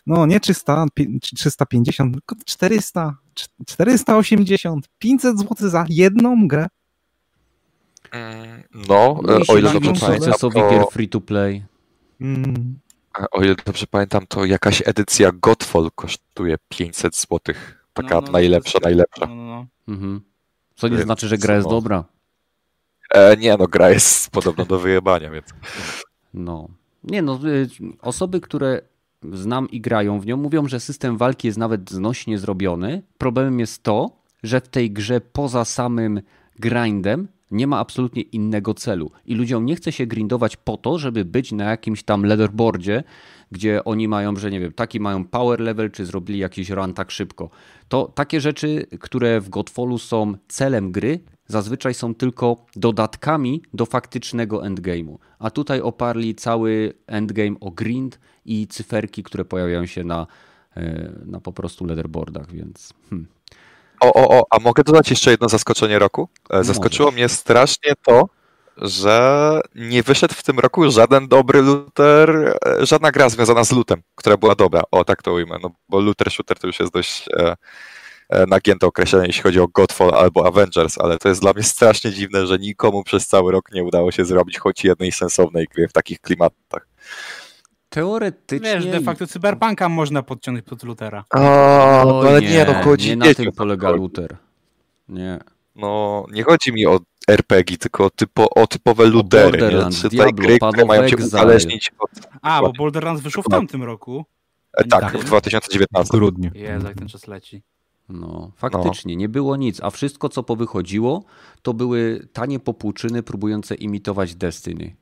no 0.08 0.26
nie 0.26 0.40
300, 0.40 0.86
350, 1.22 2.14
tylko 2.14 2.36
400, 2.46 3.18
480, 3.66 4.90
500 5.00 5.40
zł 5.40 5.70
za 5.70 5.86
jedną 5.90 6.48
grę. 6.48 6.68
Mm, 8.12 8.64
no, 8.90 9.20
no 9.24 9.40
o 9.48 9.58
ile 9.58 9.74
dobrze 9.74 9.94
pamiętam, 10.06 10.34
to... 10.40 10.90
free 10.92 11.10
to 11.10 11.22
play. 11.22 11.66
Mm. 12.22 12.80
O 13.32 13.44
ile 13.44 13.56
dobrze 13.66 13.88
pamiętam, 13.88 14.28
to 14.28 14.46
jakaś 14.46 14.84
edycja 14.86 15.32
Godfall 15.32 15.90
kosztuje 15.96 16.56
500 16.70 17.16
zł. 17.16 17.40
Taka 17.94 18.16
no, 18.16 18.22
no, 18.22 18.32
najlepsza, 18.32 18.78
jest... 18.78 18.84
najlepsza. 18.84 19.26
No, 19.26 19.36
no, 19.36 19.44
no. 19.88 19.94
mhm. 19.94 20.22
Co 20.76 20.88
nie 20.88 20.98
znaczy, 20.98 21.28
że 21.28 21.38
gra 21.38 21.56
jest 21.56 21.70
dobra. 21.70 22.04
E, 23.14 23.38
nie, 23.38 23.58
no 23.58 23.68
gra 23.68 23.90
jest 23.90 24.30
podobno 24.32 24.66
do 24.66 24.80
wyjebania, 24.80 25.32
więc... 25.32 25.46
No. 26.34 26.68
Nie 27.04 27.22
no, 27.22 27.40
y, 27.46 27.70
osoby, 28.02 28.42
które 28.42 28.82
znam 29.34 29.70
i 29.70 29.82
grają 29.82 30.20
w 30.20 30.26
nią, 30.26 30.38
mówią, 30.38 30.68
że 30.68 30.80
system 30.80 31.18
walki 31.18 31.48
jest 31.48 31.58
nawet 31.58 31.92
znośnie 31.92 32.40
zrobiony. 32.40 33.02
Problemem 33.18 33.60
jest 33.60 33.84
to, 33.84 34.10
że 34.44 34.62
w 34.62 34.68
tej 34.68 34.92
grze 34.92 35.22
poza 35.22 35.66
samym 35.66 36.22
grindem 36.60 37.28
nie 37.52 37.68
ma 37.68 37.80
absolutnie 37.80 38.22
innego 38.22 38.74
celu. 38.74 39.12
I 39.26 39.36
ludziom 39.36 39.66
nie 39.66 39.76
chce 39.76 39.92
się 39.92 40.06
grindować 40.06 40.58
po 40.58 40.78
to, 40.78 40.98
żeby 40.98 41.26
być 41.26 41.52
na 41.52 41.64
jakimś 41.64 42.04
tam 42.04 42.24
leaderboardzie, 42.24 43.04
gdzie 43.52 43.84
oni 43.84 44.08
mają, 44.08 44.36
że 44.36 44.52
nie 44.52 44.60
wiem, 44.60 44.74
taki 44.74 45.00
mają 45.00 45.26
power 45.26 45.60
level, 45.60 45.92
czy 45.92 46.06
zrobili 46.06 46.40
jakiś 46.40 46.70
run 46.70 46.94
tak 46.94 47.12
szybko. 47.12 47.50
To 47.88 48.12
takie 48.16 48.42
rzeczy, 48.42 48.86
które 49.00 49.42
w 49.42 49.50
Godfallu 49.50 49.98
są 49.98 50.34
celem 50.48 50.92
gry, 50.92 51.20
zazwyczaj 51.48 51.94
są 51.94 52.16
tylko 52.16 52.66
dodatkami 52.76 53.62
do 53.74 53.86
faktycznego 53.86 54.58
endgame'u. 54.62 55.18
A 55.40 55.50
tutaj 55.50 55.82
oparli 55.82 56.36
cały 56.36 56.94
endgame 57.08 57.56
o 57.60 57.72
grind 57.72 58.20
i 58.46 58.68
cyferki, 58.68 59.24
które 59.24 59.46
pojawiają 59.46 59.86
się 59.86 60.04
na, 60.04 60.28
e, 60.78 61.12
na 61.26 61.40
po 61.40 61.54
prostu 61.54 61.86
leaderboardach, 61.86 62.52
więc... 62.52 62.94
Hmm. 63.10 63.28
O, 64.00 64.14
o, 64.14 64.40
o, 64.40 64.44
a 64.50 64.60
mogę 64.60 64.84
dodać 64.84 65.10
jeszcze 65.10 65.32
jedno 65.32 65.50
zaskoczenie 65.50 66.00
roku? 66.00 66.30
E, 66.50 66.64
zaskoczyło 66.64 67.12
mnie 67.12 67.30
strasznie 67.30 67.94
to, 68.06 68.30
że 68.82 69.62
nie 69.76 70.04
wyszedł 70.04 70.34
w 70.34 70.44
tym 70.44 70.60
roku 70.60 70.92
żaden 70.92 71.28
dobry 71.28 71.62
looter, 71.62 72.60
e, 72.66 72.86
żadna 72.86 73.12
gra 73.12 73.30
związana 73.30 73.64
z 73.64 73.72
lootem, 73.72 74.02
która 74.16 74.38
była 74.38 74.56
dobra. 74.56 74.82
O, 74.92 75.04
tak 75.06 75.24
to 75.24 75.34
ujmę, 75.34 75.58
no 75.64 75.72
bo 75.90 76.00
looter 76.00 76.32
shooter 76.32 76.60
to 76.60 76.68
już 76.68 76.80
jest 76.80 76.94
dość 76.94 77.26
e, 77.28 77.56
e, 78.30 78.46
nagięte 78.46 78.88
określenie, 78.88 79.28
jeśli 79.28 79.44
chodzi 79.44 79.60
o 79.60 79.68
Godfall 79.68 80.16
albo 80.16 80.48
Avengers, 80.48 80.98
ale 80.98 81.18
to 81.18 81.30
jest 81.30 81.42
dla 81.42 81.54
mnie 81.54 81.64
strasznie 81.64 82.12
dziwne, 82.12 82.48
że 82.48 82.58
nikomu 82.58 83.04
przez 83.04 83.28
cały 83.28 83.52
rok 83.52 83.72
nie 83.72 83.84
udało 83.84 84.12
się 84.12 84.26
zrobić 84.26 84.60
choć 84.60 84.84
jednej 84.84 85.12
sensownej 85.12 85.68
gry 85.76 85.88
w 85.88 85.94
takich 85.94 86.22
klimatach. 86.22 86.88
Teoretycznie... 87.90 88.74
Wiesz, 88.74 88.86
de 88.86 89.02
facto 89.02 89.28
cyberpunka 89.28 89.90
można 89.90 90.24
podciągnąć 90.24 90.66
pod 90.66 90.84
Lutera. 90.84 91.26
O, 91.34 91.40
no, 91.40 92.20
ale 92.20 92.42
nie, 92.42 92.50
nie, 92.50 92.66
no 92.66 92.74
chodzi... 92.74 93.10
Nie 93.10 93.16
na 93.16 93.34
tym 93.34 93.52
polega 93.52 93.90
Luther. 93.90 94.38
Nie. 95.10 95.40
No, 95.76 96.26
nie 96.32 96.44
chodzi 96.44 96.74
mi 96.74 96.86
o 96.86 97.00
RPG, 97.28 97.78
tylko 97.78 98.06
o, 98.06 98.10
typo, 98.10 98.50
o 98.50 98.68
typowe 98.68 99.06
ludery. 99.06 99.86
O 99.86 99.90
Czy 99.90 100.10
Diablo, 100.10 100.34
gry, 100.34 100.58
które 100.60 100.86
mają 100.86 101.10
cię 101.10 101.18
uzależnić 101.18 101.92
od... 102.00 102.10
A, 102.42 102.62
bo 102.62 102.74
Borderlands 102.74 103.22
wyszło 103.22 103.44
w 103.44 103.50
tamtym 103.50 103.84
roku. 103.84 104.26
E, 104.74 104.84
tak, 104.84 105.18
w 105.18 105.24
2019. 105.24 106.10
W 106.10 106.12
grudniu. 106.12 106.52
Jezu, 106.54 106.88
jak 106.88 106.98
ten 106.98 107.08
czas 107.08 107.28
leci. 107.28 107.64
No, 108.10 108.52
faktycznie, 108.56 109.14
no. 109.14 109.20
nie 109.20 109.30
było 109.30 109.56
nic, 109.56 109.84
a 109.84 109.90
wszystko, 109.90 110.30
co 110.30 110.44
powychodziło, 110.44 111.24
to 111.62 111.74
były 111.74 112.28
tanie 112.34 112.60
popłuczyny 112.60 113.24
próbujące 113.24 113.76
imitować 113.76 114.36
Destiny. 114.36 114.96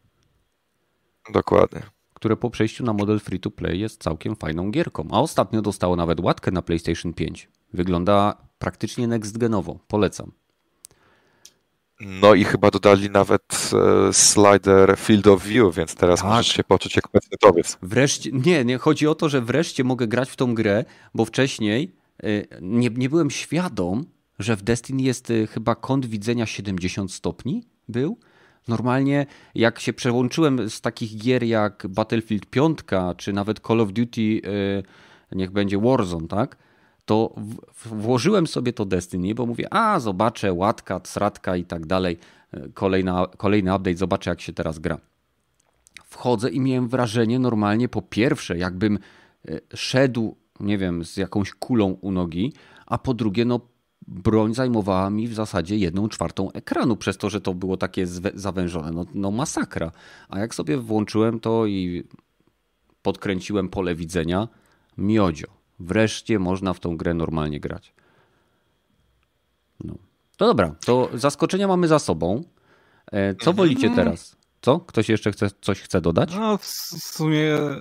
Dokładnie 1.34 1.97
które 2.28 2.38
po 2.38 2.49
przejściu 2.49 2.84
na 2.84 2.93
model 2.93 3.19
free 3.19 3.39
to 3.39 3.51
play 3.51 3.80
jest 3.80 4.03
całkiem 4.03 4.36
fajną 4.36 4.71
gierką. 4.71 5.07
A 5.11 5.21
ostatnio 5.21 5.61
dostało 5.61 5.95
nawet 5.95 6.19
łatkę 6.19 6.51
na 6.51 6.61
PlayStation 6.61 7.13
5. 7.13 7.49
Wygląda 7.73 8.38
praktycznie 8.59 9.07
next 9.07 9.38
genowo. 9.38 9.80
Polecam. 9.88 10.32
No 11.99 12.34
i 12.34 12.43
chyba 12.43 12.71
dodali 12.71 13.09
nawet 13.09 13.71
e, 14.09 14.13
slider 14.13 14.95
Field 14.97 15.28
of 15.28 15.43
View, 15.43 15.75
więc 15.75 15.95
teraz 15.95 16.19
tak. 16.19 16.30
możesz 16.30 16.47
się 16.47 16.63
poczuć 16.63 16.95
jak 16.95 17.07
pecetowiec. 17.07 17.78
Wreszcie, 17.82 18.30
nie, 18.34 18.65
nie, 18.65 18.78
chodzi 18.78 19.07
o 19.07 19.15
to, 19.15 19.30
że 19.30 19.41
wreszcie 19.41 19.84
mogę 19.84 20.07
grać 20.07 20.30
w 20.30 20.36
tą 20.36 20.55
grę, 20.55 20.86
bo 21.13 21.25
wcześniej 21.25 21.95
e, 22.23 22.28
nie, 22.61 22.89
nie 22.89 23.09
byłem 23.09 23.32
świadom, 23.32 24.05
że 24.39 24.55
w 24.55 24.61
Destiny 24.61 25.01
jest 25.01 25.32
e, 25.32 25.47
chyba 25.47 25.75
kąt 25.75 26.05
widzenia 26.05 26.45
70 26.45 27.11
stopni 27.11 27.63
był 27.88 28.19
Normalnie 28.68 29.26
jak 29.55 29.80
się 29.80 29.93
przełączyłem 29.93 30.70
z 30.70 30.82
takich 30.82 31.18
gier 31.18 31.43
jak 31.43 31.88
Battlefield 31.89 32.45
5 32.45 32.80
czy 33.18 33.34
nawet 33.34 33.59
Call 33.59 33.82
of 33.82 33.93
Duty, 33.93 34.22
yy, 34.22 34.84
niech 35.32 35.51
będzie 35.51 35.78
Warzone, 35.78 36.28
tak? 36.28 36.57
To 37.05 37.36
włożyłem 37.86 38.47
sobie 38.47 38.74
to 38.74 38.86
Destiny, 38.86 39.36
bo 39.36 39.45
mówię, 39.45 39.74
a 39.74 39.99
zobaczę, 39.99 40.53
łatka, 40.53 41.01
sratka 41.03 41.55
i 41.55 41.65
tak 41.65 41.86
dalej. 41.86 42.18
Y, 42.53 42.72
kolejna, 42.74 43.28
kolejny 43.38 43.76
update, 43.76 43.97
zobaczę 43.97 44.30
jak 44.30 44.41
się 44.41 44.53
teraz 44.53 44.80
gra. 44.80 44.97
Wchodzę 46.05 46.49
i 46.49 46.59
miałem 46.59 46.88
wrażenie 46.88 47.39
normalnie 47.39 47.89
po 47.89 48.01
pierwsze, 48.01 48.57
jakbym 48.57 48.99
y, 49.49 49.61
szedł, 49.76 50.36
nie 50.59 50.78
wiem, 50.78 51.05
z 51.05 51.18
jakąś 51.18 51.53
kulą 51.53 51.97
u 52.01 52.11
nogi, 52.11 52.53
a 52.86 52.97
po 52.97 53.13
drugie, 53.13 53.45
no 53.45 53.59
broń 54.08 54.53
zajmowała 54.53 55.10
mi 55.10 55.28
w 55.28 55.34
zasadzie 55.34 55.78
jedną 55.78 56.10
czwartą 56.10 56.51
ekranu, 56.51 56.95
przez 56.95 57.18
to, 57.18 57.30
że 57.30 57.41
to 57.41 57.53
było 57.53 57.78
takie 57.78 58.08
zawężone. 58.34 58.91
No, 58.91 59.05
no 59.14 59.32
masakra. 59.32 59.91
A 60.30 60.39
jak 60.39 60.55
sobie 60.55 60.78
włączyłem 60.78 61.39
to 61.39 61.66
i 61.66 62.03
podkręciłem 63.01 63.70
pole 63.70 63.95
widzenia, 63.95 64.47
miodzio. 64.97 65.47
Wreszcie 65.80 66.39
można 66.39 66.74
w 66.74 66.80
tą 66.80 66.97
grę 66.97 67.14
normalnie 67.14 67.60
grać. 67.60 67.93
No. 69.84 69.93
To 70.38 70.45
dobra, 70.45 70.76
to 70.86 71.10
zaskoczenia 71.14 71.68
mamy 71.68 71.88
za 71.88 71.99
sobą. 71.99 72.43
E, 73.12 73.36
co 73.36 73.53
wolicie 73.53 73.88
mhm. 73.88 73.95
teraz? 73.95 74.37
Co? 74.62 74.80
Ktoś 74.80 75.10
jeszcze 75.10 75.32
chce, 75.32 75.49
coś 75.62 75.82
chce 75.82 76.01
dodać? 76.01 76.36
No, 76.36 76.58
w 76.58 76.66
sumie 76.66 77.55
e, 77.55 77.78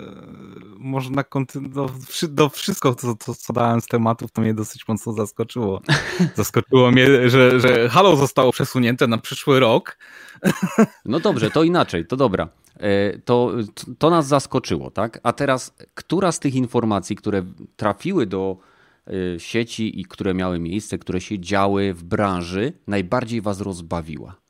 można 0.77 1.23
kontynuować. 1.23 2.25
Do, 2.29 2.49
wszystko, 2.49 2.95
co, 2.95 3.15
co, 3.15 3.35
co 3.35 3.53
dałem 3.53 3.81
z 3.81 3.87
tematów, 3.87 4.31
to 4.31 4.41
mnie 4.41 4.53
dosyć 4.53 4.87
mocno 4.87 5.13
zaskoczyło. 5.13 5.81
Zaskoczyło 6.35 6.91
mnie, 6.91 7.29
że, 7.29 7.59
że 7.59 7.89
Halo 7.89 8.15
zostało 8.15 8.51
przesunięte 8.51 9.07
na 9.07 9.17
przyszły 9.17 9.59
rok. 9.59 9.97
No 11.05 11.19
dobrze, 11.19 11.51
to 11.51 11.63
inaczej, 11.63 12.05
to 12.05 12.15
dobra. 12.15 12.49
E, 12.79 13.19
to, 13.19 13.51
to 13.97 14.09
nas 14.09 14.27
zaskoczyło, 14.27 14.91
tak? 14.91 15.19
A 15.23 15.33
teraz, 15.33 15.73
która 15.93 16.31
z 16.31 16.39
tych 16.39 16.55
informacji, 16.55 17.15
które 17.15 17.43
trafiły 17.75 18.25
do 18.25 18.57
e, 19.07 19.39
sieci 19.39 20.01
i 20.01 20.05
które 20.05 20.33
miały 20.33 20.59
miejsce, 20.59 20.97
które 20.97 21.21
się 21.21 21.39
działy 21.39 21.93
w 21.93 22.03
branży, 22.03 22.73
najbardziej 22.87 23.41
was 23.41 23.61
rozbawiła? 23.61 24.46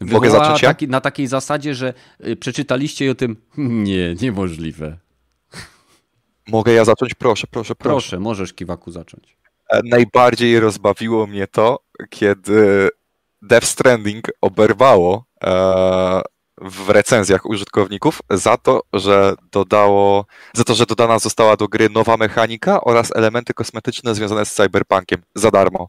Mogę 0.00 0.30
zacząć 0.30 0.62
ja? 0.62 0.68
Taki, 0.68 0.88
na 0.88 1.00
takiej 1.00 1.26
zasadzie, 1.26 1.74
że 1.74 1.94
y, 2.26 2.36
przeczytaliście 2.36 3.06
i 3.06 3.08
o 3.08 3.14
tym 3.14 3.36
nie, 3.58 4.14
niemożliwe. 4.14 4.96
Mogę 6.48 6.72
ja 6.72 6.84
zacząć? 6.84 7.14
Proszę, 7.14 7.46
proszę, 7.50 7.74
proszę. 7.74 7.94
Proszę, 7.94 8.20
możesz 8.20 8.52
Kiwaku 8.52 8.90
zacząć. 8.90 9.36
E, 9.70 9.80
najbardziej 9.84 10.60
rozbawiło 10.60 11.26
mnie 11.26 11.46
to, 11.46 11.78
kiedy 12.10 12.88
Death 13.42 13.66
Stranding 13.66 14.26
oberwało 14.40 15.24
e, 15.44 16.22
w 16.60 16.90
recenzjach 16.90 17.46
użytkowników 17.46 18.22
za 18.30 18.56
to, 18.56 18.82
że 18.92 19.34
dodało, 19.52 20.26
za 20.52 20.64
to, 20.64 20.74
że 20.74 20.86
dodana 20.86 21.18
została 21.18 21.56
do 21.56 21.68
gry 21.68 21.88
nowa 21.88 22.16
mechanika 22.16 22.80
oraz 22.80 23.16
elementy 23.16 23.54
kosmetyczne 23.54 24.14
związane 24.14 24.46
z 24.46 24.54
cyberpunkiem 24.54 25.22
za 25.34 25.50
darmo. 25.50 25.88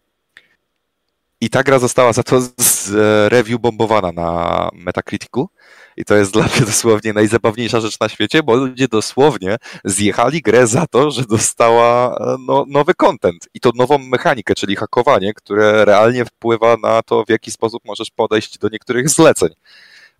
I 1.41 1.49
ta 1.49 1.63
gra 1.63 1.79
została 1.79 2.13
za 2.13 2.23
to 2.23 2.41
z 2.81 2.95
e, 2.95 3.29
review 3.29 3.61
bombowana 3.61 4.11
na 4.11 4.69
Metacriticu. 4.73 5.49
I 5.97 6.05
to 6.05 6.15
jest 6.15 6.33
dla 6.33 6.43
mnie 6.43 6.65
dosłownie 6.65 7.13
najzabawniejsza 7.13 7.79
rzecz 7.79 7.99
na 7.99 8.09
świecie, 8.09 8.43
bo 8.43 8.55
ludzie 8.55 8.87
dosłownie 8.87 9.57
zjechali 9.85 10.41
grę 10.41 10.67
za 10.67 10.87
to, 10.87 11.11
że 11.11 11.23
dostała 11.25 12.15
e, 12.15 12.35
no, 12.47 12.65
nowy 12.67 12.93
content 12.93 13.47
i 13.53 13.59
to 13.59 13.71
nową 13.75 13.97
mechanikę, 13.97 14.55
czyli 14.55 14.75
hakowanie, 14.75 15.33
które 15.33 15.85
realnie 15.85 16.25
wpływa 16.25 16.77
na 16.83 17.01
to, 17.01 17.23
w 17.25 17.29
jaki 17.29 17.51
sposób 17.51 17.85
możesz 17.85 18.11
podejść 18.11 18.57
do 18.57 18.69
niektórych 18.69 19.09
zleceń. 19.09 19.49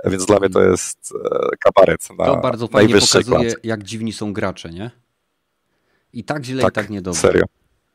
Więc 0.05 0.25
dla 0.25 0.39
mnie 0.39 0.49
to 0.49 0.61
jest 0.61 1.13
e, 1.25 1.49
kabaret 1.59 2.09
na 2.17 2.25
To 2.25 2.37
bardzo 2.37 2.67
fajnie 2.67 2.93
pokazuje, 2.93 3.53
jak 3.63 3.83
dziwni 3.83 4.13
są 4.13 4.33
gracze, 4.33 4.69
nie? 4.69 4.91
I 6.13 6.23
tak 6.23 6.45
źle, 6.45 6.61
tak, 6.61 6.71
i 6.71 6.75
tak 6.75 6.89
niedobrze. 6.89 7.21
serio. 7.21 7.43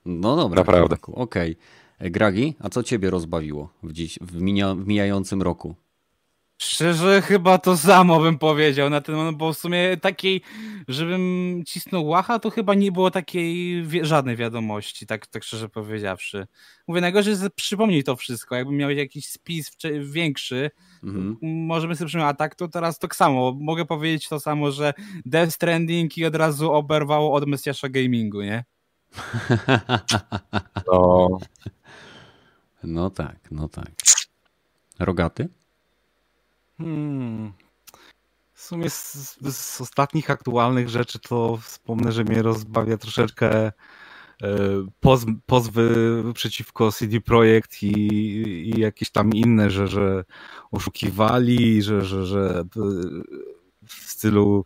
No 0.06 0.36
dobra. 0.36 0.60
Naprawdę. 0.60 0.96
Okej. 1.02 1.52
Okay. 1.52 1.56
Gragi, 2.00 2.54
a 2.60 2.68
co 2.68 2.82
ciebie 2.82 3.10
rozbawiło 3.10 3.72
w, 3.82 3.92
dziś, 3.92 4.18
w, 4.20 4.40
minia, 4.40 4.74
w 4.74 4.86
mijającym 4.86 5.42
roku? 5.42 5.74
Szczerze 6.58 7.22
chyba 7.22 7.58
to 7.58 7.76
samo 7.76 8.20
bym 8.20 8.38
powiedział 8.38 8.90
na 8.90 9.00
ten 9.00 9.14
moment, 9.14 9.36
bo 9.36 9.52
w 9.52 9.58
sumie 9.58 9.96
takiej, 9.96 10.40
żebym 10.88 11.62
cisnął 11.66 12.06
łacha, 12.06 12.38
to 12.38 12.50
chyba 12.50 12.74
nie 12.74 12.92
było 12.92 13.10
takiej 13.10 13.82
wi 13.82 14.00
żadnej 14.02 14.36
wiadomości, 14.36 15.06
tak, 15.06 15.26
tak 15.26 15.44
szczerze 15.44 15.68
powiedziawszy. 15.68 16.46
Mówię, 16.88 17.00
najgorzej 17.00 17.30
jest 17.30 17.48
przypomnieć 17.54 18.06
to 18.06 18.16
wszystko, 18.16 18.54
jakbym 18.56 18.76
miał 18.76 18.90
jakiś 18.90 19.26
spis 19.26 19.70
większy, 20.00 20.70
mhm. 21.04 21.36
możemy 21.42 21.96
sobie 21.96 22.08
przypomnieć, 22.08 22.30
a 22.30 22.34
tak 22.34 22.54
to 22.54 22.68
teraz 22.68 22.98
to 22.98 23.08
samo, 23.12 23.56
mogę 23.60 23.84
powiedzieć 23.84 24.28
to 24.28 24.40
samo, 24.40 24.70
że 24.70 24.94
Death 25.26 25.52
Stranding 25.52 26.18
i 26.18 26.24
od 26.24 26.34
razu 26.34 26.72
oberwało 26.72 27.32
od 27.32 27.46
Mesjasza 27.46 27.88
Gamingu, 27.88 28.42
nie? 28.42 28.64
No. 30.92 31.28
No 32.86 33.10
tak, 33.10 33.38
no 33.50 33.68
tak. 33.68 33.90
Rogaty? 34.98 35.48
Hmm. 36.78 37.52
W 38.52 38.62
sumie 38.62 38.90
z, 38.90 39.14
z, 39.42 39.80
ostatnich 39.80 40.30
aktualnych 40.30 40.88
rzeczy 40.88 41.18
to 41.18 41.56
wspomnę, 41.56 42.12
że 42.12 42.24
mnie 42.24 42.42
rozbawia 42.42 42.96
troszeczkę 42.96 43.48
e, 43.56 43.72
pozw, 45.00 45.26
pozwy 45.46 45.94
przeciwko 46.34 46.92
CD 46.92 47.20
Projekt 47.20 47.82
i, 47.82 47.92
i, 48.68 48.80
jakieś 48.80 49.10
tam 49.10 49.32
inne, 49.32 49.70
że, 49.70 49.88
że 49.88 50.24
oszukiwali, 50.70 51.82
że, 51.82 52.04
że, 52.04 52.26
że 52.26 52.64
w 53.86 53.92
stylu 53.92 54.64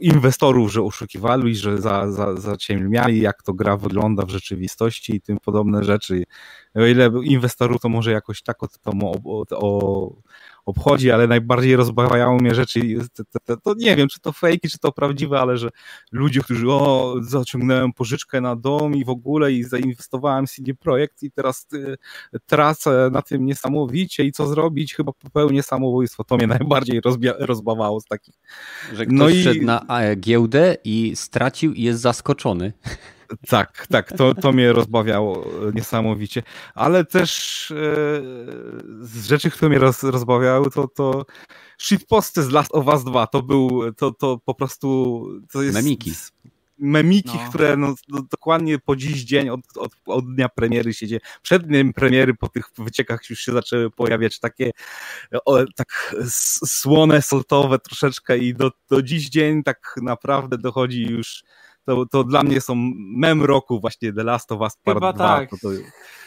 inwestorów, 0.00 0.72
że 0.72 0.82
oszukiwali, 0.82 1.56
że 1.56 1.78
za, 1.78 2.12
za, 2.12 2.40
jak 3.20 3.42
to 3.42 3.52
gra 3.52 3.76
wygląda 3.76 4.24
w 4.26 4.30
rzeczywistości 4.30 5.14
i 5.14 5.20
tym 5.20 5.38
podobne 5.38 5.84
rzeczy. 5.84 6.24
O 6.74 6.86
ile 6.86 7.10
inwestorów 7.22 7.80
to 7.80 7.88
może 7.88 8.12
jakoś 8.12 8.42
tak 8.42 8.62
o, 8.62 8.68
o, 9.24 9.44
o, 9.50 10.12
obchodzi, 10.70 11.10
ale 11.10 11.26
najbardziej 11.26 11.76
rozbawiają 11.76 12.36
mnie 12.36 12.54
rzeczy, 12.54 12.80
to, 13.62 13.74
nie 13.76 13.96
wiem, 13.96 14.08
czy 14.08 14.20
to 14.20 14.32
fejki, 14.32 14.68
czy 14.68 14.78
to 14.78 14.92
prawdziwe, 14.92 15.40
ale 15.40 15.56
że 15.56 15.68
ludzie, 16.12 16.40
którzy 16.40 16.70
o, 16.70 17.14
zaciągnąłem 17.20 17.92
pożyczkę 17.92 18.40
na 18.40 18.56
dom 18.56 18.94
i 18.94 19.04
w 19.04 19.08
ogóle 19.08 19.52
i 19.52 19.64
zainwestowałem 19.64 20.46
w 20.46 20.50
CD 20.50 20.74
Projekt 20.74 21.22
i 21.22 21.30
teraz 21.30 21.66
y, 21.74 21.96
tracę 22.46 23.10
na 23.12 23.22
tym 23.22 23.46
niesamowicie 23.46 24.24
i 24.24 24.32
co 24.32 24.46
zrobić, 24.46 24.94
chyba 24.94 25.12
popełnię 25.12 25.62
samobójstwo. 25.62 26.24
To 26.24 26.36
mnie 26.36 26.46
najbardziej 26.46 27.00
rozbawało 27.38 28.00
z 28.00 28.04
takich. 28.04 28.34
Że 28.94 29.06
ktoś 29.06 29.18
no 29.18 29.28
i... 29.28 29.40
wszedł 29.40 29.64
na 29.64 29.86
giełdę 30.16 30.76
i 30.84 31.12
stracił 31.14 31.72
i 31.72 31.82
jest 31.82 32.00
zaskoczony. 32.00 32.72
Tak, 33.48 33.86
tak, 33.86 34.12
to, 34.12 34.34
to 34.34 34.52
mnie 34.52 34.72
rozbawiało 34.72 35.44
niesamowicie. 35.74 36.42
Ale 36.74 37.04
też 37.04 37.70
e, 37.70 37.74
z 39.00 39.26
rzeczy, 39.26 39.50
które 39.50 39.68
mnie 39.68 39.78
roz, 39.78 40.02
rozbawiały, 40.02 40.70
to, 40.70 40.88
to 40.88 41.26
shitposty 41.78 42.42
z 42.42 42.50
Last 42.50 42.74
of 42.74 42.86
Us 42.86 43.04
2, 43.04 43.26
to 43.26 43.42
był, 43.42 43.92
to, 43.92 44.12
to 44.12 44.40
po 44.44 44.54
prostu, 44.54 45.26
to 45.52 45.62
jest... 45.62 45.74
Memiki. 45.74 46.12
Memiki, 46.82 47.38
no. 47.44 47.48
które 47.48 47.76
no, 47.76 47.94
dokładnie 48.08 48.78
po 48.78 48.96
dziś 48.96 49.24
dzień, 49.24 49.48
od, 49.48 49.60
od, 49.76 49.92
od 50.06 50.34
dnia 50.34 50.48
premiery 50.48 50.94
się 50.94 51.06
dzieje. 51.06 51.20
Przed 51.42 51.66
dniem 51.66 51.92
premiery, 51.92 52.34
po 52.34 52.48
tych 52.48 52.64
wyciekach 52.78 53.30
już 53.30 53.40
się 53.40 53.52
zaczęły 53.52 53.90
pojawiać 53.90 54.38
takie 54.38 54.70
o, 55.44 55.58
tak 55.76 56.16
słone, 56.64 57.22
soltowe 57.22 57.78
troszeczkę 57.78 58.38
i 58.38 58.54
do, 58.54 58.70
do 58.90 59.02
dziś 59.02 59.28
dzień 59.28 59.62
tak 59.62 59.94
naprawdę 60.02 60.58
dochodzi 60.58 61.02
już 61.02 61.42
to, 61.90 62.06
to 62.06 62.24
dla 62.24 62.42
mnie 62.42 62.60
są 62.60 62.74
mem 63.16 63.42
roku 63.42 63.80
właśnie 63.80 64.12
The 64.12 64.24
Last 64.24 64.52
of 64.52 64.60
Us 64.60 64.76
Part 64.84 64.96
Chyba 64.96 65.12
2. 65.12 65.38
Tak. 65.38 65.50
To, 65.50 65.56
to, 65.56 65.68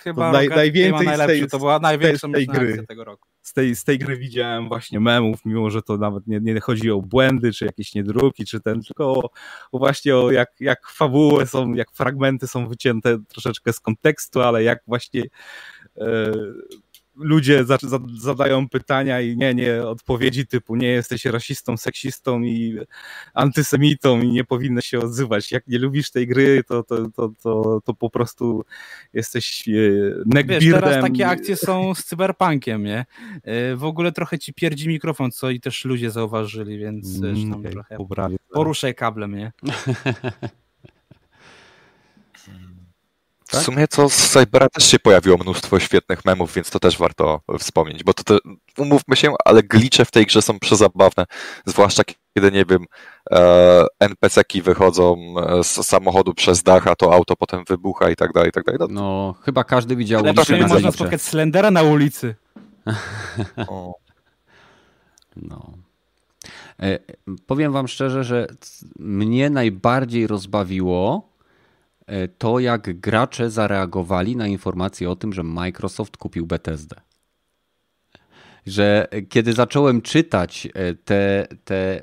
Chyba 0.03 0.28
to 0.28 0.32
naj, 0.32 0.49
najwięcej 0.49 1.07
z 1.07 1.26
tej, 1.26 1.47
to 1.47 1.59
była 1.59 1.80
największa 1.80 2.28
tej, 2.30 2.47
gry. 2.47 2.86
tego 2.88 3.03
roku. 3.03 3.30
Z 3.41 3.53
tej, 3.53 3.76
z 3.76 3.84
tej 3.84 3.99
gry 3.99 4.18
widziałem 4.18 4.68
właśnie 4.68 4.99
memów, 4.99 5.45
mimo 5.45 5.70
że 5.70 5.82
to 5.82 5.97
nawet 5.97 6.28
nie, 6.28 6.39
nie 6.39 6.59
chodzi 6.59 6.91
o 6.91 7.01
błędy, 7.01 7.51
czy 7.51 7.66
jakieś 7.66 7.95
niedruki, 7.95 8.45
czy 8.45 8.61
ten, 8.61 8.82
tylko 8.82 9.14
o, 9.14 9.30
o 9.72 9.80
właśnie 9.80 10.16
o 10.16 10.32
jak, 10.32 10.51
jak 10.59 10.89
fabuły 10.89 11.45
są, 11.45 11.74
jak 11.74 11.91
fragmenty 11.91 12.47
są 12.47 12.68
wycięte 12.68 13.18
troszeczkę 13.28 13.74
z 13.74 13.80
kontekstu, 13.80 14.41
ale 14.41 14.64
jak 14.64 14.80
właśnie 14.88 15.24
e, 15.97 16.32
ludzie 17.16 17.66
za, 17.66 17.78
za, 17.82 17.99
zadają 18.20 18.70
pytania 18.70 19.22
i 19.22 19.38
nie, 19.38 19.53
nie, 19.53 19.84
odpowiedzi 19.84 20.47
typu 20.47 20.76
nie 20.76 20.88
jesteś 20.88 21.26
rasistą, 21.26 21.78
seksistą 21.78 22.41
i 22.41 22.80
antysemitą 23.34 24.22
i 24.22 24.32
nie 24.32 24.43
powinno 24.43 24.82
się 24.82 24.99
odzywać. 24.99 25.51
Jak 25.51 25.68
nie 25.68 25.80
lubisz 25.80 26.11
tej 26.11 26.28
gry, 26.28 26.64
to, 26.64 26.84
to, 26.84 27.09
to, 27.09 27.32
to, 27.43 27.82
to 27.86 27.93
po 27.93 28.09
prostu 28.09 28.66
jesteś 29.14 29.68
e, 29.68 29.72
neckbeardem. 30.26 30.59
Wiesz, 30.59 30.74
teraz 30.74 31.03
takie 31.03 31.28
akcje 31.28 31.55
są 31.55 31.95
z 31.95 32.03
cyberpunkiem, 32.03 32.84
nie? 32.84 33.05
E, 33.43 33.76
w 33.76 33.84
ogóle 33.84 34.11
trochę 34.11 34.39
ci 34.39 34.53
pierdzi 34.53 34.88
mikrofon, 34.88 35.32
co 35.32 35.49
i 35.49 35.59
też 35.59 35.86
ludzie 35.86 36.11
zauważyli, 36.11 36.78
więc 36.78 37.18
mm, 37.24 37.51
tam 37.51 37.59
okay, 37.59 37.72
trochę 37.72 37.97
poruszaj 38.53 38.95
kablem, 38.95 39.36
nie? 39.36 39.51
Tak? 43.54 43.62
W 43.62 43.66
sumie 43.66 43.88
to 43.88 44.10
z 44.10 44.30
Cybera 44.30 44.70
też 44.70 44.86
się 44.86 44.99
pojawiło 44.99 45.38
mnóstwo 45.38 45.80
świetnych 45.80 46.26
memów, 46.26 46.54
więc 46.54 46.70
to 46.70 46.80
też 46.80 46.97
warto 46.97 47.41
wspomnieć, 47.60 48.04
bo 48.04 48.14
to, 48.14 48.24
te, 48.24 48.38
umówmy 48.78 49.16
się, 49.16 49.34
ale 49.45 49.64
glicze 49.64 50.06
w 50.06 50.12
tej 50.12 50.26
grze 50.26 50.41
są 50.41 50.60
przezabawne, 50.60 51.26
zwłaszcza 51.66 52.04
kiedy, 52.38 52.51
nie 52.51 52.66
wiem, 52.66 52.86
e, 53.32 53.86
NPC-ki 53.99 54.62
wychodzą 54.62 55.36
z 55.64 55.68
samochodu 55.68 56.34
przez 56.34 56.64
dach, 56.64 56.88
a 56.88 56.95
to 56.95 57.14
auto 57.14 57.36
potem 57.36 57.64
wybucha 57.68 58.10
i 58.10 58.16
tak 58.16 58.34
dalej, 58.34 58.49
i 58.49 58.51
tak 58.51 58.64
dalej. 58.64 58.80
No, 58.80 58.88
no 58.88 59.36
chyba 59.45 59.64
każdy 59.64 59.95
widział 59.95 60.20
Ale 60.20 60.34
na 60.34 60.68
można 60.68 60.91
spotkać 60.91 61.22
Slendera 61.22 61.72
na 61.72 61.84
ulicy. 61.84 62.36
o. 63.68 63.93
No. 65.36 65.74
E, 66.80 66.99
powiem 67.47 67.72
wam 67.72 67.88
szczerze, 67.88 68.24
że 68.24 68.47
mnie 68.99 69.49
najbardziej 69.49 70.28
rozbawiło 70.28 71.32
E, 71.32 71.32
to, 72.38 72.60
jak 72.60 72.99
gracze 72.99 73.49
zareagowali 73.49 74.36
na 74.36 74.47
informację 74.47 75.10
o 75.10 75.16
tym, 75.16 75.34
że 75.34 75.43
Microsoft 75.43 76.18
kupił 76.18 76.45
Bethesdę. 76.45 76.95
Że 78.66 79.08
kiedy 79.30 79.54
zacząłem 79.54 80.01
czytać 80.01 80.68
e, 80.74 80.93
te, 80.93 81.47
te 81.64 82.01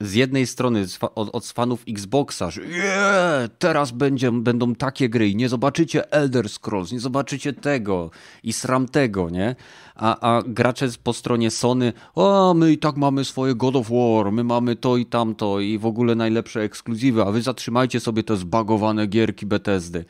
z 0.00 0.14
jednej 0.14 0.46
strony 0.46 0.86
od, 1.14 1.30
od 1.32 1.46
fanów 1.46 1.82
Xboxa, 1.88 2.50
że 2.50 2.62
yeah, 2.62 3.50
teraz 3.58 3.90
będzie, 3.90 4.32
będą 4.32 4.74
takie 4.74 5.08
gry 5.08 5.28
i 5.28 5.36
nie 5.36 5.48
zobaczycie 5.48 6.12
Elder 6.12 6.48
Scrolls, 6.48 6.92
nie 6.92 7.00
zobaczycie 7.00 7.52
tego 7.52 8.10
i 8.42 8.52
sram 8.52 8.88
tego, 8.88 9.30
nie? 9.30 9.56
A, 9.94 10.36
a 10.36 10.42
gracze 10.46 10.88
po 11.04 11.12
stronie 11.12 11.50
Sony, 11.50 11.92
o, 12.14 12.54
my 12.54 12.72
i 12.72 12.78
tak 12.78 12.96
mamy 12.96 13.24
swoje 13.24 13.54
God 13.54 13.76
of 13.76 13.90
War, 13.90 14.32
my 14.32 14.44
mamy 14.44 14.76
to 14.76 14.96
i 14.96 15.06
tamto 15.06 15.60
i 15.60 15.78
w 15.78 15.86
ogóle 15.86 16.14
najlepsze 16.14 16.62
ekskluzywy, 16.62 17.22
a 17.22 17.30
wy 17.30 17.42
zatrzymajcie 17.42 18.00
sobie 18.00 18.22
te 18.22 18.36
zbagowane 18.36 19.06
gierki 19.06 19.46
Bethesdy. 19.46 20.04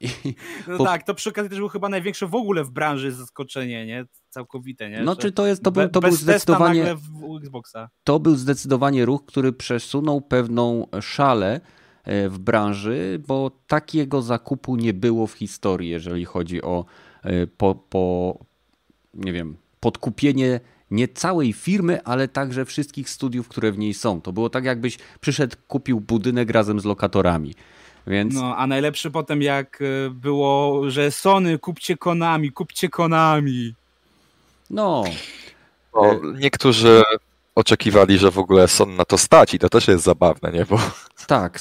I 0.00 0.34
no 0.68 0.78
po... 0.78 0.84
tak, 0.84 1.02
to 1.02 1.14
przy 1.14 1.30
okazji 1.30 1.50
też 1.50 1.58
był 1.58 1.68
chyba 1.68 1.88
największe 1.88 2.26
w 2.26 2.34
ogóle 2.34 2.64
w 2.64 2.70
branży 2.70 3.12
zaskoczenie, 3.12 3.86
nie? 3.86 4.04
Całkowite, 4.28 4.90
nie? 4.90 5.02
No 5.02 5.16
czy 5.16 5.32
to 5.32 5.46
jest, 5.46 5.62
to 5.62 5.72
był, 5.72 5.88
to 5.88 6.00
był 6.00 6.12
zdecydowanie... 6.12 6.96
Xboxa. 7.40 7.88
To 8.04 8.20
był 8.20 8.36
zdecydowanie 8.36 9.04
ruch, 9.04 9.26
który 9.26 9.52
przesunął 9.52 10.20
pewną 10.20 10.86
szalę 11.00 11.60
e, 12.04 12.28
w 12.28 12.38
branży, 12.38 13.22
bo 13.28 13.50
takiego 13.66 14.22
zakupu 14.22 14.76
nie 14.76 14.94
było 14.94 15.26
w 15.26 15.32
historii, 15.32 15.90
jeżeli 15.90 16.24
chodzi 16.24 16.62
o 16.62 16.84
e, 17.22 17.46
po, 17.46 17.74
po 17.74 18.38
nie 19.14 19.32
wiem, 19.32 19.56
podkupienie 19.80 20.60
nie 20.90 21.08
całej 21.08 21.52
firmy, 21.52 22.02
ale 22.02 22.28
także 22.28 22.64
wszystkich 22.64 23.10
studiów, 23.10 23.48
które 23.48 23.72
w 23.72 23.78
niej 23.78 23.94
są. 23.94 24.20
To 24.20 24.32
było 24.32 24.50
tak, 24.50 24.64
jakbyś 24.64 24.98
przyszedł, 25.20 25.56
kupił 25.68 26.00
budynek 26.00 26.50
razem 26.50 26.80
z 26.80 26.84
lokatorami. 26.84 27.54
Więc... 28.06 28.34
No, 28.34 28.56
a 28.56 28.66
najlepszy 28.66 29.10
potem 29.10 29.42
jak 29.42 29.78
e, 29.82 30.10
było, 30.10 30.82
że 30.90 31.10
Sony, 31.10 31.58
kupcie 31.58 31.96
Konami, 31.96 32.52
kupcie 32.52 32.88
Konami. 32.88 33.74
No. 34.70 35.04
Bo 35.92 36.20
niektórzy 36.38 37.02
oczekiwali, 37.54 38.18
że 38.18 38.30
w 38.30 38.38
ogóle 38.38 38.68
Sony 38.68 38.96
na 38.96 39.04
to 39.04 39.18
stać 39.18 39.54
i 39.54 39.58
to 39.58 39.68
też 39.68 39.88
jest 39.88 40.04
zabawne, 40.04 40.52
nie? 40.52 40.64
Bo 40.64 40.78
tak. 41.26 41.60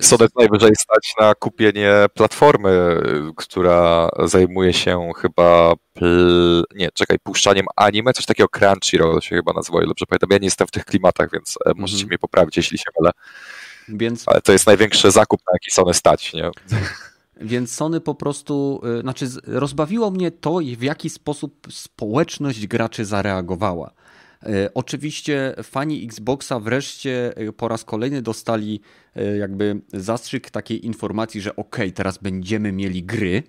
Sony 0.00 0.26
najwyżej 0.36 0.72
stać 0.78 1.12
na 1.20 1.34
kupienie 1.34 1.92
platformy, 2.14 3.02
która 3.36 4.08
zajmuje 4.24 4.72
się 4.72 5.10
chyba 5.16 5.74
pl... 5.94 6.64
nie, 6.74 6.88
czekaj, 6.94 7.18
puszczaniem 7.18 7.66
anime, 7.76 8.12
coś 8.12 8.26
takiego 8.26 8.48
Crunchyroll 8.48 9.20
się 9.20 9.36
chyba 9.36 9.52
nazywa, 9.52 9.80
dobrze 9.80 10.06
pamiętam. 10.08 10.30
Ja 10.30 10.38
nie 10.38 10.46
jestem 10.46 10.66
w 10.66 10.70
tych 10.70 10.84
klimatach, 10.84 11.30
więc 11.32 11.58
mm 11.64 11.76
-hmm. 11.76 11.80
możecie 11.80 12.02
mhm. 12.02 12.08
mnie 12.08 12.18
poprawić, 12.18 12.56
jeśli 12.56 12.78
się 12.78 12.90
mylę. 13.00 13.10
Więc... 13.88 14.24
Ale 14.26 14.40
to 14.40 14.52
jest 14.52 14.66
największy 14.66 15.10
zakup, 15.10 15.40
na 15.46 15.52
jaki 15.52 15.70
Sony 15.70 15.94
stać, 15.94 16.32
nie? 16.32 16.50
Więc 17.40 17.74
Sony 17.74 18.00
po 18.00 18.14
prostu, 18.14 18.80
y, 18.98 19.00
znaczy 19.00 19.26
rozbawiło 19.46 20.10
mnie 20.10 20.30
to, 20.30 20.58
w 20.76 20.82
jaki 20.82 21.10
sposób 21.10 21.66
społeczność 21.70 22.66
graczy 22.66 23.04
zareagowała. 23.04 23.90
Y, 24.46 24.74
oczywiście 24.74 25.54
fani 25.62 26.04
Xboxa 26.04 26.60
wreszcie 26.60 27.40
y, 27.40 27.52
po 27.52 27.68
raz 27.68 27.84
kolejny 27.84 28.22
dostali 28.22 28.80
jakby 29.38 29.80
zastrzyk 29.92 30.50
takiej 30.50 30.86
informacji, 30.86 31.40
że 31.40 31.56
ok, 31.56 31.76
teraz 31.94 32.18
będziemy 32.18 32.72
mieli 32.72 33.04
gry, 33.04 33.42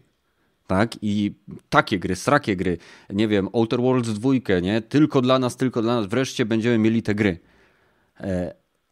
tak? 0.67 0.91
I 1.01 1.35
takie 1.69 1.99
gry, 1.99 2.15
srakie 2.15 2.55
gry, 2.55 2.77
nie 3.09 3.27
wiem, 3.27 3.49
Outer 3.53 3.81
Worlds 3.81 4.09
2, 4.09 4.59
nie? 4.61 4.81
Tylko 4.81 5.21
dla 5.21 5.39
nas, 5.39 5.57
tylko 5.57 5.81
dla 5.81 5.95
nas, 5.95 6.07
wreszcie 6.07 6.45
będziemy 6.45 6.77
mieli 6.77 7.03
te 7.03 7.15
gry. 7.15 7.39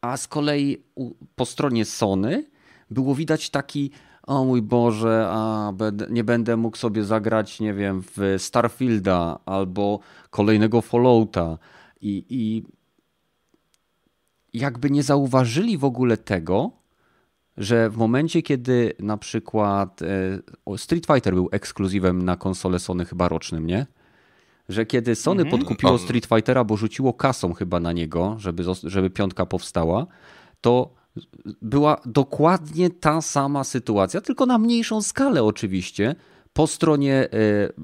A 0.06 0.18
z 0.18 0.28
kolei 0.28 0.84
po 1.36 1.46
stronie 1.46 1.86
Sony 1.86 2.46
było 2.90 3.16
widać 3.16 3.50
taki, 3.50 3.92
o 4.24 4.46
mój 4.46 4.62
Boże, 4.62 5.28
a 5.30 5.74
nie 6.10 6.24
będę 6.24 6.58
mógł 6.58 6.78
sobie 6.78 7.04
zagrać, 7.04 7.60
nie 7.60 7.74
wiem, 7.74 8.04
w 8.16 8.36
Starfielda 8.38 9.40
albo 9.46 10.00
kolejnego 10.30 10.82
Fallouta 10.82 11.58
i, 12.02 12.26
i 12.30 12.64
jakby 14.54 14.90
nie 14.90 15.04
zauważyli 15.04 15.78
w 15.78 15.86
ogóle 15.86 16.18
tego, 16.18 16.72
że 17.58 17.90
w 17.90 17.98
momencie, 17.98 18.42
kiedy 18.42 18.94
na 19.00 19.18
przykład 19.18 20.02
e, 20.02 20.78
Street 20.78 21.06
Fighter 21.06 21.34
był 21.34 21.50
ekskluzywem 21.52 22.22
na 22.22 22.36
konsolę 22.36 22.80
Sony 22.80 23.06
chyba 23.06 23.28
rocznym, 23.28 23.68
nie? 23.68 23.86
Że 24.70 24.86
kiedy 24.86 25.16
Sony 25.16 25.42
mhm. 25.44 25.60
podkupiło 25.60 25.98
Street 25.98 26.26
Fightera, 26.26 26.64
bo 26.64 26.78
rzuciło 26.78 27.14
kasą 27.14 27.54
chyba 27.54 27.80
na 27.80 27.92
niego, 27.92 28.36
żeby, 28.40 28.64
żeby 28.84 29.10
piątka 29.10 29.46
powstała, 29.46 30.08
to 30.62 30.94
była 31.62 32.02
dokładnie 32.06 32.90
ta 32.90 33.22
sama 33.22 33.64
sytuacja, 33.64 34.22
tylko 34.22 34.46
na 34.46 34.58
mniejszą 34.58 35.02
skalę 35.02 35.44
oczywiście, 35.44 36.16
po 36.54 36.68
stronie 36.68 37.14
e, 37.14 37.30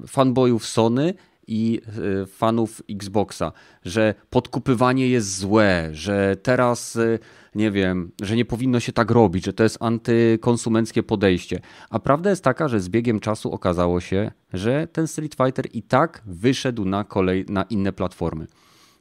fanboyów 0.06 0.66
Sony 0.66 1.14
i 1.46 1.80
e, 2.22 2.26
fanów 2.26 2.82
Xboxa, 2.90 3.52
że 3.84 4.14
podkupywanie 4.30 5.08
jest 5.08 5.38
złe, 5.38 5.88
że 5.92 6.36
teraz 6.42 6.96
e, 6.96 7.18
nie 7.54 7.70
wiem, 7.70 8.12
że 8.22 8.36
nie 8.36 8.44
powinno 8.44 8.80
się 8.80 8.92
tak 8.92 9.10
robić, 9.10 9.44
że 9.44 9.52
to 9.52 9.62
jest 9.62 9.78
antykonsumenckie 9.80 11.02
podejście. 11.02 11.60
A 11.90 11.98
prawda 11.98 12.30
jest 12.30 12.44
taka, 12.44 12.68
że 12.68 12.80
z 12.80 12.88
biegiem 12.88 13.20
czasu 13.20 13.52
okazało 13.52 14.00
się, 14.00 14.30
że 14.52 14.86
ten 14.86 15.08
Street 15.08 15.34
Fighter 15.34 15.66
i 15.72 15.82
tak 15.82 16.22
wyszedł 16.26 16.84
na 16.84 17.04
kolej 17.04 17.44
na 17.48 17.62
inne 17.62 17.92
platformy. 17.92 18.46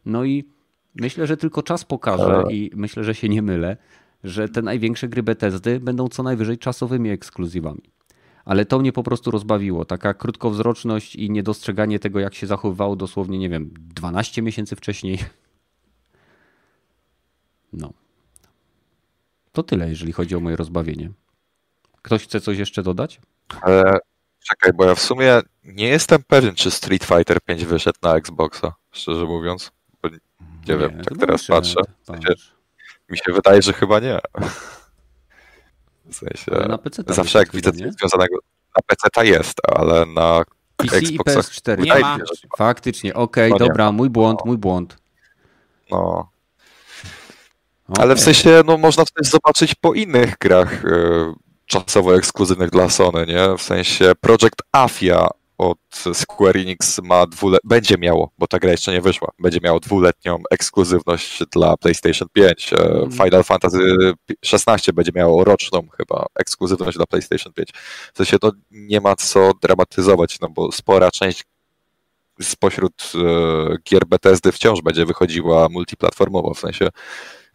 No 0.06 0.26
i 0.26 0.44
myślę, 0.96 1.28
że 1.28 1.38
tylko 1.38 1.64
czas 1.64 1.86
pokaże 1.86 2.44
i 2.50 2.72
myślę, 2.76 3.04
że 3.04 3.16
się 3.16 3.30
nie 3.30 3.42
mylę, 3.42 3.78
że 4.24 4.50
te 4.50 4.62
największe 4.62 5.08
gry 5.08 5.24
Bethesdy 5.24 5.80
będą 5.80 6.08
co 6.08 6.24
najwyżej 6.24 6.58
czasowymi 6.58 7.10
ekskluzywami. 7.10 7.82
Ale 8.46 8.66
to 8.66 8.80
mnie 8.80 8.92
po 8.92 9.04
prostu 9.04 9.32
rozbawiło. 9.32 9.86
Taka 9.86 10.14
krótkowzroczność 10.14 11.16
i 11.16 11.30
niedostrzeganie 11.30 12.00
tego, 12.00 12.20
jak 12.20 12.34
się 12.36 12.48
zachowywało 12.48 12.96
dosłownie, 12.96 13.40
nie 13.40 13.50
wiem, 13.50 13.74
12 13.80 14.42
miesięcy 14.42 14.76
wcześniej. 14.76 15.20
No. 17.74 17.94
To 19.52 19.64
tyle, 19.64 19.90
jeżeli 19.90 20.12
chodzi 20.12 20.36
o 20.36 20.40
moje 20.40 20.56
rozbawienie. 20.56 21.12
Ktoś 22.02 22.24
chce 22.24 22.42
coś 22.42 22.58
jeszcze 22.58 22.84
dodać? 22.84 23.22
E, 23.68 23.98
czekaj, 24.40 24.74
bo 24.74 24.86
ja 24.86 24.96
w 24.96 25.00
sumie 25.00 25.42
nie 25.64 25.88
jestem 25.88 26.24
pewien, 26.24 26.56
czy 26.56 26.72
Street 26.72 27.04
Fighter 27.04 27.42
5 27.42 27.66
wyszedł 27.66 27.98
na 28.02 28.16
Xboxa, 28.16 28.74
szczerze 28.92 29.26
mówiąc. 29.26 29.72
Bo 30.04 30.10
nie, 30.10 30.20
nie 30.68 30.78
wiem, 30.78 31.04
tak 31.04 31.18
teraz 31.18 31.48
patrzę. 31.48 31.82
Mi 33.10 33.18
się 33.18 33.34
wydaje, 33.34 33.62
że 33.62 33.74
chyba 33.74 34.00
nie. 34.00 34.20
W 36.12 36.16
sensie, 36.16 36.68
na 36.68 36.78
PC 36.78 37.04
zawsze 37.08 37.40
jak 37.40 37.52
widzę 37.52 37.72
coś 37.72 37.92
związanego, 38.00 38.36
na 38.78 38.82
PC 38.86 39.08
ta 39.14 39.24
jest, 39.24 39.58
ale 39.76 40.06
na 40.06 40.44
PC 40.76 40.98
Xboxach 40.98 41.58
i 41.58 41.62
PS4 41.62 41.84
nie 41.84 42.00
ma. 42.00 42.18
Faktycznie, 42.58 43.14
okej, 43.14 43.52
okay, 43.52 43.60
no 43.60 43.68
dobra, 43.68 43.92
mój 43.92 44.10
błąd, 44.10 44.40
mój 44.46 44.58
błąd. 44.58 44.98
No. 45.92 46.30
Okay. 47.90 48.04
Ale 48.04 48.16
w 48.16 48.20
sensie, 48.20 48.64
no 48.66 48.78
można 48.78 49.04
też 49.06 49.28
zobaczyć 49.28 49.76
po 49.76 49.94
innych 49.94 50.38
grach 50.38 50.86
y, 50.86 51.34
czasowo 51.66 52.16
ekskluzywnych 52.16 52.70
dla 52.70 52.90
Sony, 52.90 53.26
nie? 53.26 53.58
W 53.58 53.62
sensie 53.62 54.12
Project 54.22 54.62
Afia 54.72 55.28
od 55.62 55.78
Square 56.14 56.58
Enix 56.58 57.00
ma 57.04 57.26
dwule- 57.26 57.58
będzie 57.64 57.96
miało, 57.98 58.32
bo 58.38 58.48
ta 58.48 58.60
gra 58.60 58.72
jeszcze 58.72 58.92
nie 58.92 59.02
wyszła, 59.02 59.32
będzie 59.40 59.60
miało 59.64 59.80
dwuletnią 59.80 60.38
ekskluzywność 60.52 61.44
dla 61.52 61.78
PlayStation 61.78 62.28
5. 62.34 62.74
Mm. 62.74 63.12
Final 63.12 63.44
Fantasy 63.44 64.14
XVI 64.54 64.94
będzie 64.94 65.12
miało 65.16 65.44
roczną 65.44 65.88
chyba 65.98 66.26
ekskluzywność 66.36 66.98
dla 66.98 67.06
PlayStation 67.06 67.54
5. 67.54 67.70
W 68.14 68.18
sensie 68.18 68.40
to 68.40 68.52
nie 68.72 69.02
ma 69.02 69.16
co 69.16 69.52
dramatyzować, 69.62 70.40
no 70.40 70.50
bo 70.50 70.72
spora 70.72 71.12
część 71.12 71.44
spośród 72.42 73.12
e, 73.16 73.78
gier 73.90 74.06
Bethesdy 74.06 74.52
wciąż 74.52 74.82
będzie 74.82 75.06
wychodziła 75.06 75.70
multiplatformowo, 75.70 76.54
w 76.54 76.60
sensie 76.60 76.90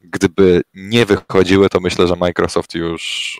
gdyby 0.00 0.62
nie 0.74 1.06
wychodziły, 1.06 1.68
to 1.68 1.80
myślę, 1.80 2.06
że 2.06 2.16
Microsoft 2.16 2.74
już 2.74 3.38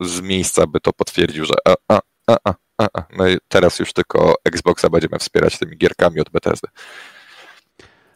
e, 0.00 0.06
z 0.06 0.20
miejsca 0.20 0.66
by 0.66 0.80
to 0.80 0.92
potwierdził, 0.92 1.44
że 1.44 1.54
a, 1.64 1.74
a, 1.88 2.00
a, 2.26 2.36
a, 2.44 2.54
a, 2.78 2.88
a. 2.94 3.04
my 3.18 3.38
teraz 3.48 3.78
już 3.78 3.92
tylko 3.92 4.34
Xboxa 4.44 4.90
będziemy 4.90 5.18
wspierać 5.18 5.58
tymi 5.58 5.76
gierkami 5.76 6.20
od 6.20 6.30
Bethesdy. 6.30 6.68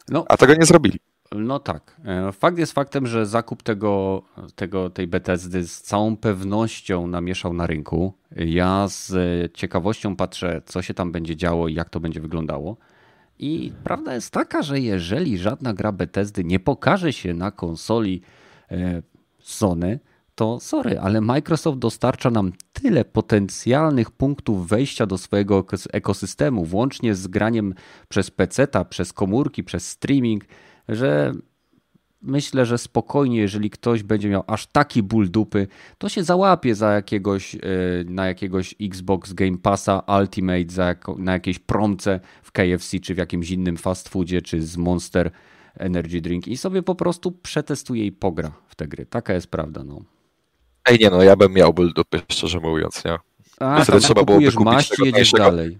No, 0.09 0.25
a 0.29 0.37
tego 0.37 0.53
nie 0.53 0.65
zrobili. 0.65 0.99
No 1.31 1.59
tak. 1.59 1.95
E, 2.05 2.31
fakt 2.31 2.57
jest 2.57 2.73
faktem, 2.73 3.07
że 3.07 3.25
zakup 3.25 3.63
tego, 3.63 4.23
tego, 4.55 4.89
tej 4.89 5.07
Bethesdy 5.07 5.67
z 5.67 5.81
całą 5.81 6.17
pewnością 6.17 7.07
namieszał 7.07 7.53
na 7.53 7.67
rynku. 7.67 8.13
Ja 8.35 8.87
z 8.87 9.13
ciekawością 9.53 10.15
patrzę, 10.15 10.61
co 10.65 10.81
się 10.81 10.93
tam 10.93 11.11
będzie 11.11 11.35
działo 11.35 11.67
i 11.67 11.73
jak 11.73 11.89
to 11.89 11.99
będzie 11.99 12.21
wyglądało. 12.21 12.77
I 13.39 13.73
prawda 13.83 14.15
jest 14.15 14.33
taka, 14.33 14.61
że 14.61 14.79
jeżeli 14.79 15.37
żadna 15.37 15.73
gra 15.73 15.91
Bethesdy 15.91 16.43
nie 16.43 16.59
pokaże 16.59 17.13
się 17.13 17.33
na 17.33 17.51
konsoli 17.51 18.21
e, 18.71 19.01
Sony, 19.39 19.99
to 20.35 20.59
sorry, 20.59 20.99
ale 20.99 21.21
Microsoft 21.21 21.77
dostarcza 21.77 22.31
nam 22.31 22.51
tyle 22.81 23.05
potencjalnych 23.05 24.11
punktów 24.11 24.67
wejścia 24.67 25.05
do 25.05 25.17
swojego 25.17 25.65
ekosystemu, 25.93 26.65
włącznie 26.65 27.15
z 27.15 27.27
graniem 27.27 27.73
przez 28.09 28.31
PC, 28.31 28.67
przez 28.89 29.13
komórki, 29.13 29.63
przez 29.63 29.89
streaming, 29.89 30.45
że 30.89 31.33
myślę, 32.21 32.65
że 32.65 32.77
spokojnie, 32.77 33.37
jeżeli 33.37 33.69
ktoś 33.69 34.03
będzie 34.03 34.29
miał 34.29 34.43
aż 34.47 34.67
taki 34.67 35.03
ból 35.03 35.29
dupy, 35.29 35.67
to 35.97 36.09
się 36.09 36.23
załapie 36.23 36.75
za 36.75 36.91
jakiegoś, 36.91 37.55
e, 37.55 37.59
na 38.05 38.27
jakiegoś 38.27 38.75
Xbox 38.81 39.33
Game 39.33 39.57
Passa 39.57 40.03
Ultimate, 40.19 40.69
za 40.69 40.95
na 41.17 41.33
jakiejś 41.33 41.59
promce 41.59 42.19
w 42.43 42.51
KFC, 42.51 42.99
czy 42.99 43.15
w 43.15 43.17
jakimś 43.17 43.51
innym 43.51 43.77
fast 43.77 44.09
foodzie, 44.09 44.41
czy 44.41 44.61
z 44.61 44.77
Monster 44.77 45.31
Energy 45.75 46.21
Drink 46.21 46.47
i 46.47 46.57
sobie 46.57 46.83
po 46.83 46.95
prostu 46.95 47.31
przetestuje 47.31 48.05
i 48.05 48.11
pogra 48.11 48.51
w 48.67 48.75
te 48.75 48.87
gry. 48.87 49.05
Taka 49.05 49.33
jest 49.33 49.47
prawda, 49.47 49.83
no. 49.83 50.18
Ej, 50.85 50.99
nie 50.99 51.09
no, 51.09 51.23
ja 51.23 51.35
bym 51.35 51.53
miał 51.53 51.73
ból 51.73 51.93
dupy, 51.93 52.21
szczerze 52.29 52.59
mówiąc, 52.59 53.05
nie? 53.05 53.17
A, 53.59 53.83
wtedy 53.83 53.99
trzeba 53.99 54.23
byłoby 54.23 54.51
kupić 54.51 54.65
maści, 54.65 55.05
jedziesz 55.05 55.31
dalej. 55.31 55.79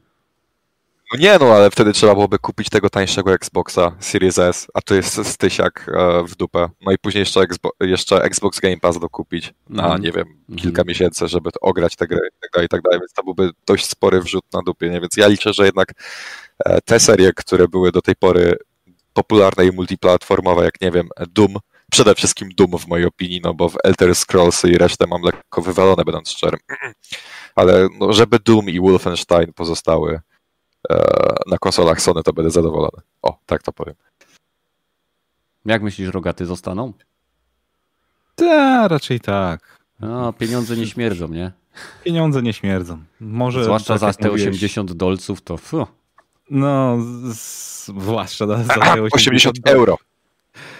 No 1.13 1.19
nie 1.19 1.37
no, 1.39 1.45
ale 1.53 1.71
wtedy 1.71 1.93
trzeba 1.93 2.13
byłoby 2.13 2.39
kupić 2.39 2.69
tego 2.69 2.89
tańszego 2.89 3.33
Xboxa 3.33 3.91
Series 3.99 4.39
S, 4.39 4.67
a 4.73 4.81
to 4.81 4.95
jest 4.95 5.27
stysiak 5.27 5.91
e, 5.93 6.23
w 6.23 6.35
dupę. 6.35 6.69
No 6.81 6.91
i 6.91 6.97
później 6.97 7.19
jeszcze, 7.19 7.41
Xbox, 7.41 7.77
jeszcze 7.81 8.23
Xbox 8.23 8.59
Game 8.59 8.77
Pass 8.77 8.99
dokupić 8.99 9.53
na, 9.69 9.87
mm. 9.87 10.01
nie 10.01 10.11
wiem, 10.11 10.27
mhm. 10.27 10.59
kilka 10.59 10.81
mm. 10.81 10.87
miesięcy, 10.87 11.27
żeby 11.27 11.49
ograć 11.61 11.95
tę 11.95 12.07
grę 12.07 12.19
i 12.27 12.41
tak 12.41 12.51
dalej, 12.51 12.65
i 12.65 12.69
tak 12.69 12.81
dalej, 12.81 12.99
więc 12.99 13.13
to 13.13 13.23
byłby 13.23 13.49
dość 13.67 13.85
spory 13.85 14.21
wrzut 14.21 14.43
na 14.53 14.61
dupie, 14.61 14.89
nie? 14.89 15.01
Więc 15.01 15.17
ja 15.17 15.27
liczę, 15.27 15.53
że 15.53 15.65
jednak 15.65 15.93
e, 16.65 16.81
te 16.81 16.99
serie, 16.99 17.33
które 17.33 17.67
były 17.67 17.91
do 17.91 18.01
tej 18.01 18.15
pory 18.15 18.57
popularne 19.13 19.65
i 19.65 19.71
multiplatformowe, 19.71 20.63
jak 20.63 20.81
nie 20.81 20.91
wiem, 20.91 21.09
Doom, 21.33 21.55
przede 21.91 22.15
wszystkim 22.15 22.49
Doom 22.57 22.77
w 22.77 22.87
mojej 22.87 23.05
opinii, 23.05 23.41
no 23.43 23.53
bo 23.53 23.69
w 23.69 23.77
Elder 23.83 24.15
Scrolls 24.15 24.65
i 24.65 24.77
resztę 24.77 25.07
mam 25.07 25.21
lekko 25.21 25.61
wywalone, 25.61 26.03
będąc 26.05 26.29
szczerym. 26.29 26.59
Ale 27.55 27.87
no, 27.99 28.13
żeby 28.13 28.39
Doom 28.39 28.69
i 28.69 28.79
Wolfenstein 28.79 29.53
pozostały 29.53 30.19
e, 30.89 30.95
na 31.47 31.57
konsolach 31.57 32.01
Sony, 32.01 32.23
to 32.23 32.33
będę 32.33 32.51
zadowolony. 32.51 33.01
O, 33.21 33.37
tak 33.45 33.63
to 33.63 33.71
powiem. 33.71 33.95
Jak 35.65 35.81
myślisz, 35.81 36.09
rogaty 36.09 36.45
zostaną? 36.45 36.93
Tak, 38.35 38.91
raczej 38.91 39.19
tak. 39.19 39.79
No, 39.99 40.33
pieniądze 40.33 40.77
nie 40.77 40.87
śmierdzą, 40.87 41.27
nie? 41.27 41.51
Pieniądze 42.03 42.41
nie 42.41 42.53
śmierdzą. 42.53 43.03
Może 43.19 43.63
Zwłaszcza 43.63 43.93
tak 43.93 43.99
za 43.99 44.13
te 44.13 44.29
mówiłeś... 44.29 44.47
80 44.47 44.93
dolców 44.93 45.41
to... 45.41 45.57
Fuh. 45.57 45.87
No, 46.49 46.97
zwłaszcza 47.23 48.47
za, 48.47 48.63
za 48.63 48.73
80, 48.73 49.13
80 49.13 49.57
euro. 49.65 49.97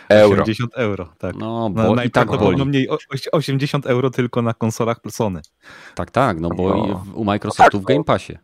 Euro. 0.10 0.43
80 0.43 0.74
euro, 0.76 1.10
tak. 1.18 1.36
No, 1.36 1.70
bo 1.70 1.95
no, 1.95 2.03
i 2.03 2.12
tak 2.12 2.28
boli. 2.28 2.88
80 3.32 3.86
euro 3.86 4.10
tylko 4.10 4.41
na 4.41 4.53
konsolach 4.53 4.99
Sony. 5.10 5.41
Tak, 5.95 6.12
tak, 6.12 6.39
no 6.39 6.49
bo 6.49 6.88
no. 6.88 7.05
u 7.14 7.24
Microsoftu 7.24 7.80
w 7.80 7.86
Game 7.86 8.03
Passie. 8.03 8.38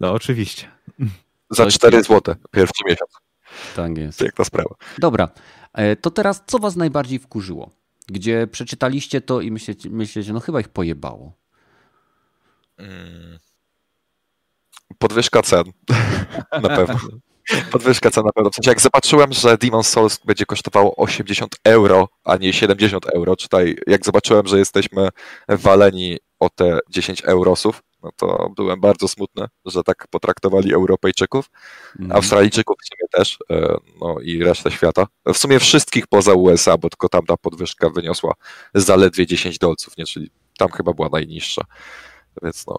No, 0.00 0.12
oczywiście. 0.12 0.70
Za 1.50 1.66
4 1.66 2.02
zł 2.02 2.34
pierwszy 2.50 2.84
miesiąc. 2.86 3.10
Tak 3.76 3.98
jest. 3.98 4.18
Piękna 4.20 4.44
sprawa. 4.44 4.74
Dobra, 4.98 5.28
e, 5.72 5.96
to 5.96 6.10
teraz 6.10 6.42
co 6.46 6.58
was 6.58 6.76
najbardziej 6.76 7.18
wkurzyło? 7.18 7.70
Gdzie 8.06 8.46
przeczytaliście 8.46 9.20
to 9.20 9.40
i 9.40 9.50
myślicie, 9.50 9.90
myślicie 9.90 10.32
no 10.32 10.40
chyba 10.40 10.60
ich 10.60 10.68
pojebało. 10.68 11.32
Hmm. 12.76 13.38
Podwyżka 14.98 15.42
cen. 15.42 15.64
Na 16.62 16.68
pewno. 16.68 16.98
Podwyżka 17.72 18.10
cen 18.10 18.24
na 18.24 18.32
pewno. 18.32 18.50
W 18.50 18.54
sensie 18.54 18.70
jak 18.70 18.80
zobaczyłem, 18.80 19.32
że 19.32 19.58
Demon 19.58 19.84
Souls 19.84 20.18
będzie 20.24 20.46
kosztowało 20.46 20.96
80 20.96 21.56
euro, 21.64 22.08
a 22.24 22.36
nie 22.36 22.52
70 22.52 23.06
euro, 23.06 23.36
czytaj, 23.36 23.76
jak 23.86 24.04
zobaczyłem, 24.04 24.46
że 24.46 24.58
jesteśmy 24.58 25.08
waleni 25.48 26.18
o 26.40 26.50
te 26.50 26.78
10 26.90 27.22
eurosów, 27.24 27.82
no 28.02 28.10
to 28.16 28.50
byłem 28.56 28.80
bardzo 28.80 29.08
smutny, 29.08 29.46
że 29.64 29.82
tak 29.82 30.06
potraktowali 30.10 30.74
Europejczyków, 30.74 31.50
Mhm. 32.00 32.12
Australijczyków 32.12 32.76
w 32.82 32.86
sumie 32.88 33.08
też, 33.12 33.38
e, 33.50 33.76
no 34.00 34.20
i 34.20 34.42
resztę 34.42 34.70
świata. 34.70 35.06
W 35.26 35.36
sumie 35.38 35.58
wszystkich 35.60 36.06
poza 36.06 36.34
USA, 36.34 36.78
bo 36.78 36.88
tylko 36.88 37.08
tam 37.08 37.26
ta 37.26 37.36
podwyżka 37.36 37.90
wyniosła 37.90 38.34
zaledwie 38.74 39.26
10 39.26 39.58
dolców, 39.58 39.96
nie? 39.96 40.04
czyli 40.04 40.30
tam 40.58 40.70
chyba 40.70 40.92
była 40.92 41.08
najniższa. 41.12 41.62
Więc 42.42 42.66
no, 42.66 42.76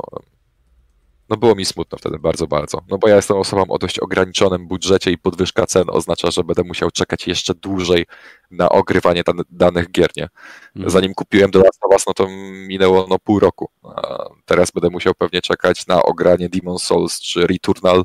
no 1.29 1.37
było 1.37 1.55
mi 1.55 1.65
smutno 1.65 1.97
wtedy 1.97 2.19
bardzo, 2.19 2.47
bardzo. 2.47 2.81
No 2.89 2.97
bo 2.97 3.07
ja 3.07 3.15
jestem 3.15 3.37
osobą 3.37 3.63
o 3.69 3.77
dość 3.77 3.99
ograniczonym 3.99 4.67
budżecie 4.67 5.11
i 5.11 5.17
podwyżka 5.17 5.65
cen 5.65 5.83
oznacza, 5.89 6.31
że 6.31 6.43
będę 6.43 6.63
musiał 6.63 6.91
czekać 6.91 7.27
jeszcze 7.27 7.53
dłużej 7.53 8.05
na 8.51 8.69
ogrywanie 8.69 9.23
dan- 9.23 9.43
danych 9.49 9.91
gier, 9.91 10.09
nie? 10.17 10.27
Mhm. 10.75 10.91
Zanim 10.91 11.13
kupiłem 11.13 11.51
The 11.51 11.59
Last 11.59 11.79
of 11.85 11.91
Us, 11.91 12.07
no 12.07 12.13
to 12.13 12.27
minęło 12.67 13.07
no 13.09 13.19
pół 13.19 13.39
roku. 13.39 13.69
A 13.83 14.25
teraz 14.45 14.71
będę 14.71 14.89
musiał 14.89 15.13
pewnie 15.13 15.41
czekać 15.41 15.87
na 15.87 16.03
ogranie 16.03 16.49
Demon 16.49 16.79
Souls 16.79 17.21
czy 17.21 17.47
Returnal 17.47 18.03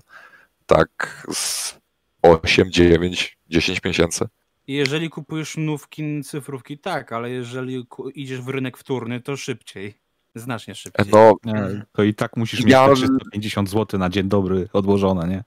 tak 0.66 1.26
z 1.32 1.74
8, 2.22 2.72
9, 2.72 3.38
10 3.48 3.84
miesięcy. 3.84 4.28
Jeżeli 4.66 5.10
kupujesz 5.10 5.56
nówki, 5.56 6.22
cyfrówki, 6.24 6.78
tak, 6.78 7.12
ale 7.12 7.30
jeżeli 7.30 7.86
idziesz 8.14 8.40
w 8.40 8.48
rynek 8.48 8.78
wtórny, 8.78 9.20
to 9.20 9.36
szybciej. 9.36 10.01
Znacznie 10.34 10.74
szybciej. 10.74 11.06
No, 11.12 11.34
Nie, 11.44 11.84
to 11.92 12.02
i 12.02 12.14
tak 12.14 12.36
musisz 12.36 12.60
Ja- 12.66 12.88
mieć 12.88 13.00
te 13.00 13.06
350 13.06 13.70
zł 13.70 14.00
na 14.00 14.08
dzień 14.10 14.28
dobry 14.28 14.68
odłożone, 14.72 15.28
nie? 15.28 15.44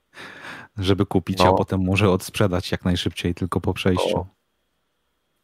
Żeby 0.77 1.05
kupić, 1.05 1.39
No. 1.39 1.45
a 1.49 1.53
potem 1.53 1.83
może 1.83 2.09
odsprzedać 2.09 2.71
jak 2.71 2.85
najszybciej, 2.85 3.35
tylko 3.35 3.61
po 3.61 3.73
przejściu. 3.73 4.09
No. 4.15 4.27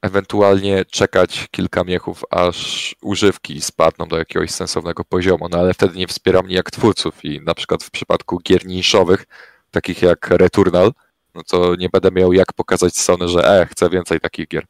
ewentualnie 0.01 0.85
czekać 0.85 1.47
kilka 1.51 1.83
miechów, 1.83 2.23
aż 2.31 2.95
używki 3.01 3.61
spadną 3.61 4.07
do 4.07 4.17
jakiegoś 4.17 4.51
sensownego 4.51 5.03
poziomu, 5.03 5.47
no 5.51 5.57
ale 5.57 5.73
wtedy 5.73 5.97
nie 5.99 6.07
wspiera 6.07 6.41
mnie 6.41 6.55
jak 6.55 6.71
twórców 6.71 7.25
i 7.25 7.41
na 7.41 7.53
przykład 7.53 7.83
w 7.83 7.91
przypadku 7.91 8.39
gier 8.39 8.65
niszowych, 8.65 9.25
takich 9.71 10.01
jak 10.01 10.27
Returnal, 10.29 10.91
no 11.35 11.41
to 11.43 11.75
nie 11.75 11.89
będę 11.89 12.11
miał 12.11 12.33
jak 12.33 12.53
pokazać 12.53 12.97
Sony, 12.97 13.27
że 13.27 13.61
e, 13.61 13.65
chcę 13.65 13.89
więcej 13.89 14.19
takich 14.19 14.47
gier. 14.47 14.65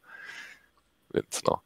Więc 1.13 1.41
no. 1.47 1.61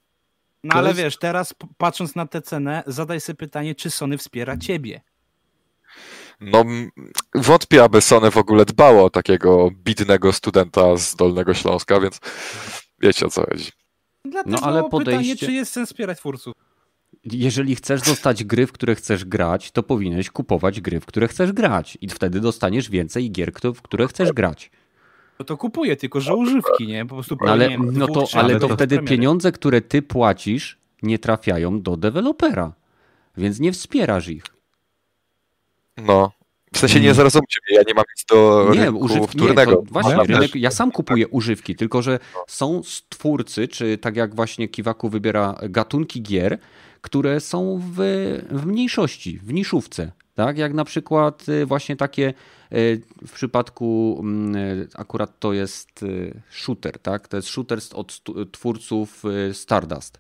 No 0.66 0.72
To 0.74 0.78
ale 0.80 0.88
jest- 0.90 1.00
wiesz, 1.00 1.18
teraz 1.18 1.54
patrząc 1.78 2.16
na 2.16 2.26
tę 2.28 2.42
cenę, 2.42 2.84
zadaj 2.88 3.22
sobie 3.22 3.38
pytanie, 3.38 3.76
czy 3.76 3.90
Sony 3.92 4.18
wspiera 4.18 4.58
ciebie. 4.58 5.02
No, 6.42 6.66
wątpię, 7.36 7.84
aby 7.84 8.02
Sony 8.02 8.32
w 8.32 8.38
ogóle 8.38 8.66
dbało 8.66 9.04
o 9.06 9.10
takiego 9.10 9.70
bidnego 9.84 10.34
studenta 10.34 10.98
z 10.98 11.16
Dolnego 11.16 11.54
Śląska, 11.54 12.00
więc 12.00 12.20
wiecie 13.00 13.26
o 13.26 13.30
co 13.30 13.46
chodzi. 13.50 13.72
Dlatego 14.26 14.60
ale 14.64 14.84
pytanie, 14.84 14.92
podejście- 14.92 15.46
czy 15.46 15.52
jest 15.52 15.72
sens 15.72 15.90
wspierać 15.90 16.18
twórców. 16.18 16.54
Jeżeli 17.24 17.76
chcesz 17.76 18.02
dostać 18.02 18.44
gry, 18.44 18.68
w 18.68 18.72
które 18.72 18.96
chcesz 18.96 19.26
grać, 19.26 19.72
to 19.72 19.84
powinieneś 19.84 20.30
kupować 20.30 20.82
gry, 20.82 21.00
w 21.00 21.06
które 21.06 21.28
chcesz 21.28 21.52
grać. 21.52 21.98
I 22.02 22.10
wtedy 22.10 22.40
dostaniesz 22.40 22.90
więcej 22.90 23.32
gier, 23.32 23.52
w 23.76 23.82
które 23.82 24.08
chcesz 24.08 24.32
grać. 24.32 24.72
No 25.40 25.46
to 25.46 25.58
kupuję, 25.58 25.96
tylko 25.96 26.22
że 26.22 26.36
używki, 26.36 26.88
nie? 26.88 27.06
Po 27.06 27.16
prostu 27.16 27.38
No 27.46 27.52
ale, 27.52 27.70
nie 27.70 27.78
no 27.78 28.08
to, 28.08 28.26
ale 28.34 28.60
to 28.60 28.68
wtedy 28.68 28.96
premiery. 28.96 29.18
pieniądze, 29.18 29.52
które 29.52 29.82
ty 29.82 30.02
płacisz, 30.02 30.78
nie 31.02 31.20
trafiają 31.20 31.82
do 31.82 31.98
dewelopera. 31.98 32.74
Więc 33.38 33.60
nie 33.60 33.72
wspierasz 33.72 34.28
ich. 34.28 34.44
No. 35.98 36.32
W 36.74 36.78
sensie 36.80 37.00
nie 37.00 37.06
Mm. 37.06 37.16
zrozumcie 37.16 37.60
mnie, 37.70 37.78
ja 37.78 37.84
nie 37.88 37.94
mam 37.94 38.04
nic 38.18 38.26
do 38.30 38.70
Nie, 38.74 38.86
rynku 38.86 39.00
używki, 39.00 39.38
nie, 39.38 39.44
wtórnego. 39.44 39.76
to 39.76 39.82
właśnie, 39.92 40.24
rynek, 40.24 40.56
ja 40.56 40.72
sam 40.72 40.92
kupuję 40.92 41.28
używki, 41.28 41.76
tylko 41.76 42.02
że 42.02 42.20
są 42.48 42.82
twórcy, 43.10 43.68
czy 43.68 43.98
tak 43.98 44.16
jak 44.16 44.36
właśnie 44.36 44.68
Kiwaku 44.68 45.10
wybiera 45.10 45.56
gatunki 45.70 46.22
gier, 46.22 46.58
które 47.02 47.40
są 47.40 47.82
w, 47.84 47.96
w 48.52 48.66
mniejszości, 48.66 49.40
w 49.44 49.54
niszówce. 49.54 50.12
Tak, 50.36 50.58
jak 50.58 50.74
na 50.74 50.86
przykład 50.86 51.50
y, 51.50 51.66
właśnie 51.66 51.96
takie 51.96 52.34
y, 52.74 53.02
w 53.28 53.32
przypadku 53.32 54.18
mm, 54.20 54.56
y, 54.56 54.88
akurat 54.96 55.40
to 55.40 55.54
jest 55.54 56.06
shooter, 56.50 57.00
tak? 57.00 57.28
To 57.28 57.38
jest 57.38 57.50
shooter 57.50 57.80
od 57.94 58.22
twórców 58.52 59.24
Stardust, 59.54 60.20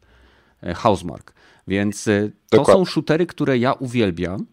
Housemark. 0.75 1.33
Więc 1.67 2.03
to 2.49 2.57
Dokładnie. 2.57 2.85
są 2.85 2.91
shootery, 2.91 3.25
które 3.25 3.57
ja 3.57 3.73
uwielbiam 3.73 4.45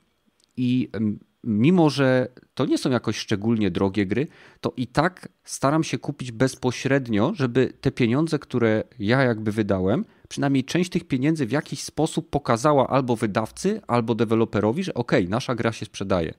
i 0.57 0.89
mm, 0.93 1.19
mimo, 1.45 1.91
że 1.91 2.29
to 2.55 2.67
nie 2.67 2.79
są 2.79 2.91
jakoś 2.91 3.17
szczególnie 3.17 3.71
drogie 3.71 4.07
gry, 4.07 4.27
to 4.61 4.73
i 4.77 4.87
tak 4.87 5.29
staram 5.45 5.85
się 5.85 5.99
kupić 5.99 6.33
bezpośrednio, 6.33 7.33
żeby 7.35 7.73
te 7.81 7.91
pieniądze, 7.91 8.39
które 8.39 8.85
ja 8.99 9.23
jakby 9.23 9.53
wydałem, 9.53 10.05
przynajmniej 10.33 10.65
część 10.65 10.91
tych 10.91 11.05
pieniędzy 11.05 11.47
w 11.47 11.53
jakiś 11.53 11.83
sposób 11.83 12.31
pokazała 12.31 12.87
albo 12.87 13.17
wydawcy, 13.17 13.81
albo 13.87 14.15
deweloperowi, 14.15 14.85
że 14.85 14.95
okej, 14.95 15.29
nasza 15.29 15.55
gra 15.55 15.73
się 15.73 15.87
sprzedaje. 15.87 16.35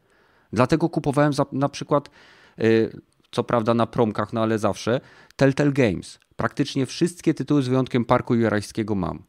Dlatego 0.54 0.90
kupowałem 0.90 1.34
za, 1.34 1.46
na 1.52 1.70
przykład, 1.70 2.10
y, 2.60 3.02
co 3.32 3.44
prawda 3.44 3.74
na 3.74 3.88
promkach, 3.88 4.34
no 4.34 4.42
ale 4.42 4.60
zawsze, 4.60 5.02
Telltale 5.36 5.72
Games. 5.72 6.20
Praktycznie 6.36 6.86
wszystkie 6.86 7.34
tytuły 7.34 7.64
z 7.64 7.68
wyjątkiem 7.68 8.06
Parku 8.06 8.36
Jurajskiego 8.36 8.96
mam 8.96 9.24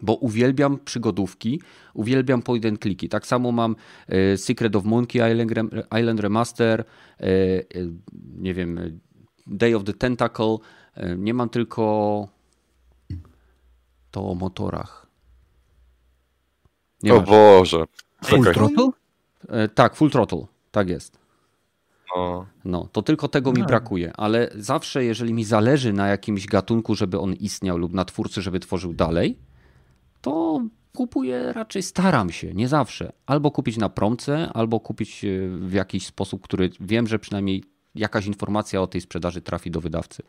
bo 0.00 0.14
uwielbiam 0.14 0.78
przygodówki, 0.84 1.62
uwielbiam 1.94 2.42
point 2.42 2.82
clicky. 2.82 3.08
Tak 3.08 3.26
samo 3.26 3.52
mam 3.52 3.76
e, 4.08 4.36
Secret 4.36 4.76
of 4.76 4.84
Monkey 4.84 5.32
Island, 5.32 5.50
Rem- 5.52 6.00
Island 6.00 6.20
Remaster, 6.20 6.84
e, 7.20 7.26
nie 8.38 8.54
wiem, 8.54 9.00
Day 9.46 9.74
of 9.76 9.84
the 9.84 9.92
Tentacle. 9.92 10.56
Nie 11.16 11.34
mam 11.34 11.48
tylko 11.48 12.41
to 14.12 14.30
o 14.30 14.34
motorach. 14.34 15.06
Nie 17.02 17.14
O 17.14 17.20
masz. 17.20 17.28
Boże. 17.28 17.84
Full 18.24 18.38
Czekaj. 18.38 18.54
Throttle? 18.54 18.88
E, 19.48 19.68
Tak, 19.68 19.96
Full 19.96 20.10
Throttle, 20.10 20.46
tak 20.70 20.88
jest. 20.88 21.18
No. 22.16 22.46
No, 22.64 22.88
to 22.92 23.02
tylko 23.02 23.28
tego 23.28 23.52
mi 23.52 23.60
No. 23.60 23.66
brakuje, 23.66 24.12
ale 24.16 24.50
zawsze, 24.54 25.04
jeżeli 25.04 25.34
mi 25.34 25.44
zależy 25.44 25.92
na 25.92 26.08
jakimś 26.08 26.46
gatunku, 26.46 26.94
żeby 26.94 27.18
on 27.18 27.32
istniał 27.32 27.78
lub 27.78 27.92
na 27.92 28.04
twórcy, 28.04 28.42
żeby 28.42 28.60
tworzył 28.60 28.94
dalej, 28.94 29.38
to 30.20 30.60
kupuję 30.94 31.52
raczej, 31.52 31.82
staram 31.82 32.30
się, 32.30 32.54
nie 32.54 32.68
zawsze. 32.68 33.12
Albo 33.26 33.50
kupić 33.50 33.76
na 33.76 33.88
promce, 33.88 34.48
albo 34.54 34.80
kupić 34.80 35.24
e, 35.24 35.28
w 35.48 35.72
jakiś 35.72 36.06
sposób, 36.06 36.42
który 36.42 36.70
wiem, 36.80 37.06
że 37.06 37.18
przynajmniej 37.18 37.64
jakaś 37.94 38.26
informacja 38.26 38.82
o 38.82 38.86
tej 38.86 39.00
sprzedaży 39.00 39.40
trafi 39.42 39.70
do 39.70 39.80
wydawcy. 39.80 40.22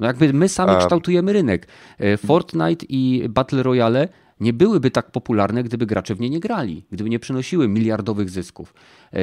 No 0.00 0.06
jakby 0.06 0.32
my 0.32 0.48
sami 0.48 0.72
Em. 0.72 0.78
kształtujemy 0.78 1.32
rynek. 1.32 1.68
E, 1.98 2.16
Fortnite 2.16 2.86
i 2.88 3.26
Battle 3.28 3.62
Royale 3.62 4.08
nie 4.40 4.52
byłyby 4.52 4.90
tak 4.90 5.10
popularne, 5.10 5.62
gdyby 5.62 5.86
gracze 5.86 6.14
w 6.14 6.20
nie 6.20 6.30
nie 6.30 6.40
grali, 6.40 6.84
gdyby 6.92 7.10
nie 7.10 7.18
przynosiły 7.18 7.68
miliardowych 7.68 8.30
zysków. 8.30 8.74
E, 9.12 9.18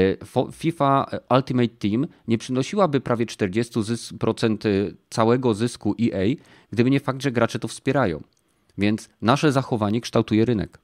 FIFA 0.51 1.05
Ultimate 1.29 1.67
Team 1.79 2.07
nie 2.27 2.37
przynosiłaby 2.37 3.01
prawie 3.01 3.25
40% 3.25 4.57
całego 5.09 5.53
zysku 5.53 5.95
EA, 6.01 6.35
gdyby 6.71 6.89
nie 6.89 6.99
fakt, 6.99 7.21
że 7.21 7.31
gracze 7.31 7.59
to 7.59 7.67
wspierają. 7.67 8.23
Więc 8.77 9.09
nasze 9.21 9.51
zachowanie 9.51 10.01
kształtuje 10.01 10.45
rynek. 10.45 10.79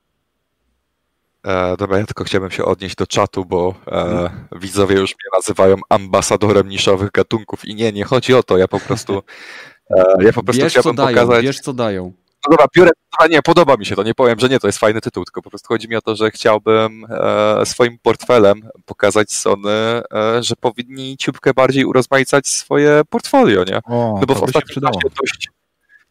E, 1.43 1.77
dobra, 1.77 1.97
ja 1.99 2.05
tylko 2.05 2.23
chciałbym 2.23 2.51
się 2.51 2.65
odnieść 2.65 2.95
do 2.95 3.07
czatu, 3.07 3.45
bo 3.45 3.75
e, 3.87 4.29
widzowie 4.59 4.95
już 4.95 5.11
mnie 5.11 5.29
nazywają 5.33 5.75
ambasadorem 5.89 6.69
niszowych 6.69 7.11
gatunków 7.11 7.65
i 7.65 7.75
nie, 7.75 7.91
nie 7.93 8.03
chodzi 8.03 8.33
o 8.33 8.43
to, 8.43 8.57
ja 8.57 8.67
po 8.67 8.79
prostu 8.79 9.13
e, 9.17 9.21
ja 10.19 10.33
po 10.33 10.43
prostu 10.43 10.63
Wiesz 10.63 10.73
co 10.73 10.79
chciałbym 10.79 10.95
dają, 10.95 11.17
pokazać... 11.17 11.43
wiesz 11.43 11.59
co 11.59 11.73
dają. 11.73 12.13
No 12.45 12.51
dobra, 12.51 12.65
biorę, 12.75 12.91
dobra, 13.11 13.35
nie, 13.35 13.41
podoba 13.41 13.77
mi 13.77 13.85
się 13.85 13.95
to, 13.95 14.03
nie 14.03 14.13
powiem, 14.13 14.39
że 14.39 14.49
nie, 14.49 14.59
to 14.59 14.67
jest 14.67 14.79
fajny 14.79 15.01
tytuł, 15.01 15.25
tylko 15.25 15.41
po 15.41 15.49
prostu 15.49 15.67
chodzi 15.67 15.89
mi 15.89 15.95
o 15.95 16.01
to, 16.01 16.15
że 16.15 16.31
chciałbym 16.31 17.05
e, 17.09 17.65
swoim 17.65 17.99
portfelem 17.99 18.69
pokazać 18.85 19.31
Sony, 19.31 19.69
e, 19.69 20.03
że 20.43 20.55
powinni 20.55 21.17
ciupkę 21.17 21.53
bardziej 21.53 21.85
urozmaicać 21.85 22.47
swoje 22.47 23.01
portfolio, 23.09 23.63
nie? 23.63 23.77
O, 23.77 24.17
No 24.21 24.25
bo 24.27 24.33
to 24.33 24.35
w 24.35 24.43
ostatnim 24.43 24.81
czasie 24.81 25.09
dość, 25.21 25.49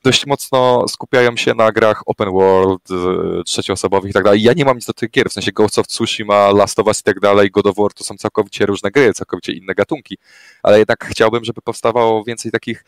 dość 0.04 0.26
mocno 0.26 0.88
skupiają 0.88 1.36
się 1.36 1.54
na 1.54 1.72
grach 1.72 2.02
open 2.06 2.30
world, 2.30 2.82
e, 2.90 3.44
trzecioosobowych 3.44 4.10
i 4.10 4.14
tak 4.14 4.24
dalej. 4.24 4.42
Ja 4.42 4.52
nie 4.52 4.64
mam 4.64 4.76
nic 4.76 4.86
do 4.86 4.92
tych 4.92 5.10
gier, 5.10 5.30
w 5.30 5.32
sensie 5.32 5.52
Ghost 5.52 5.78
of 5.78 5.86
Tsushima, 5.86 6.50
Last 6.50 6.78
of 6.78 6.86
Us 6.86 7.00
i 7.00 7.02
tak 7.02 7.20
dalej, 7.20 7.50
God 7.50 7.66
of 7.66 7.76
War 7.76 7.92
to 7.92 8.04
są 8.04 8.16
całkowicie 8.16 8.66
różne 8.66 8.90
gry, 8.90 9.14
całkowicie 9.14 9.52
inne 9.52 9.74
gatunki, 9.74 10.18
ale 10.62 10.78
jednak 10.78 11.04
chciałbym, 11.04 11.44
żeby 11.44 11.60
powstawało 11.62 12.24
więcej 12.24 12.52
takich 12.52 12.84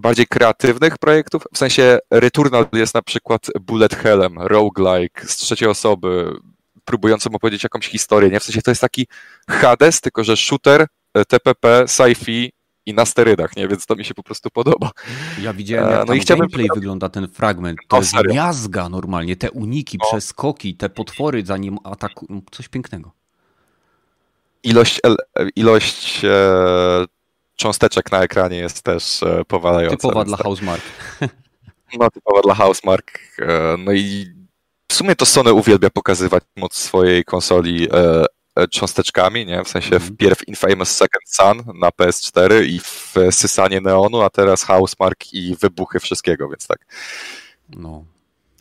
bardziej 0.00 0.26
kreatywnych 0.26 0.98
projektów, 0.98 1.42
w 1.54 1.58
sensie 1.58 1.98
Returnal 2.10 2.66
jest 2.72 2.94
na 2.94 3.02
przykład 3.02 3.46
bullet 3.60 3.94
hellem, 3.94 4.38
roguelike 4.38 5.26
z 5.28 5.36
trzeciej 5.36 5.68
osoby, 5.68 6.36
próbującym 6.84 7.34
opowiedzieć 7.34 7.62
jakąś 7.62 7.86
historię, 7.88 8.30
nie? 8.30 8.40
W 8.40 8.44
sensie 8.44 8.62
to 8.62 8.70
jest 8.70 8.80
taki 8.80 9.06
Hades, 9.50 10.00
tylko 10.00 10.24
że 10.24 10.36
shooter, 10.36 10.86
e, 11.14 11.24
TPP, 11.24 11.84
sci-fi 11.86 12.50
i 12.86 12.94
na 12.94 13.04
sterydach, 13.06 13.56
nie? 13.56 13.68
Więc 13.68 13.86
to 13.86 13.96
mi 13.96 14.04
się 14.04 14.14
po 14.14 14.22
prostu 14.22 14.50
podoba. 14.50 14.90
Ja 15.42 15.52
widziałem, 15.52 15.88
E, 15.88 15.90
jak 15.90 16.00
no 16.00 16.06
tam 16.06 16.16
i 16.16 16.20
chciałbym- 16.20 16.46
gameplay 16.48 16.68
wygląda 16.74 17.08
ten 17.08 17.28
fragment. 17.28 17.78
To 17.88 17.96
O, 17.96 18.00
jest 18.00 18.12
serio? 18.12 18.34
miazga 18.34 18.88
normalnie, 18.88 19.36
te 19.36 19.50
uniki, 19.50 19.98
No. 20.02 20.06
przeskoki, 20.08 20.74
te 20.76 20.88
potwory 20.88 21.42
zanim 21.46 21.78
atakują. 21.84 22.42
Coś 22.50 22.68
pięknego. 22.68 23.12
Ilość, 24.62 25.00
ilość 25.56 26.24
e, 26.24 26.30
cząsteczek 27.58 28.12
na 28.12 28.22
ekranie 28.22 28.56
jest 28.56 28.82
też 28.82 29.22
e, 29.22 29.44
powalająca. 29.44 29.96
Typowa 29.96 30.24
dla 30.24 30.36
tak. 30.36 30.46
Housemark. 30.46 30.82
No, 31.98 32.10
typowa 32.10 32.40
dla 32.42 32.54
Housemark. 32.54 33.18
E, 33.38 33.76
no 33.78 33.92
i 33.92 34.26
sumie 34.92 35.16
to 35.16 35.26
Sony 35.26 35.52
uwielbia 35.52 35.90
pokazywać 35.90 36.44
moc 36.56 36.74
swojej 36.74 37.24
konsoli 37.24 37.88
e, 38.56 38.68
cząsteczkami, 38.68 39.46
nie? 39.46 39.64
W 39.64 39.68
sensie 39.68 39.94
Mhm. 39.96 40.14
wpierw 40.14 40.48
Infamous 40.48 40.88
Second 40.90 41.22
Son 41.28 41.62
na 41.74 41.88
PS4 41.88 42.64
i 42.64 42.80
wsysanie 43.30 43.80
neonu, 43.80 44.20
a 44.20 44.30
teraz 44.30 44.62
Housemark 44.62 45.32
i 45.32 45.56
wybuchy 45.56 46.00
wszystkiego, 46.00 46.48
więc 46.48 46.66
tak. 46.66 46.86
No. 47.68 48.04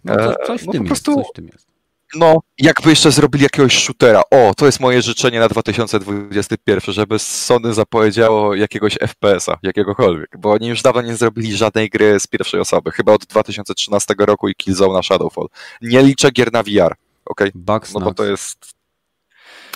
no 0.04 0.16
coś, 0.16 0.36
coś 0.48 0.62
w 0.62 0.66
no 0.66 0.72
tym 0.72 0.86
jest, 0.86 1.04
prostu- 1.04 1.16
coś 1.16 1.30
w 1.32 1.34
tym 1.36 1.48
jest. 1.54 1.68
No, 2.16 2.39
jakby 2.58 2.89
jeszcze 2.89 3.12
zrobili 3.12 3.43
jakiegoś 3.43 3.84
shootera. 3.84 4.22
O, 4.32 4.53
to 4.58 4.66
jest 4.66 4.80
moje 4.80 5.01
życzenie 5.01 5.39
na 5.39 5.49
2021, 5.49 6.93
żeby 6.93 7.20
Sony 7.20 7.74
zapowiedziało 7.74 8.55
jakiegoś 8.55 8.93
FPS-a, 8.97 9.58
jakiegokolwiek, 9.64 10.30
bo 10.38 10.51
oni 10.51 10.68
już 10.68 10.82
dawno 10.82 11.01
nie 11.01 11.16
zrobili 11.16 11.58
żadnej 11.58 11.89
gry 11.89 12.20
z 12.20 12.28
pierwszej 12.28 12.60
osoby, 12.60 12.91
chyba 12.91 13.14
od 13.14 13.26
2013 13.26 14.14
roku 14.20 14.49
i 14.49 14.55
Killzone 14.55 14.93
na 14.93 15.03
Shadowfall. 15.03 15.47
Nie 15.82 16.03
liczę 16.03 16.32
gier 16.32 16.53
na 16.53 16.64
VR, 16.64 16.95
okej? 17.26 17.51
Bugsnax, 17.55 17.93
No 17.93 17.99
bo 17.99 18.14
to 18.14 18.26
jest... 18.26 18.74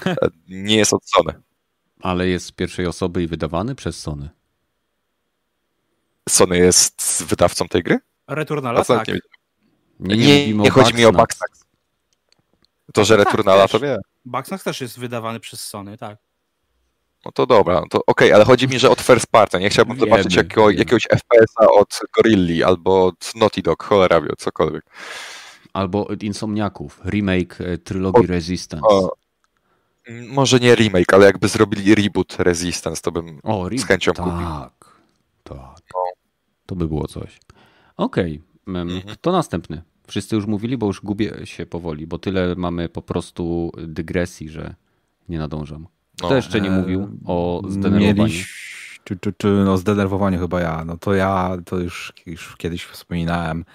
e, 0.05 0.15
nie 0.49 0.75
jest 0.77 0.93
od 0.93 1.09
Sony. 1.09 1.33
ale 2.01 2.27
jest 2.27 2.45
z 2.45 2.51
pierwszej 2.51 2.85
osoby 2.87 3.23
i 3.23 3.27
wydawany 3.27 3.75
przez 3.75 3.99
Sony. 3.99 4.29
Sony 6.29 6.57
jest 6.57 7.23
wydawcą 7.27 7.67
tej 7.67 7.83
gry? 7.83 7.99
Returnala, 8.27 8.83
co, 8.83 8.97
tak. 8.97 9.07
nie, 9.07 9.19
Nie, 9.99 10.17
nie, 10.17 10.53
nie, 10.53 10.69
chodzi 10.69 10.93
mi 10.93 11.05
o 11.05 11.11
Bugsnax. 11.11 11.60
To, 12.93 13.05
że 13.05 13.17
Tak, 13.17 13.25
Returnala 13.27 13.67
to 13.67 13.79
wie. 13.79 13.97
Bugsnax 14.25 14.63
też 14.63 14.81
jest 14.81 14.99
wydawany 14.99 15.39
przez 15.39 15.63
Sony, 15.67 15.97
tak. 15.97 16.17
No 17.25 17.31
to 17.31 17.45
dobra, 17.45 17.81
no 17.81 17.87
to 17.89 18.01
okej, 18.07 18.33
ale 18.33 18.45
chodzi 18.45 18.67
mi, 18.67 18.79
że 18.79 18.89
od 18.89 19.01
first 19.01 19.27
party. 19.27 19.59
Nie 19.59 19.69
chciałbym 19.69 19.95
Wiemy, 19.97 20.09
zobaczyć 20.09 20.35
jakiego, 20.35 20.61
wiemy. 20.67 20.79
jakiegoś 20.79 21.03
FPS-a 21.03 21.67
od 21.67 21.99
Gorilli 22.17 22.63
albo 22.63 23.05
od 23.05 23.35
Naughty 23.35 23.61
Dog, 23.61 23.83
cholera 23.83 24.21
wie, 24.21 24.29
cokolwiek. 24.37 24.85
Albo 25.73 26.07
od 26.07 26.23
Insomniaków, 26.23 27.01
remake 27.05 27.61
e, 27.61 27.77
trylogii 27.77 28.27
Resistance. 28.27 28.87
O, 28.87 29.13
może 30.27 30.59
nie 30.59 30.75
remake, 30.75 31.13
ale 31.13 31.25
jakby 31.25 31.47
zrobili 31.47 31.95
reboot 31.95 32.35
Resistance, 32.39 33.01
to 33.01 33.11
bym... 33.11 33.39
O, 33.43 33.69
z 33.77 33.85
chęcią 33.85 34.13
tak, 34.13 34.25
kupił. 34.25 34.47
tak. 35.43 35.73
To 36.65 36.75
by 36.75 36.87
było 36.87 37.07
coś. 37.07 37.39
Okej, 37.97 38.41
em, 38.67 38.75
Mhm. 38.75 39.15
kto 39.15 39.31
następny? 39.31 39.81
Wszyscy 40.11 40.35
już 40.35 40.45
mówili, 40.45 40.77
bo 40.77 40.85
już 40.87 41.01
gubię 41.01 41.33
się 41.43 41.65
powoli, 41.65 42.07
bo 42.07 42.17
tyle 42.17 42.55
mamy 42.55 42.89
po 42.89 43.01
prostu 43.01 43.71
dygresji, 43.87 44.49
że 44.49 44.75
nie 45.29 45.39
nadążam. 45.39 45.87
Kto 46.17 46.29
No. 46.29 46.35
jeszcze 46.35 46.61
nie 46.61 46.69
E, 46.71 46.81
mówił 46.81 47.07
o 47.25 47.61
zdenerwowaniu? 47.69 48.15
Mieliś, 48.15 48.47
czy, 49.03 49.17
czy, 49.19 49.33
czy, 49.37 49.47
no 49.47 49.77
zdenerwowaniu 49.77 50.39
chyba 50.39 50.61
ja. 50.61 50.85
No 50.85 50.97
to 50.97 51.13
ja 51.13 51.57
to 51.65 51.77
już, 51.77 52.13
już 52.25 52.55
kiedyś 52.57 52.85
wspominałem. 52.85 53.65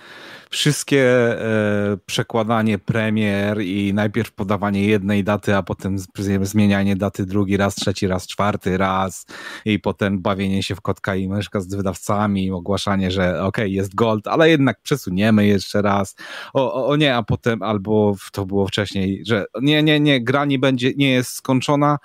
Wszystkie 0.51 1.03
e, 1.41 1.97
przekładanie 2.07 2.79
premier 2.79 3.61
i 3.63 3.95
najpierw 3.95 4.33
podawanie 4.33 4.85
jednej 4.85 5.25
daty, 5.25 5.57
a 5.57 5.63
potem 5.63 5.97
zmienianie 6.43 6.97
daty 6.97 7.27
drugi 7.27 7.57
raz, 7.57 7.75
trzeci 7.75 8.07
raz, 8.07 8.27
czwarty 8.27 8.77
raz 8.77 9.27
i 9.65 9.79
potem 9.79 10.23
bawienie 10.23 10.63
się 10.63 10.75
w 10.75 10.81
kotka 10.81 11.15
i 11.15 11.29
myszka 11.29 11.61
z 11.61 11.75
wydawcami, 11.75 12.51
ogłaszanie, 12.51 13.11
że 13.11 13.43
okej, 13.43 13.73
jest 13.73 13.95
gold, 13.95 14.27
ale 14.27 14.51
jednak 14.51 14.81
przesuniemy 14.81 15.47
jeszcze 15.47 15.83
raz. 15.83 16.17
O, 16.53 16.75
o, 16.75 16.87
o 16.87 16.97
nie, 16.97 17.17
a 17.17 17.23
potem 17.23 17.63
albo 17.63 18.15
to 18.33 18.47
było 18.47 18.67
wcześniej, 18.67 19.23
że 19.27 19.45
nie, 19.63 19.83
nie, 19.83 20.01
nie, 20.01 20.25
gra 20.25 20.45
nie 20.45 20.59
będzie, 20.59 20.93
nie 20.97 21.11
jest 21.11 21.31
skończona, 21.31 21.99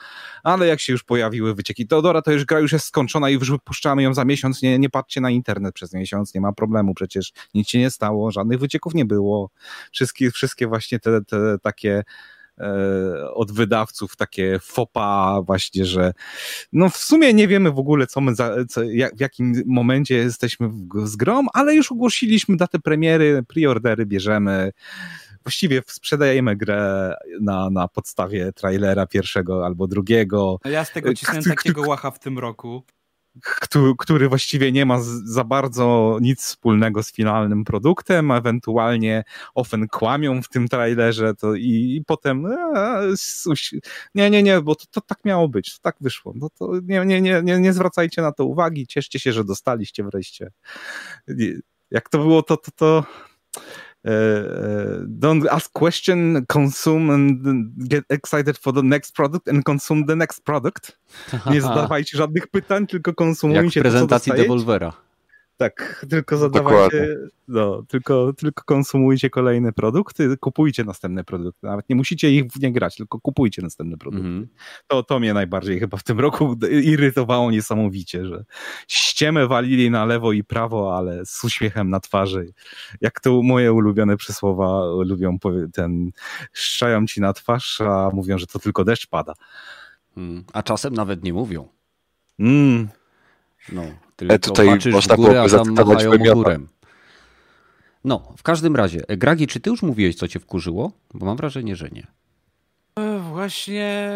ale 0.43 0.67
jak 0.67 0.79
się 0.79 0.93
już 0.93 1.03
pojawiły 1.03 1.55
wycieki, 1.55 1.87
to 1.87 2.01
dobra, 2.01 2.21
to 2.21 2.31
już 2.31 2.45
gra 2.45 2.59
już 2.59 2.71
jest 2.71 2.85
skończona 2.85 3.10
i 3.19 3.33
już 3.33 3.51
wypuszczamy 3.51 4.03
ją 4.03 4.13
za 4.13 4.25
miesiąc, 4.25 4.61
nie, 4.61 4.79
nie 4.79 4.89
patrzcie 4.89 5.21
na 5.21 5.29
internet 5.29 5.73
przez 5.73 5.93
miesiąc, 5.93 6.33
nie 6.35 6.41
ma 6.41 6.53
problemu, 6.53 6.93
przecież 6.93 7.33
nic 7.53 7.69
się 7.69 7.79
nie 7.79 7.89
stało, 7.89 8.31
żadnych 8.31 8.59
wycieków 8.59 8.93
nie 8.93 9.05
było. 9.05 9.49
Wszystkie, 9.91 10.31
wszystkie 10.31 10.67
właśnie 10.67 10.99
te, 10.99 11.21
te 11.25 11.57
takie 11.61 12.03
e, 12.57 13.33
od 13.33 13.51
wydawców 13.51 14.15
takie 14.15 14.59
fopa 14.61 15.41
właśnie, 15.45 15.85
że 15.85 16.13
no 16.73 16.89
w 16.89 16.97
sumie 16.97 17.33
nie 17.33 17.47
wiemy 17.47 17.71
w 17.71 17.79
ogóle 17.79 18.07
co 18.07 18.21
my, 18.21 18.35
za, 18.35 18.55
co, 18.69 18.83
jak, 18.83 19.15
w 19.15 19.19
jakim 19.19 19.63
momencie 19.65 20.15
jesteśmy 20.15 20.69
w, 20.69 21.07
z 21.07 21.15
grą, 21.15 21.45
ale 21.53 21.75
już 21.75 21.91
ogłosiliśmy 21.91 22.57
datę 22.57 22.79
premiery, 22.79 23.43
preordery 23.47 24.05
bierzemy, 24.05 24.71
właściwie 25.43 25.81
sprzedajemy 25.87 26.55
grę 26.55 27.13
na, 27.41 27.69
na 27.69 27.87
podstawie 27.87 28.53
trailera 28.53 29.07
pierwszego 29.07 29.65
albo 29.65 29.87
drugiego, 29.87 30.59
ja 30.65 30.85
z 30.85 30.91
tego 30.91 31.09
kto- 31.09 31.49
takiego 31.49 31.81
łacha 31.81 32.11
w 32.11 32.19
tym 32.19 32.39
roku. 32.39 32.83
Który, 33.41 33.93
który 33.97 34.29
właściwie 34.29 34.71
nie 34.71 34.85
ma 34.85 34.97
za 35.23 35.43
bardzo 35.43 36.17
nic 36.21 36.41
wspólnego 36.41 37.03
z 37.03 37.11
finalnym 37.11 37.63
produktem, 37.63 38.31
ewentualnie 38.31 39.23
ofen 39.55 39.87
kłamią 39.87 40.41
w 40.41 40.49
tym 40.49 40.67
trailerze 40.67 41.35
to 41.35 41.55
i, 41.55 41.95
i 41.95 42.03
potem 42.05 42.45
e, 42.45 43.13
nie, 44.15 44.29
nie, 44.29 44.43
nie, 44.43 44.61
bo 44.61 44.75
to, 44.75 44.85
to 44.91 45.01
tak 45.01 45.25
miało 45.25 45.49
być, 45.49 45.73
to 45.73 45.81
tak 45.81 45.95
wyszło. 46.01 46.33
No 46.35 46.49
to 46.49 46.71
nie, 46.83 47.05
nie, 47.05 47.21
nie, 47.21 47.41
nie, 47.43 47.59
nie 47.59 47.73
zwracajcie 47.73 48.21
na 48.21 48.31
to 48.31 48.45
uwagi, 48.45 48.87
cieszcie 48.87 49.19
się, 49.19 49.33
że 49.33 49.43
dostaliście 49.43 50.03
wreszcie. 50.03 50.51
Jak 51.91 52.09
to 52.09 52.17
było, 52.17 52.43
to, 52.43 52.57
to, 52.57 52.71
to 52.71 53.03
e, 54.05 54.11
e, 54.11 55.05
don't 55.07 55.47
ask 55.51 55.71
question, 55.71 56.45
consume 56.47 57.13
and 57.13 57.41
get 57.89 58.03
excited 58.09 58.57
for 58.57 58.73
the 58.73 58.83
next 58.83 59.15
product 59.15 59.47
and 59.47 59.63
consume 59.63 60.05
the 60.05 60.15
next 60.15 60.43
product. 60.43 60.97
Nie 61.51 61.61
zadawajcie 61.61 62.17
żadnych 62.17 62.47
pytań, 62.47 62.87
tylko 62.87 63.09
Jak 63.09 63.15
w 63.15 63.17
konsumujcie 63.17 63.83
to, 63.83 63.89
co 63.89 63.91
prezentacji 63.91 64.29
dostajecie. 64.29 64.43
Devolvera. 64.43 64.93
Tak, 65.61 66.05
tylko 66.09 66.37
zadawajcie, 66.37 67.17
no, 67.47 67.83
tylko, 67.83 68.33
tylko 68.33 68.63
konsumujcie 68.63 69.29
kolejne 69.29 69.73
produkty, 69.73 70.37
kupujcie 70.37 70.83
następne 70.83 71.23
produkty. 71.23 71.67
Nawet 71.67 71.89
nie 71.89 71.95
musicie 71.95 72.31
ich 72.31 72.45
w 72.45 72.59
nie 72.59 72.71
grać, 72.71 72.95
tylko 72.95 73.19
kupujcie 73.19 73.61
następne 73.61 73.97
produkty. 73.97 74.27
Mhm. 74.27 74.47
To, 74.87 75.03
to 75.03 75.19
mnie 75.19 75.33
najbardziej 75.33 75.79
chyba 75.79 75.97
w 75.97 76.03
tym 76.03 76.19
roku 76.19 76.57
irytowało 76.71 77.51
niesamowicie, 77.51 78.25
że 78.25 78.45
ściemę 78.87 79.47
walili 79.47 79.91
na 79.91 80.05
lewo 80.05 80.31
i 80.33 80.43
prawo, 80.43 80.97
ale 80.97 81.25
z 81.25 81.43
uśmiechem 81.43 81.89
na 81.89 81.99
twarzy. 81.99 82.53
Jak 83.01 83.19
to 83.19 83.41
moje 83.41 83.73
ulubione 83.73 84.17
przysłowa 84.17 84.85
lubią 85.05 85.37
ten, 85.73 86.11
szczają 86.53 87.05
ci 87.05 87.21
na 87.21 87.33
twarz, 87.33 87.81
a 87.81 88.09
mówią, 88.13 88.37
że 88.37 88.47
to 88.47 88.59
tylko 88.59 88.83
deszcz 88.83 89.07
pada. 89.07 89.33
Mm. 90.17 90.43
A 90.53 90.63
czasem 90.63 90.93
nawet 90.93 91.23
nie 91.23 91.33
mówią. 91.33 91.67
Mm, 92.39 92.87
No, 93.71 93.83
tylko 94.27 94.49
tutaj 94.49 94.67
patrzysz 94.67 94.93
można 94.93 95.13
w 95.13 95.17
górę, 95.17 95.33
byłoby 95.33 95.55
a 95.55 95.57
tam 95.57 95.65
zacytować 95.65 96.05
ogórem. 96.05 96.67
No, 98.03 98.33
w 98.37 98.43
każdym 98.43 98.75
razie. 98.75 99.01
e, 99.07 99.17
Gragi, 99.17 99.47
czy 99.47 99.59
ty 99.59 99.69
już 99.69 99.81
mówiłeś, 99.81 100.15
co 100.15 100.27
cię 100.27 100.39
wkurzyło? 100.39 100.91
Bo 101.13 101.25
mam 101.25 101.37
wrażenie, 101.37 101.75
że 101.75 101.89
nie. 101.89 102.07
E, 102.95 103.19
Właśnie 103.19 104.11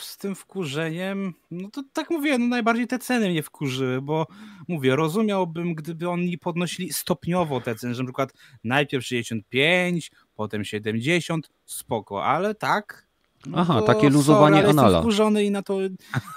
z 0.00 0.16
tym 0.18 0.34
wkurzeniem, 0.34 1.34
no 1.50 1.70
to 1.70 1.82
tak 1.92 2.10
mówię, 2.10 2.38
no 2.38 2.46
najbardziej 2.46 2.86
te 2.86 2.98
ceny 2.98 3.30
mnie 3.30 3.42
wkurzyły, 3.42 4.02
bo 4.02 4.26
mówię, 4.68 4.96
rozumiałbym, 4.96 5.74
gdyby 5.74 6.08
oni 6.08 6.38
podnosili 6.38 6.92
stopniowo 6.92 7.60
te 7.60 7.74
ceny, 7.74 7.94
że 7.94 8.02
na 8.02 8.06
przykład 8.06 8.32
najpierw 8.64 9.04
65, 9.06 10.10
potem 10.34 10.64
70, 10.64 11.50
spoko, 11.66 12.24
ale 12.24 12.54
tak. 12.54 13.09
No 13.46 13.58
Aha, 13.58 13.82
takie 13.82 14.10
luzowanie 14.10 14.56
sorry, 14.56 14.68
anala. 14.70 14.88
Jestem 14.88 15.02
wkurzony 15.02 15.44
i 15.44 15.50
na 15.50 15.62
to 15.62 15.78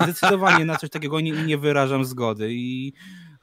zdecydowanie 0.01 0.65
na 0.65 0.77
coś 0.77 0.89
takiego 0.89 1.19
nie, 1.19 1.31
nie 1.31 1.57
wyrażam 1.57 2.05
zgody 2.05 2.47
i 2.51 2.93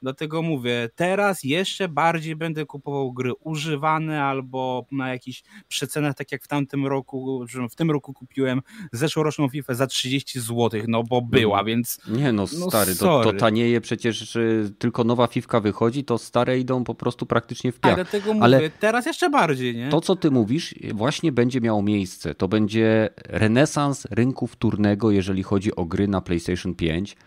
dlatego 0.01 0.41
mówię, 0.41 0.89
teraz 0.95 1.43
jeszcze 1.43 1.89
bardziej 1.89 2.35
będę 2.35 2.65
kupował 2.65 3.13
gry 3.13 3.31
używane 3.43 4.23
albo 4.23 4.85
na 4.91 5.09
jakichś 5.09 5.43
przecenach, 5.67 6.15
tak 6.15 6.31
jak 6.31 6.43
w 6.43 6.47
tamtym 6.47 6.87
roku, 6.87 7.45
w 7.71 7.75
tym 7.75 7.91
roku 7.91 8.13
kupiłem 8.13 8.61
zeszłoroczną 8.91 9.49
FIFA 9.49 9.73
za 9.73 9.87
30 9.87 10.39
zł, 10.39 10.69
no 10.87 11.03
bo 11.03 11.21
była, 11.21 11.59
Mhm. 11.59 11.65
więc 11.67 11.99
Nie 12.07 12.31
no, 12.33 12.45
No 12.59 12.69
stary, 12.69 12.95
to, 12.95 12.99
to 12.99 13.23
sorry. 13.23 13.39
tanieje 13.39 13.81
przecież, 13.81 14.37
tylko 14.79 15.03
nowa 15.03 15.27
fifka 15.27 15.59
wychodzi, 15.59 16.03
to 16.03 16.17
stare 16.17 16.59
idą 16.59 16.83
po 16.83 16.95
prostu 16.95 17.25
praktycznie 17.25 17.71
w 17.71 17.79
piach. 17.79 17.95
dlatego 17.95 18.33
mówię, 18.33 18.43
Ale 18.43 18.69
teraz 18.69 19.05
jeszcze 19.05 19.29
bardziej, 19.29 19.75
nie? 19.75 19.89
To, 19.89 20.01
co 20.01 20.15
ty 20.15 20.31
mówisz, 20.31 20.75
właśnie 20.93 21.31
będzie 21.31 21.61
miało 21.61 21.81
miejsce. 21.83 22.35
To 22.35 22.47
będzie 22.47 23.09
renesans 23.17 24.07
rynku 24.11 24.47
wtórnego, 24.47 25.11
jeżeli 25.11 25.43
chodzi 25.43 25.75
o 25.75 25.85
gry 25.85 26.07
na 26.07 26.21
PlayStation 26.21 26.75
5. 26.75 27.17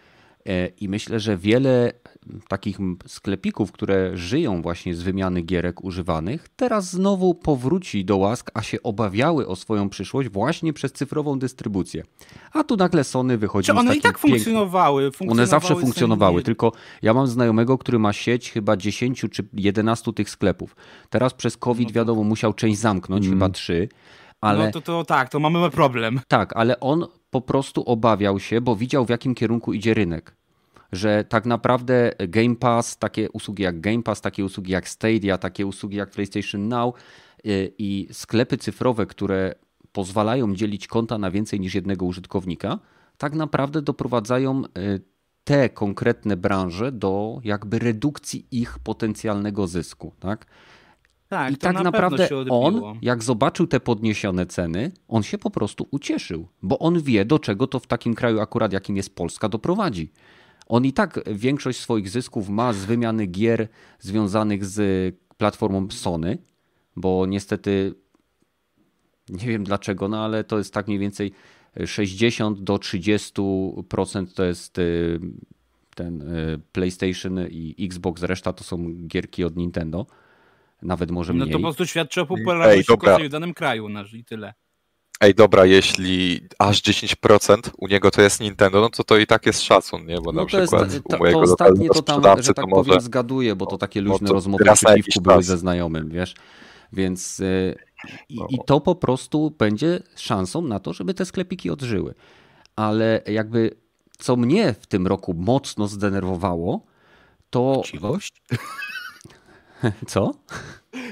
E, 0.46 0.66
I 0.66 0.88
myślę, 0.88 1.20
że 1.20 1.36
wiele 1.36 1.92
takich 2.48 2.78
sklepików, 3.06 3.72
które 3.72 4.16
żyją 4.16 4.62
właśnie 4.62 4.94
z 4.94 5.02
wymiany 5.02 5.42
gierek 5.42 5.84
używanych, 5.84 6.48
teraz 6.56 6.90
znowu 6.90 7.34
powróci 7.34 8.04
do 8.04 8.16
łask, 8.16 8.50
a 8.54 8.62
się 8.62 8.82
obawiały 8.82 9.46
o 9.48 9.56
swoją 9.56 9.88
przyszłość 9.88 10.28
właśnie 10.28 10.72
przez 10.72 10.92
cyfrową 10.92 11.38
dystrybucję. 11.38 12.02
A 12.52 12.64
tu 12.64 12.76
nagle 12.76 13.04
Sony 13.04 13.38
wychodzi 13.38 13.66
Czy 13.66 13.72
z 13.72 13.76
one 13.76 13.84
i 13.84 13.88
takim 13.88 14.02
tak 14.02 14.12
pięknym- 14.20 14.30
funkcjonowały, 14.32 15.10
one 15.28 15.46
zawsze 15.46 15.68
funkcjonowały 15.68 15.80
funkcjonowały, 15.84 16.42
tylko 16.42 16.72
ja 17.02 17.14
mam 17.14 17.26
znajomego, 17.26 17.78
który 17.78 17.98
ma 17.98 18.12
sieć 18.12 18.50
chyba 18.52 18.76
10 18.76 19.24
czy 19.30 19.44
11 19.52 20.12
tych 20.12 20.30
sklepów. 20.30 20.76
Teraz 21.10 21.34
przez 21.34 21.56
COVID, 21.56 21.88
No 21.88 21.94
wiadomo, 21.94 22.24
musiał 22.24 22.52
część 22.52 22.78
zamknąć, 22.78 23.26
Mm. 23.26 23.38
chyba 23.38 23.48
trzy, 23.48 23.88
ale 24.40 24.64
No 24.66 24.70
to, 24.72 24.80
to 24.80 25.04
tak, 25.04 25.28
to 25.28 25.40
mamy 25.40 25.70
problem. 25.70 26.20
tak, 26.28 26.56
ale 26.56 26.80
on 26.80 27.06
po 27.30 27.40
prostu 27.40 27.82
obawiał 27.82 28.40
się, 28.40 28.60
bo 28.60 28.76
widział 28.76 29.04
w 29.06 29.08
jakim 29.08 29.34
kierunku 29.34 29.72
idzie 29.72 29.94
rynek. 29.94 30.36
Że 30.92 31.24
tak 31.24 31.46
naprawdę 31.46 32.12
Game 32.28 32.56
Pass, 32.56 32.98
takie 32.98 33.30
usługi 33.30 33.62
jak 33.62 33.80
Game 33.80 34.02
Pass, 34.02 34.20
takie 34.20 34.44
usługi 34.44 34.72
jak 34.72 34.88
Stadia, 34.88 35.38
takie 35.38 35.66
usługi 35.66 35.96
jak 35.96 36.10
PlayStation 36.10 36.68
Now 36.68 36.94
i 37.78 38.08
sklepy 38.12 38.58
cyfrowe, 38.58 39.06
które 39.06 39.54
pozwalają 39.92 40.54
dzielić 40.54 40.86
konta 40.86 41.18
na 41.18 41.30
więcej 41.30 41.60
niż 41.60 41.74
jednego 41.74 42.06
użytkownika, 42.06 42.78
tak 43.18 43.34
naprawdę 43.34 43.82
doprowadzają 43.82 44.62
te 45.44 45.68
konkretne 45.68 46.36
branże 46.36 46.92
do 46.92 47.40
jakby 47.44 47.78
redukcji 47.78 48.46
ich 48.50 48.78
potencjalnego 48.78 49.66
zysku. 49.66 50.12
Tak? 50.20 50.46
Tak, 51.28 51.52
I 51.52 51.56
tak 51.56 51.74
na 51.74 51.82
naprawdę 51.82 52.28
on, 52.50 52.82
jak 53.02 53.22
zobaczył 53.22 53.66
te 53.66 53.80
podniesione 53.80 54.46
ceny, 54.46 54.92
on 55.08 55.22
się 55.22 55.38
po 55.38 55.50
prostu 55.50 55.88
ucieszył, 55.90 56.48
bo 56.62 56.78
on 56.78 57.02
wie, 57.02 57.24
do 57.24 57.38
czego 57.38 57.66
to 57.66 57.80
w 57.80 57.86
takim 57.86 58.14
kraju 58.14 58.40
akurat, 58.40 58.72
jakim 58.72 58.96
jest 58.96 59.16
Polska, 59.16 59.48
doprowadzi. 59.48 60.12
On 60.66 60.84
i 60.84 60.92
tak 60.92 61.20
większość 61.26 61.80
swoich 61.80 62.08
zysków 62.08 62.48
ma 62.48 62.72
z 62.72 62.84
wymiany 62.84 63.26
gier 63.26 63.68
związanych 63.98 64.64
z 64.64 65.14
platformą 65.36 65.90
Sony, 65.90 66.38
bo 66.96 67.26
niestety 67.26 67.94
nie 69.28 69.46
wiem 69.46 69.64
dlaczego, 69.64 70.08
no 70.08 70.24
ale 70.24 70.44
to 70.44 70.58
jest 70.58 70.74
tak 70.74 70.86
mniej 70.86 70.98
więcej 70.98 71.32
60 71.86 72.60
do 72.60 72.74
30% 72.76 74.26
to 74.34 74.44
jest 74.44 74.78
y, 74.78 75.20
ten 75.94 76.22
y, 76.22 76.60
PlayStation 76.72 77.38
i 77.50 77.86
Xbox, 77.86 78.22
reszta 78.22 78.52
to 78.52 78.64
są 78.64 79.06
gierki 79.06 79.44
od 79.44 79.56
Nintendo. 79.56 80.06
Nawet 80.82 81.10
może 81.10 81.32
mniej. 81.32 81.46
No 81.46 81.52
to 81.52 81.58
po 81.58 81.62
prostu 81.62 81.86
świadczy 81.86 82.20
o 82.20 82.26
popularności 82.26 82.92
Ej, 83.20 83.28
w 83.28 83.32
danym 83.32 83.54
kraju 83.54 83.88
nasz 83.88 84.14
i 84.14 84.24
tyle. 84.24 84.54
Ej, 85.20 85.34
dobra, 85.34 85.64
jeśli 85.64 86.48
aż 86.58 86.82
10% 86.82 87.70
u 87.78 87.88
niego 87.88 88.10
to 88.10 88.22
jest 88.22 88.40
Nintendo, 88.40 88.80
no 88.80 88.90
to 88.90 89.04
to 89.04 89.16
i 89.16 89.26
tak 89.26 89.46
jest 89.46 89.62
szacun, 89.62 90.06
nie? 90.06 90.20
Bo 90.20 90.32
no 90.32 90.32
na 90.32 90.40
to 90.42 90.46
przykład 90.46 90.92
jest, 90.92 91.04
to, 91.08 91.16
u 91.16 91.18
mojego 91.18 91.38
to 91.38 91.52
ostatnie 91.52 91.88
to 91.88 92.02
tam, 92.02 92.42
że 92.42 92.54
tak 92.54 92.64
to 92.64 92.70
powiem, 92.70 92.94
może... 92.94 93.00
zgaduję, 93.00 93.56
bo 93.56 93.66
to 93.66 93.78
takie 93.78 94.02
no 94.02 94.10
luźne 94.10 94.24
no 94.24 94.28
to 94.28 94.34
rozmowy 94.34 94.64
przeciwku 94.64 95.20
były 95.20 95.42
ze 95.42 95.58
znajomym, 95.58 96.10
wiesz? 96.10 96.34
Więc 96.92 97.38
yy, 97.38 97.74
i, 98.28 98.38
i 98.48 98.58
to 98.66 98.80
po 98.80 98.94
prostu 98.94 99.54
będzie 99.58 100.00
szansą 100.16 100.62
na 100.62 100.80
to, 100.80 100.92
żeby 100.92 101.14
te 101.14 101.24
sklepiki 101.24 101.70
odżyły. 101.70 102.14
Ale 102.76 103.22
jakby 103.26 103.70
co 104.18 104.36
mnie 104.36 104.74
w 104.80 104.86
tym 104.86 105.06
roku 105.06 105.34
mocno 105.34 105.88
zdenerwowało, 105.88 106.80
to. 107.50 107.82
Chciwość? 107.84 108.42
Co? 110.06 110.34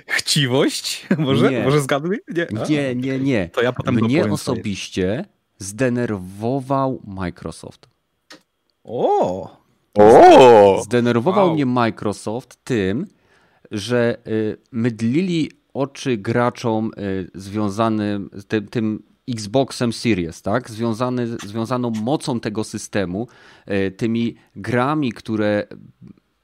Chciwość? 0.06 1.06
Może? 1.18 1.50
Nie. 1.50 1.64
Może 1.64 1.80
zgadły? 1.80 2.18
Nie. 2.28 2.46
nie, 2.68 2.94
nie, 2.94 3.18
nie. 3.18 3.48
To 3.48 3.62
ja 3.62 3.72
potem 3.72 3.94
Mnie 3.94 4.30
osobiście 4.30 5.24
zdenerwował 5.58 7.00
Microsoft. 7.04 7.88
O! 8.84 9.62
O! 9.94 10.82
Zdenerwował 10.82 11.46
wow. 11.46 11.54
mnie 11.54 11.66
Microsoft 11.66 12.64
tym, 12.64 13.06
że 13.70 14.16
y, 14.26 14.56
mydlili 14.72 15.50
oczy 15.74 16.16
graczom 16.16 16.90
y, 16.98 17.30
związanym 17.34 18.30
z 18.32 18.46
tym, 18.46 18.68
tym 18.68 19.02
Xboxem 19.28 19.92
Series, 19.92 20.42
tak? 20.42 20.70
Związany, 20.70 21.26
związaną 21.26 21.90
mocą 21.90 22.40
tego 22.40 22.64
systemu, 22.64 23.28
y, 23.68 23.90
tymi 23.90 24.34
grami, 24.56 25.12
które 25.12 25.66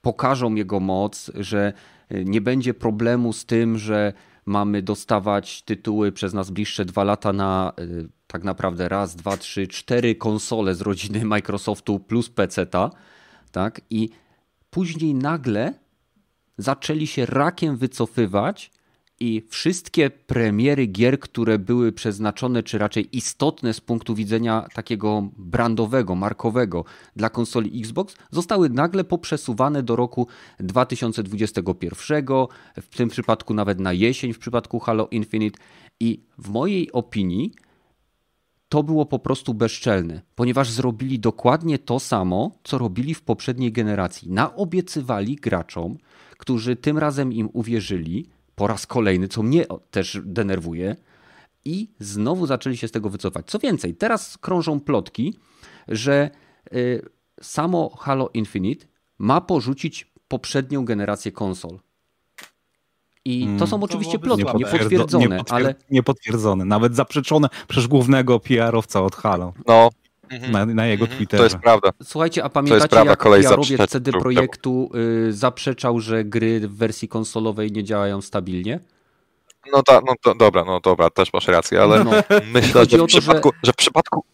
pokażą 0.02 0.54
jego 0.54 0.80
moc, 0.80 1.30
że 1.34 1.72
y, 1.72 1.97
nie 2.10 2.40
będzie 2.40 2.74
problemu 2.74 3.32
z 3.32 3.46
tym, 3.46 3.78
że 3.78 4.12
mamy 4.46 4.82
dostawać 4.82 5.62
tytuły 5.62 6.12
przez 6.12 6.34
nas 6.34 6.50
bliższe 6.50 6.84
dwa 6.84 7.04
lata 7.04 7.32
na 7.32 7.72
tak 8.26 8.44
naprawdę 8.44 8.88
raz, 8.88 9.16
dwa, 9.16 9.36
trzy, 9.36 9.66
cztery 9.66 10.14
konsole 10.14 10.74
z 10.74 10.80
rodziny 10.80 11.24
Microsoftu 11.34 12.00
plus 12.00 12.28
PC-ta, 12.28 12.90
tak? 13.52 13.80
I 13.90 14.08
później 14.70 15.14
nagle 15.14 15.74
zaczęli 16.58 17.06
się 17.06 17.26
rakiem 17.26 17.76
wycofywać 17.76 18.70
i 19.20 19.42
wszystkie 19.48 20.10
premiery 20.10 20.86
gier, 20.86 21.20
które 21.20 21.58
były 21.58 21.92
przeznaczone, 21.92 22.62
czy 22.62 22.78
raczej 22.78 23.16
istotne 23.16 23.74
z 23.74 23.80
punktu 23.80 24.14
widzenia 24.14 24.68
takiego 24.74 25.28
brandowego, 25.36 26.14
markowego 26.14 26.84
dla 27.16 27.30
konsoli 27.30 27.80
Xbox, 27.80 28.16
zostały 28.30 28.70
nagle 28.70 29.04
poprzesuwane 29.04 29.82
do 29.82 29.96
roku 29.96 30.26
2021, 30.60 32.26
w 32.80 32.96
tym 32.96 33.08
przypadku 33.08 33.54
nawet 33.54 33.80
na 33.80 33.92
jesień, 33.92 34.32
w 34.32 34.38
przypadku 34.38 34.78
Halo 34.78 35.08
Infinite. 35.10 35.58
I 36.00 36.22
w 36.38 36.48
mojej 36.48 36.92
opinii 36.92 37.52
to 38.68 38.82
było 38.82 39.06
po 39.06 39.18
prostu 39.18 39.54
bezczelne, 39.54 40.22
ponieważ 40.34 40.70
zrobili 40.70 41.18
dokładnie 41.18 41.78
to 41.78 42.00
samo, 42.00 42.52
co 42.64 42.78
robili 42.78 43.14
w 43.14 43.22
poprzedniej 43.22 43.72
generacji. 43.72 44.30
Naobiecywali 44.30 45.36
graczom, 45.36 45.98
którzy 46.38 46.76
tym 46.76 46.98
razem 46.98 47.32
im 47.32 47.48
uwierzyli, 47.52 48.26
po 48.58 48.66
raz 48.66 48.86
kolejny, 48.86 49.28
co 49.28 49.42
mnie 49.42 49.66
też 49.90 50.20
denerwuje, 50.24 50.96
i 51.64 51.88
znowu 52.00 52.46
zaczęli 52.46 52.76
się 52.76 52.88
z 52.88 52.92
tego 52.92 53.10
wycofać. 53.10 53.46
Co 53.46 53.58
więcej, 53.58 53.94
teraz 53.94 54.38
krążą 54.38 54.80
plotki, 54.80 55.38
że 55.88 56.30
y, 56.72 57.02
samo 57.42 57.96
Halo 57.96 58.30
Infinite 58.34 58.86
ma 59.18 59.40
porzucić 59.40 60.12
poprzednią 60.28 60.84
generację 60.84 61.32
konsol. 61.32 61.78
I 63.24 63.48
to 63.58 63.66
są 63.66 63.76
mm. 63.76 63.84
oczywiście 63.84 64.18
plotki, 64.18 64.44
niepotwierdzone, 64.58 65.36
nie 65.36 65.42
ale... 65.50 65.74
Niepotwierdzone, 65.90 66.64
nawet 66.64 66.96
zaprzeczone 66.96 67.48
przez 67.68 67.86
głównego 67.86 68.40
PR-owca 68.40 69.02
od 69.02 69.16
Halo. 69.16 69.52
No, 69.66 69.90
Mhm. 70.30 70.52
na, 70.52 70.66
na, 70.66 70.86
jego 70.86 71.04
mhm. 71.04 71.18
Twitterze. 71.18 71.38
To 71.38 71.44
jest 71.44 71.58
prawda. 71.58 71.90
Słuchajcie, 72.02 72.44
a 72.44 72.48
pamiętacie 72.48 72.88
prawda, 72.88 73.10
jak 73.10 73.22
PR-owiec 73.22 73.90
CD 73.90 74.12
Projektu 74.12 74.90
y, 75.28 75.32
zaprzeczał, 75.32 76.00
że 76.00 76.24
gry 76.24 76.60
w 76.60 76.76
wersji 76.76 77.08
konsolowej 77.08 77.72
nie 77.72 77.84
działają 77.84 78.20
stabilnie? 78.20 78.80
No, 79.72 79.82
ta, 79.82 80.00
no 80.06 80.14
to, 80.22 80.34
dobra, 80.34 80.64
no 80.64 80.80
dobra, 80.80 81.10
też 81.10 81.32
masz 81.32 81.48
rację, 81.48 81.82
ale 81.82 82.04
no, 82.04 82.10
myślę, 82.54 82.84
że 82.84 82.96
w, 82.96 83.00
to, 83.00 83.06
przypadku, 83.06 83.50
że... 83.52 83.58
że 83.62 83.72
w 83.72 83.76
przypadku 83.76 84.24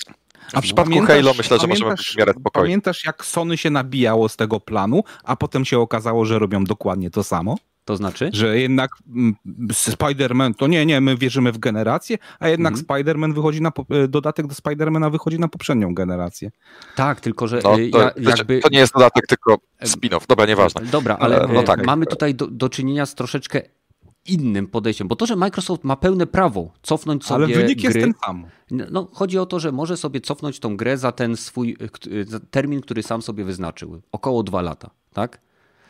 a 0.53 0.61
w 0.61 0.65
przypadku 0.65 1.01
Halo 1.01 1.35
myślę, 1.35 1.59
że 1.59 1.67
możemy 1.67 1.91
być 1.91 2.13
w 2.13 2.17
miarę 2.17 2.33
spokojni. 2.33 2.67
Pamiętasz, 2.67 3.05
jak 3.05 3.25
Sony 3.25 3.57
się 3.57 3.71
nabijało 3.71 4.29
z 4.29 4.37
tego 4.37 4.61
planu, 4.61 5.05
a 5.25 5.37
potem 5.37 5.65
się 5.65 5.79
okazało, 5.79 6.25
że 6.25 6.39
robią 6.39 6.65
dokładnie 6.65 7.11
to 7.11 7.25
samo? 7.25 7.57
To 7.85 7.97
znaczy? 7.97 8.31
Że 8.33 8.59
jednak 8.59 8.91
mm, 9.09 9.35
Spider-Man, 9.73 10.55
to 10.55 10.67
nie, 10.67 10.87
nie, 10.87 11.01
my 11.01 11.17
wierzymy 11.17 11.53
w 11.53 11.59
generację, 11.59 12.19
a 12.41 12.49
jednak 12.49 12.75
mm. 12.75 12.85
Spider-Man 12.85 13.35
wychodzi 13.35 13.63
na, 13.63 13.73
e, 13.91 14.09
dodatek 14.09 14.47
do 14.47 14.55
Spider-Mana 14.55 15.11
wychodzi 15.11 15.39
na 15.39 15.49
poprzednią 15.49 15.95
generację. 15.95 16.51
Tak, 16.97 17.21
tylko 17.21 17.49
że 17.49 17.57
no, 17.57 17.63
to, 17.63 17.79
ja, 17.79 18.11
jakby... 18.17 18.61
to 18.61 18.69
nie 18.69 18.79
jest 18.79 18.95
dodatek, 18.95 19.27
tylko 19.27 19.59
spin-off, 19.83 20.27
dobra, 20.29 20.47
nieważne. 20.47 20.87
Dobra, 20.87 21.17
ale 21.21 21.49
no 21.53 21.63
tak. 21.63 21.87
mamy 21.87 22.07
tutaj 22.07 22.35
do, 22.35 22.47
do 22.47 22.69
czynienia 22.69 23.07
z 23.07 23.15
troszeczkę 23.15 23.63
innym 24.27 24.67
podejściem, 24.67 25.09
bo 25.09 25.17
to, 25.17 25.27
że 25.27 25.37
Microsoft 25.37 25.85
ma 25.85 25.97
pełne 25.97 26.27
prawo 26.27 26.73
cofnąć 26.83 27.25
sobie 27.25 27.45
Ale 27.45 27.55
wynik 27.55 27.79
gry, 27.79 27.85
jest 27.85 28.01
ten 28.01 28.15
sam. 28.25 28.47
No, 28.71 29.09
chodzi 29.13 29.39
o 29.39 29.47
to, 29.47 29.61
że 29.61 29.73
może 29.73 29.97
sobie 29.97 30.21
cofnąć 30.21 30.61
tą 30.61 30.77
grę 30.77 30.99
za 30.99 31.13
ten 31.13 31.37
swój 31.37 31.77
za 32.27 32.41
termin, 32.41 32.81
który 32.81 33.03
sam 33.03 33.23
sobie 33.23 33.45
wyznaczył. 33.45 34.03
Około 34.13 34.43
dwa 34.43 34.63
lata, 34.63 34.91
tak? 35.13 35.44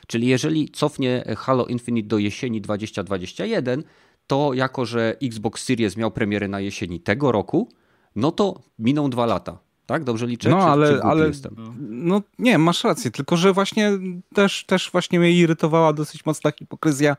Czyli 0.06 0.26
jeżeli 0.26 0.68
cofnie 0.68 1.24
Halo 1.36 1.66
Infinite 1.66 2.08
do 2.08 2.18
jesieni 2.18 2.60
2021, 2.60 3.82
to 4.26 4.54
jako, 4.54 4.86
że 4.86 5.16
Xbox 5.22 5.64
Series 5.64 5.96
miał 5.96 6.10
premierę 6.10 6.48
na 6.48 6.60
jesieni 6.60 7.00
tego 7.00 7.32
roku, 7.32 7.68
no 8.16 8.32
to 8.32 8.62
miną 8.78 9.10
dwa 9.10 9.26
lata. 9.26 9.58
Tak? 9.86 10.04
Dobrze 10.04 10.26
liczę? 10.26 10.50
No, 10.50 10.56
czy, 10.56 10.64
ale, 10.64 10.88
czy 10.88 11.02
ale 11.02 11.26
jestem? 11.26 11.56
no 11.80 12.22
nie, 12.38 12.58
masz 12.58 12.84
rację, 12.84 13.10
tylko 13.10 13.36
że 13.36 13.52
właśnie 13.52 13.92
też, 14.34 14.64
też 14.64 14.90
właśnie 14.92 15.20
mnie 15.20 15.32
irytowała 15.32 15.92
dosyć 15.92 16.26
mocna 16.26 16.50
hipokryzja 16.58 17.16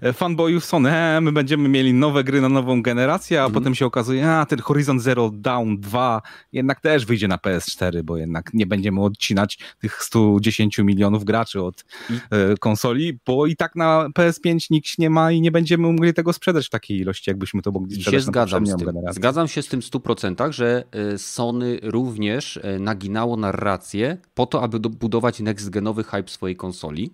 e, 0.00 0.12
fanboyów 0.12 0.64
Sony. 0.64 0.90
E, 0.90 1.20
my 1.20 1.32
będziemy 1.32 1.68
mieli 1.68 1.94
nowe 1.94 2.24
gry 2.24 2.40
na 2.40 2.48
nową 2.48 2.82
generację, 2.82 3.42
a 3.42 3.44
mm. 3.44 3.54
potem 3.54 3.74
się 3.74 3.86
okazuje, 3.86 4.30
a 4.30 4.46
ten 4.46 4.58
Horizon 4.58 5.00
Zero 5.00 5.30
Dawn 5.34 5.76
2 5.76 6.22
jednak 6.52 6.80
też 6.80 7.06
wyjdzie 7.06 7.28
na 7.28 7.36
PS4, 7.36 8.02
bo 8.02 8.16
jednak 8.16 8.54
nie 8.54 8.66
będziemy 8.66 9.00
odcinać 9.02 9.58
tych 9.78 10.02
110 10.02 10.78
milionów 10.78 11.24
graczy 11.24 11.62
od 11.62 11.84
mm. 12.10 12.56
konsoli, 12.56 13.18
bo 13.26 13.46
i 13.46 13.56
tak 13.56 13.76
na 13.76 14.08
PS5 14.18 14.70
nikt 14.70 14.98
nie 14.98 15.10
ma 15.10 15.32
i 15.32 15.40
nie 15.40 15.50
będziemy 15.50 15.92
mogli 15.92 16.14
tego 16.14 16.32
sprzedać 16.32 16.66
w 16.66 16.70
takiej 16.70 16.98
ilości, 16.98 17.30
jakbyśmy 17.30 17.62
to 17.62 17.72
mogli 17.72 17.94
sprzedać 17.94 18.20
się 18.20 18.26
na 18.26 18.32
zgadzam 18.32 18.66
z 18.66 18.76
tym. 18.76 18.86
generację. 18.86 19.12
Zgadzam 19.12 19.48
się 19.48 19.62
z 19.62 19.68
tym 19.68 19.82
w 19.82 19.84
100%, 19.84 20.52
że 20.52 20.84
Sony 21.16 21.78
również 21.82 22.05
również 22.06 22.56
e, 22.56 22.78
naginało 22.78 23.36
narrację 23.36 24.18
po 24.34 24.46
to, 24.46 24.62
aby 24.62 24.80
budować 24.80 25.40
next-genowy 25.40 26.04
hype 26.04 26.28
swojej 26.28 26.56
konsoli, 26.56 27.10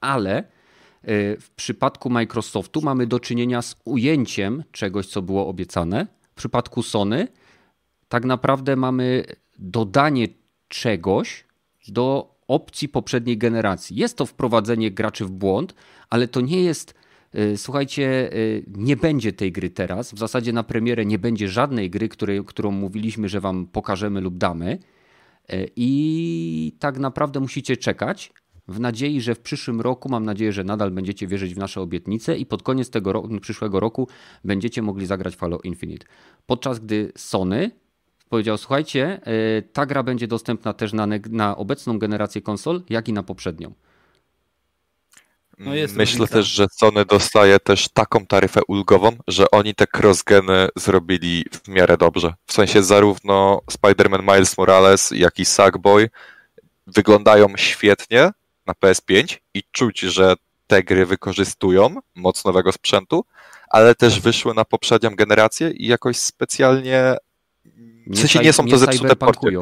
ale 0.00 0.38
e, 0.38 0.44
w 1.40 1.50
przypadku 1.56 2.10
Microsoftu 2.10 2.80
mamy 2.82 3.06
do 3.06 3.20
czynienia 3.20 3.62
z 3.62 3.76
ujęciem 3.84 4.64
czegoś, 4.72 5.06
co 5.06 5.22
było 5.22 5.48
obiecane. 5.48 6.06
W 6.22 6.34
przypadku 6.34 6.82
Sony 6.82 7.28
tak 8.08 8.24
naprawdę 8.24 8.76
mamy 8.76 9.24
dodanie 9.58 10.28
czegoś 10.68 11.44
do 11.88 12.36
opcji 12.48 12.88
poprzedniej 12.88 13.38
generacji. 13.38 13.96
Jest 13.96 14.16
to 14.16 14.26
wprowadzenie 14.26 14.90
graczy 14.90 15.24
w 15.24 15.30
błąd, 15.30 15.74
ale 16.10 16.28
to 16.28 16.40
nie 16.40 16.62
jest 16.62 16.94
słuchajcie, 17.56 18.32
e, 18.32 18.36
nie 18.66 18.96
będzie 18.96 19.32
tej 19.32 19.52
gry 19.52 19.70
teraz. 19.70 20.12
W 20.14 20.18
zasadzie 20.18 20.52
na 20.52 20.62
premierę 20.62 21.06
nie 21.06 21.18
będzie 21.18 21.48
żadnej 21.48 21.90
gry, 21.90 22.08
której, 22.08 22.44
którą 22.44 22.70
mówiliśmy, 22.70 23.28
że 23.28 23.40
wam 23.40 23.66
pokażemy 23.66 24.20
lub 24.20 24.38
damy. 24.38 24.78
E, 25.48 25.66
I 25.76 26.76
tak 26.78 26.98
naprawdę 26.98 27.40
musicie 27.40 27.76
czekać, 27.76 28.32
w 28.68 28.80
nadziei, 28.80 29.20
że 29.20 29.34
w 29.34 29.40
przyszłym 29.40 29.80
roku, 29.80 30.08
mam 30.08 30.24
nadzieję, 30.24 30.52
że 30.52 30.64
nadal 30.64 30.90
będziecie 30.90 31.26
wierzyć 31.26 31.54
w 31.54 31.58
nasze 31.58 31.80
obietnice 31.80 32.36
i 32.36 32.46
pod 32.46 32.62
koniec 32.62 32.90
tego 32.90 33.12
roku, 33.12 33.40
przyszłego 33.40 33.80
roku 33.80 34.08
będziecie 34.44 34.82
mogli 34.82 35.06
zagrać 35.06 35.36
Halo 35.36 35.58
Infinite. 35.64 36.06
Podczas 36.46 36.78
gdy 36.78 37.12
Sony 37.16 37.70
powiedział, 38.28 38.58
słuchajcie, 38.58 39.20
e, 39.26 39.62
ta 39.62 39.86
gra 39.86 40.02
będzie 40.02 40.26
dostępna 40.26 40.72
też 40.72 40.92
na, 40.92 41.06
na 41.30 41.56
obecną 41.56 41.98
generację 41.98 42.42
konsol, 42.42 42.82
jak 42.90 43.08
i 43.08 43.12
na 43.12 43.22
poprzednią. 43.22 43.74
No 45.58 45.72
Myślę 45.96 46.28
też, 46.28 46.46
że 46.46 46.66
Sony 46.72 47.04
dostaje 47.04 47.60
też 47.60 47.88
taką 47.88 48.26
taryfę 48.26 48.60
ulgową, 48.68 49.12
że 49.28 49.50
oni 49.50 49.74
te 49.74 49.84
crossgeny 49.98 50.68
zrobili 50.76 51.44
w 51.64 51.68
miarę 51.68 51.96
dobrze. 51.96 52.34
W 52.46 52.52
sensie 52.52 52.82
zarówno 52.82 53.60
Spider-Man 53.70 54.22
Miles 54.22 54.58
Morales, 54.58 55.10
jak 55.10 55.38
i 55.38 55.44
Sackboy 55.44 56.10
wyglądają 56.86 57.48
świetnie 57.56 58.30
na 58.66 58.72
PS5 58.72 59.38
i 59.54 59.62
czuć, 59.72 60.00
że 60.00 60.34
te 60.66 60.82
gry 60.82 61.06
wykorzystują 61.06 61.96
moc 62.14 62.44
nowego 62.44 62.72
sprzętu, 62.72 63.24
ale 63.68 63.94
też 63.94 64.20
wyszły 64.20 64.54
na 64.54 64.64
poprzednią 64.64 65.10
generację 65.10 65.70
i 65.70 65.86
jakoś 65.86 66.16
specjalnie 66.16 67.16
w 68.06 68.18
sensie 68.18 68.38
nie 68.38 68.52
są 68.52 68.66
to 68.68 68.78
zepsute 68.78 69.16
porty. 69.16 69.56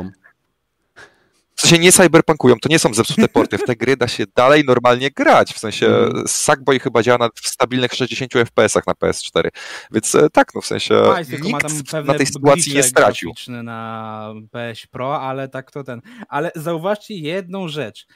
W 1.57 1.61
sensie 1.61 1.79
nie 1.79 1.93
cyberpunkują, 1.93 2.55
to 2.63 2.69
nie 2.69 2.79
są 2.79 2.95
zepsute 2.95 3.29
porty. 3.29 3.59
W 3.59 3.63
te 3.63 3.77
gry 3.77 3.97
da 3.97 4.09
się 4.09 4.25
dalej 4.37 4.65
normalnie 4.65 5.11
grać. 5.11 5.55
W 5.55 5.59
sensie 5.59 5.87
mm. 5.87 6.23
Sackboy 6.27 6.81
chyba 6.81 7.03
działa 7.03 7.19
na, 7.19 7.29
w 7.35 7.49
stabilnych 7.49 7.93
60 7.93 8.33
FPS-ach 8.33 8.87
na 8.87 8.93
PS4. 8.93 9.49
Więc 9.91 10.15
e, 10.15 10.31
tak, 10.31 10.55
no 10.55 10.61
w 10.61 10.67
sensie 10.67 11.03
nikt 11.43 11.95
na 12.05 12.15
tej 12.15 12.27
sytuacji 12.27 12.75
nie 12.75 12.83
stracił. 12.83 13.33
na 13.49 14.35
PS 14.51 14.87
Pro, 14.87 15.21
ale 15.21 15.49
tak 15.49 15.71
to 15.71 15.85
ten. 15.85 16.03
Ale 16.29 16.51
zauważcie 16.55 17.15
jedną 17.15 17.69
rzecz. 17.69 18.07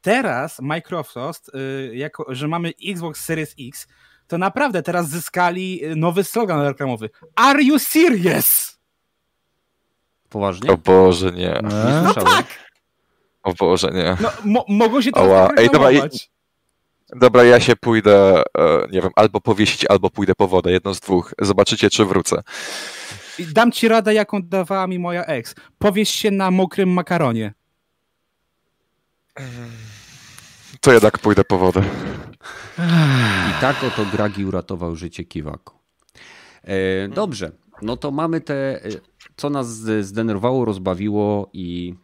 Teraz 0.00 0.58
Microsoft, 0.60 1.50
y, 1.54 1.96
jako, 1.96 2.24
że 2.28 2.48
mamy 2.48 2.72
Xbox 2.88 3.24
Series 3.24 3.54
X, 3.60 3.86
to 4.26 4.38
naprawdę 4.38 4.82
teraz 4.82 5.08
zyskali 5.08 5.80
nowy 5.96 6.24
slogan 6.24 6.60
reklamowy. 6.60 7.10
Are 7.36 7.62
you 7.62 7.78
serious? 7.78 8.78
Poważnie? 10.28 10.70
O 10.70 10.76
Boże, 10.76 11.32
nie. 11.32 11.60
Nie 11.62 12.02
no 12.04 12.14
tak. 12.14 12.67
O 13.42 13.54
Boże, 13.54 13.90
nie. 13.94 14.16
No, 14.20 14.28
mo 14.44 14.64
mogą 14.68 15.02
się 15.02 15.12
teraz 15.12 15.50
Ej, 15.56 15.70
dobra, 15.70 15.90
dobra, 17.08 17.44
ja 17.44 17.60
się 17.60 17.76
pójdę, 17.76 18.42
e, 18.58 18.88
nie 18.90 19.02
wiem, 19.02 19.10
albo 19.16 19.40
powiesić, 19.40 19.84
albo 19.88 20.10
pójdę 20.10 20.32
po 20.34 20.48
wodę, 20.48 20.70
jedno 20.70 20.94
z 20.94 21.00
dwóch. 21.00 21.34
Zobaczycie, 21.40 21.90
czy 21.90 22.04
wrócę. 22.04 22.42
Dam 23.38 23.72
ci 23.72 23.88
radę, 23.88 24.14
jaką 24.14 24.42
dawała 24.42 24.86
mi 24.86 24.98
moja 24.98 25.24
ex. 25.24 25.54
Powieś 25.78 26.10
się 26.10 26.30
na 26.30 26.50
mokrym 26.50 26.88
makaronie. 26.88 27.54
To 30.80 30.92
jednak 30.92 31.18
pójdę 31.18 31.44
po 31.44 31.58
wodę. 31.58 31.82
I 33.50 33.60
tak 33.60 33.84
oto 33.84 34.06
Gragi 34.12 34.44
uratował 34.44 34.96
życie 34.96 35.24
Kiwaku. 35.24 35.78
E, 36.62 37.08
dobrze, 37.08 37.52
no 37.82 37.96
to 37.96 38.10
mamy 38.10 38.40
te, 38.40 38.84
e, 38.84 38.88
co 39.36 39.50
nas 39.50 39.68
zdenerwowało, 40.00 40.64
rozbawiło 40.64 41.50
i 41.52 41.94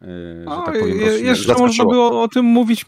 Że 0.00 0.44
tak 0.46 0.80
powiem, 0.80 1.00
je, 1.00 1.06
jeszcze 1.06 1.54
można 1.54 1.84
było 1.84 2.22
o 2.22 2.28
tym 2.28 2.44
mówić, 2.44 2.84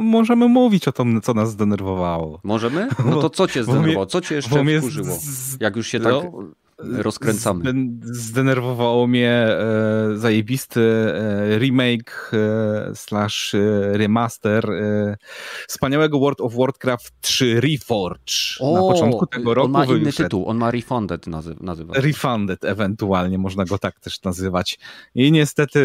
możemy 0.00 0.48
mówić 0.48 0.88
o 0.88 0.92
tym, 0.92 1.20
co 1.20 1.34
nas 1.34 1.50
zdenerwowało. 1.50 2.40
Możemy? 2.44 2.88
No 3.04 3.16
to 3.22 3.30
co 3.30 3.48
cię 3.48 3.64
zdenerwowało? 3.64 4.06
Co 4.06 4.20
cię 4.20 4.34
jeszcze 4.34 4.64
wkurzyło? 4.78 5.18
Jak 5.60 5.76
już 5.76 5.86
się 5.86 6.00
tak 6.00 6.12
no, 6.12 6.32
rozkręcamy. 6.78 7.72
Zdenerwowało 8.02 9.06
mnie 9.06 9.30
e, 9.30 10.16
zajebisty 10.16 10.80
e, 10.80 11.58
remake 11.58 12.30
e, 12.32 12.94
slash 12.94 13.56
remaster 13.92 14.68
wspaniałego 15.68 16.18
World 16.18 16.40
of 16.40 16.54
Warcraft 16.54 17.20
3 17.20 17.60
Reforge. 17.60 18.32
O, 18.60 18.74
Na 18.74 18.80
początku 18.80 19.26
tego 19.26 19.54
roku 19.54 19.66
On 19.66 19.72
ma 19.72 19.84
inny 19.84 20.12
tytuł, 20.12 20.46
on 20.46 20.56
ma 20.56 20.70
Refunded 20.70 21.26
nazywa. 21.60 21.94
Refunded 21.94 22.64
ewentualnie, 22.64 23.38
można 23.38 23.64
go 23.64 23.78
tak 23.78 24.00
też 24.00 24.22
nazywać. 24.22 24.78
I 25.14 25.32
niestety 25.32 25.82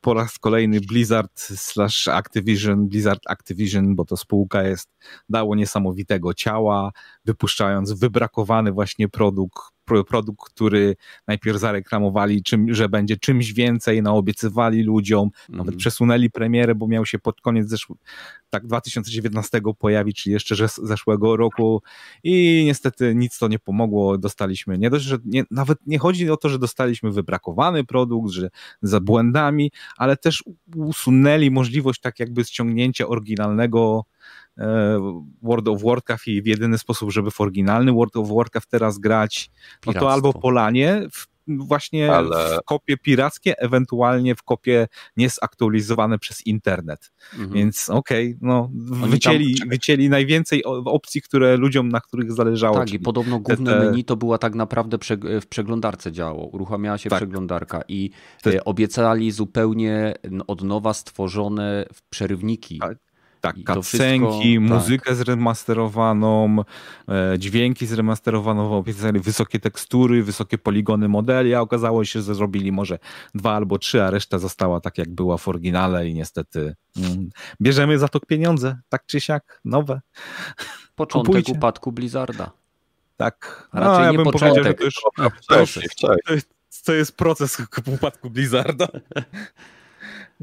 po 0.00 0.14
raz 0.14 0.38
kolejny 0.38 0.80
Blizzard 0.80 1.40
slash 1.40 2.08
Activision, 2.08 2.88
Blizzard 2.88 3.22
Activision, 3.26 3.94
bo 3.94 4.04
to 4.04 4.16
spółka 4.16 4.62
jest, 4.62 4.88
dało 5.28 5.54
niesamowitego 5.54 6.34
ciała, 6.34 6.92
wypuszczając 7.24 7.92
wybrakowany 7.92 8.72
właśnie 8.72 9.08
produkt, 9.08 9.71
produkt, 9.84 10.44
który 10.44 10.96
najpierw 11.26 11.58
zareklamowali, 11.58 12.42
czym, 12.42 12.74
że 12.74 12.88
będzie 12.88 13.16
czymś 13.16 13.52
więcej, 13.52 14.02
naobiecywali 14.02 14.82
ludziom, 14.82 15.30
mm. 15.48 15.58
nawet 15.58 15.76
przesunęli 15.76 16.30
premierę, 16.30 16.74
bo 16.74 16.88
miał 16.88 17.06
się 17.06 17.18
pod 17.18 17.40
koniec 17.40 17.68
zeszł, 17.68 17.96
tak 18.50 18.66
2019 18.66 19.60
pojawić, 19.78 20.22
czyli 20.22 20.32
jeszcze 20.32 20.68
zeszłego 20.82 21.36
roku 21.36 21.82
i 22.24 22.62
niestety 22.66 23.14
nic 23.14 23.38
to 23.38 23.48
nie 23.48 23.58
pomogło, 23.58 24.18
dostaliśmy, 24.18 24.78
nie 24.78 24.90
dość, 24.90 25.04
że 25.04 25.18
nie, 25.24 25.44
nawet 25.50 25.78
nie 25.86 25.98
chodzi 25.98 26.30
o 26.30 26.36
to, 26.36 26.48
że 26.48 26.58
dostaliśmy 26.58 27.10
wybrakowany 27.10 27.84
produkt, 27.84 28.30
że 28.30 28.48
za 28.82 29.00
błędami, 29.00 29.70
ale 29.96 30.16
też 30.16 30.44
usunęli 30.76 31.50
możliwość 31.50 32.00
tak 32.00 32.20
jakby 32.20 32.44
ściągnięcia 32.44 33.06
oryginalnego 33.06 34.04
World 35.42 35.68
of 35.68 35.82
Warcraft 35.82 36.28
i 36.28 36.42
w 36.42 36.46
jedyny 36.46 36.78
sposób, 36.78 37.12
żeby 37.12 37.30
w 37.30 37.40
oryginalny 37.40 37.92
World 37.92 38.16
of 38.16 38.28
Warcraft 38.28 38.70
teraz 38.70 38.98
grać, 38.98 39.50
no 39.86 39.92
to 39.92 40.12
albo 40.12 40.32
Polanie 40.32 41.08
w, 41.12 41.26
właśnie 41.46 42.14
Ale... 42.14 42.56
w 42.56 42.64
kopie 42.64 42.96
pirackie, 42.96 43.58
ewentualnie 43.58 44.34
w 44.34 44.42
kopie 44.42 44.88
niezaktualizowane 45.16 46.18
przez 46.18 46.46
internet. 46.46 47.12
Mhm. 47.32 47.52
Więc 47.52 47.90
okej, 47.90 48.26
okay, 48.26 48.38
no 48.42 48.70
wycięli, 49.06 49.58
tam... 49.58 49.68
wycięli 49.68 50.08
najwięcej 50.08 50.64
opcji, 50.84 51.22
które 51.22 51.56
ludziom, 51.56 51.88
na 51.88 52.00
których 52.00 52.32
zależało. 52.32 52.76
Tak, 52.76 52.92
i 52.92 52.98
podobno 52.98 53.38
główne 53.38 53.72
te... 53.72 53.78
menu 53.78 54.04
to 54.04 54.16
była 54.16 54.38
tak 54.38 54.54
naprawdę 54.54 54.98
w 55.40 55.46
przeglądarce 55.46 56.12
działało. 56.12 56.46
Uruchamiała 56.46 56.98
się 56.98 57.10
tak. 57.10 57.18
przeglądarka 57.18 57.82
i 57.88 58.10
te... 58.42 58.56
E, 58.56 58.64
obiecali 58.64 59.30
zupełnie 59.30 60.14
od 60.46 60.62
nowa 60.62 60.94
stworzone 60.94 61.86
przerywniki. 62.10 62.78
Tak 62.78 62.98
tak, 63.42 63.56
cutscenki, 63.74 64.54
tak. 64.54 64.62
muzykę 64.62 65.04
tak. 65.04 65.14
zremasterowaną, 65.14 66.56
e, 67.08 67.38
dźwięki 67.38 67.86
zremasterowaną, 67.86 68.76
opisali 68.76 69.20
wysokie 69.20 69.60
tekstury, 69.60 70.22
wysokie 70.22 70.58
poligony 70.58 71.08
modeli, 71.08 71.54
a 71.54 71.60
okazało 71.60 72.04
się, 72.04 72.22
że 72.22 72.34
zrobili 72.34 72.72
może 72.72 72.98
dwa 73.34 73.52
albo 73.52 73.78
trzy, 73.78 74.02
a 74.02 74.10
reszta 74.10 74.38
została 74.38 74.80
tak, 74.80 74.98
jak 74.98 75.10
była 75.14 75.36
w 75.36 75.48
oryginale 75.48 76.08
i 76.08 76.14
niestety 76.14 76.74
mm, 76.96 77.30
bierzemy 77.60 77.98
za 77.98 78.08
to 78.08 78.20
pieniądze, 78.20 78.78
tak 78.88 79.06
czy 79.06 79.20
siak, 79.20 79.60
nowe. 79.64 80.00
Początek 80.94 81.26
Kupujcie. 81.26 81.52
upadku 81.52 81.92
Blizzarda. 81.92 82.50
Tak. 83.16 83.68
A 83.72 83.80
raczej 83.80 84.04
no, 84.04 84.12
nie 84.12 84.18
ja 84.18 84.24
początek. 84.24 84.78
to, 84.78 84.84
już, 84.84 84.94
to, 86.26 86.34
jest, 86.34 86.48
to 86.84 86.92
jest 86.92 87.16
proces 87.16 87.62
upadku 87.96 88.30
Blizzarda. 88.30 88.88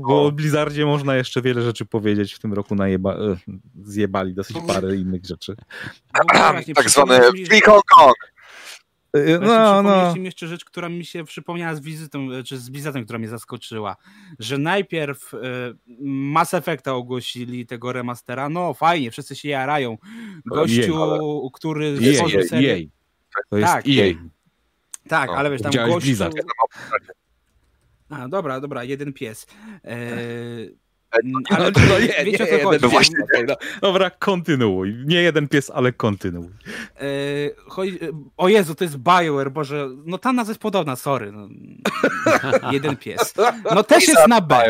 Bo 0.07 0.25
o 0.25 0.31
Blizzardzie 0.31 0.85
można 0.85 1.15
jeszcze 1.15 1.41
wiele 1.41 1.61
rzeczy 1.61 1.85
powiedzieć. 1.85 2.33
W 2.33 2.39
tym 2.39 2.53
roku 2.53 2.75
najeba, 2.75 3.13
e, 3.13 3.37
zjebali 3.83 4.33
dosyć 4.33 4.57
parę 4.67 4.95
innych 4.95 5.25
rzeczy. 5.25 5.55
No, 6.33 6.53
tak 6.75 6.89
zwany 6.89 7.19
Free 7.45 7.61
Hong 7.61 7.83
Kong. 7.85 8.15
E, 9.13 9.39
no, 9.39 9.83
no. 9.83 10.15
mi 10.15 10.25
jeszcze 10.25 10.47
rzecz, 10.47 10.65
która 10.65 10.89
mi 10.89 11.05
się 11.05 11.23
przypomniała 11.23 11.75
z 11.75 11.79
wizytą, 11.79 12.27
czy 12.45 12.57
z 12.57 12.69
wizytą, 12.69 13.03
która 13.03 13.19
mnie 13.19 13.27
zaskoczyła, 13.27 13.95
że 14.39 14.57
najpierw 14.57 15.31
Mass 16.01 16.53
Effecta 16.53 16.93
ogłosili 16.93 17.65
tego 17.65 17.93
remastera, 17.93 18.49
no 18.49 18.73
fajnie, 18.73 19.11
wszyscy 19.11 19.35
się 19.35 19.49
jarają. 19.49 19.97
Gościu, 20.45 20.75
jej, 20.75 20.91
który 21.53 22.13
stworzył 22.13 22.43
serię... 22.43 22.67
Jej. 22.67 22.91
To 23.49 23.57
jest 23.57 23.73
tak, 23.73 23.87
jej. 23.87 24.17
Tak, 25.07 25.29
no, 25.29 25.35
ale 25.35 25.51
wiesz, 25.51 25.61
tam 25.61 25.71
gościu... 25.71 25.99
Blizzard. 25.99 26.35
A, 28.09 28.27
dobra, 28.27 28.59
dobra, 28.59 28.83
jeden 28.83 29.13
pies. 29.13 29.47
Eee, 29.83 30.75
ale 31.11 31.71
no, 31.71 31.81
no, 31.89 31.99
nie, 31.99 32.07
wiecie 32.25 32.45
nie, 32.45 32.55
o 32.55 32.59
co 32.59 32.63
chodzi. 32.63 32.79
No 32.81 32.89
właśnie, 32.89 33.17
no. 33.47 33.55
Dobra, 33.81 34.09
kontynuuj. 34.09 34.95
Nie 35.05 35.21
jeden 35.21 35.47
pies, 35.47 35.71
ale 35.73 35.91
kontynuuj. 35.93 36.49
Eee, 36.99 37.51
chodzi, 37.67 37.99
o 38.37 38.49
Jezu, 38.49 38.75
to 38.75 38.83
jest 38.83 38.97
Bioware, 38.97 39.51
Boże, 39.51 39.89
no 40.05 40.17
ta 40.17 40.33
nazwa 40.33 40.51
jest 40.51 40.61
podobna, 40.61 40.95
sorry. 40.95 41.31
No. 41.31 41.49
jeden 42.71 42.97
pies. 42.97 43.33
No 43.75 43.83
też 43.83 44.07
jest 44.07 44.27
na 44.27 44.41
B. 44.41 44.63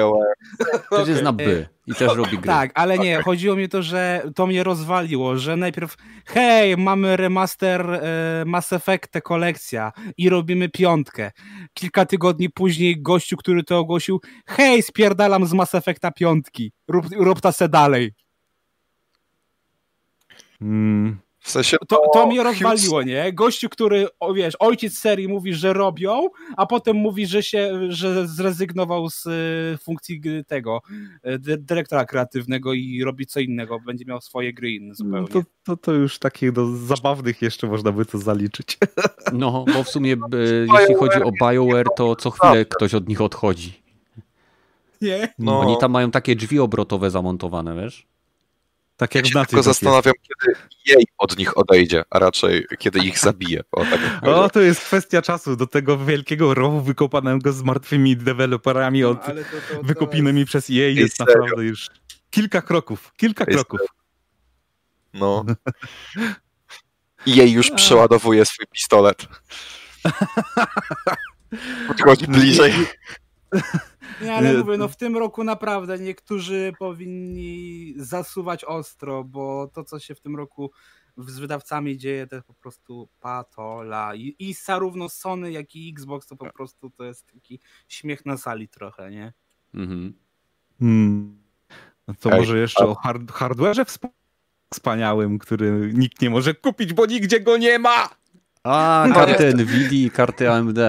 Też 0.90 1.08
jest 1.08 1.24
na 1.24 1.34
B. 1.34 1.44
I 1.90 1.96
też 1.96 2.16
robi 2.16 2.38
gry. 2.38 2.48
Tak, 2.48 2.72
ale 2.74 2.98
nie, 2.98 3.22
chodziło 3.22 3.56
mi 3.56 3.64
o 3.64 3.68
to, 3.68 3.82
że 3.82 4.24
to 4.36 4.48
mnie 4.48 4.64
rozwaliło, 4.64 5.38
że 5.38 5.58
najpierw 5.58 5.96
hej, 6.26 6.78
mamy 6.78 7.18
remaster 7.18 7.92
e, 7.92 8.44
Mass 8.46 8.74
Effect 8.74 9.22
kolekcja 9.24 9.92
i 10.18 10.30
robimy 10.30 10.70
piątkę. 10.70 11.32
Kilka 11.74 12.06
tygodni 12.06 12.50
później 12.50 13.02
gościu, 13.02 13.38
który 13.38 13.64
to 13.64 13.80
ogłosił, 13.80 14.22
hej, 14.48 14.84
spierdalam 14.84 15.46
z 15.46 15.54
Mass 15.54 15.76
Effecta 15.76 16.12
piątki, 16.12 16.72
rób, 16.88 17.06
rób 17.18 17.42
ta 17.42 17.52
se 17.52 17.70
dalej. 17.70 18.14
Hmm. 20.60 21.29
W 21.40 21.52
sensie, 21.52 21.78
to, 21.88 22.02
to 22.14 22.28
mnie 22.28 22.44
rozwaliło, 22.44 23.04
nie? 23.04 23.34
Gościu, 23.34 23.70
który, 23.70 24.08
o, 24.20 24.34
wiesz, 24.34 24.54
ojciec 24.60 24.98
serii 24.98 25.28
mówi, 25.28 25.54
że 25.54 25.74
robią, 25.74 26.28
a 26.58 26.66
potem 26.66 26.96
mówi, 26.96 27.28
że 27.28 27.44
się, 27.44 27.78
że 27.90 28.28
zrezygnował 28.28 29.10
z 29.10 29.26
y, 29.26 29.78
funkcji 29.84 30.22
tego 30.48 30.82
y, 31.26 31.58
dyrektora 31.58 32.06
kreatywnego 32.06 32.74
i 32.74 33.04
robi 33.04 33.26
co 33.26 33.40
innego, 33.40 33.80
będzie 33.80 34.06
miał 34.06 34.22
swoje 34.22 34.54
gry 34.54 34.72
inne 34.72 34.96
zupełnie. 34.96 35.28
To, 35.28 35.42
to, 35.64 35.78
to 35.78 35.92
już 35.92 36.20
takich 36.20 36.52
do 36.52 36.78
zabawnych 36.78 37.42
jeszcze 37.42 37.68
można 37.68 37.92
by 37.92 38.06
to 38.06 38.18
zaliczyć. 38.18 38.78
No, 39.34 39.66
bo 39.74 39.84
w 39.84 39.90
sumie 39.90 40.16
jeśli 40.80 40.96
chodzi 40.96 41.24
o 41.24 41.32
BioWare, 41.32 41.88
to 41.96 42.16
co 42.16 42.32
chwilę 42.32 42.66
ktoś 42.66 42.94
od 42.94 43.08
nich 43.08 43.22
odchodzi. 43.22 43.82
Nie? 45.02 45.34
No. 45.40 45.60
Oni 45.60 45.78
tam 45.78 45.92
mają 45.92 46.12
takie 46.12 46.36
drzwi 46.36 46.60
obrotowe 46.60 47.12
zamontowane, 47.12 47.76
wiesz? 47.76 48.08
Tak 49.00 49.16
jak 49.16 49.26
ja 49.26 49.42
się 49.42 49.46
tylko 49.46 49.64
zastanawiam, 49.64 50.14
jest. 50.18 50.28
kiedy 50.28 50.60
jej 50.86 51.06
od 51.18 51.38
nich 51.38 51.58
odejdzie, 51.58 52.04
a 52.10 52.20
raczej 52.20 52.66
kiedy 52.80 53.00
ich 53.00 53.20
zabije. 53.20 53.62
O, 53.72 53.86
tak 53.86 54.00
o, 54.24 54.50
to 54.50 54.62
jest 54.62 54.82
kwestia 54.82 55.22
czasu 55.22 55.56
do 55.56 55.68
tego 55.68 55.98
wielkiego 55.98 56.54
rowu 56.54 56.82
wykopanego 56.82 57.54
z 57.54 57.64
martwymi 57.64 58.18
deweloperami 58.18 59.02
no, 59.02 59.10
od 59.10 59.26
to, 59.26 59.32
to, 59.32 59.84
wykopanymi 59.84 60.40
jest... 60.40 60.50
przez 60.50 60.70
jej 60.70 60.96
jest 60.96 61.18
serio? 61.18 61.34
naprawdę 61.34 61.64
już 61.64 61.90
kilka 62.30 62.62
kroków, 62.62 63.14
kilka 63.18 63.44
jest 63.48 63.54
kroków. 63.54 63.80
No. 65.14 65.46
I 67.26 67.36
jej 67.36 67.52
już 67.52 67.72
przeładowuje 67.72 68.46
swój 68.46 68.66
pistolet. 68.72 69.28
Podchodzi 71.88 72.28
bliżej. 72.28 72.74
Nie, 74.22 74.34
ale 74.34 74.54
mówię, 74.54 74.78
no 74.78 74.88
w 74.88 74.96
tym 74.96 75.18
roku 75.18 75.44
naprawdę 75.44 76.00
niektórzy 76.00 76.74
powinni 76.80 77.94
zasuwać 77.98 78.64
ostro, 78.64 79.24
bo 79.24 79.68
to, 79.74 79.84
co 79.84 80.00
się 80.00 80.16
w 80.16 80.22
tym 80.22 80.36
roku 80.36 80.72
z 81.18 81.40
wydawcami 81.40 81.98
dzieje, 81.98 82.28
to 82.28 82.36
jest 82.36 82.48
po 82.48 82.54
prostu 82.54 83.10
patola. 83.20 84.16
I, 84.16 84.36
i 84.40 84.54
zarówno 84.54 85.10
Sony, 85.10 85.52
jak 85.52 85.76
i 85.76 85.90
Xbox 85.90 86.28
to 86.28 86.36
po 86.36 86.54
prostu 86.54 86.90
to 86.90 87.04
jest 87.04 87.26
taki 87.34 87.60
śmiech 87.88 88.26
na 88.26 88.38
sali 88.38 88.68
trochę, 88.68 89.12
nie? 89.12 89.34
Mhm. 89.74 90.14
Hmm. 90.80 91.42
No 92.08 92.14
to 92.20 92.32
Ej, 92.32 92.40
może 92.40 92.60
jeszcze 92.60 92.84
a... 92.84 92.88
o 92.88 92.96
hard 92.96 93.32
hardware'ze 93.32 94.10
wspaniałym, 94.74 95.40
który 95.40 95.92
nikt 95.94 96.22
nie 96.22 96.30
może 96.30 96.54
kupić, 96.54 96.94
bo 96.94 97.06
nigdzie 97.06 97.40
go 97.40 97.58
nie 97.58 97.80
ma! 97.80 98.10
A, 98.64 99.08
karty 99.14 99.54
Nvidia 99.54 100.08
i 100.08 100.12
karty 100.12 100.52
AMD. 100.52 100.80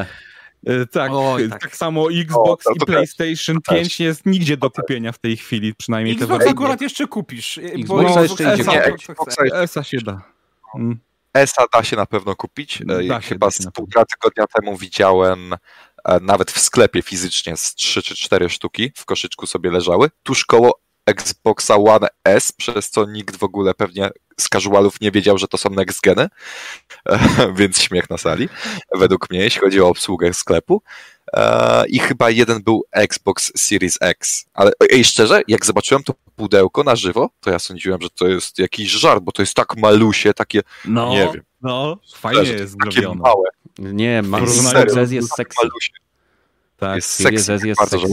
E, 0.66 0.86
tak, 0.86 1.10
Oj, 1.14 1.48
tak, 1.48 1.60
tak. 1.60 1.76
samo 1.76 2.12
Xbox 2.12 2.66
o, 2.66 2.72
i 2.72 2.78
PlayStation 2.78 3.56
5 3.68 3.88
też. 3.88 4.00
jest 4.00 4.26
nigdzie 4.26 4.56
do 4.56 4.70
kupienia 4.70 5.12
w 5.12 5.18
tej 5.18 5.36
chwili, 5.36 5.74
przynajmniej 5.74 6.14
Xbox 6.14 6.44
te 6.44 6.50
akurat 6.50 6.80
jeszcze 6.80 7.06
kupisz. 7.06 7.58
Xbox 7.58 8.14
no, 8.14 8.22
jeszcze 8.22 8.54
idzie 8.54 8.64
nie, 8.64 8.84
Xboxa 8.84 9.42
ESA 9.44 9.84
się 9.84 9.98
da. 9.98 10.22
Mm. 10.74 10.98
ESA 11.34 11.64
da 11.74 11.82
się 11.82 11.96
na 11.96 12.06
pewno 12.06 12.36
kupić. 12.36 12.82
E, 12.82 13.04
da 13.04 13.20
Chyba 13.20 13.50
z 13.50 13.66
półtora 13.74 14.04
tygodnia 14.04 14.46
temu 14.46 14.76
widziałem 14.76 15.52
e, 16.04 16.20
nawet 16.20 16.50
w 16.50 16.60
sklepie 16.60 17.02
fizycznie 17.02 17.56
z 17.56 17.74
3 17.74 18.02
czy 18.02 18.16
4 18.16 18.48
sztuki 18.48 18.92
w 18.96 19.04
koszyczku 19.04 19.46
sobie 19.46 19.70
leżały, 19.70 20.10
tuż 20.22 20.44
koło 20.44 20.80
Xboxa 21.06 21.76
One 21.76 22.08
S, 22.24 22.52
przez 22.52 22.90
co 22.90 23.06
nikt 23.06 23.36
w 23.36 23.42
ogóle 23.42 23.74
pewnie 23.74 24.10
z 24.40 24.48
casualów 24.48 25.00
nie 25.00 25.10
wiedział, 25.10 25.38
że 25.38 25.48
to 25.48 25.58
są 25.58 25.70
next 25.70 26.00
geny, 26.00 26.28
więc 27.58 27.82
śmiech 27.82 28.10
na 28.10 28.18
sali, 28.18 28.48
według 28.94 29.30
mnie, 29.30 29.40
jeśli 29.40 29.60
chodzi 29.60 29.80
o 29.80 29.88
obsługę 29.88 30.34
sklepu. 30.34 30.82
E, 31.32 31.84
I 31.88 31.98
chyba 31.98 32.30
jeden 32.30 32.62
był 32.62 32.84
Xbox 32.92 33.52
Series 33.56 33.98
X. 34.00 34.46
Ale 34.54 34.72
ej, 34.92 35.04
szczerze, 35.04 35.42
jak 35.48 35.66
zobaczyłem 35.66 36.02
to 36.02 36.14
pudełko 36.36 36.84
na 36.84 36.96
żywo, 36.96 37.30
to 37.40 37.50
ja 37.50 37.58
sądziłem, 37.58 38.02
że 38.02 38.10
to 38.10 38.28
jest 38.28 38.58
jakiś 38.58 38.90
żart, 38.90 39.22
bo 39.22 39.32
to 39.32 39.42
jest 39.42 39.54
tak 39.54 39.76
malusie, 39.76 40.34
takie, 40.34 40.62
no, 40.84 41.10
nie 41.10 41.30
wiem. 41.34 41.42
No, 41.62 41.98
fajnie 42.14 42.44
szczerze, 42.44 42.62
jest 42.62 42.76
zrobione. 42.82 43.20
Małe. 43.20 43.48
Nie, 43.78 44.22
ma, 44.22 44.46
Series 44.46 45.10
jest 45.10 45.34
sexy. 45.34 45.68
Tak, 46.76 46.96
jest 46.96 47.10
Series 47.10 47.48
S 47.48 47.64
jest 47.64 47.80
sexy. 47.80 48.06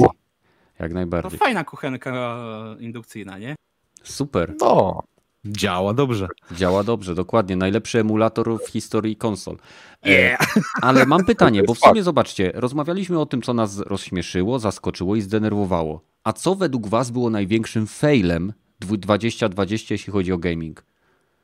Jak 0.80 0.94
najbardziej. 0.94 1.32
To 1.32 1.46
fajna 1.46 1.64
kuchenka 1.64 2.38
indukcyjna, 2.80 3.38
nie? 3.38 3.56
Super. 4.04 4.54
No. 4.60 5.04
Działa 5.48 5.94
dobrze. 5.94 6.28
Działa 6.52 6.84
dobrze, 6.84 7.16
dokładnie. 7.16 7.56
Najlepszy 7.56 8.00
emulator 8.00 8.64
w 8.66 8.70
historii 8.70 9.16
konsol. 9.16 9.58
E, 10.06 10.12
yeah. 10.12 10.40
Ale 10.82 11.06
mam 11.06 11.26
pytanie, 11.32 11.64
bo 11.64 11.74
w 11.74 11.80
sumie 11.80 12.04
zobaczcie, 12.04 12.52
rozmawialiśmy 12.56 13.20
o 13.20 13.26
tym, 13.26 13.42
co 13.42 13.54
nas 13.54 13.80
rozśmieszyło, 13.80 14.60
zaskoczyło 14.60 15.16
i 15.16 15.22
zdenerwowało. 15.22 16.02
A 16.24 16.34
co 16.34 16.56
według 16.56 16.88
Was 16.88 17.12
było 17.12 17.30
największym 17.30 17.88
failem 17.88 18.54
2020, 18.80 19.94
jeśli 19.94 20.14
chodzi 20.14 20.34
o 20.34 20.38
gaming? 20.38 20.84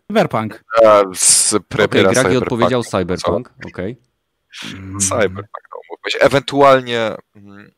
Cyberpunk. 0.07 0.63
Z 1.13 1.55
premiera 1.67 2.09
okay, 2.09 2.23
Gragi 2.23 2.37
odpowiedział 2.37 2.83
Cyberpunk. 2.83 3.53
Okay. 3.67 3.95
Cyberpunk, 4.99 5.47
no, 5.71 6.19
Ewentualnie 6.19 7.15
mm, 7.35 7.71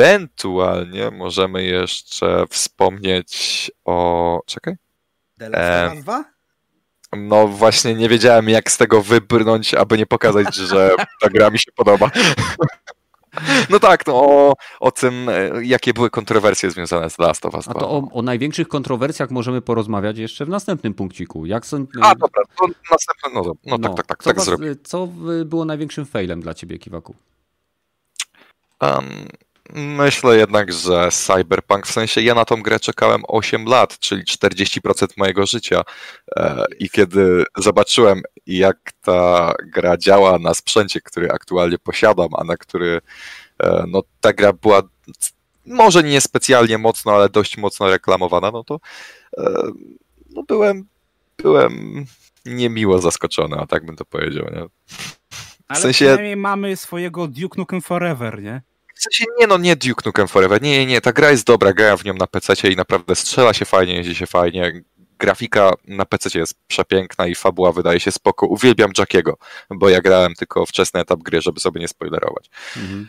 Ewentualnie 0.00 1.10
możemy 1.10 1.64
jeszcze 1.64 2.44
wspomnieć 2.50 3.70
o. 3.84 4.40
Czekaj. 4.46 4.74
The 5.38 5.92
2? 5.96 6.24
No 7.16 7.48
właśnie 7.48 7.94
nie 7.94 8.08
wiedziałem 8.08 8.48
jak 8.48 8.70
z 8.70 8.76
tego 8.76 9.02
wybrnąć, 9.02 9.74
aby 9.74 9.98
nie 9.98 10.06
pokazać, 10.06 10.54
że 10.54 10.90
ta 11.20 11.28
gra 11.28 11.50
mi 11.50 11.58
się 11.58 11.72
podoba. 11.72 12.10
No 13.70 13.80
tak, 13.80 14.06
no 14.06 14.14
o, 14.14 14.54
o 14.80 14.90
tym, 14.90 15.26
jakie 15.62 15.94
były 15.94 16.10
kontrowersje 16.10 16.70
związane 16.70 17.10
z 17.10 17.18
Last 17.18 17.46
of 17.46 17.54
Us 17.54 17.64
2. 17.64 17.74
A 17.76 17.80
to 17.80 17.90
o, 17.90 18.08
o, 18.12 18.22
największych 18.22 18.68
kontrowersjach 18.68 19.30
możemy 19.30 19.62
porozmawiać 19.62 20.18
jeszcze 20.18 20.44
w 20.44 20.48
następnym 20.48 20.94
punkciku. 20.94 21.46
Jak 21.46 21.66
są... 21.66 21.86
A 22.02 22.14
dobra, 22.14 22.42
to 22.58 22.66
następny, 22.90 23.30
no, 23.34 23.42
no, 23.66 23.78
no 23.78 23.88
tak, 23.88 23.96
tak, 23.96 24.06
tak, 24.06 24.22
co 24.22 24.34
tak 24.34 24.40
zrobię. 24.40 24.76
Co 24.82 25.08
było 25.44 25.64
największym 25.64 26.06
failem 26.06 26.40
dla 26.40 26.54
ciebie, 26.54 26.78
Kiwaku? 26.78 27.14
Um, 28.80 29.28
Myślę 29.74 30.36
jednak, 30.36 30.72
że 30.72 31.08
Cyberpunk, 31.10 31.86
w 31.86 31.92
sensie 31.92 32.20
ja 32.20 32.34
na 32.34 32.44
tą 32.44 32.62
grę 32.62 32.80
czekałem 32.80 33.22
8 33.28 33.64
lat, 33.64 33.98
czyli 33.98 34.24
40% 34.24 35.06
mojego 35.16 35.46
życia. 35.46 35.82
E, 36.36 36.64
I 36.78 36.90
kiedy 36.90 37.44
zobaczyłem, 37.56 38.22
jak 38.46 38.92
ta 39.02 39.52
gra 39.64 39.96
działa 39.96 40.38
na 40.38 40.54
sprzęcie, 40.54 41.00
który 41.00 41.30
aktualnie 41.30 41.78
posiadam, 41.78 42.28
a 42.38 42.44
na 42.44 42.56
który 42.56 43.00
e, 43.62 43.84
no, 43.88 44.02
ta 44.20 44.32
gra 44.32 44.52
była 44.52 44.82
może 45.66 46.02
nie 46.02 46.20
specjalnie 46.20 46.78
mocno, 46.78 47.12
ale 47.12 47.28
dość 47.28 47.56
mocno 47.56 47.90
reklamowana, 47.90 48.50
no 48.50 48.64
to 48.64 48.80
e, 49.38 49.70
no 50.30 50.42
byłem, 50.42 50.84
byłem 51.42 52.04
niemiło 52.46 52.98
zaskoczony, 52.98 53.56
a 53.56 53.66
tak 53.66 53.86
bym 53.86 53.96
to 53.96 54.04
powiedział. 54.04 54.44
Nie? 54.44 54.64
W 54.86 55.64
ale 55.68 55.80
sensie... 55.80 56.04
przynajmniej 56.04 56.36
mamy 56.36 56.76
swojego 56.76 57.28
Duke 57.28 57.58
Nukem 57.58 57.80
Forever, 57.80 58.42
nie? 58.42 58.62
W 59.00 59.02
sensie 59.02 59.24
nie 59.38 59.46
no, 59.46 59.58
nie 59.58 59.76
Duke 59.76 60.02
Nukem 60.06 60.28
Forever, 60.28 60.62
nie, 60.62 60.78
nie, 60.78 60.86
nie, 60.86 61.00
ta 61.00 61.12
gra 61.12 61.30
jest 61.30 61.46
dobra, 61.46 61.72
gra 61.72 61.96
w 61.96 62.04
nią 62.04 62.14
na 62.14 62.26
PC 62.26 62.70
i 62.70 62.76
naprawdę 62.76 63.16
strzela 63.16 63.52
się 63.52 63.64
fajnie, 63.64 63.94
jeździ 63.94 64.14
się 64.14 64.26
fajnie, 64.26 64.82
grafika 65.18 65.72
na 65.84 66.04
PC 66.04 66.38
jest 66.38 66.54
przepiękna 66.66 67.26
i 67.26 67.34
fabuła 67.34 67.72
wydaje 67.72 68.00
się 68.00 68.12
spoko. 68.12 68.46
Uwielbiam 68.46 68.90
Jackiego, 68.98 69.38
bo 69.70 69.88
ja 69.88 70.00
grałem 70.00 70.34
tylko 70.34 70.66
wczesny 70.66 71.00
etap 71.00 71.20
gry, 71.22 71.42
żeby 71.42 71.60
sobie 71.60 71.80
nie 71.80 71.88
spoilerować. 71.88 72.50
Mhm. 72.76 73.08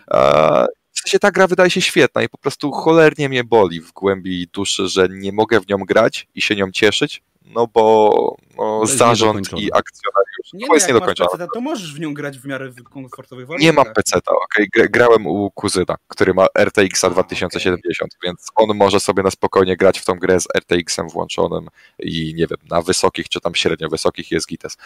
W 0.92 1.00
sensie 1.00 1.20
ta 1.20 1.32
gra 1.32 1.48
wydaje 1.48 1.70
się 1.70 1.82
świetna 1.82 2.24
i 2.24 2.30
po 2.30 2.38
prostu 2.38 2.72
cholernie 2.72 3.30
mnie 3.30 3.44
boli 3.44 3.82
w 3.82 3.92
głębi 3.92 4.48
duszy, 4.54 4.88
że 4.88 5.08
nie 5.10 5.32
mogę 5.32 5.60
w 5.60 5.68
nią 5.68 5.78
grać 5.78 6.28
i 6.36 6.42
się 6.42 6.56
nią 6.56 6.72
cieszyć, 6.72 7.24
no 7.46 7.68
bo 7.68 8.36
no, 8.58 8.86
zarząd 8.86 9.48
i 9.48 9.74
akcjonariusz 9.74 10.54
nie, 10.54 10.68
no, 10.68 10.74
jest. 10.74 10.88
PC, 10.88 11.48
to 11.54 11.62
możesz 11.62 11.96
w 11.96 12.00
nią 12.00 12.14
grać 12.14 12.40
w 12.40 12.46
miarę 12.46 12.72
komfortowych 12.84 13.48
warunkach. 13.48 13.66
Nie 13.66 13.74
mam 13.74 13.94
PC, 13.94 14.18
okej, 14.18 14.68
okay. 14.76 14.90
grałem 14.90 15.28
u 15.28 15.52
kuzyna, 15.52 15.96
który 16.08 16.34
ma 16.34 16.48
RTX 16.60 17.02
2070, 17.02 18.14
okay. 18.14 18.20
więc 18.24 18.48
on 18.56 18.78
może 18.78 19.00
sobie 19.00 19.24
na 19.24 19.32
spokojnie 19.32 19.78
grać 19.78 20.00
w 20.00 20.06
tą 20.06 20.16
grę 20.16 20.40
z 20.40 20.48
RTX-em 20.58 21.10
włączonym 21.10 21.68
i 22.00 22.34
nie 22.36 22.48
wiem, 22.48 22.60
na 22.70 22.82
wysokich 22.82 23.30
czy 23.30 23.42
tam 23.42 23.56
średnio 23.56 23.90
wysokich 23.90 24.32
jest 24.32 24.48
gites. 24.48 24.78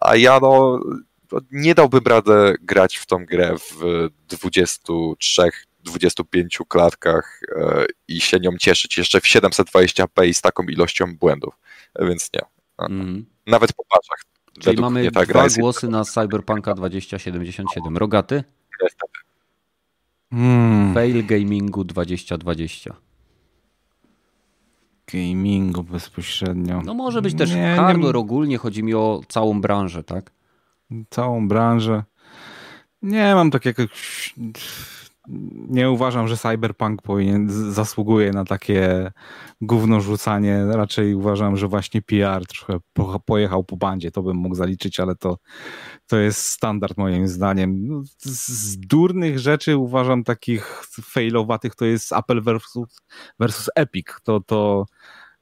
A 0.00 0.16
ja 0.16 0.38
no 0.42 0.80
nie 1.50 1.74
dałbym 1.74 2.06
radę 2.06 2.54
grać 2.60 2.96
w 2.96 3.06
tą 3.06 3.24
grę 3.24 3.56
w 3.58 4.08
23 4.28 5.50
25 5.84 6.58
klatkach 6.68 7.40
e, 7.56 7.84
i 8.08 8.20
się 8.20 8.40
nią 8.40 8.50
cieszyć 8.58 8.98
jeszcze 8.98 9.20
w 9.20 9.24
720p 9.24 10.26
i 10.26 10.34
z 10.34 10.40
taką 10.40 10.62
ilością 10.62 11.16
błędów, 11.16 11.54
więc 12.00 12.30
nie. 12.34 12.40
Mm. 12.86 13.26
Nawet 13.46 13.72
po 13.72 13.84
paczach. 13.84 14.24
Czyli 14.60 14.80
mamy 14.80 15.10
dwa 15.10 15.48
głosy 15.58 15.88
na 15.88 16.04
Cyberpunka 16.04 16.74
2077. 16.74 17.96
Rogaty? 17.96 18.44
Niestety. 18.82 19.18
Hmm. 20.30 20.94
Fail 20.94 21.26
Gamingu 21.26 21.84
2020. 21.84 22.94
Gamingu 25.12 25.82
bezpośrednio. 25.82 26.82
No 26.84 26.94
może 26.94 27.22
być 27.22 27.34
też 27.34 27.54
nie, 27.54 27.76
hardware 27.76 28.14
nie... 28.14 28.20
ogólnie, 28.20 28.58
chodzi 28.58 28.82
mi 28.82 28.94
o 28.94 29.20
całą 29.28 29.60
branżę, 29.60 30.04
tak? 30.04 30.30
Całą 31.10 31.48
branżę. 31.48 32.04
Nie 33.02 33.34
mam 33.34 33.50
tak 33.50 33.64
jakoś 33.64 34.34
nie 35.68 35.90
uważam, 35.90 36.28
że 36.28 36.36
Cyberpunk 36.36 37.02
powinien, 37.02 37.72
zasługuje 37.72 38.32
na 38.32 38.44
takie 38.44 39.10
gówno 39.60 40.00
rzucanie. 40.00 40.64
Raczej 40.72 41.14
uważam, 41.14 41.56
że 41.56 41.68
właśnie 41.68 42.02
PR 42.02 42.46
trochę 42.46 42.78
pojechał 43.24 43.64
po 43.64 43.76
bandzie. 43.76 44.10
To 44.10 44.22
bym 44.22 44.36
mógł 44.36 44.54
zaliczyć, 44.54 45.00
ale 45.00 45.16
to, 45.16 45.38
to 46.06 46.18
jest 46.18 46.46
standard 46.46 46.96
moim 46.96 47.28
zdaniem. 47.28 47.88
No, 47.88 48.02
z 48.22 48.78
durnych 48.78 49.38
rzeczy 49.38 49.76
uważam 49.76 50.24
takich 50.24 50.82
failowatych 51.02 51.74
to 51.74 51.84
jest 51.84 52.12
Apple 52.12 52.42
versus, 52.42 53.00
versus 53.38 53.70
Epic. 53.76 54.06
To, 54.22 54.40
to 54.40 54.86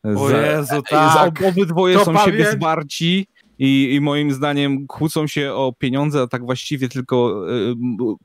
o 0.05 0.31
Jezu, 0.31 0.82
tak. 0.82 1.43
Obydwoje 1.43 1.98
to 1.98 2.05
są 2.05 2.15
pamię... 2.15 2.24
siebie 2.24 2.52
zwarci 2.52 3.28
i, 3.59 3.95
i 3.95 4.01
moim 4.01 4.33
zdaniem 4.33 4.87
kłócą 4.87 5.27
się 5.27 5.53
o 5.53 5.73
pieniądze, 5.79 6.23
a 6.23 6.27
tak 6.27 6.45
właściwie 6.45 6.89
tylko 6.89 7.45
y, 7.53 7.75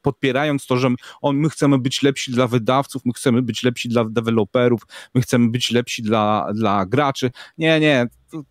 podpierając 0.02 0.66
to, 0.66 0.78
że 0.78 0.90
on, 1.22 1.38
my 1.38 1.50
chcemy 1.50 1.80
być 1.80 2.04
lepsi 2.04 2.32
dla 2.32 2.48
wydawców, 2.48 3.06
my 3.06 3.14
chcemy 3.14 3.42
być 3.42 3.64
lepsi 3.64 3.90
dla 3.90 4.06
deweloperów, 4.06 4.82
my 5.16 5.22
chcemy 5.22 5.50
być 5.50 5.72
lepsi 5.72 6.04
dla, 6.04 6.48
dla 6.54 6.86
graczy. 6.86 7.32
Nie, 7.58 7.80
nie, 7.80 8.08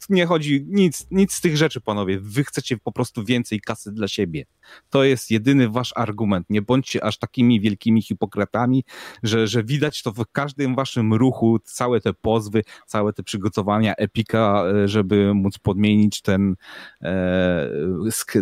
nie 0.08 0.26
chodzi 0.26 0.64
nic, 0.68 1.06
nic 1.10 1.32
z 1.32 1.40
tych 1.40 1.56
rzeczy, 1.56 1.80
panowie. 1.80 2.18
Wy 2.20 2.44
chcecie 2.44 2.76
po 2.76 2.92
prostu 2.92 3.24
więcej 3.24 3.60
kasy 3.60 3.92
dla 3.92 4.08
siebie. 4.08 4.44
To 4.90 5.04
jest 5.04 5.30
jedyny 5.30 5.68
wasz 5.68 5.92
argument. 5.96 6.46
Nie 6.50 6.62
bądźcie 6.62 7.04
aż 7.04 7.18
takimi 7.18 7.60
wielkimi 7.60 8.02
hipokratami, 8.02 8.84
że, 9.22 9.46
że 9.46 9.64
widać 9.64 10.02
to 10.02 10.12
w 10.12 10.24
każdym 10.32 10.74
waszym 10.74 11.14
ruchu, 11.14 11.58
całe 11.64 12.00
te 12.00 12.12
pozwy, 12.12 12.62
całe 12.86 13.12
te 13.12 13.22
przygotowania 13.22 13.94
Epika, 13.94 14.64
e, 14.84 14.88
żeby 14.88 15.34
móc 15.34 15.58
podmienić 15.58 16.22
ten 16.22 16.54
e, 17.02 17.68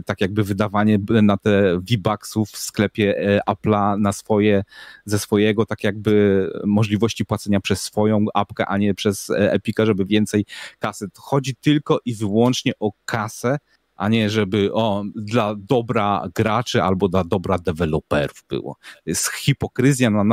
tak 0.07 0.21
jakby 0.21 0.45
wydawanie 0.45 0.99
na 1.23 1.37
te 1.37 1.81
V-Bucksów 1.91 2.51
w 2.51 2.59
sklepie 2.59 3.19
e, 3.19 3.41
Apple'a 3.51 4.01
na 4.01 4.13
swoje, 4.13 4.65
ze 5.05 5.19
swojego 5.19 5.67
tak 5.67 5.85
jakby 5.85 6.47
możliwości 6.65 7.25
płacenia 7.25 7.61
przez 7.61 7.83
swoją 7.83 8.25
apkę, 8.35 8.67
a 8.67 8.79
nie 8.79 8.95
przez 8.95 9.31
e, 9.31 9.53
Epika, 9.53 9.87
żeby 9.87 10.05
więcej 10.05 10.45
kasy 10.79 11.09
chodzi 11.31 11.57
tylko 11.57 12.01
i 12.05 12.15
wyłącznie 12.15 12.73
o 12.81 12.93
kasę, 13.05 13.59
a 14.01 14.09
nie 14.09 14.31
żeby 14.31 14.73
o, 14.73 15.05
dla 15.17 15.55
dobra 15.59 16.29
graczy 16.35 16.83
albo 16.83 17.09
dla 17.09 17.25
dobra 17.25 17.59
deweloperów 17.59 18.45
było. 18.49 18.77
Jest 19.07 19.29
hipokryzja. 19.29 20.11
Na, 20.11 20.25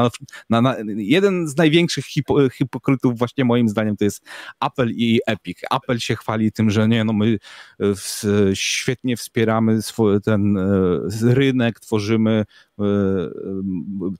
na, 0.49 0.61
na, 0.61 0.76
jeden 0.98 1.48
z 1.48 1.57
największych 1.57 2.06
hipo, 2.06 2.49
hipokrytów 2.49 3.18
właśnie 3.18 3.45
moim 3.45 3.69
zdaniem 3.69 3.98
to 3.98 4.03
jest 4.03 4.26
Apple 4.61 4.90
i 4.90 5.19
Epic. 5.28 5.60
Apple 5.72 5.99
się 5.99 6.15
chwali 6.15 6.52
tym, 6.52 6.69
że 6.69 6.88
nie, 6.88 7.03
no 7.03 7.14
my 7.14 7.38
w, 7.80 8.24
świetnie 8.53 9.18
wspieramy 9.18 9.82
swój, 9.82 10.22
ten 10.22 10.57
e, 10.57 11.34
rynek, 11.34 11.80
tworzymy 11.80 12.45
e, 12.80 12.84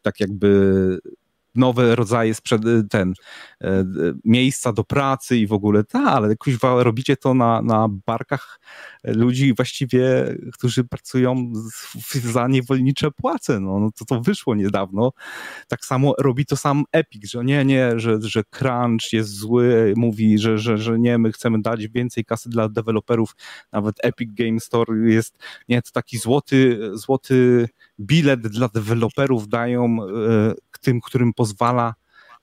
tak 0.02 0.20
jakby 0.20 1.00
nowe 1.56 1.96
rodzaje 1.96 2.34
sprzed, 2.34 2.62
ten, 2.90 3.14
e, 3.64 3.86
miejsca 4.26 4.74
do 4.74 4.84
pracy 4.84 5.38
i 5.38 5.48
w 5.48 5.54
ogóle, 5.54 5.84
ta, 5.84 6.04
ale 6.04 6.36
kuźwa, 6.36 6.84
robicie 6.84 7.18
to 7.18 7.34
na, 7.34 7.62
na 7.62 7.88
barkach 8.06 8.60
ludzi 9.04 9.54
właściwie, 9.54 10.36
którzy 10.54 10.84
pracują 10.84 11.54
za 12.34 12.48
niewolnicze 12.48 13.12
płace, 13.12 13.60
no, 13.60 13.80
no 13.80 13.90
to 13.92 14.06
to 14.06 14.22
wyszło 14.22 14.56
niedawno. 14.56 15.12
Tak 15.68 15.86
samo 15.86 16.14
robi 16.20 16.46
to 16.46 16.56
sam 16.58 16.84
Epic, 16.92 17.32
że 17.32 17.44
nie, 17.44 17.66
nie, 17.66 18.00
że, 18.00 18.22
że 18.22 18.44
crunch 18.44 19.14
jest 19.14 19.30
zły, 19.30 19.94
mówi, 19.98 20.40
że, 20.40 20.58
że, 20.58 20.78
że 20.78 21.00
nie, 21.00 21.18
my 21.18 21.32
chcemy 21.32 21.62
dać 21.62 21.88
więcej 21.88 22.26
kasy 22.26 22.50
dla 22.50 22.70
deweloperów, 22.70 23.36
nawet 23.72 23.96
Epic 24.04 24.30
Game 24.34 24.60
Store 24.60 25.12
jest, 25.12 25.38
nie, 25.70 25.82
to 25.82 25.92
taki 25.92 26.18
złoty, 26.18 26.80
złoty 26.94 27.68
bilet 28.00 28.48
dla 28.48 28.68
deweloperów 28.68 29.48
dają 29.48 29.98
tym, 30.80 31.02
którym 31.02 31.34
pozwala 31.34 31.94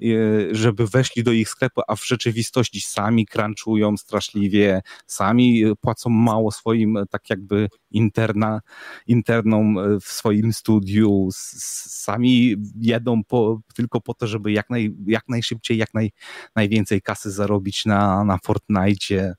e, 0.02 0.06
żeby 0.54 0.86
weszli 0.86 1.22
do 1.22 1.32
ich 1.32 1.48
sklepu, 1.48 1.80
a 1.88 1.96
w 1.96 2.06
rzeczywistości 2.06 2.80
sami 2.80 3.26
crunchują 3.26 3.96
straszliwie, 3.96 4.82
sami 5.06 5.64
płacą 5.80 6.10
mało 6.10 6.50
swoim 6.50 6.98
tak 7.10 7.30
jakby 7.30 7.68
interna, 7.90 8.60
internom 9.06 9.78
w 10.00 10.04
swoim 10.04 10.52
studiu, 10.52 11.28
sami 11.32 12.56
jedą 12.80 13.24
po, 13.24 13.60
tylko 13.74 14.00
po 14.00 14.14
to, 14.14 14.26
żeby 14.26 14.52
jak, 14.52 14.70
naj, 14.70 14.94
jak 15.06 15.28
najszybciej, 15.28 15.78
jak 15.78 15.94
naj, 15.94 16.10
najwięcej 16.56 17.02
kasy 17.02 17.30
zarobić 17.30 17.84
na, 17.84 18.24
na 18.24 18.38
Fortnite 18.44 19.34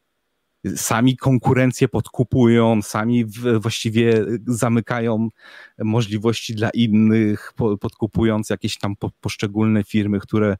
sami 0.75 1.17
konkurencję 1.17 1.87
podkupują, 1.87 2.81
sami 2.81 3.25
właściwie 3.59 4.25
zamykają 4.47 5.29
możliwości 5.79 6.55
dla 6.55 6.69
innych, 6.69 7.53
podkupując 7.81 8.49
jakieś 8.49 8.77
tam 8.77 8.95
poszczególne 9.21 9.83
firmy, 9.83 10.19
które 10.19 10.57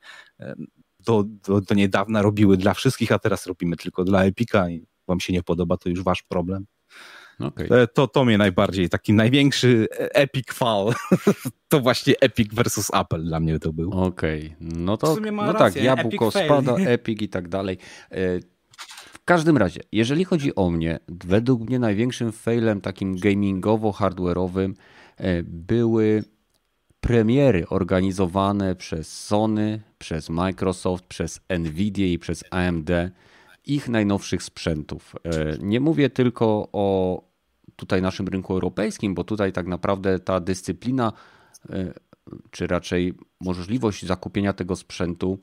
do, 1.00 1.24
do, 1.48 1.62
do 1.62 1.76
niedawna 1.76 2.22
robiły 2.22 2.58
dla 2.58 2.74
wszystkich, 2.74 3.12
a 3.12 3.20
teraz 3.20 3.46
robimy 3.46 3.76
tylko 3.76 4.04
dla 4.04 4.24
Epika 4.24 4.70
i 4.70 4.86
wam 5.08 5.20
się 5.20 5.34
nie 5.34 5.44
podoba, 5.44 5.78
to 5.78 5.90
już 5.90 6.04
wasz 6.04 6.24
problem. 6.24 6.66
Okay. 7.40 7.88
To, 7.94 8.08
to 8.08 8.26
mnie 8.26 8.38
najbardziej, 8.38 8.90
taki 8.90 9.14
największy 9.14 9.88
epic 10.00 10.54
fall, 10.54 10.94
to 11.70 11.80
właśnie 11.80 12.14
Epic 12.22 12.54
versus 12.54 12.94
Apple 12.94 13.24
dla 13.24 13.40
mnie 13.40 13.60
to 13.60 13.74
był. 13.74 13.92
Okej, 13.92 14.46
okay. 14.46 14.56
no 14.60 14.98
to 14.98 15.18
no 15.32 15.54
tak, 15.54 15.76
jabłko 15.76 16.28
epic 16.28 16.46
spada, 16.46 16.76
fail. 16.76 16.88
Epic 16.88 17.22
i 17.22 17.30
tak 17.30 17.48
dalej. 17.48 17.78
W 19.26 19.28
każdym 19.28 19.58
razie, 19.58 19.82
jeżeli 19.92 20.26
chodzi 20.26 20.56
o 20.56 20.70
mnie, 20.70 21.00
według 21.08 21.62
mnie 21.62 21.80
największym 21.80 22.32
failem 22.32 22.82
takim 22.82 23.16
gamingowo-hardware'owym 23.16 24.74
e, 25.18 25.44
były 25.44 26.24
premiery 27.00 27.68
organizowane 27.68 28.76
przez 28.76 29.26
Sony, 29.26 29.82
przez 29.98 30.30
Microsoft, 30.30 31.06
przez 31.06 31.40
Nvidia 31.60 32.08
i 32.08 32.20
przez 32.20 32.44
AMD 32.52 32.90
ich 33.66 33.90
najnowszych 33.90 34.44
sprzętów. 34.44 35.16
E, 35.24 35.58
nie 35.60 35.80
mówię 35.80 36.10
tylko 36.10 36.70
o 36.74 37.22
tutaj 37.76 38.02
naszym 38.02 38.28
rynku 38.28 38.54
europejskim, 38.54 39.16
bo 39.16 39.24
tutaj 39.24 39.54
tak 39.54 39.68
naprawdę 39.68 40.20
ta 40.20 40.40
dyscyplina, 40.40 41.14
e, 41.70 41.94
czy 42.52 42.68
raczej 42.68 43.14
możliwość 43.42 44.06
zakupienia 44.06 44.54
tego 44.54 44.76
sprzętu 44.76 45.40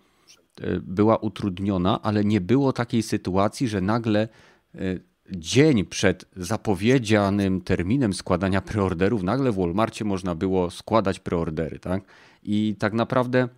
była 0.83 1.17
utrudniona, 1.17 2.03
ale 2.03 2.25
nie 2.25 2.41
było 2.41 2.73
takiej 2.73 3.03
sytuacji, 3.03 3.69
że 3.69 3.81
nagle 3.81 4.29
e, 4.75 4.79
dzień 5.31 5.85
przed 5.85 6.25
zapowiedzianym 6.37 7.61
terminem 7.61 8.15
składania 8.15 8.61
preorderów, 8.61 9.23
nagle 9.23 9.53
w 9.53 9.57
Walmartie 9.57 10.05
można 10.05 10.35
było 10.35 10.71
składać 10.71 11.21
preordery. 11.21 11.79
Tak? 11.79 12.03
I 12.43 12.77
tak 12.79 12.93
naprawdę 12.93 13.49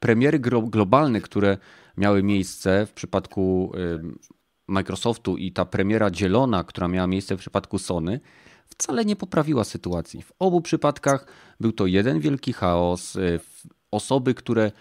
premiery 0.00 0.38
globalne, 0.66 1.20
które 1.20 1.58
miały 1.96 2.22
miejsce 2.22 2.86
w 2.86 2.92
przypadku 2.92 3.72
Microsoftu 4.68 5.36
i 5.36 5.52
ta 5.52 5.64
premiera 5.64 6.10
dzielona, 6.10 6.64
która 6.64 6.88
miała 6.88 7.06
miejsce 7.06 7.36
w 7.36 7.40
przypadku 7.40 7.78
Sony, 7.78 8.20
wcale 8.66 9.04
nie 9.04 9.16
poprawiła 9.16 9.64
sytuacji. 9.64 10.22
W 10.22 10.32
obu 10.38 10.60
przypadkach 10.60 11.26
był 11.60 11.72
to 11.72 11.86
jeden 11.86 12.20
wielki 12.20 12.52
chaos. 12.52 13.16
E, 13.16 13.20
osoby, 13.90 14.34
które 14.34 14.64
E, 14.66 14.72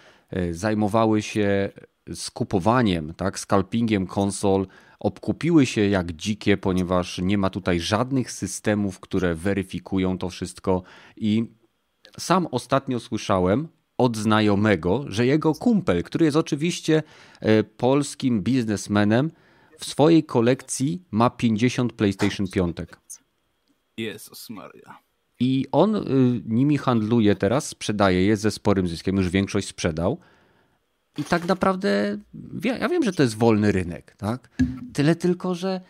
zajmowały 0.52 1.22
się 1.22 1.70
skupowaniem, 2.14 3.14
tak, 3.14 3.40
scalpingiem 3.40 4.08
konsol, 4.08 4.68
obkupiły 5.00 5.66
się 5.66 5.88
jak 5.88 6.12
dzikie, 6.12 6.58
ponieważ 6.58 7.18
nie 7.24 7.38
ma 7.38 7.50
tutaj 7.50 7.80
żadnych 7.80 8.32
systemów, 8.32 9.00
które 9.00 9.36
weryfikują 9.36 10.18
to 10.18 10.30
wszystko 10.30 10.84
i 11.18 11.46
sam 12.20 12.48
ostatnio 12.52 13.00
słyszałem 13.00 13.68
od 13.98 14.18
znajomego, 14.18 15.06
że 15.08 15.26
jego 15.26 15.54
kumpel, 15.54 16.04
który 16.04 16.26
jest 16.26 16.38
oczywiście 16.38 17.04
e, 17.40 17.64
polskim 17.64 18.42
biznesmenem, 18.42 19.32
w 19.80 19.86
swojej 19.86 20.24
kolekcji 20.24 21.04
ma 21.12 21.30
50 21.30 21.94
PlayStation 21.94 22.48
5. 22.48 22.78
Jezus 23.98 24.50
Maria. 24.50 25.09
I 25.40 25.66
on 25.72 25.96
y, 25.96 26.02
nimi 26.46 26.78
handluje 26.78 27.36
teraz, 27.36 27.68
sprzedaje 27.68 28.26
je 28.26 28.38
ze 28.38 28.52
sporym 28.52 28.88
zyskiem, 28.88 29.18
już 29.18 29.30
większość 29.30 29.68
sprzedał. 29.68 30.18
I 31.18 31.24
tak 31.24 31.48
naprawdę 31.48 32.18
ja 32.64 32.90
wiem, 32.90 33.04
że 33.04 33.14
to 33.14 33.24
jest 33.24 33.36
wolny 33.36 33.72
rynek, 33.72 34.16
tak? 34.18 34.50
Tyle 34.94 35.16
tylko, 35.16 35.56
że 35.56 35.82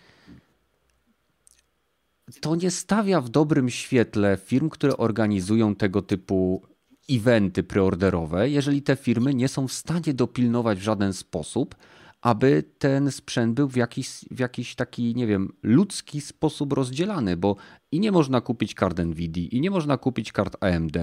to 2.42 2.56
nie 2.56 2.72
stawia 2.72 3.22
w 3.22 3.30
dobrym 3.30 3.70
świetle 3.70 4.38
firm, 4.38 4.70
które 4.70 4.98
organizują 4.98 5.76
tego 5.76 6.02
typu 6.02 6.62
eventy 7.10 7.64
preorderowe, 7.64 8.50
jeżeli 8.50 8.82
te 8.82 8.96
firmy 8.96 9.34
nie 9.34 9.48
są 9.48 9.68
w 9.68 9.74
stanie 9.74 10.14
dopilnować 10.14 10.80
w 10.80 10.82
żaden 10.82 11.14
sposób, 11.14 11.76
aby 12.22 12.64
ten 12.80 13.12
sprzęt 13.12 13.56
był 13.56 13.68
w 13.68 13.76
jakiś, 13.76 14.10
w 14.32 14.40
jakiś 14.40 14.76
taki, 14.76 15.16
nie 15.16 15.28
wiem, 15.28 15.54
ludzki 15.64 16.22
sposób 16.22 16.74
rozdzielany, 16.74 17.38
bo 17.38 17.56
i 17.92 18.00
nie 18.00 18.12
można 18.12 18.42
kupić 18.42 18.76
kart 18.76 19.00
Nvidia, 19.00 19.48
i 19.52 19.62
nie 19.62 19.72
można 19.72 19.98
kupić 19.98 20.32
kart 20.32 20.58
AMD. 20.64 20.98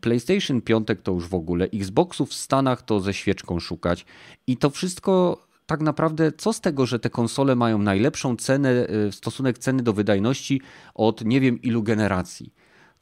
PlayStation 0.00 0.60
5 0.60 0.88
to 1.02 1.12
już 1.12 1.28
w 1.28 1.34
ogóle, 1.34 1.64
Xboxów 1.64 2.30
w 2.30 2.34
Stanach 2.34 2.82
to 2.82 3.00
ze 3.00 3.14
świeczką 3.14 3.60
szukać 3.60 4.06
i 4.46 4.56
to 4.56 4.70
wszystko 4.70 5.38
tak 5.66 5.80
naprawdę, 5.80 6.32
co 6.32 6.52
z 6.52 6.60
tego, 6.60 6.86
że 6.86 6.98
te 6.98 7.10
konsole 7.10 7.56
mają 7.56 7.78
najlepszą 7.78 8.36
cenę, 8.36 8.86
y, 9.08 9.12
stosunek 9.12 9.58
ceny 9.58 9.82
do 9.82 9.92
wydajności 9.92 10.60
od 10.94 11.24
nie 11.24 11.40
wiem 11.40 11.62
ilu 11.62 11.82
generacji. 11.82 12.52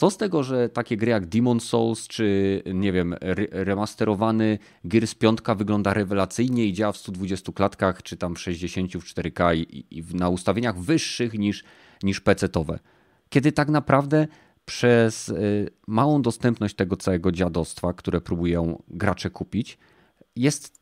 Co 0.00 0.10
z 0.10 0.16
tego, 0.16 0.42
że 0.42 0.68
takie 0.68 0.96
gry 0.96 1.10
jak 1.10 1.26
Demon 1.26 1.60
Souls, 1.60 2.08
czy 2.08 2.62
nie 2.74 2.92
wiem, 2.92 3.14
remasterowany 3.50 4.58
Gears 4.84 5.14
5 5.14 5.38
wygląda 5.56 5.94
rewelacyjnie 5.94 6.66
i 6.66 6.72
działa 6.72 6.92
w 6.92 6.96
120 6.96 7.52
klatkach, 7.52 8.02
czy 8.02 8.16
tam 8.16 8.34
w 8.34 8.40
60 8.40 8.92
w 8.92 9.04
4K 9.04 9.56
i, 9.56 9.98
i 9.98 10.04
na 10.14 10.28
ustawieniach 10.28 10.78
wyższych 10.78 11.34
niż, 11.34 11.64
niż 12.02 12.22
PC-towe. 12.22 12.78
Kiedy 13.28 13.52
tak 13.52 13.68
naprawdę 13.68 14.26
przez 14.64 15.28
y, 15.28 15.70
małą 15.86 16.22
dostępność 16.22 16.74
tego 16.74 16.96
całego 16.96 17.32
dziadostwa, 17.32 17.92
które 17.92 18.20
próbują 18.20 18.82
gracze 18.88 19.30
kupić, 19.30 19.78
jest 20.36 20.80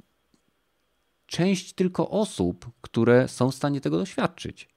część 1.27 1.73
tylko 1.73 2.11
osób, 2.11 2.71
które 2.81 3.29
są 3.29 3.51
w 3.51 3.55
stanie 3.55 3.81
tego 3.81 3.99
doświadczyć. 3.99 4.69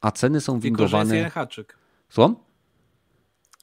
A 0.00 0.10
ceny 0.10 0.40
są 0.40 0.60
windowane. 0.60 0.90
Tylko, 0.90 0.98
jest 1.04 1.14
jeden 1.14 1.30
haczyk. 1.30 1.78
Słucham? 2.08 2.36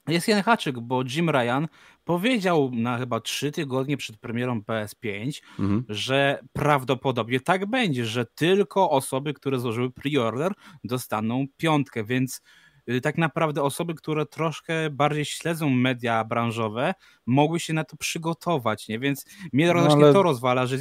Jest 0.07 0.27
jeden 0.27 0.43
haczyk, 0.43 0.79
bo 0.79 1.03
Jim 1.03 1.29
Ryan 1.29 1.67
powiedział 2.03 2.71
na 2.73 2.97
chyba 2.97 3.19
trzy 3.19 3.51
tygodnie 3.51 3.97
przed 3.97 4.17
premierą 4.17 4.59
PS5, 4.59 5.41
mhm. 5.59 5.83
że 5.89 6.39
prawdopodobnie 6.53 7.39
tak 7.39 7.65
będzie, 7.65 8.05
że 8.05 8.25
tylko 8.25 8.89
osoby, 8.89 9.33
które 9.33 9.59
złożyły 9.59 9.91
preorder 9.91 10.51
dostaną 10.83 11.45
piątkę, 11.57 12.03
więc 12.03 12.41
y, 12.89 13.01
tak 13.01 13.17
naprawdę 13.17 13.63
osoby, 13.63 13.93
które 13.93 14.25
troszkę 14.25 14.89
bardziej 14.89 15.25
śledzą 15.25 15.69
media 15.69 16.23
branżowe, 16.23 16.93
mogły 17.25 17.59
się 17.59 17.73
na 17.73 17.83
to 17.83 17.97
przygotować, 17.97 18.87
nie? 18.87 18.99
Więc 18.99 19.25
mnie 19.53 19.73
no, 19.73 19.87
ale... 19.91 20.13
to 20.13 20.23
rozwala, 20.23 20.65
że 20.65 20.77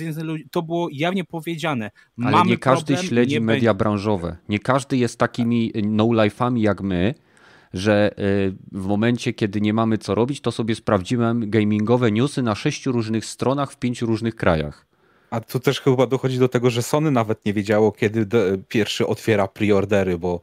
to 0.50 0.62
było 0.62 0.88
jawnie 0.92 1.24
powiedziane. 1.24 1.90
Ale 2.24 2.42
nie 2.44 2.58
każdy 2.58 2.94
problem, 2.94 3.08
śledzi 3.08 3.40
media 3.40 3.70
będzie... 3.70 3.78
branżowe. 3.78 4.36
Nie 4.48 4.58
każdy 4.58 4.96
jest 4.96 5.18
takimi 5.18 5.72
no-life'ami 5.82 6.58
jak 6.58 6.80
my, 6.80 7.14
że 7.74 8.10
y, 8.18 8.54
w 8.72 8.86
momencie, 8.86 9.32
kiedy 9.32 9.60
nie 9.60 9.74
mamy 9.74 9.98
co 9.98 10.14
robić, 10.14 10.40
to 10.40 10.52
sobie 10.52 10.74
sprawdziłem 10.74 11.50
gamingowe 11.50 12.12
newsy 12.12 12.42
na 12.42 12.54
sześciu 12.54 12.92
różnych 12.92 13.24
stronach 13.24 13.72
w 13.72 13.76
pięciu 13.76 14.06
różnych 14.06 14.36
krajach. 14.36 14.86
A 15.30 15.40
tu 15.40 15.60
też 15.60 15.80
chyba 15.80 16.06
dochodzi 16.06 16.38
do 16.38 16.48
tego, 16.48 16.70
że 16.70 16.82
Sony 16.82 17.10
nawet 17.10 17.44
nie 17.44 17.52
wiedziało, 17.52 17.92
kiedy 17.92 18.26
pierwszy 18.68 19.06
otwiera 19.06 19.48
preordery, 19.48 20.18
bo 20.18 20.40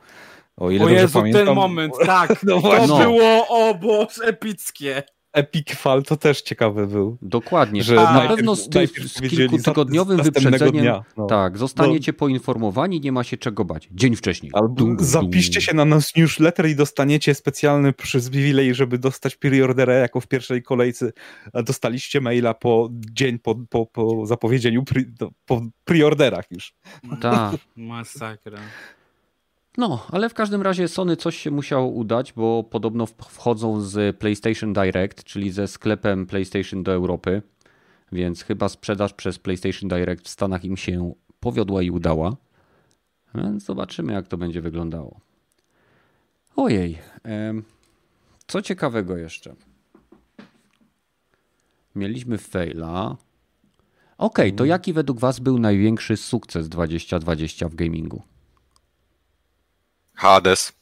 o 0.57 0.71
ile 0.71 0.85
o 0.85 0.89
Jezu, 0.89 1.19
pamiętam... 1.19 1.45
ten 1.45 1.55
moment, 1.55 1.93
tak, 2.05 2.39
no 2.43 2.61
to 2.61 2.87
no. 2.87 2.97
było, 2.97 3.47
o 3.47 3.75
Boże, 3.75 4.23
epickie. 4.23 5.03
Epic 5.37 5.75
Fall 5.75 6.03
to 6.03 6.17
też 6.17 6.41
ciekawy 6.41 6.87
był. 6.87 7.17
Dokładnie. 7.21 7.83
Że 7.83 7.95
na 7.95 8.13
najpierw, 8.13 8.35
pewno 8.35 8.55
z, 8.55 8.69
ty, 8.69 8.87
z 8.87 9.21
kilkutygodniowym 9.29 10.21
wyprzedzeniem 10.21 10.81
dnia, 10.83 11.03
no. 11.17 11.25
tak, 11.25 11.57
zostaniecie 11.57 12.11
no. 12.11 12.17
poinformowani, 12.17 13.01
nie 13.01 13.11
ma 13.11 13.23
się 13.23 13.37
czego 13.37 13.65
bać. 13.65 13.89
Dzień 13.91 14.15
wcześniej. 14.15 14.51
Albo 14.55 14.75
dum, 14.75 14.97
zapiszcie 14.99 15.61
się 15.61 15.73
na 15.73 15.85
nas 15.85 16.15
newsletter 16.15 16.69
i 16.69 16.75
dostaniecie 16.75 17.33
specjalny 17.33 17.93
przywilej, 17.93 18.75
żeby 18.75 18.97
dostać 18.97 19.35
preorderę 19.35 19.99
jako 19.99 20.21
w 20.21 20.27
pierwszej 20.27 20.63
kolejce. 20.63 21.11
A 21.53 21.63
dostaliście 21.63 22.21
maila 22.21 22.53
po 22.53 22.89
dzień 22.91 23.39
po, 23.39 23.55
po, 23.69 23.85
po 23.85 24.25
zapowiedzieniu, 24.25 24.83
pre, 24.83 25.01
po 25.45 25.61
preorderach 25.85 26.51
już. 26.51 26.73
Tak. 27.21 27.55
Masakra. 27.75 28.59
No, 29.77 30.05
ale 30.11 30.29
w 30.29 30.33
każdym 30.33 30.61
razie 30.61 30.87
Sony 30.87 31.15
coś 31.15 31.37
się 31.37 31.51
musiało 31.51 31.87
udać, 31.87 32.33
bo 32.33 32.63
podobno 32.63 33.05
wchodzą 33.05 33.81
z 33.81 34.17
PlayStation 34.17 34.73
Direct, 34.73 35.23
czyli 35.23 35.51
ze 35.51 35.67
sklepem 35.67 36.25
PlayStation 36.25 36.83
do 36.83 36.91
Europy, 36.91 37.41
więc 38.11 38.43
chyba 38.43 38.69
sprzedaż 38.69 39.13
przez 39.13 39.39
PlayStation 39.39 39.89
Direct 39.89 40.25
w 40.25 40.29
Stanach 40.29 40.65
im 40.65 40.77
się 40.77 41.13
powiodła 41.39 41.81
i 41.81 41.91
udała. 41.91 42.35
Więc 43.35 43.63
zobaczymy, 43.63 44.13
jak 44.13 44.27
to 44.27 44.37
będzie 44.37 44.61
wyglądało. 44.61 45.19
Ojej, 46.55 46.97
co 48.47 48.61
ciekawego 48.61 49.17
jeszcze? 49.17 49.55
Mieliśmy 51.95 52.37
faila. 52.37 53.17
Ok, 54.17 54.35
to 54.35 54.43
mhm. 54.43 54.69
jaki 54.69 54.93
według 54.93 55.19
Was 55.19 55.39
był 55.39 55.59
największy 55.59 56.17
sukces 56.17 56.69
2020 56.69 57.69
w 57.69 57.75
gamingu? 57.75 58.21
Hades. 60.17 60.73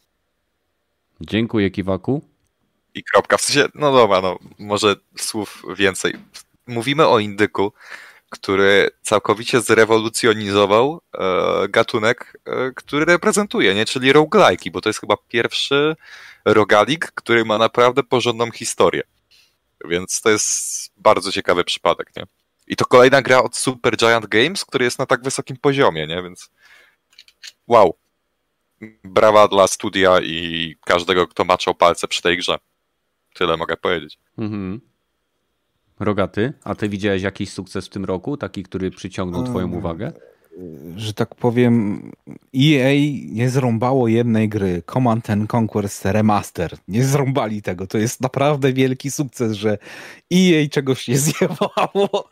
Dziękuję, 1.21 1.71
Kiwaku. 1.71 2.21
I 2.93 3.03
kropka. 3.03 3.37
W 3.37 3.41
sensie, 3.41 3.69
no 3.75 3.91
dobra, 3.91 4.21
no 4.21 4.39
może 4.59 4.95
słów 5.17 5.63
więcej. 5.77 6.13
Mówimy 6.67 7.07
o 7.07 7.19
indyku, 7.19 7.73
który 8.29 8.89
całkowicie 9.01 9.61
zrewolucjonizował 9.61 11.01
e, 11.13 11.67
gatunek, 11.69 12.39
e, 12.45 12.71
który 12.75 13.05
reprezentuje, 13.05 13.75
nie? 13.75 13.85
czyli 13.85 14.13
roguelike'i, 14.13 14.71
bo 14.71 14.81
to 14.81 14.89
jest 14.89 14.99
chyba 14.99 15.17
pierwszy 15.27 15.95
rogalik, 16.45 17.11
który 17.11 17.45
ma 17.45 17.57
naprawdę 17.57 18.03
porządną 18.03 18.51
historię. 18.51 19.03
Więc 19.85 20.21
to 20.21 20.29
jest 20.29 20.91
bardzo 20.97 21.31
ciekawy 21.31 21.63
przypadek, 21.63 22.11
nie? 22.15 22.23
I 22.67 22.75
to 22.75 22.85
kolejna 22.85 23.21
gra 23.21 23.43
od 23.43 23.55
Super 23.55 23.97
Giant 23.97 24.25
Games, 24.25 24.65
który 24.65 24.85
jest 24.85 24.99
na 24.99 25.05
tak 25.05 25.23
wysokim 25.23 25.57
poziomie, 25.57 26.07
nie? 26.07 26.23
Więc 26.23 26.49
wow 27.67 27.97
brawa 29.03 29.47
dla 29.47 29.67
studia 29.67 30.21
i 30.21 30.75
każdego, 30.85 31.27
kto 31.27 31.45
maczał 31.45 31.75
palce 31.75 32.07
przy 32.07 32.21
tej 32.21 32.37
grze. 32.37 32.57
Tyle 33.33 33.57
mogę 33.57 33.77
powiedzieć. 33.77 34.17
Mhm. 34.37 34.81
Rogaty, 35.99 36.53
a 36.63 36.75
ty 36.75 36.89
widziałeś 36.89 37.21
jakiś 37.21 37.49
sukces 37.49 37.85
w 37.85 37.89
tym 37.89 38.05
roku, 38.05 38.37
taki, 38.37 38.63
który 38.63 38.91
przyciągnął 38.91 39.43
twoją 39.43 39.71
uwagę? 39.71 40.13
Że 40.95 41.13
tak 41.13 41.35
powiem, 41.35 42.01
EA 42.55 42.93
nie 43.31 43.49
zrąbało 43.49 44.07
jednej 44.07 44.49
gry, 44.49 44.83
Command 44.93 45.29
and 45.29 45.53
Conquest 45.53 46.05
Remaster. 46.05 46.77
Nie 46.87 47.03
zrąbali 47.03 47.61
tego. 47.61 47.87
To 47.87 47.97
jest 47.97 48.21
naprawdę 48.21 48.73
wielki 48.73 49.11
sukces, 49.11 49.53
że 49.53 49.77
EA 50.33 50.69
czegoś 50.71 51.07
nie 51.07 51.17
zjebało. 51.25 52.29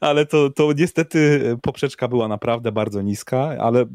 ale 0.00 0.26
to, 0.26 0.50
to 0.50 0.72
niestety 0.72 1.40
poprzeczka 1.62 2.08
była 2.08 2.28
naprawdę 2.28 2.72
bardzo 2.72 3.02
niska, 3.02 3.38
ale 3.38 3.86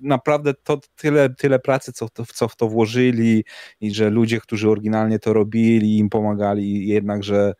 naprawdę 0.00 0.54
to 0.54 0.80
tyle, 0.96 1.34
tyle 1.34 1.58
pracy, 1.58 1.92
co, 1.92 2.08
to, 2.08 2.24
co 2.26 2.48
w 2.48 2.56
to 2.56 2.68
włożyli 2.68 3.44
i 3.80 3.94
że 3.94 4.10
ludzie, 4.10 4.40
którzy 4.40 4.70
oryginalnie 4.70 5.18
to 5.18 5.32
robili, 5.32 5.98
im 5.98 6.10
pomagali, 6.10 6.88
jednak, 6.88 7.24
że 7.24 7.54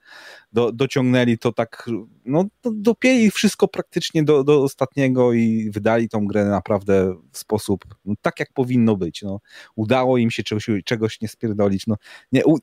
do, 0.53 0.73
dociągnęli 0.73 1.39
to 1.39 1.53
tak, 1.53 1.91
no 2.25 2.45
dopięli 2.65 3.31
wszystko 3.31 3.69
praktycznie 3.69 4.23
do, 4.23 4.45
do 4.45 4.63
ostatniego 4.63 5.33
i 5.33 5.71
wydali 5.71 6.09
tą 6.09 6.27
grę 6.27 6.45
naprawdę 6.45 7.15
w 7.33 7.39
sposób, 7.39 7.85
no, 8.05 8.15
tak 8.23 8.41
jak 8.41 8.53
powinno 8.53 8.97
być. 8.97 9.23
No. 9.23 9.41
Udało 9.77 10.19
im 10.19 10.31
się 10.31 10.43
czegoś, 10.43 10.67
czegoś 10.85 11.21
nie 11.21 11.29
spierdolić. 11.29 11.87
No, 11.87 11.97
nie, 12.33 12.45
u, 12.45 12.59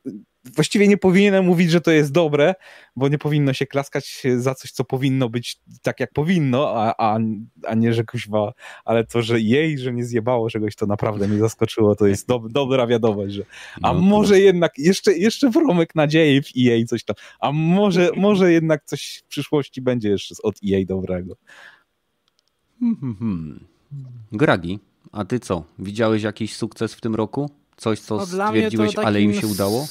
właściwie 0.46 0.88
nie 0.88 0.98
powinienem 0.98 1.46
mówić, 1.46 1.72
że 1.72 1.82
to 1.82 1.92
jest 1.92 2.12
dobre, 2.12 2.56
bo 2.96 3.08
nie 3.08 3.18
powinno 3.18 3.54
się 3.54 3.66
klaskać 3.66 4.24
za 4.38 4.56
coś, 4.56 4.72
co 4.72 4.84
powinno 4.84 5.30
być 5.30 5.60
tak, 5.82 6.00
jak 6.00 6.14
powinno, 6.14 6.74
a, 6.76 6.94
a, 6.98 7.20
a 7.64 7.76
nie, 7.76 7.94
że 7.94 8.04
kuźwa, 8.04 8.54
ale 8.86 9.06
to, 9.06 9.22
że 9.22 9.40
jej, 9.40 9.78
że 9.78 9.94
nie 9.94 10.06
zjebało 10.06 10.50
czegoś, 10.50 10.76
to 10.76 10.86
naprawdę 10.86 11.28
mnie 11.28 11.40
zaskoczyło, 11.40 11.96
to 11.96 12.08
jest 12.08 12.28
do, 12.28 12.40
dobra 12.50 12.88
wiadomość, 12.88 13.34
że 13.34 13.44
a 13.82 13.94
no, 13.94 14.02
może 14.02 14.34
to... 14.34 14.40
jednak, 14.40 14.78
jeszcze, 14.78 15.14
jeszcze 15.14 15.50
wromek 15.50 15.96
nadziei 15.96 16.42
w 16.42 16.48
EA 16.58 16.86
coś 16.86 17.04
tam, 17.04 17.16
a 17.40 17.52
może, 17.52 18.10
może 18.16 18.52
jednak 18.52 18.86
coś 18.86 19.24
w 19.26 19.28
przyszłości 19.28 19.82
będzie 19.82 20.10
jeszcze 20.10 20.36
od 20.44 20.56
EA 20.72 20.86
dobrego. 20.86 21.36
Hmm, 22.80 22.98
hmm, 23.00 23.18
hmm. 23.20 23.68
Gragi, 24.32 24.80
a 25.12 25.26
ty 25.26 25.40
co? 25.40 25.64
Widziałeś 25.80 26.24
jakiś 26.24 26.56
sukces 26.56 26.94
w 26.96 27.02
tym 27.02 27.16
roku? 27.16 27.50
Coś, 27.78 28.00
co 28.00 28.18
no 28.18 28.26
stwierdziłeś, 28.26 28.96
ale 28.96 29.22
im 29.22 29.34
się 29.34 29.48
udało? 29.48 29.88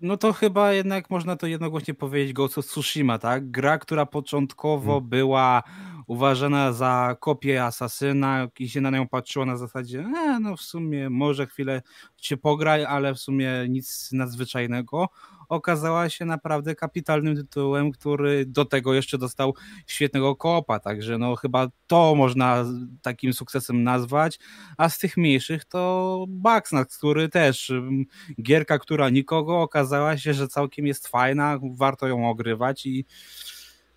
No 0.00 0.16
to 0.16 0.32
chyba 0.32 0.72
jednak 0.72 1.10
można 1.10 1.36
to 1.36 1.46
jednogłośnie 1.46 1.94
powiedzieć 1.94 2.32
Ghost 2.32 2.58
of 2.58 2.66
Tsushima, 2.66 3.18
tak? 3.18 3.50
Gra, 3.50 3.78
która 3.78 4.06
początkowo 4.06 4.92
hmm. 4.92 5.08
była 5.08 5.62
uważana 6.10 6.72
za 6.72 7.16
kopię 7.20 7.64
Asasyna 7.64 8.48
i 8.58 8.68
się 8.68 8.80
na 8.80 8.90
nią 8.90 9.08
patrzyło 9.08 9.46
na 9.46 9.56
zasadzie, 9.56 10.00
e, 10.00 10.40
no 10.40 10.56
w 10.56 10.60
sumie 10.60 11.10
może 11.10 11.46
chwilę 11.46 11.82
się 12.16 12.36
pograj, 12.36 12.84
ale 12.84 13.14
w 13.14 13.18
sumie 13.18 13.50
nic 13.68 14.12
nadzwyczajnego. 14.12 15.08
Okazała 15.48 16.08
się 16.08 16.24
naprawdę 16.24 16.74
kapitalnym 16.74 17.36
tytułem, 17.36 17.92
który 17.92 18.46
do 18.46 18.64
tego 18.64 18.94
jeszcze 18.94 19.18
dostał 19.18 19.54
świetnego 19.86 20.36
koopa, 20.36 20.80
także 20.80 21.18
no 21.18 21.36
chyba 21.36 21.68
to 21.86 22.14
można 22.14 22.64
takim 23.02 23.32
sukcesem 23.32 23.82
nazwać, 23.82 24.38
a 24.76 24.88
z 24.88 24.98
tych 24.98 25.16
mniejszych 25.16 25.64
to 25.64 26.24
Baxnax, 26.28 26.98
który 26.98 27.28
też 27.28 27.70
mm, 27.70 28.04
gierka, 28.42 28.78
która 28.78 29.10
nikogo 29.10 29.60
okazała 29.60 30.16
się, 30.18 30.34
że 30.34 30.48
całkiem 30.48 30.86
jest 30.86 31.08
fajna, 31.08 31.58
warto 31.76 32.08
ją 32.08 32.30
ogrywać 32.30 32.86
i 32.86 33.04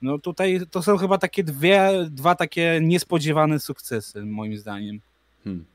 no 0.04 0.20
tutaj 0.20 0.60
to 0.72 0.84
są 0.84 0.98
chyba 0.98 1.18
takie 1.18 1.44
dwie, 1.44 1.92
dwa 2.10 2.36
takie 2.36 2.80
niespodziewane 2.82 3.60
sukcesy 3.60 4.26
moim 4.26 4.58
zdaniem. 4.58 5.00
Hmm. 5.44 5.66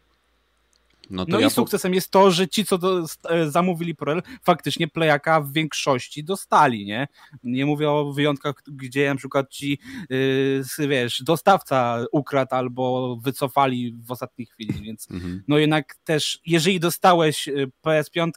No, 1.11 1.25
no 1.29 1.41
ja 1.41 1.47
i 1.47 1.51
sukcesem 1.51 1.93
po... 1.93 1.95
jest 1.95 2.11
to, 2.11 2.31
że 2.31 2.49
ci, 2.49 2.65
co 2.65 2.79
do, 2.79 3.05
e, 3.29 3.51
zamówili 3.51 3.95
Prel, 3.95 4.23
faktycznie 4.43 4.89
playaka 4.89 5.41
w 5.41 5.53
większości 5.53 6.25
dostali, 6.25 6.87
nie? 6.87 7.09
Nie 7.45 7.67
mówię 7.67 7.91
o 7.91 8.13
wyjątkach, 8.13 8.55
gdzie 8.67 9.09
na 9.09 9.17
przykład 9.17 9.51
ci, 9.51 9.79
yy, 10.11 10.89
wiesz, 10.89 11.23
dostawca 11.23 12.05
ukradł 12.13 12.55
albo 12.55 13.17
wycofali 13.17 13.95
w 14.07 14.13
ostatniej 14.13 14.47
chwili, 14.47 14.83
więc 14.83 15.11
mhm. 15.11 15.43
no 15.49 15.59
jednak 15.59 15.97
też, 16.05 16.41
jeżeli 16.47 16.81
dostałeś 16.81 17.49
e, 17.49 17.53
PS5, 17.85 18.31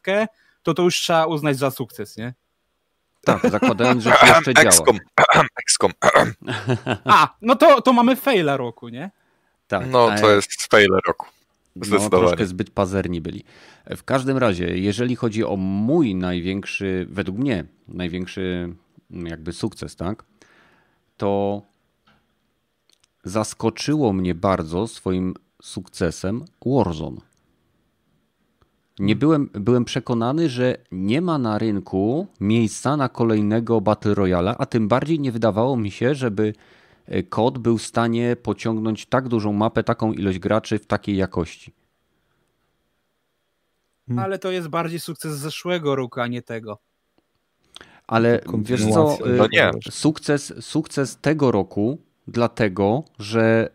to 0.64 0.74
to 0.74 0.84
już 0.84 0.96
trzeba 0.96 1.26
uznać 1.26 1.58
za 1.58 1.72
sukces, 1.72 2.18
nie? 2.18 2.34
Tak, 3.26 3.52
zakładając, 3.52 4.04
że 4.04 4.12
to 4.12 4.26
jeszcze 4.26 4.54
działa. 4.54 4.68
XCOM. 4.68 5.00
XCOM. 5.62 5.92
A, 7.06 7.36
no 7.42 7.56
to, 7.56 7.82
to 7.82 7.94
mamy 7.94 8.16
faila 8.16 8.58
roku, 8.58 8.90
nie? 8.90 9.12
Tak, 9.68 9.88
No 9.88 10.08
to 10.22 10.32
e, 10.32 10.36
jest 10.36 10.68
failer 10.72 11.00
roku. 11.08 11.28
No, 11.76 11.86
Zdecydowanie. 11.86 12.28
troszkę 12.28 12.46
zbyt 12.46 12.70
pazerni 12.70 13.22
byli. 13.22 13.44
W 13.90 14.04
każdym 14.04 14.38
razie, 14.38 14.78
jeżeli 14.78 15.16
chodzi 15.16 15.44
o 15.44 15.56
mój 15.56 16.16
największy, 16.16 17.08
według 17.10 17.38
mnie, 17.38 17.66
największy 17.88 18.74
jakby 19.12 19.54
sukces, 19.54 19.96
tak? 19.96 20.24
To 21.18 21.62
zaskoczyło 23.24 24.14
mnie 24.14 24.36
bardzo 24.36 24.88
swoim 24.88 25.34
sukcesem 25.62 26.46
Warzone. 26.66 27.22
Nie 29.00 29.16
byłem, 29.16 29.50
byłem 29.54 29.86
przekonany, 29.86 30.50
że 30.50 30.78
nie 30.92 31.22
ma 31.22 31.38
na 31.38 31.58
rynku 31.58 32.28
miejsca 32.40 32.98
na 32.98 33.10
kolejnego 33.10 33.82
Battle 33.82 34.16
Royale, 34.16 34.56
a 34.58 34.66
tym 34.66 34.88
bardziej 34.88 35.20
nie 35.20 35.32
wydawało 35.32 35.78
mi 35.78 35.92
się, 35.92 36.16
żeby 36.16 36.54
e, 37.06 37.24
kod 37.24 37.58
był 37.58 37.78
w 37.78 37.82
stanie 37.82 38.36
pociągnąć 38.36 39.06
tak 39.06 39.28
dużą 39.28 39.54
mapę, 39.54 39.84
taką 39.84 40.14
ilość 40.14 40.40
graczy 40.40 40.80
w 40.80 40.86
takiej 40.86 41.18
jakości. 41.18 41.74
Hmm. 44.08 44.26
Ale 44.26 44.40
to 44.40 44.52
jest 44.52 44.68
bardziej 44.68 45.00
sukces 45.00 45.38
zeszłego 45.38 45.96
roku, 45.96 46.20
a 46.20 46.28
nie 46.28 46.42
tego. 46.42 46.80
Ale 48.08 48.42
wiesz 48.58 48.86
co, 48.86 49.18
No 49.38 49.48
nie. 49.52 49.72
sukces, 49.90 50.54
sukces 50.66 51.18
tego 51.18 51.52
roku, 51.52 52.02
dlatego, 52.28 53.04
że 53.20 53.70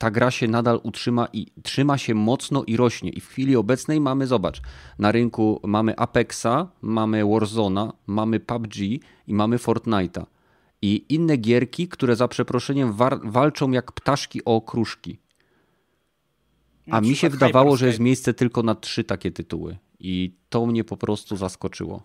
ta 0.00 0.10
gra 0.10 0.30
się 0.30 0.48
nadal 0.48 0.80
utrzyma 0.82 1.28
i 1.32 1.46
trzyma 1.62 1.98
się 1.98 2.14
mocno 2.14 2.64
i 2.64 2.76
rośnie. 2.76 3.10
I 3.10 3.20
w 3.20 3.28
chwili 3.28 3.56
obecnej 3.56 4.00
mamy, 4.00 4.26
zobacz, 4.26 4.62
na 4.98 5.12
rynku 5.12 5.60
mamy 5.64 5.96
Apexa, 5.96 6.68
mamy 6.82 7.24
Warzona, 7.24 7.92
mamy 8.06 8.40
PUBG 8.40 8.76
i 9.26 9.34
mamy 9.34 9.58
Fortnite'a. 9.58 10.26
I 10.82 11.04
inne 11.08 11.36
gierki, 11.36 11.88
które 11.88 12.16
za 12.16 12.28
przeproszeniem 12.28 12.94
walczą 13.24 13.70
jak 13.70 13.92
ptaszki 13.92 14.44
o 14.44 14.56
okruszki. 14.56 15.18
A 16.90 17.00
mi 17.00 17.16
się 17.16 17.30
wydawało, 17.30 17.76
że 17.76 17.86
jest 17.86 18.00
miejsce 18.00 18.34
tylko 18.34 18.62
na 18.62 18.74
trzy 18.74 19.04
takie 19.04 19.30
tytuły. 19.30 19.78
I 19.98 20.34
to 20.48 20.66
mnie 20.66 20.84
po 20.84 20.96
prostu 20.96 21.36
zaskoczyło. 21.36 22.02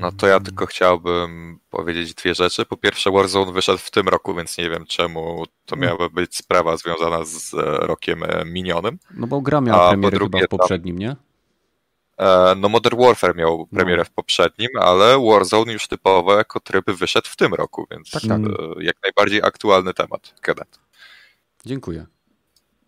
No 0.00 0.12
to 0.12 0.26
ja 0.26 0.40
tylko 0.40 0.66
chciałbym 0.66 1.58
powiedzieć 1.70 2.14
dwie 2.14 2.34
rzeczy. 2.34 2.64
Po 2.66 2.76
pierwsze, 2.76 3.10
Warzone 3.10 3.52
wyszedł 3.52 3.78
w 3.78 3.90
tym 3.90 4.08
roku, 4.08 4.34
więc 4.34 4.58
nie 4.58 4.70
wiem 4.70 4.86
czemu 4.86 5.44
to 5.66 5.76
miała 5.76 6.08
być 6.08 6.36
sprawa 6.36 6.76
związana 6.76 7.24
z 7.24 7.54
e, 7.54 7.56
rokiem 7.62 8.22
e, 8.22 8.44
minionym. 8.44 8.98
No 9.10 9.26
bo 9.26 9.40
gra 9.40 9.60
miała 9.60 9.88
premierę 9.88 10.10
chyba 10.18 10.28
drugie 10.28 10.44
w 10.46 10.48
poprzednim, 10.48 10.98
nie? 10.98 11.16
E, 12.18 12.54
No 12.56 12.68
Modern 12.68 13.02
Warfare 13.02 13.36
miał 13.36 13.66
premierę 13.66 14.04
w 14.04 14.10
poprzednim, 14.10 14.68
ale 14.80 15.18
Warzone 15.30 15.72
już 15.72 15.88
typowo 15.88 16.36
jako 16.36 16.60
tryb 16.60 16.90
wyszedł 16.90 17.28
w 17.30 17.36
tym 17.36 17.54
roku, 17.54 17.86
więc 17.90 18.10
Tak, 18.10 18.22
tak. 18.22 18.40
jak 18.80 18.96
najbardziej 19.02 19.42
aktualny 19.42 19.94
temat. 19.94 20.34
Kenneth. 20.40 20.80
Dziękuję. 21.66 22.06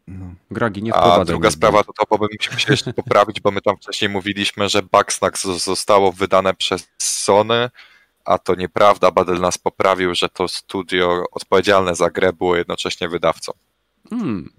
No. 0.08 0.34
Gragi, 0.50 0.82
nie 0.82 0.94
A 0.94 1.24
druga 1.24 1.50
sprawa 1.50 1.84
to 1.84 1.92
to, 1.92 2.04
bo 2.10 2.18
bym 2.18 2.28
musiał 2.38 2.58
się 2.58 2.72
jeszcze 2.72 2.92
poprawić, 2.92 3.40
bo 3.40 3.50
my 3.50 3.60
tam 3.60 3.76
wcześniej 3.76 4.10
mówiliśmy, 4.10 4.68
że 4.68 4.82
Bugsnax 4.82 5.44
zostało 5.44 6.12
wydane 6.12 6.54
przez 6.54 6.88
Sony, 6.98 7.70
a 8.24 8.38
to 8.38 8.54
nieprawda. 8.54 9.10
Badel 9.10 9.40
nas 9.40 9.58
poprawił, 9.58 10.14
że 10.14 10.28
to 10.28 10.48
studio 10.48 11.24
odpowiedzialne 11.32 11.94
za 11.94 12.10
grę 12.10 12.32
było 12.32 12.56
jednocześnie 12.56 13.08
wydawcą. 13.08 13.52
Hmm, 14.10 14.50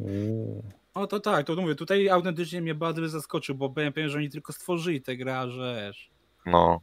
O 0.93 1.07
to 1.07 1.19
tak, 1.19 1.45
to 1.45 1.55
mówię, 1.55 1.75
tutaj 1.75 2.09
autentycznie 2.09 2.61
mnie 2.61 2.75
Badry 2.75 3.09
zaskoczył, 3.09 3.55
bo 3.55 3.69
powiem, 3.69 3.93
powiem, 3.93 4.09
że 4.09 4.17
oni 4.17 4.29
tylko 4.29 4.53
stworzyli 4.53 5.01
tę 5.01 5.17
grę, 5.17 5.39
a 5.39 5.47
że. 5.47 5.91
No, 6.45 6.81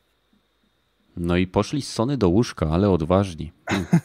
no 1.16 1.36
i 1.36 1.46
poszli 1.46 1.82
z 1.82 1.92
Sony 1.92 2.16
do 2.16 2.28
łóżka, 2.28 2.68
ale 2.70 2.90
odważni. 2.90 3.52
Hmm. 3.66 3.86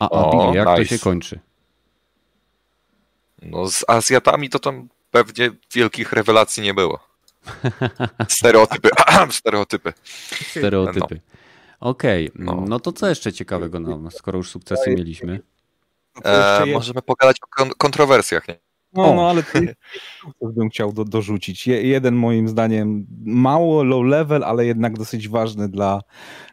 A, 0.00 0.04
a 0.04 0.08
O, 0.08 0.54
jak 0.54 0.66
to 0.66 0.78
nice. 0.78 0.96
się 0.96 1.04
kończy? 1.04 1.40
No 3.42 3.68
z 3.68 3.84
Azjatami 3.88 4.50
to 4.50 4.58
tam 4.58 4.88
pewnie 5.10 5.50
wielkich 5.74 6.12
rewelacji 6.12 6.62
nie 6.62 6.74
było. 6.74 6.98
Stereotypy, 8.28 8.88
stereotypy. 9.30 9.92
Stereotypy. 10.50 11.20
Okej, 11.80 12.30
No. 12.34 12.64
no 12.68 12.80
to 12.80 12.92
co 12.92 13.08
jeszcze 13.08 13.32
ciekawego 13.32 13.80
nam, 13.80 14.10
skoro 14.10 14.36
już 14.38 14.50
sukcesy 14.50 14.90
mieliśmy? 14.90 15.40
E, 16.24 16.66
możemy 16.66 17.02
pogadać 17.02 17.36
o 17.42 17.46
kon- 17.46 17.70
kontrowersjach. 17.78 18.48
Nie? 18.48 18.58
No, 19.06 19.14
no 19.14 19.30
ale 19.30 19.42
to 20.40 20.46
bym 20.46 20.68
chciał 20.68 20.92
do, 20.92 21.04
dorzucić. 21.04 21.66
Je, 21.66 21.82
jeden 21.82 22.14
moim 22.14 22.48
zdaniem 22.48 23.06
mało 23.24 23.82
low 23.82 24.04
level, 24.04 24.44
ale 24.44 24.66
jednak 24.66 24.98
dosyć 24.98 25.28
ważny 25.28 25.68
dla 25.68 26.00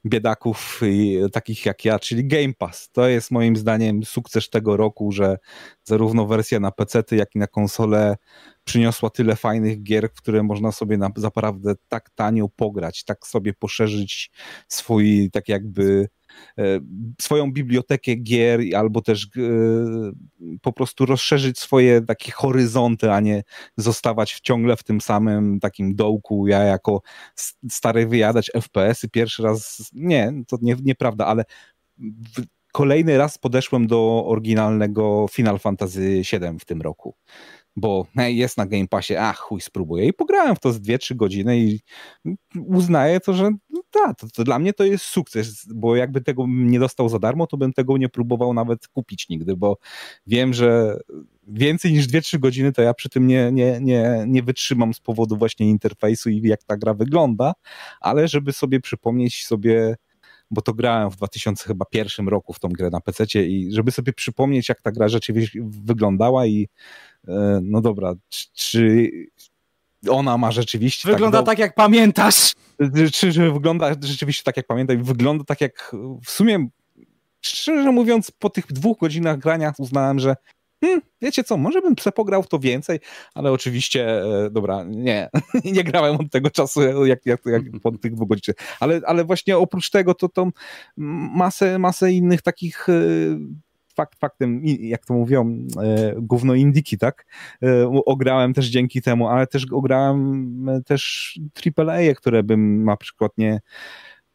biedaków 0.05 0.81
i, 0.83 1.19
takich 1.33 1.65
jak 1.65 1.85
ja, 1.85 1.99
czyli 1.99 2.27
Game 2.27 2.53
Pass. 2.57 2.89
To 2.91 3.07
jest 3.07 3.31
moim 3.31 3.55
zdaniem 3.55 4.03
sukces 4.03 4.49
tego 4.49 4.77
roku, 4.77 5.11
że 5.11 5.37
zarówno 5.83 6.25
wersja 6.25 6.59
na 6.59 6.71
PC, 6.71 7.03
jak 7.11 7.35
i 7.35 7.39
na 7.39 7.47
konsolę 7.47 8.15
przyniosła 8.63 9.09
tyle 9.09 9.35
fajnych 9.35 9.83
gier, 9.83 10.09
w 10.09 10.21
które 10.21 10.43
można 10.43 10.71
sobie 10.71 10.97
na, 10.97 11.09
naprawdę 11.17 11.73
tak 11.87 12.09
tanio 12.09 12.49
pograć, 12.49 13.03
tak 13.03 13.27
sobie 13.27 13.53
poszerzyć 13.53 14.31
swój, 14.67 15.29
tak 15.33 15.49
jakby 15.49 16.07
swoją 17.21 17.51
bibliotekę 17.51 18.15
gier 18.15 18.59
albo 18.75 19.01
też 19.01 19.25
e, 19.25 19.29
po 20.61 20.73
prostu 20.73 21.05
rozszerzyć 21.05 21.59
swoje 21.59 22.01
takie 22.01 22.31
horyzonty, 22.31 23.11
a 23.11 23.19
nie 23.19 23.43
zostawać 23.77 24.39
ciągle 24.43 24.75
w 24.75 24.83
tym 24.83 25.01
samym 25.01 25.59
takim 25.59 25.95
dołku. 25.95 26.47
Ja 26.47 26.59
jako 26.59 27.01
stary 27.69 28.07
wyjadać 28.07 28.51
FPS-y 28.53 29.09
pierwszy 29.09 29.43
raz, 29.43 29.89
nie, 29.93 30.33
to 30.47 30.57
nie, 30.61 30.75
nieprawda, 30.83 31.25
ale 31.25 31.45
w, 31.97 32.43
kolejny 32.73 33.17
raz 33.17 33.37
podeszłem 33.37 33.87
do 33.87 34.25
oryginalnego 34.27 35.25
Final 35.31 35.59
Fantasy 35.59 36.21
VII 36.31 36.59
w 36.59 36.65
tym 36.65 36.81
roku. 36.81 37.15
Bo 37.75 38.07
hej, 38.15 38.37
jest 38.37 38.57
na 38.57 38.65
Game 38.65 38.87
Passie, 38.87 39.15
ach 39.15 39.37
chuj, 39.37 39.61
spróbuję. 39.61 40.05
I 40.05 40.13
pograłem 40.13 40.55
w 40.55 40.59
to 40.59 40.71
z 40.71 40.79
2-3 40.79 41.15
godziny 41.15 41.59
i 41.59 41.79
uznaję 42.67 43.19
to, 43.19 43.33
że 43.33 43.51
no, 43.69 43.81
tak, 43.91 44.19
to, 44.19 44.27
to 44.27 44.43
dla 44.43 44.59
mnie 44.59 44.73
to 44.73 44.83
jest 44.83 45.05
sukces, 45.05 45.67
bo 45.73 45.95
jakby 45.95 46.21
tego 46.21 46.45
nie 46.47 46.79
dostał 46.79 47.09
za 47.09 47.19
darmo, 47.19 47.47
to 47.47 47.57
bym 47.57 47.73
tego 47.73 47.97
nie 47.97 48.09
próbował 48.09 48.53
nawet 48.53 48.87
kupić 48.87 49.29
nigdy, 49.29 49.57
bo 49.57 49.77
wiem, 50.27 50.53
że 50.53 50.99
więcej 51.47 51.93
niż 51.93 52.07
2-3 52.07 52.39
godziny 52.39 52.71
to 52.71 52.81
ja 52.81 52.93
przy 52.93 53.09
tym 53.09 53.27
nie, 53.27 53.51
nie, 53.51 53.79
nie, 53.81 54.23
nie 54.27 54.43
wytrzymam 54.43 54.93
z 54.93 54.99
powodu 54.99 55.37
właśnie 55.37 55.69
interfejsu 55.69 56.29
i 56.29 56.41
jak 56.47 56.63
ta 56.63 56.77
gra 56.77 56.93
wygląda, 56.93 57.53
ale 58.01 58.27
żeby 58.27 58.53
sobie 58.53 58.79
przypomnieć 58.79 59.45
sobie 59.45 59.95
bo 60.51 60.61
to 60.61 60.73
grałem 60.73 61.11
w 61.11 61.15
2001 61.15 62.27
roku 62.27 62.53
w 62.53 62.59
tą 62.59 62.69
grę 62.69 62.89
na 62.89 63.01
PC 63.01 63.25
i 63.43 63.71
żeby 63.71 63.91
sobie 63.91 64.13
przypomnieć, 64.13 64.69
jak 64.69 64.81
ta 64.81 64.91
gra 64.91 65.07
rzeczywiście 65.07 65.59
wyglądała 65.63 66.45
i 66.45 66.63
e, 66.63 66.67
no 67.61 67.81
dobra, 67.81 68.13
czy, 68.53 69.09
ona 70.09 70.37
ma 70.37 70.51
rzeczywiście 70.51 71.09
Wygląda 71.09 71.37
tak, 71.37 71.45
do- 71.45 71.51
tak, 71.51 71.59
jak 71.59 71.75
pamiętasz. 71.75 72.53
czy, 73.13 73.31
czy 73.31 73.51
wygląda 73.51 73.91
rzeczywiście 74.01 74.43
tak, 74.43 74.57
jak 74.57 74.67
pamiętam, 74.67 75.03
wygląda 75.03 75.43
tak, 75.43 75.61
jak 75.61 75.95
w 76.25 76.31
sumie, 76.31 76.67
szczerze 77.41 77.91
mówiąc, 77.91 78.31
po 78.31 78.49
tych 78.49 78.65
dwóch 78.67 78.97
godzinach 78.99 79.39
grania 79.39 79.73
uznałem, 79.77 80.19
że 80.19 80.35
hmm, 80.81 81.01
wiecie 81.21 81.43
co, 81.43 81.57
może 81.57 81.81
bym 81.81 81.95
se 81.99 82.11
pograł 82.11 82.43
w 82.43 82.47
to 82.47 82.59
więcej, 82.59 82.99
ale 83.33 83.51
oczywiście, 83.51 84.21
e, 84.21 84.49
dobra, 84.51 84.83
nie, 84.83 85.29
nie 85.75 85.83
grałem 85.83 86.15
od 86.15 86.31
tego 86.31 86.49
czasu, 86.49 87.05
jak, 87.05 87.25
jak, 87.25 87.45
jak 87.45 87.61
po 87.83 87.91
tych 87.91 88.15
dwóch 88.15 88.27
godzinach. 88.27 88.55
Ale, 88.79 89.01
ale 89.05 89.25
właśnie 89.25 89.57
oprócz 89.57 89.89
tego, 89.89 90.13
to 90.13 90.29
tą 90.29 90.51
masę, 90.97 91.79
masę 91.79 92.11
innych 92.11 92.41
takich 92.41 92.89
e, 92.89 92.93
fakt 93.95 94.19
faktem, 94.19 94.61
jak 94.65 95.05
to 95.05 95.13
mówią, 95.13 95.67
e, 95.83 96.13
gówno 96.21 96.53
indiki, 96.53 96.97
tak? 96.97 97.25
E, 97.63 97.87
ograłem 98.05 98.53
też 98.53 98.65
dzięki 98.65 99.01
temu, 99.01 99.27
ale 99.27 99.47
też 99.47 99.65
ograłem 99.71 100.69
e, 100.69 100.81
też 100.81 101.33
AAA, 101.77 102.13
które 102.15 102.43
bym 102.43 102.83
na 102.83 102.97
przykład 102.97 103.31
nie 103.37 103.59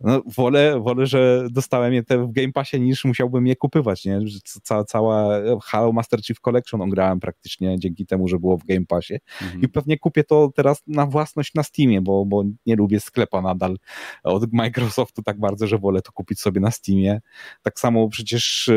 no, 0.00 0.22
wolę, 0.36 0.80
wolę, 0.80 1.06
że 1.06 1.46
dostałem 1.50 1.92
je 1.92 2.02
te 2.02 2.18
w 2.26 2.32
Game 2.32 2.52
Passie 2.52 2.80
niż 2.80 3.04
musiałbym 3.04 3.46
je 3.46 3.56
kupywać, 3.56 4.04
nie? 4.04 4.20
Że 4.26 4.38
Ca, 4.62 4.84
cała 4.84 5.28
Halo 5.62 5.92
Master 5.92 6.22
Chief 6.22 6.40
Collection 6.40 6.82
ograłem 6.82 7.20
praktycznie 7.20 7.78
dzięki 7.78 8.06
temu, 8.06 8.28
że 8.28 8.38
było 8.38 8.58
w 8.58 8.64
Game 8.64 8.86
Passie 8.86 9.14
Mhm. 9.42 9.62
i 9.62 9.68
pewnie 9.68 9.98
kupię 9.98 10.24
to 10.24 10.50
teraz 10.54 10.82
na 10.86 11.06
własność 11.06 11.54
na 11.54 11.62
Steamie, 11.62 12.00
bo, 12.00 12.24
bo 12.26 12.44
nie 12.66 12.76
lubię 12.76 13.00
sklepa 13.00 13.42
nadal 13.42 13.76
od 14.22 14.52
Microsoftu 14.52 15.22
tak 15.22 15.40
bardzo, 15.40 15.66
że 15.66 15.78
wolę 15.78 16.02
to 16.02 16.12
kupić 16.12 16.40
sobie 16.40 16.60
na 16.60 16.70
Steamie. 16.70 17.20
Tak 17.62 17.80
samo 17.80 18.08
przecież 18.08 18.70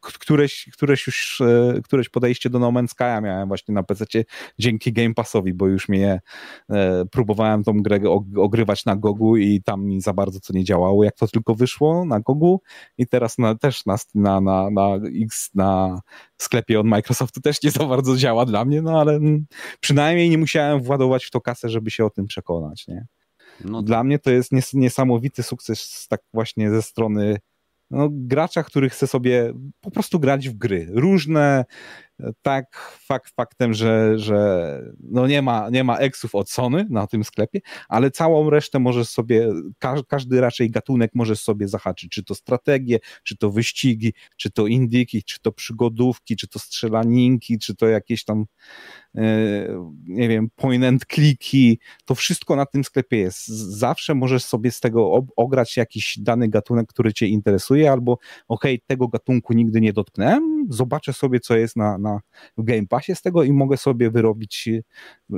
któreś, 0.00 0.68
któreś 0.72 1.06
już, 1.06 1.40
e, 1.40 1.80
któreś 1.84 2.08
podejście 2.08 2.50
do 2.50 2.58
No 2.58 2.72
Man's 2.72 2.94
Sky'a 2.94 3.22
miałem 3.22 3.48
właśnie 3.48 3.74
na 3.74 3.82
PC 3.82 4.04
dzięki 4.58 4.92
Game 4.92 5.14
Passowi, 5.14 5.54
bo 5.54 5.66
już 5.66 5.88
mnie 5.88 6.20
e, 6.70 7.04
próbowałem 7.10 7.64
tą 7.64 7.82
grę 7.82 8.00
ogrywać 8.36 8.84
na 8.84 8.96
Gogu 8.96 9.36
i 9.36 9.62
tam 9.62 9.84
mi 9.84 10.00
za 10.00 10.12
bardzo 10.12 10.40
co 10.40 10.52
nie 10.52 10.64
działało, 10.64 11.04
jak 11.04 11.16
to 11.16 11.26
tylko 11.26 11.54
wyszło 11.54 12.04
na 12.04 12.20
Gogu 12.20 12.60
i 12.98 13.06
teraz 13.06 13.38
na, 13.38 13.54
też 13.54 13.86
na, 13.86 13.96
na, 14.14 14.40
na, 14.40 14.70
na 14.70 14.88
X, 15.22 15.50
na 15.54 16.00
sklepie 16.36 16.80
od 16.80 16.86
Microsoftu 16.86 17.40
też 17.40 17.62
nie 17.62 17.70
za 17.70 17.84
bardzo 17.84 18.16
działa 18.16 18.44
dla 18.46 18.64
mnie, 18.64 18.82
no 18.82 19.00
ale 19.00 19.20
przynajmniej 19.80 20.30
nie 20.30 20.38
musiałem 20.38 20.82
władować 20.82 21.24
w 21.24 21.30
to 21.30 21.40
kasę, 21.40 21.68
żeby 21.68 21.90
się 21.90 22.04
o 22.04 22.10
tym 22.10 22.26
przekonać, 22.26 22.88
nie? 22.88 23.06
No 23.64 23.82
Dla 23.82 24.04
mnie 24.04 24.18
to 24.18 24.30
jest 24.30 24.52
nies 24.52 24.74
niesamowity 24.74 25.42
sukces 25.42 26.06
tak 26.08 26.20
właśnie 26.32 26.70
ze 26.70 26.82
strony 26.82 27.38
no, 27.90 28.08
gracza, 28.12 28.62
który 28.62 28.90
chce 28.90 29.06
sobie 29.06 29.52
po 29.80 29.90
prostu 29.90 30.20
grać 30.20 30.48
w 30.48 30.54
gry. 30.54 30.88
Różne, 30.90 31.64
tak, 32.42 32.76
fakt 33.00 33.34
faktem, 33.34 33.74
że, 33.74 34.18
że 34.18 34.82
no 35.00 35.26
nie, 35.26 35.42
ma, 35.42 35.70
nie 35.70 35.84
ma 35.84 35.96
eksów 35.96 36.34
od 36.34 36.50
Sony 36.50 36.86
na 36.90 37.06
tym 37.06 37.24
sklepie, 37.24 37.60
ale 37.88 38.10
całą 38.10 38.50
resztę 38.50 38.78
możesz 38.78 39.08
sobie, 39.08 39.48
każdy 40.08 40.40
raczej 40.40 40.70
gatunek 40.70 41.10
możesz 41.14 41.40
sobie 41.40 41.68
zahaczyć, 41.68 42.10
czy 42.10 42.24
to 42.24 42.34
strategie, 42.34 42.98
czy 43.22 43.36
to 43.36 43.50
wyścigi, 43.50 44.12
czy 44.36 44.50
to 44.50 44.66
indyki, 44.66 45.22
czy 45.22 45.40
to 45.40 45.52
przygodówki, 45.52 46.36
czy 46.36 46.48
to 46.48 46.58
strzelaninki, 46.58 47.58
czy 47.58 47.74
to 47.74 47.86
jakieś 47.86 48.24
tam 48.24 48.44
E, 49.18 49.22
nie 50.06 50.28
wiem, 50.28 50.50
point 50.56 50.84
and 50.84 51.06
clicky, 51.06 51.78
to 52.04 52.14
wszystko 52.14 52.56
na 52.56 52.66
tym 52.66 52.84
sklepie 52.84 53.16
jest. 53.16 53.46
Zawsze 53.78 54.14
możesz 54.14 54.44
sobie 54.44 54.70
z 54.70 54.80
tego 54.80 55.24
ograć 55.36 55.76
jakiś 55.76 56.18
dany 56.18 56.48
gatunek, 56.48 56.86
który 56.88 57.12
cię 57.12 57.26
interesuje, 57.26 57.92
albo 57.92 58.18
ok, 58.48 58.64
tego 58.86 59.08
gatunku 59.08 59.52
nigdy 59.52 59.80
nie 59.80 59.92
dotknąłem, 59.92 60.66
zobaczę 60.70 61.12
sobie, 61.12 61.40
co 61.40 61.56
jest 61.56 61.76
na, 61.76 61.98
na 61.98 62.07
w 62.56 62.62
Game 62.64 62.86
Passie 62.86 63.14
z 63.14 63.22
tego 63.22 63.42
i 63.42 63.52
mogę 63.52 63.76
sobie 63.76 64.10
wyrobić, 64.10 64.68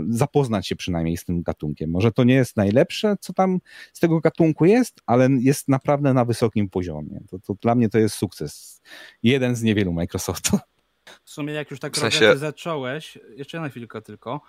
zapoznać 0.08 0.68
się 0.68 0.76
przynajmniej 0.76 1.16
z 1.16 1.24
tym 1.24 1.42
gatunkiem. 1.42 1.90
Może 1.90 2.12
to 2.12 2.24
nie 2.24 2.34
jest 2.34 2.56
najlepsze, 2.56 3.16
co 3.20 3.32
tam 3.32 3.58
z 3.92 4.00
tego 4.00 4.20
gatunku 4.20 4.64
jest, 4.64 5.00
ale 5.06 5.28
jest 5.40 5.68
naprawdę 5.68 6.14
na 6.14 6.24
wysokim 6.24 6.68
poziomie. 6.68 7.20
To, 7.30 7.38
to 7.38 7.54
dla 7.54 7.74
mnie 7.74 7.88
to 7.88 7.98
jest 7.98 8.14
sukces. 8.14 8.82
Jeden 9.22 9.56
z 9.56 9.62
niewielu 9.62 9.92
Microsoftu. 9.92 10.58
W 11.24 11.30
sumie 11.30 11.52
jak 11.52 11.70
już 11.70 11.80
tak 11.80 11.96
w 11.96 11.98
sensie... 11.98 12.36
zacząłeś, 12.36 13.18
jeszcze 13.36 13.60
na 13.60 13.68
chwilkę 13.68 14.02
tylko, 14.02 14.40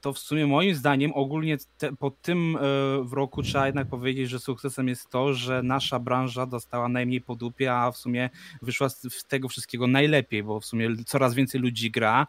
to 0.00 0.12
w 0.12 0.18
sumie 0.18 0.46
moim 0.46 0.74
zdaniem 0.74 1.12
ogólnie 1.14 1.56
te, 1.78 1.96
po 1.96 2.10
tym 2.10 2.56
e, 2.56 2.60
w 3.04 3.12
roku 3.12 3.42
trzeba 3.42 3.66
jednak 3.66 3.88
powiedzieć, 3.88 4.30
że 4.30 4.38
sukcesem 4.38 4.88
jest 4.88 5.10
to, 5.10 5.34
że 5.34 5.62
nasza 5.62 5.98
branża 5.98 6.46
dostała 6.46 6.88
najmniej 6.88 7.20
po 7.20 7.34
dupie, 7.34 7.74
a 7.74 7.90
w 7.92 7.96
sumie 7.96 8.30
wyszła 8.62 8.88
z 8.88 9.24
tego 9.28 9.48
wszystkiego 9.48 9.86
najlepiej, 9.86 10.42
bo 10.42 10.60
w 10.60 10.64
sumie 10.64 10.88
coraz 11.06 11.34
więcej 11.34 11.60
ludzi 11.60 11.90
gra 11.90 12.26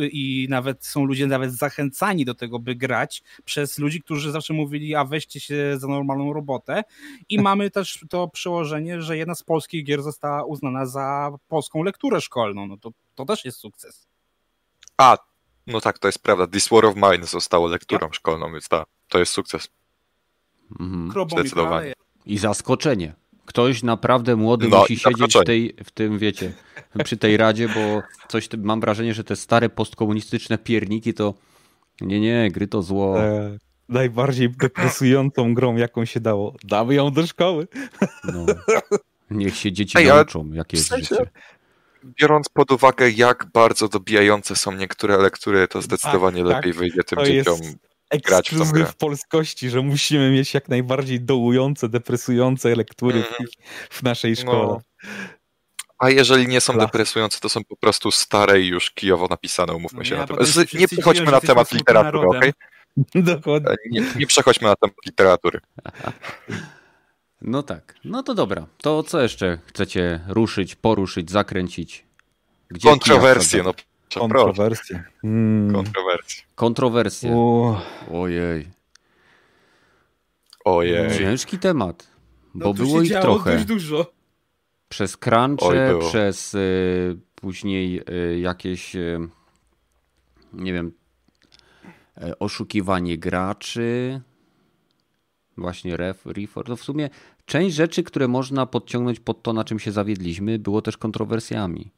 i 0.00 0.46
nawet 0.50 0.86
są 0.86 1.04
ludzie 1.04 1.26
nawet 1.26 1.52
zachęcani 1.52 2.24
do 2.24 2.34
tego, 2.34 2.58
by 2.58 2.74
grać 2.74 3.22
przez 3.44 3.78
ludzi, 3.78 4.02
którzy 4.02 4.30
zawsze 4.30 4.54
mówili, 4.54 4.94
a 4.94 5.04
weźcie 5.04 5.40
się 5.40 5.78
za 5.78 5.88
normalną 5.88 6.32
robotę 6.32 6.84
i 7.28 7.40
mamy 7.48 7.70
też 7.70 8.04
to 8.10 8.28
przełożenie, 8.28 9.02
że 9.02 9.16
jedna 9.16 9.34
z 9.34 9.42
polskich 9.42 9.84
gier 9.84 10.02
została 10.02 10.44
uznana 10.44 10.86
za 10.86 11.30
polską 11.48 11.82
lekturę 11.82 12.20
szkolną, 12.20 12.66
no 12.66 12.76
to, 12.76 12.90
to 13.14 13.24
też 13.24 13.44
jest 13.44 13.58
sukces. 13.58 14.06
A, 14.96 15.33
no 15.66 15.80
tak, 15.80 15.98
to 15.98 16.08
jest 16.08 16.18
prawda. 16.18 16.46
This 16.46 16.68
War 16.68 16.84
of 16.84 16.96
Mine 16.96 17.26
zostało 17.26 17.68
lekturą 17.68 18.06
ja. 18.06 18.12
szkolną, 18.12 18.52
więc 18.52 18.68
ta, 18.68 18.84
to 19.08 19.18
jest 19.18 19.32
sukces. 19.32 19.68
Mhm. 20.80 21.28
Zdecydowanie. 21.30 21.92
I 22.26 22.38
zaskoczenie. 22.38 23.14
Ktoś 23.46 23.82
naprawdę 23.82 24.36
młody 24.36 24.68
no, 24.68 24.78
musi 24.78 24.98
siedzieć 24.98 25.34
w, 25.36 25.44
tej, 25.44 25.74
w 25.84 25.90
tym, 25.90 26.18
wiecie, 26.18 26.52
przy 27.04 27.16
tej 27.16 27.36
radzie, 27.36 27.68
bo 27.68 28.02
coś 28.28 28.48
mam 28.58 28.80
wrażenie, 28.80 29.14
że 29.14 29.24
te 29.24 29.36
stare 29.36 29.68
postkomunistyczne 29.68 30.58
pierniki 30.58 31.14
to 31.14 31.34
nie, 32.00 32.20
nie, 32.20 32.50
gry 32.50 32.66
to 32.66 32.82
zło. 32.82 33.22
E, 33.22 33.58
najbardziej 33.88 34.50
depresującą 34.50 35.54
grą, 35.54 35.76
jaką 35.76 36.04
się 36.04 36.20
dało. 36.20 36.54
Damy 36.64 36.94
ją 36.94 37.10
do 37.10 37.26
szkoły. 37.26 37.68
No. 38.24 38.46
Niech 39.30 39.56
się 39.56 39.72
dzieci 39.72 39.98
Ej, 39.98 40.06
nauczą, 40.06 40.52
jakie 40.52 40.76
jest 40.76 40.96
życie 40.96 41.16
biorąc 42.20 42.48
pod 42.48 42.72
uwagę, 42.72 43.10
jak 43.10 43.46
bardzo 43.52 43.88
dobijające 43.88 44.56
są 44.56 44.72
niektóre 44.72 45.16
lektury, 45.16 45.68
to 45.68 45.82
zdecydowanie 45.82 46.44
tak, 46.44 46.52
lepiej 46.52 46.72
tak. 46.72 46.78
wyjdzie 46.78 47.04
tym 47.04 47.18
to 47.18 47.26
dzieciom 47.26 47.58
grać 48.18 48.50
w 48.50 48.58
tą 48.58 48.72
grę. 48.72 48.86
w 48.86 48.96
polskości, 48.96 49.70
że 49.70 49.82
musimy 49.82 50.30
mieć 50.30 50.54
jak 50.54 50.68
najbardziej 50.68 51.20
dołujące, 51.20 51.88
depresujące 51.88 52.76
lektury 52.76 53.16
mm. 53.16 53.50
w, 53.90 54.02
naszej 54.02 54.30
no. 54.30 54.36
szkole. 54.36 54.66
No. 54.66 54.80
A 55.98 56.10
jeżeli 56.10 56.48
nie 56.48 56.60
są 56.60 56.78
depresujące, 56.78 57.40
to 57.40 57.48
są 57.48 57.64
po 57.64 57.76
prostu 57.76 58.10
stare 58.10 58.60
i 58.60 58.66
już 58.66 58.90
kijowo 58.90 59.26
napisane, 59.30 59.72
umówmy 59.72 59.98
no 59.98 60.04
się 60.04 60.16
na 60.16 60.26
temat. 60.26 60.48
Nie 60.74 60.88
przechodźmy 60.88 61.30
na 61.30 61.40
temat 61.40 61.72
literatury, 61.72 62.28
okej? 62.28 62.52
Okay? 63.00 63.22
Dokładnie. 63.34 63.74
Nie, 63.90 64.02
nie 64.16 64.26
przechodźmy 64.26 64.68
na 64.68 64.76
temat 64.76 64.96
literatury. 65.06 65.60
No 67.44 67.62
tak. 67.62 67.94
No 68.04 68.22
to 68.22 68.34
dobra. 68.34 68.66
To 68.78 69.02
co 69.02 69.22
jeszcze 69.22 69.58
chcecie 69.66 70.20
ruszyć, 70.28 70.74
poruszyć, 70.74 71.30
zakręcić? 71.30 72.04
Gdzie 72.68 72.88
Kontrowersje, 72.88 73.62
no. 73.62 73.74
Kontrowersje. 74.20 75.04
Hmm. 75.22 75.72
Kontrowersje. 75.74 76.42
Kontrowersje. 76.54 77.36
Ojej. 78.12 78.68
Ojej. 80.64 81.18
Ciężki 81.18 81.58
temat. 81.58 82.06
Bo 82.54 82.64
no, 82.64 82.74
było 82.74 83.02
ich 83.02 83.12
trochę. 83.20 83.52
Dość 83.52 83.64
dużo. 83.64 84.12
Przez 84.88 85.16
crunche, 85.16 85.98
przez 86.08 86.54
y, 86.54 87.16
później 87.34 88.00
y, 88.10 88.38
jakieś 88.38 88.96
y, 88.96 89.18
nie 90.52 90.72
wiem 90.72 90.92
y, 92.22 92.38
oszukiwanie 92.38 93.18
graczy, 93.18 94.20
właśnie 95.56 95.96
ref, 95.96 96.26
refor. 96.26 96.66
To 96.66 96.76
w 96.76 96.82
sumie 96.82 97.10
część 97.46 97.76
rzeczy, 97.76 98.02
które 98.02 98.28
można 98.28 98.66
podciągnąć 98.66 99.20
pod 99.20 99.42
to, 99.42 99.52
na 99.52 99.64
czym 99.64 99.78
się 99.78 99.92
zawiedliśmy, 99.92 100.58
było 100.58 100.82
też 100.82 100.96
kontrowersjami. 100.96 101.90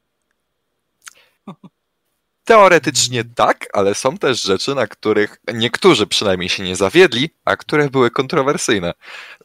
Teoretycznie 2.44 3.24
tak, 3.24 3.66
ale 3.72 3.94
są 3.94 4.18
też 4.18 4.42
rzeczy, 4.42 4.74
na 4.74 4.86
których 4.86 5.40
niektórzy 5.54 6.06
przynajmniej 6.06 6.48
się 6.48 6.62
nie 6.62 6.76
zawiedli, 6.76 7.30
a 7.44 7.56
które 7.56 7.90
były 7.90 8.10
kontrowersyjne. 8.10 8.94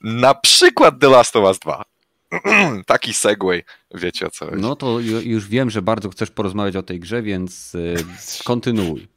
Na 0.02 0.34
przykład 0.34 1.00
The 1.00 1.10
Last 1.10 1.36
of 1.36 1.44
Us 1.44 1.60
2. 1.60 1.84
Taki 2.86 3.14
segway, 3.14 3.64
wiecie 3.94 4.28
o 4.28 4.30
co 4.30 4.46
chodzi. 4.46 4.62
No 4.62 4.76
to 4.76 5.00
już 5.24 5.48
wiem, 5.48 5.70
że 5.70 5.82
bardzo 5.82 6.10
chcesz 6.10 6.32
porozmawiać 6.32 6.76
o 6.76 6.84
tej 6.84 7.00
grze, 7.00 7.22
więc 7.22 7.76
y, 7.76 7.96
kontynuuj. 8.44 9.08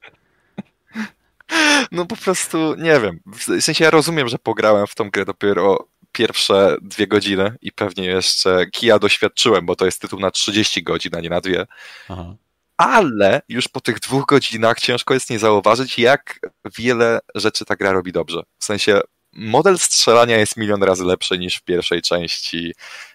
No 1.93 2.07
po 2.07 2.17
prostu 2.17 2.75
nie 2.75 3.01
wiem. 3.01 3.21
W 3.27 3.63
sensie 3.63 3.85
ja 3.85 3.91
rozumiem, 3.91 4.29
że 4.29 4.39
pograłem 4.39 4.87
w 4.87 4.95
tą 4.95 5.11
grę 5.11 5.25
dopiero 5.25 5.89
pierwsze 6.13 6.77
dwie 6.83 7.07
godziny 7.07 7.57
i 7.63 7.73
pewnie 7.73 8.05
jeszcze 8.05 8.67
kija 8.67 8.99
doświadczyłem, 8.99 9.67
bo 9.67 9.77
to 9.77 9.85
jest 9.85 10.01
tytuł 10.01 10.21
na 10.21 10.31
30 10.31 10.83
godzin, 10.83 11.17
a 11.17 11.21
nie 11.21 11.31
na 11.31 11.41
dwie. 11.41 11.67
Aha. 12.09 12.35
Ale 12.77 13.43
już 13.49 13.69
po 13.69 13.81
tych 13.81 14.01
dwóch 14.01 14.27
godzinach 14.27 14.81
ciężko 14.81 15.15
jest 15.15 15.31
nie 15.31 15.39
zauważyć, 15.39 15.99
jak 15.99 16.41
wiele 16.79 17.19
rzeczy 17.35 17.65
ta 17.65 17.77
gra 17.77 17.93
robi 17.93 18.13
dobrze. 18.13 18.43
W 18.59 18.65
sensie 18.65 19.01
model 19.33 19.79
strzelania 19.79 20.37
jest 20.37 20.57
milion 20.57 20.83
razy 20.83 21.05
lepszy 21.05 21.39
niż 21.39 21.57
w 21.57 21.63
pierwszej 21.63 22.03
części. 22.03 22.75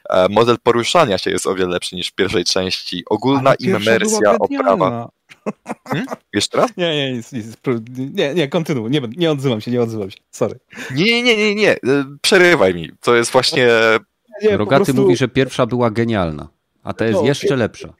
E, 0.09 0.29
model 0.29 0.57
poruszania 0.63 1.17
się 1.17 1.31
jest 1.31 1.47
o 1.47 1.55
wiele 1.55 1.69
lepszy 1.69 1.95
niż 1.95 2.07
w 2.07 2.15
pierwszej 2.15 2.45
części. 2.45 3.03
Ogólna 3.09 3.55
imersja, 3.55 4.35
oprawa. 4.39 5.09
Hmm? 5.87 6.05
Jeszcze 6.33 6.57
raz? 6.57 6.77
Nie, 6.77 6.95
nie, 6.95 7.13
nic, 7.13 7.31
nic. 7.31 7.45
Nie, 7.97 8.33
nie, 8.33 8.47
kontynuuj. 8.47 8.91
Nie, 8.91 9.01
nie 9.17 9.31
odzywam 9.31 9.61
się, 9.61 9.71
nie 9.71 9.81
odzywam 9.81 10.11
się. 10.11 10.17
Sorry. 10.31 10.59
Nie, 10.95 11.23
nie, 11.23 11.37
nie, 11.37 11.55
nie. 11.55 11.71
E, 11.71 11.77
przerywaj 12.21 12.73
mi. 12.73 12.91
To 13.01 13.15
jest 13.15 13.31
właśnie... 13.31 13.67
Nie, 14.41 14.57
Rogaty 14.57 14.85
prostu... 14.85 15.01
mówi, 15.01 15.17
że 15.17 15.27
pierwsza 15.27 15.65
była 15.65 15.91
genialna. 15.91 16.49
A 16.83 16.93
to 16.93 17.03
jest 17.03 17.19
no, 17.19 17.25
jeszcze 17.25 17.55
lepsza. 17.55 17.93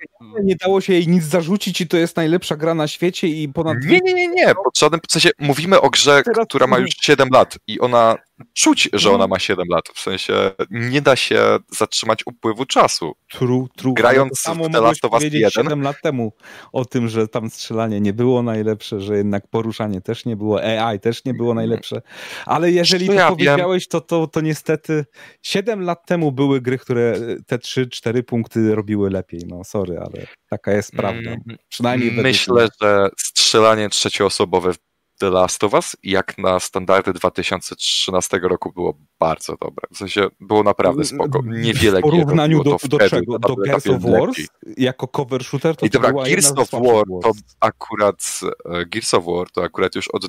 Nie 0.44 0.56
dało 0.56 0.82
się 0.82 0.94
jej 0.94 1.08
nic 1.08 1.24
zarzucić 1.24 1.82
i 1.82 1.88
to 1.88 1.98
jest 1.98 2.16
najlepsza 2.16 2.56
gra 2.56 2.74
na 2.74 2.88
świecie 2.88 3.28
i 3.28 3.50
ponad... 3.50 3.78
Nie, 3.86 4.00
nie, 4.00 4.14
nie, 4.14 4.28
nie. 4.28 4.46
Pod 4.64 4.78
żadnym... 4.78 5.02
W 5.08 5.12
sensie 5.12 5.30
mówimy 5.40 5.82
o 5.82 5.90
grze, 5.90 6.24
która 6.50 6.68
ma 6.68 6.80
już 6.80 6.90
7 7.02 7.30
lat 7.32 7.58
i 7.68 7.80
ona... 7.80 8.16
Czuć, 8.54 8.90
że 8.94 9.12
ona 9.12 9.28
ma 9.28 9.40
7 9.40 9.68
lat. 9.70 9.86
W 9.94 10.00
sensie 10.00 10.52
nie 10.70 11.02
da 11.02 11.16
się 11.16 11.58
zatrzymać 11.78 12.24
upływu 12.26 12.66
czasu. 12.66 13.14
True, 13.32 13.68
true. 13.76 13.94
Grając 13.94 14.40
w 14.40 14.72
The 14.72 14.82
Last 14.82 15.06
of 15.06 15.14
Us 15.14 15.24
1... 15.24 15.50
7 15.50 15.82
lat 15.82 15.96
temu 16.04 16.34
o 16.72 16.86
tym, 16.86 17.08
że 17.08 17.28
tam 17.28 17.50
strzelanie 17.50 18.02
nie 18.02 18.14
było 18.14 18.44
najlepsze, 18.44 19.02
że 19.02 19.18
jednak 19.18 19.48
poruszanie 19.48 20.02
też 20.02 20.26
nie 20.26 20.36
było, 20.36 20.62
AI 20.64 21.00
też 21.00 21.26
nie 21.26 21.34
było 21.34 21.54
najlepsze. 21.54 22.02
Ale 22.46 22.72
jeżeli 22.72 23.08
to, 23.08 23.14
ja 23.14 23.30
powiedziałeś, 23.30 23.88
to, 23.88 24.02
to, 24.02 24.28
to 24.28 24.42
niestety 24.42 25.06
7 25.42 25.82
lat 25.82 26.06
temu 26.06 26.32
były 26.32 26.62
gry, 26.62 26.78
które 26.78 27.16
te 27.48 27.58
3-4 27.58 28.24
punkty 28.24 28.76
robiły 28.76 29.10
lepiej. 29.10 29.42
No 29.48 29.64
sorry, 29.64 29.98
ale 29.98 30.28
taka 30.50 30.72
jest 30.72 30.92
prawda. 30.92 31.30
Mm, 31.30 31.58
Przynajmniej 31.70 32.12
Myślę, 32.12 32.68
że 32.82 33.10
strzelanie 33.18 33.90
trzecioosobowe 33.90 34.72
The 35.20 35.30
Last 35.30 35.64
of 35.64 35.74
Us, 35.74 35.96
jak 36.04 36.38
na 36.38 36.60
standardy 36.60 37.14
2013 37.14 38.40
roku 38.44 38.72
było 38.72 38.94
bardzo 39.20 39.56
dobre. 39.62 39.88
W 39.92 39.98
sensie 39.98 40.28
było 40.40 40.64
naprawdę 40.64 41.06
spoko. 41.06 41.42
Niewiele 41.46 42.00
W 42.00 42.02
porównaniu 42.02 42.64
do, 42.64 42.72
do 42.72 42.78
wtedy, 42.78 43.10
czego? 43.10 43.40
Do 43.40 43.56
Gears 43.56 43.88
of 43.88 44.02
Wars? 44.02 44.38
Jako 44.78 45.08
cover 45.08 45.44
shooter 45.44 45.76
to 45.76 45.86
I 45.86 45.90
dobra, 45.90 46.10
była 46.10 46.26
Gears 46.26 46.52
of 46.52 46.72
War 46.72 47.04
to 47.24 47.32
akurat 47.60 48.40
e, 48.66 48.86
Gears 48.86 49.14
of 49.14 49.26
War 49.26 49.52
to 49.52 49.64
akurat 49.64 49.96
już 49.96 50.08
od 50.08 50.28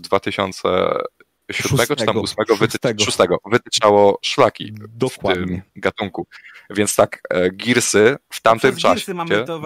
2007 1.59 1.97
czy 1.97 2.07
tam 2.07 2.15
Szóstego. 2.27 2.55
8 2.55 2.69
wyty, 2.69 3.05
Szóstego. 3.05 3.35
6 3.35 3.53
wytyczało 3.53 4.19
szlaki 4.23 4.73
w 4.73 4.97
Dokładnie. 4.97 5.47
tym 5.47 5.63
gatunku. 5.77 6.27
Więc 6.71 6.97
tak, 6.97 7.21
e, 7.31 7.51
Gearsy 7.51 8.17
w 8.33 8.41
tamtym 8.43 8.71
przez 8.77 8.83
czasie, 8.83 9.15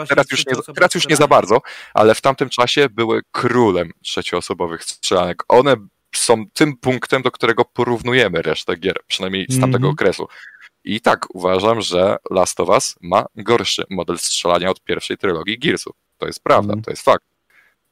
teraz, 0.09 0.31
już 0.31 0.47
nie, 0.47 0.53
teraz 0.75 0.95
już 0.95 1.09
nie 1.09 1.17
za 1.17 1.29
bardzo, 1.29 1.61
ale 1.95 2.15
w 2.15 2.21
tamtym 2.21 2.49
czasie 2.49 2.89
były 2.89 3.21
królem 3.31 3.91
trzecioosobowych 4.03 4.85
strzelanek. 4.85 5.43
One 5.49 5.77
są 6.15 6.45
tym 6.53 6.77
punktem, 6.77 7.23
do 7.23 7.31
którego 7.31 7.65
porównujemy 7.65 8.43
resztę 8.43 8.77
gier, 8.77 8.97
przynajmniej 9.07 9.47
z 9.49 9.61
tamtego 9.61 9.77
Mhm. 9.89 9.93
okresu. 9.93 10.29
I 10.85 11.01
tak, 11.01 11.27
uważam, 11.35 11.81
że 11.81 12.17
Last 12.31 12.61
of 12.61 12.69
Us 12.69 12.95
ma 13.01 13.27
gorszy 13.37 13.85
model 13.91 14.19
strzelania 14.19 14.71
od 14.71 14.81
pierwszej 14.85 15.17
trylogii 15.17 15.59
Gearsów. 15.59 15.97
To 16.19 16.27
jest 16.27 16.43
prawda, 16.43 16.73
Mhm. 16.73 16.83
to 16.85 16.91
jest 16.91 17.03
fakt. 17.05 17.25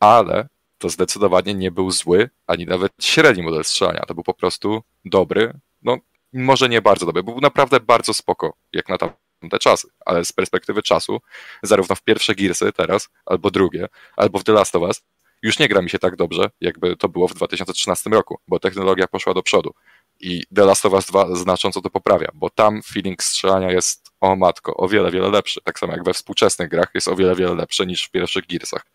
Ale 0.00 0.48
to 0.82 0.88
zdecydowanie 0.88 1.54
nie 1.54 1.70
był 1.70 1.90
zły, 1.90 2.30
ani 2.46 2.66
nawet 2.66 2.92
średni 3.00 3.42
model 3.42 3.64
strzelania. 3.64 4.00
To 4.00 4.14
był 4.14 4.24
po 4.24 4.34
prostu 4.34 4.82
dobry, 5.04 5.52
no 5.82 5.96
może 6.32 6.68
nie 6.68 6.82
bardzo 6.82 7.06
dobry, 7.06 7.22
był 7.22 7.40
naprawdę 7.40 7.80
bardzo 7.80 8.14
spoko, 8.14 8.52
jak 8.72 8.88
na 8.88 8.98
tamte 8.98 9.58
czasy, 9.60 9.88
ale 10.06 10.24
z 10.24 10.32
perspektywy 10.32 10.82
czasu, 10.82 11.20
zarówno 11.62 11.94
w 11.94 12.02
pierwsze 12.02 12.34
Gearsy 12.34 12.72
teraz, 12.72 13.08
albo 13.26 13.50
drugie, 13.50 13.88
albo 14.16 14.38
w 14.38 14.44
The 14.44 14.52
Last 14.52 14.76
of 14.76 14.82
Us, 14.82 15.02
już 15.42 15.58
nie 15.58 15.68
gra 15.68 15.82
mi 15.82 15.90
się 15.90 15.98
tak 15.98 16.16
dobrze, 16.16 16.50
jakby 16.60 16.96
to 16.96 17.08
było 17.08 17.28
w 17.28 17.34
2013 17.34 18.10
roku, 18.10 18.38
bo 18.48 18.58
technologia 18.58 19.06
poszła 19.08 19.34
do 19.34 19.42
przodu. 19.42 19.74
I 20.20 20.42
The 20.54 20.64
Last 20.64 20.86
of 20.86 20.92
Us 20.92 21.06
2 21.06 21.34
znacząco 21.34 21.80
to 21.80 21.90
poprawia, 21.90 22.28
bo 22.34 22.50
tam 22.50 22.82
feeling 22.82 23.22
strzelania 23.22 23.70
jest, 23.70 24.10
o 24.20 24.36
matko, 24.36 24.76
o 24.76 24.88
wiele, 24.88 25.10
wiele 25.10 25.28
lepszy. 25.28 25.60
Tak 25.64 25.78
samo 25.78 25.92
jak 25.92 26.04
we 26.04 26.14
współczesnych 26.14 26.68
grach 26.68 26.90
jest 26.94 27.08
o 27.08 27.16
wiele, 27.16 27.36
wiele 27.36 27.54
lepszy 27.54 27.86
niż 27.86 28.04
w 28.04 28.10
pierwszych 28.10 28.46
Gearsach. 28.46 28.86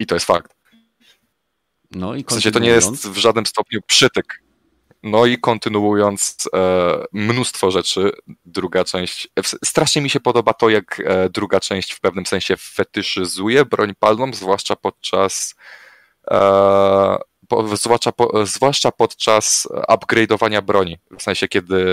I 0.00 0.06
to 0.06 0.14
jest 0.14 0.26
fakt. 0.26 0.56
No 1.90 2.14
i 2.14 2.24
W 2.24 2.30
sensie 2.30 2.50
to 2.50 2.58
nie 2.58 2.68
jest 2.68 3.08
w 3.08 3.16
żadnym 3.16 3.46
stopniu 3.46 3.80
przytyk. 3.86 4.42
No 5.02 5.26
i 5.26 5.38
kontynuując 5.38 6.48
e, 6.54 7.04
mnóstwo 7.12 7.70
rzeczy, 7.70 8.10
druga 8.44 8.84
część. 8.84 9.28
e, 9.38 9.42
Strasznie 9.64 10.02
mi 10.02 10.10
się 10.10 10.20
podoba 10.20 10.52
to, 10.52 10.68
jak 10.70 11.02
e, 11.04 11.30
druga 11.30 11.60
część 11.60 11.92
w 11.92 12.00
pewnym 12.00 12.26
sensie 12.26 12.56
fetyszyzuje 12.56 13.64
broń 13.64 13.92
palną, 13.98 14.32
zwłaszcza 14.34 14.76
podczas. 14.76 15.54
E, 16.30 17.18
po, 17.48 17.76
zwłaszcza, 17.76 18.12
po, 18.12 18.46
zwłaszcza 18.46 18.92
podczas 18.92 19.68
upgrade'owania 19.88 20.62
broni. 20.62 20.98
W 21.18 21.22
sensie, 21.22 21.48
kiedy 21.48 21.84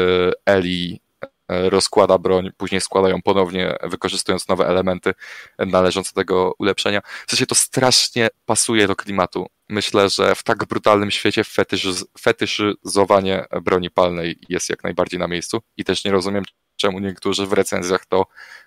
Eli 0.45 1.01
e, 1.01 1.06
rozkłada 1.49 2.17
broń, 2.17 2.49
później 2.57 2.81
składa 2.81 3.09
ją 3.09 3.21
ponownie, 3.21 3.75
wykorzystując 3.83 4.47
nowe 4.47 4.67
elementy 4.67 5.13
należące 5.59 6.11
do 6.15 6.21
tego 6.21 6.53
ulepszenia. 6.59 7.01
W 7.27 7.31
sensie 7.31 7.45
to 7.45 7.55
strasznie 7.55 8.27
pasuje 8.45 8.87
do 8.87 8.95
klimatu. 8.95 9.47
Myślę, 9.69 10.09
że 10.09 10.35
w 10.35 10.43
tak 10.43 10.65
brutalnym 10.65 11.11
świecie 11.11 11.41
fetyszyz- 11.41 12.05
fetyszyzowanie 12.19 13.45
broni 13.61 13.89
palnej 13.89 14.39
jest 14.49 14.69
jak 14.69 14.83
najbardziej 14.83 15.19
na 15.19 15.27
miejscu 15.27 15.61
i 15.77 15.83
też 15.83 16.05
nie 16.05 16.11
rozumiem, 16.11 16.43
czemu 16.75 16.99
niektórzy 16.99 17.45
w 17.45 17.53
recenzjach 17.53 18.05
to 18.05 18.25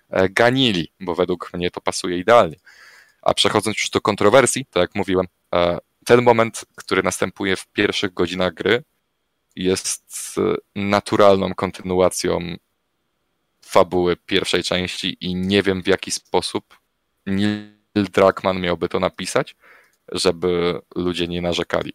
e, 0.09 0.29
ganili, 0.29 0.91
bo 0.99 1.15
według 1.15 1.53
mnie 1.53 1.71
to 1.71 1.81
pasuje 1.81 2.17
idealnie. 2.17 2.55
A 3.21 3.33
przechodząc 3.33 3.77
już 3.77 3.89
do 3.89 4.01
kontrowersji, 4.01 4.65
tak 4.65 4.81
jak 4.81 4.95
mówiłem, 4.95 5.27
e, 5.55 5.77
ten 6.05 6.21
moment, 6.21 6.65
który 6.75 7.03
następuje 7.03 7.55
w 7.55 7.67
pierwszych 7.67 8.13
godzinach 8.13 8.53
gry, 8.53 8.83
jest 9.55 10.35
e, 10.37 10.41
naturalną 10.75 11.53
kontynuacją 11.53 12.55
fabuły 13.71 14.17
pierwszej 14.17 14.63
części 14.63 15.17
i 15.21 15.35
nie 15.35 15.63
wiem 15.63 15.83
w 15.83 15.87
jaki 15.87 16.11
sposób 16.11 16.77
Neil 17.25 17.71
Druckmann 18.13 18.61
miałby 18.61 18.89
to 18.89 18.99
napisać, 18.99 19.55
żeby 20.11 20.79
ludzie 20.95 21.27
nie 21.27 21.41
narzekali. 21.41 21.93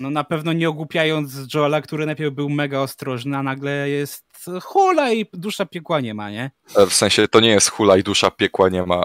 No 0.00 0.10
na 0.10 0.24
pewno 0.24 0.52
nie 0.52 0.68
ogłupiając 0.68 1.54
Joela, 1.54 1.80
który 1.80 2.06
najpierw 2.06 2.34
był 2.34 2.48
mega 2.48 2.78
ostrożny, 2.80 3.36
a 3.36 3.42
nagle 3.42 3.88
jest 3.88 4.50
hula 4.62 5.12
i 5.12 5.26
dusza 5.32 5.66
piekła 5.66 6.00
nie 6.00 6.14
ma, 6.14 6.30
nie? 6.30 6.50
E, 6.76 6.86
W 6.86 6.94
sensie 6.94 7.28
to 7.28 7.40
nie 7.40 7.48
jest 7.50 7.68
hula 7.70 7.96
i 7.96 8.02
dusza, 8.02 8.30
piekła 8.30 8.68
nie 8.68 8.82
ma. 8.82 9.04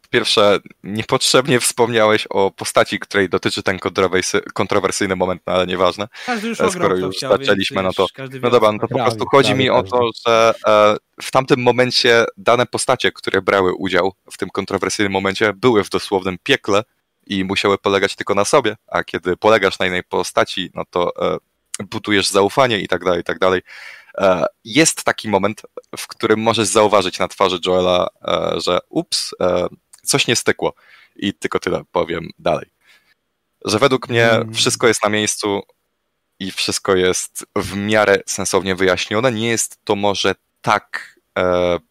Po 0.00 0.08
pierwsze, 0.10 0.58
niepotrzebnie 0.84 1.60
wspomniałeś 1.60 2.26
o 2.30 2.50
postaci, 2.50 2.98
której 2.98 3.28
dotyczy 3.28 3.62
ten 3.62 3.78
kontrowersy, 3.78 4.40
kontrowersyjny 4.54 5.16
moment, 5.16 5.42
no 5.46 5.52
ale 5.52 5.66
nieważne. 5.66 6.08
Każdy 6.26 6.48
już 6.48 6.60
E, 6.60 6.64
ograł, 6.66 6.72
skoro 6.82 6.96
już 6.96 7.16
chciał, 7.16 7.32
zaczęliśmy, 7.32 7.82
no 7.82 7.92
to- 7.92 8.06
No 8.42 8.50
dobra, 8.50 8.72
no 8.72 8.78
to 8.78 8.88
po 8.88 8.94
prostu 8.94 9.26
chodzi 9.30 9.48
prawie 9.50 9.64
mi 9.64 9.70
o 9.70 9.82
to, 9.82 10.10
że 10.26 10.54
e, 10.66 10.96
w 11.22 11.30
tamtym 11.30 11.60
momencie 11.62 12.24
dane 12.36 12.66
postacie, 12.66 13.12
które 13.12 13.42
brały 13.42 13.74
udział 13.74 14.12
w 14.30 14.38
tym 14.38 14.50
kontrowersyjnym 14.50 15.12
momencie, 15.12 15.52
były 15.52 15.84
w 15.84 15.90
dosłownym 15.90 16.36
piekle 16.42 16.82
i 17.26 17.44
musiały 17.44 17.78
polegać 17.78 18.16
tylko 18.16 18.34
na 18.34 18.44
sobie, 18.44 18.76
a 18.86 19.04
kiedy 19.04 19.36
polegasz 19.36 19.78
na 19.78 19.86
innej 19.86 20.02
postaci, 20.04 20.70
no 20.74 20.82
to 20.90 21.32
e, 21.34 21.38
budujesz 21.84 22.28
zaufanie 22.28 22.78
i 22.80 22.88
tak 22.88 23.04
dalej, 23.04 23.20
i 23.20 23.24
tak 23.24 23.38
dalej. 23.38 23.60
E, 24.18 24.46
Jest 24.64 25.04
taki 25.04 25.28
moment, 25.28 25.62
w 25.98 26.06
którym 26.06 26.40
możesz 26.40 26.68
zauważyć 26.68 27.18
na 27.18 27.28
twarzy 27.28 27.58
Joela, 27.66 28.08
e, 28.28 28.60
że 28.60 28.78
ups, 28.88 29.30
e, 29.40 29.66
coś 30.02 30.26
nie 30.26 30.36
stykło. 30.36 30.74
I 31.16 31.34
tylko 31.34 31.58
tyle 31.58 31.82
powiem 31.92 32.28
dalej. 32.38 32.66
Że 33.64 33.78
według 33.78 34.08
mnie 34.08 34.30
Mm. 34.30 34.54
wszystko 34.54 34.88
jest 34.88 35.02
na 35.02 35.08
miejscu 35.08 35.62
i 36.40 36.52
wszystko 36.52 36.96
jest 36.96 37.46
w 37.56 37.76
miarę 37.76 38.20
sensownie 38.26 38.74
wyjaśnione. 38.74 39.32
Nie 39.32 39.48
jest 39.48 39.78
to 39.84 39.96
może 39.96 40.34
tak 40.62 41.12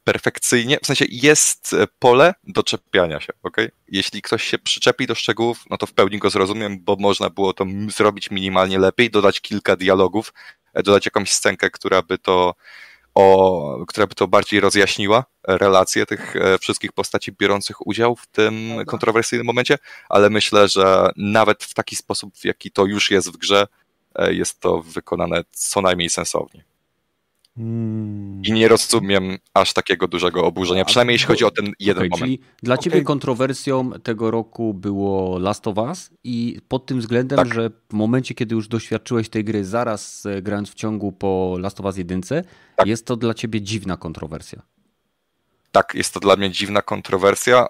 perfekcyjnie, 0.03 0.77
w 0.84 0.85
sensie 0.88 1.06
jest 1.10 1.76
pole 1.99 2.34
do 2.43 2.64
czepiania 2.64 3.19
się, 3.19 3.34
ok? 3.43 3.57
Jeśli 3.88 4.22
ktoś 4.22 4.43
się 4.43 4.60
przyczepi 4.60 5.07
do 5.07 5.15
szczegółów, 5.15 5.64
no 5.69 5.77
to 5.77 5.85
w 5.85 5.93
pełni 5.93 6.19
go 6.19 6.30
zrozumiem, 6.30 6.80
bo 6.80 6.95
można 6.99 7.30
było 7.30 7.53
to 7.53 7.65
zrobić 7.89 8.31
minimalnie 8.31 8.80
lepiej, 8.80 9.10
dodać 9.10 9.41
kilka 9.41 9.76
dialogów, 9.76 10.34
dodać 10.73 11.06
jakąś 11.06 11.31
scenkę, 11.31 11.69
która 11.69 12.02
by 12.02 12.18
to 12.18 12.56
o, 13.15 13.85
która 13.88 14.07
by 14.07 14.15
to 14.15 14.27
bardziej 14.27 14.60
rozjaśniła 14.60 15.26
relacje 15.48 16.06
tych 16.06 16.35
e, 16.35 16.57
wszystkich 16.57 16.91
postaci 16.91 17.31
biorących 17.31 17.88
udział 17.88 18.15
w 18.15 18.27
tym 18.27 18.85
kontrowersyjnym 18.88 19.45
momencie, 19.45 19.77
ale 20.10 20.30
myślę, 20.30 20.68
że 20.68 21.10
nawet 21.18 21.64
w 21.64 21.73
taki 21.73 21.95
sposób, 21.95 22.38
w 22.38 22.45
jaki 22.45 22.72
to 22.72 22.85
już 22.85 23.11
jest 23.11 23.30
w 23.34 23.38
grze, 23.38 23.68
e, 24.15 24.34
jest 24.34 24.60
to 24.60 24.81
wykonane 24.81 25.43
co 25.52 25.81
najmniej 25.81 26.10
sensownie. 26.10 26.70
Mm. 27.57 28.41
I 28.45 28.51
nie 28.51 28.67
rozumiem 28.67 29.37
aż 29.53 29.73
takiego 29.73 30.07
dużego 30.07 30.45
oburzenia, 30.45 30.85
przynajmniej 30.85 31.13
jeśli 31.15 31.27
chodzi 31.27 31.45
o 31.45 31.51
ten 31.51 31.73
jeden 31.79 31.97
Okej, 31.97 32.09
moment. 32.09 32.25
Czyli 32.25 32.39
dla 32.63 32.77
ciebie 32.77 32.95
Okej. 32.95 33.05
kontrowersją 33.05 33.91
tego 33.91 34.31
roku 34.31 34.73
było 34.73 35.39
Last 35.39 35.67
of 35.67 35.77
Us 35.77 36.09
i 36.23 36.59
pod 36.67 36.85
tym 36.85 36.99
względem, 36.99 37.37
Tak. 37.37 37.53
że 37.53 37.69
w 37.89 37.93
momencie, 37.93 38.33
kiedy 38.35 38.55
już 38.55 38.67
doświadczyłeś 38.67 39.29
tej 39.29 39.43
gry 39.43 39.65
zaraz 39.65 40.25
e, 40.25 40.41
grając 40.41 40.71
w 40.71 40.75
ciągu 40.75 41.11
po 41.11 41.55
Last 41.59 41.79
of 41.79 41.85
Us 41.85 41.97
1, 41.97 42.21
Tak. 42.75 42.87
jest 42.87 43.05
to 43.05 43.15
dla 43.15 43.33
ciebie 43.33 43.61
dziwna 43.61 43.97
kontrowersja. 43.97 44.61
Tak, 45.71 45.95
jest 45.95 46.13
to 46.13 46.19
dla 46.19 46.35
mnie 46.35 46.51
dziwna 46.51 46.81
kontrowersja, 46.81 47.67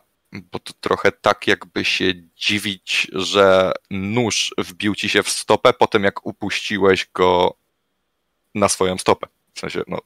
bo 0.52 0.60
to 0.60 0.74
trochę 0.82 1.12
tak 1.12 1.48
jakby 1.48 1.86
się 1.86 2.14
dziwić, 2.36 3.08
że 3.14 3.72
nóż 3.92 4.54
wbił 4.58 4.96
ci 4.96 5.10
się 5.10 5.24
w 5.24 5.30
stopę 5.30 5.74
po 5.74 5.88
tym, 5.88 6.04
jak 6.04 6.26
upuściłeś 6.26 7.10
go 7.14 7.56
na 8.56 8.70
swoją 8.70 8.98
stopę. 8.98 9.28
W 9.54 9.60
sensie, 9.60 9.84
no, 9.88 9.98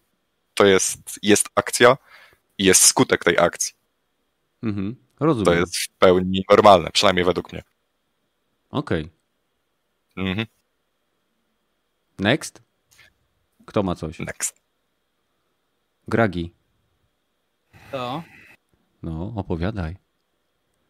to 0.54 0.66
jest, 0.66 0.98
jest 1.24 1.50
akcja 1.56 1.98
i 2.58 2.64
jest 2.66 2.84
skutek 2.84 3.24
tej 3.24 3.40
akcji. 3.40 3.74
Mhm. 4.64 4.96
Rozumiem. 5.20 5.46
To 5.46 5.54
jest 5.54 5.78
w 5.78 5.90
pełni 5.90 6.46
normalne, 6.50 6.90
przynajmniej 6.92 7.26
według 7.26 7.54
mnie. 7.54 7.64
Okej. 8.70 9.10
Mhm. 10.18 10.48
Next? 12.20 12.62
Kto 13.66 13.84
ma 13.84 13.96
coś? 13.96 14.20
Next. 14.20 14.62
Gragi. 16.08 16.54
To, 17.92 18.24
No, 19.04 19.34
opowiadaj. 19.36 19.98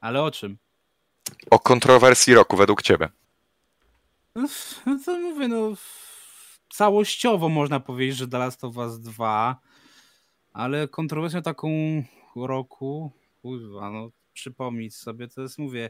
ale 0.02 0.22
o 0.24 0.32
czym? 0.32 0.58
O 1.52 1.60
kontrowersji 1.60 2.34
roku 2.34 2.58
według 2.58 2.82
ciebie. 2.82 3.10
No, 4.36 4.48
no 4.86 5.00
to 5.06 5.20
mówię, 5.20 5.48
no 5.48 5.72
całościowo 6.76 7.50
można 7.50 7.80
powiedzieć, 7.80 8.18
że 8.18 8.28
The 8.28 8.38
Last 8.38 8.64
of 8.64 8.78
Us 8.78 9.00
2, 9.00 9.60
ale 10.54 10.88
kontrowersją 10.88 11.42
taką 11.42 11.70
roku, 12.36 13.12
kurwa, 13.42 13.92
no 13.92 14.12
przypomnieć 14.34 14.96
sobie, 14.96 15.28
to 15.28 15.42
jest, 15.42 15.58
mówię, 15.58 15.90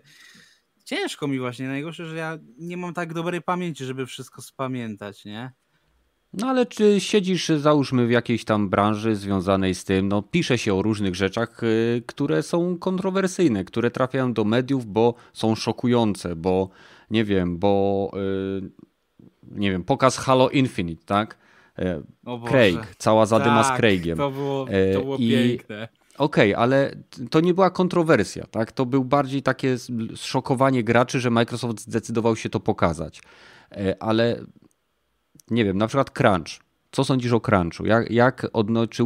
ciężko 0.85 1.27
mi 1.27 1.39
właśnie, 1.39 1.67
najgorsze, 1.67 2.05
że 2.05 2.15
ja 2.15 2.37
nie 2.57 2.77
mam 2.77 2.93
tak 2.93 3.13
dobrej 3.13 3.41
pamięci, 3.41 3.85
żeby 3.85 4.05
wszystko 4.05 4.41
spamiętać, 4.41 5.25
nie? 5.25 5.51
No 6.33 6.47
ale 6.47 6.65
czy 6.65 6.99
siedzisz, 6.99 7.47
załóżmy, 7.47 8.07
w 8.07 8.11
jakiejś 8.11 8.45
tam 8.45 8.69
branży 8.69 9.15
związanej 9.15 9.75
z 9.75 9.83
tym, 9.83 10.07
no 10.07 10.21
pisze 10.21 10.57
się 10.57 10.73
o 10.73 10.81
różnych 10.81 11.15
rzeczach, 11.15 11.63
y, 11.63 12.03
które 12.05 12.43
są 12.43 12.77
kontrowersyjne, 12.77 13.63
które 13.63 13.91
trafiają 13.91 14.33
do 14.33 14.43
mediów, 14.43 14.85
bo 14.85 15.13
są 15.33 15.55
szokujące, 15.55 16.35
bo 16.35 16.69
nie 17.11 17.23
wiem, 17.23 17.57
bo 17.57 18.11
y, 18.13 18.84
nie 19.51 19.71
wiem, 19.71 19.83
pokaz 19.83 20.17
Halo 20.17 20.49
Infinite, 20.49 21.05
tak? 21.05 21.37
Craig, 22.47 22.95
cała 22.97 23.25
zadyma 23.25 23.63
tak, 23.63 23.75
z 23.75 23.77
Craigiem. 23.77 24.17
To 24.17 24.31
było, 24.31 24.65
to 24.93 25.01
było 25.01 25.17
I... 25.17 25.29
piękne. 25.29 25.87
Okej, 26.17 26.53
okay, 26.53 26.63
ale 26.63 26.95
to 27.29 27.39
nie 27.39 27.53
była 27.53 27.69
kontrowersja, 27.69 28.45
tak? 28.51 28.71
To 28.71 28.85
był 28.85 29.05
bardziej 29.05 29.41
takie 29.41 29.77
zszokowanie 30.15 30.83
graczy, 30.83 31.19
że 31.19 31.29
Microsoft 31.29 31.81
zdecydował 31.81 32.35
się 32.35 32.49
to 32.49 32.59
pokazać. 32.59 33.21
E, 33.71 34.03
ale 34.03 34.41
nie 35.51 35.65
wiem, 35.65 35.77
na 35.77 35.87
przykład 35.87 36.11
Crunch. 36.11 36.47
Co 36.91 37.03
sądzisz 37.03 37.31
o 37.31 37.39
Crunchu? 37.39 37.85
Jak, 37.85 38.11
jak 38.11 38.47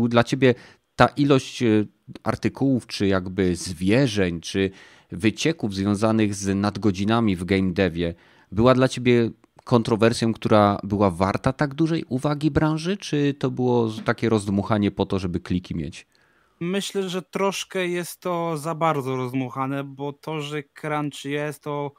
dla 0.09 0.23
ciebie 0.23 0.55
ta 0.95 1.07
ilość 1.07 1.63
e, 1.63 1.85
artykułów, 2.23 2.87
czy 2.87 3.07
jakby 3.07 3.55
zwierzeń, 3.55 4.41
czy 4.41 4.71
wycieków 5.11 5.75
związanych 5.75 6.35
z 6.35 6.55
nadgodzinami 6.55 7.35
w 7.35 7.45
game 7.45 7.73
devie 7.73 8.13
była 8.51 8.73
dla 8.73 8.87
ciebie 8.87 9.31
kontrowersją, 9.69 10.33
która 10.33 10.79
była 10.83 11.11
warta 11.11 11.53
tak 11.53 11.73
dużej 11.73 12.05
uwagi 12.09 12.51
branży, 12.51 12.97
czy 12.97 13.33
to 13.33 13.51
było 13.51 13.89
takie 14.05 14.29
rozdmuchanie 14.29 14.91
po 14.91 15.05
to, 15.05 15.19
żeby 15.19 15.39
kliki 15.39 15.75
mieć? 15.75 16.07
Myślę, 16.59 17.09
że 17.09 17.21
troszkę 17.21 17.87
jest 17.87 18.19
to 18.19 18.57
za 18.57 18.75
bardzo 18.75 19.15
rozmuchane, 19.15 19.83
bo 19.83 20.13
to, 20.13 20.41
że 20.41 20.63
crunch 20.63 21.25
jest, 21.25 21.63
to 21.63 21.91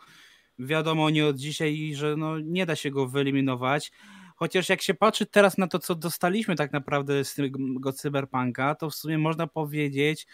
wiadomo 0.59 1.11
nie 1.11 1.27
od 1.27 1.37
dzisiaj, 1.37 1.95
że 1.95 2.17
no 2.17 2.39
nie 2.39 2.67
da 2.67 2.77
się 2.77 2.91
go 2.91 3.07
wyeliminować. 3.07 3.93
Chociaż 4.37 4.69
jak 4.69 4.83
się 4.83 4.95
patrzy 4.95 5.27
teraz 5.27 5.59
na 5.59 5.67
to, 5.67 5.79
co 5.79 5.95
dostaliśmy 5.95 6.57
tak 6.57 6.73
naprawdę 6.73 7.25
z 7.25 7.35
tego 7.35 7.93
cyberpunka, 7.93 8.75
to 8.75 8.91
w 8.91 8.95
sumie 8.95 9.19
można 9.19 9.47
powiedzieć, 9.47 10.27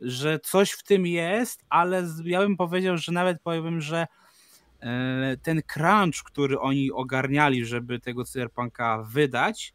że 0.00 0.38
coś 0.38 0.70
w 0.70 0.82
tym 0.82 1.06
jest, 1.06 1.64
ale 1.68 2.08
ja 2.24 2.40
bym 2.40 2.56
powiedział, 2.56 2.96
że 2.96 3.12
nawet 3.12 3.42
powiem, 3.42 3.80
że 3.80 4.06
ten 5.42 5.62
crunch, 5.62 6.22
który 6.24 6.60
oni 6.60 6.92
ogarniali, 6.92 7.64
żeby 7.64 8.00
tego 8.00 8.24
cyberpunka 8.24 9.02
wydać, 9.02 9.74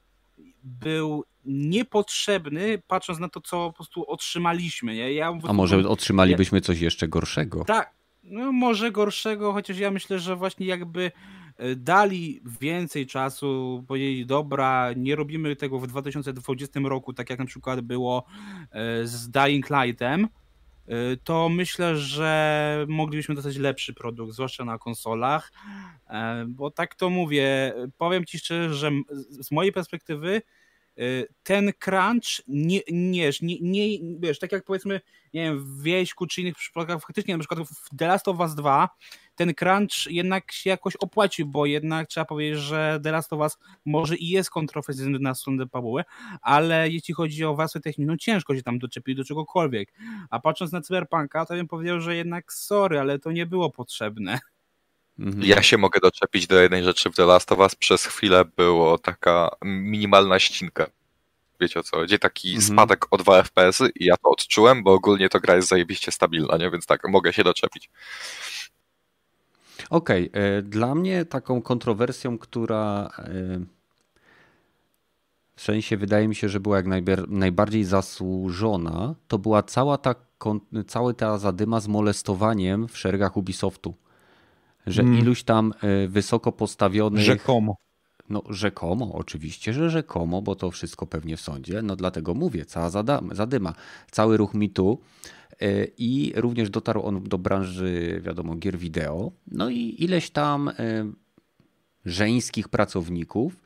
był 0.64 1.24
niepotrzebny, 1.46 2.82
patrząc 2.88 3.20
na 3.20 3.30
to, 3.30 3.42
co 3.42 3.68
po 3.68 3.74
prostu 3.74 4.12
otrzymaliśmy. 4.12 4.96
Nie? 4.96 5.14
Ja 5.14 5.40
A 5.48 5.54
może 5.54 5.90
otrzymalibyśmy 5.90 6.62
coś 6.62 6.80
jeszcze 6.80 7.08
gorszego? 7.08 7.64
Tak, 7.66 7.94
no 8.24 8.52
może 8.52 8.92
gorszego, 8.92 9.54
chociaż 9.54 9.78
ja 9.78 9.92
myślę, 9.92 10.20
że 10.20 10.36
właśnie 10.36 10.66
jakby 10.66 11.12
e, 11.58 11.76
dali 11.76 12.42
więcej 12.62 13.08
czasu, 13.08 13.84
powiedzieli 13.88 14.26
dobra, 14.26 14.90
nie 14.96 15.16
robimy 15.16 15.56
tego 15.56 15.80
w 15.80 15.88
2020 15.88 16.80
roku, 16.84 17.14
tak 17.14 17.30
jak 17.30 17.40
na 17.40 17.46
przykład 17.46 17.82
było 17.82 18.26
e, 18.72 19.08
z 19.08 19.30
Dying 19.30 19.70
Lightem, 19.70 20.24
e, 20.24 20.45
to 21.24 21.50
myślę, 21.50 21.98
że 21.98 22.86
moglibyśmy 22.88 23.36
dostać 23.36 23.58
lepszy 23.58 23.94
produkt, 23.94 24.34
zwłaszcza 24.34 24.66
na 24.66 24.78
konsolach, 24.78 25.52
bo 26.48 26.72
tak 26.72 26.96
to 26.96 27.10
mówię, 27.10 27.74
powiem 27.98 28.26
Ci 28.26 28.40
szczerze, 28.40 28.74
że 28.74 28.92
z 29.30 29.52
mojej 29.52 29.72
perspektywy 29.72 30.42
Y, 31.00 31.28
ten 31.44 31.74
crunch 31.80 32.42
nie, 32.48 32.80
nie, 32.92 33.32
nie, 33.42 33.58
nie, 33.62 34.00
wiesz, 34.20 34.40
tak 34.40 34.52
jak 34.52 34.66
powiedzmy, 34.66 35.02
nie 35.34 35.44
wiem, 35.44 35.60
w 35.60 35.84
Wieśku 35.84 36.28
czy 36.28 36.42
innych 36.42 36.56
przypadkach, 36.56 37.02
faktycznie 37.02 37.38
na 37.38 37.40
przykład 37.40 37.68
w 37.68 37.98
The 37.98 38.08
Last 38.08 38.28
of 38.28 38.40
Us 38.40 38.56
2 38.56 38.90
ten 39.36 39.54
crunch 39.54 40.08
jednak 40.10 40.52
się 40.52 40.70
jakoś 40.70 40.96
opłacił, 40.96 41.48
bo 41.48 41.66
jednak 41.66 42.08
trzeba 42.08 42.26
powiedzieć, 42.26 42.60
że 42.60 43.00
The 43.04 43.12
Last 43.12 43.34
of 43.34 43.40
Us 43.40 43.58
może 43.86 44.16
i 44.16 44.30
jest 44.30 44.50
kontrowersyjny 44.50 45.20
na 45.20 45.36
stronę 45.36 45.68
Pawły, 45.68 46.04
ale 46.42 46.90
jeśli 46.90 47.14
chodzi 47.14 47.46
o 47.46 47.56
warstwę 47.56 47.80
techniczną, 47.80 48.14
no 48.14 48.18
ciężko 48.18 48.56
się 48.56 48.64
tam 48.64 48.80
doczepić 48.80 49.18
do 49.18 49.24
czegokolwiek. 49.24 49.94
A 50.30 50.40
patrząc 50.40 50.72
na 50.72 50.82
Cyberpunka, 50.82 51.46
to 51.46 51.54
bym 51.54 51.68
powiedział, 51.68 52.02
że 52.02 52.16
jednak 52.16 52.54
sorry, 52.54 53.00
ale 53.00 53.20
to 53.20 53.32
nie 53.32 53.46
było 53.46 53.72
potrzebne. 53.72 54.40
Mhm. 55.20 55.46
Ja 55.46 55.64
się 55.64 55.78
mogę 55.78 56.00
doczepić 56.00 56.48
do 56.48 56.62
jednej 56.62 56.84
rzeczy 56.84 57.10
w 57.10 57.16
The 57.16 57.26
Last 57.26 57.52
of 57.52 57.60
Us. 57.60 57.76
Przez 57.76 58.06
chwilę 58.06 58.46
było 58.58 58.98
taka 58.98 59.50
minimalna 59.64 60.40
ścinka. 60.40 60.88
Wiecie 61.60 61.80
o 61.80 61.84
co 61.84 61.98
chodzi? 61.98 62.20
Taki 62.20 62.56
mhm. 62.56 62.74
spadek 62.74 63.06
o 63.12 63.18
2 63.18 63.44
FPS 63.44 63.84
i 63.96 64.06
ja 64.06 64.18
to 64.18 64.30
odczułem, 64.30 64.84
bo 64.84 64.94
ogólnie 64.94 65.30
to 65.30 65.40
gra 65.40 65.56
jest 65.56 65.68
zajebiście 65.68 66.12
stabilna, 66.12 66.58
nie? 66.58 66.72
więc 66.72 66.86
tak, 66.86 67.10
mogę 67.10 67.34
się 67.34 67.44
doczepić. 67.44 67.90
Okej, 69.90 70.30
okay. 70.30 70.42
E, 70.42 70.62
dla 70.62 70.96
mnie 70.96 71.26
taką 71.26 71.62
kontrowersją, 71.62 72.38
która 72.38 73.10
e, 73.18 73.32
w 75.56 75.62
sensie 75.62 75.98
wydaje 75.98 76.28
mi 76.28 76.36
się, 76.36 76.50
że 76.50 76.60
była 76.60 76.78
jak 76.78 76.86
najbardziej 77.28 77.84
zasłużona, 77.84 79.16
to 79.28 79.40
była 79.40 79.64
cała 79.64 79.98
ta, 79.98 80.16
cała 80.88 81.14
ta 81.14 81.38
zadyma 81.38 81.80
z 81.80 81.88
molestowaniem 81.88 82.88
w 82.88 82.98
szeregach 82.98 83.38
Ubisoftu 83.38 83.94
że 84.88 85.02
hmm. 85.04 85.20
iluś 85.20 85.44
tam 85.44 85.74
e, 85.82 86.08
wysoko 86.08 86.52
postawionych. 86.52 87.24
Rzekomo. 87.24 87.76
No, 88.30 88.42
rzekomo, 88.50 89.14
oczywiście, 89.14 89.74
że 89.74 89.90
rzekomo, 89.90 90.42
bo 90.42 90.56
to 90.56 90.72
wszystko 90.72 91.06
pewnie 91.06 91.38
w 91.38 91.42
sądzie. 91.42 91.82
No, 91.82 91.96
dlatego 91.96 92.34
mówię, 92.34 92.66
cała 92.66 92.90
zadyma, 93.32 93.74
cały 94.12 94.38
ruch 94.38 94.54
mitu. 94.54 95.00
E, 95.62 95.86
I 95.98 96.34
również 96.36 96.70
dotarł 96.70 97.04
on 97.04 97.24
do 97.24 97.38
branży, 97.38 98.22
wiadomo, 98.26 98.56
gier 98.56 98.78
wideo. 98.78 99.32
No 99.48 99.70
i 99.70 99.96
ileś 100.00 100.30
tam 100.30 100.70
e, 100.70 100.74
żeńskich 102.06 102.70
pracowników 102.70 103.62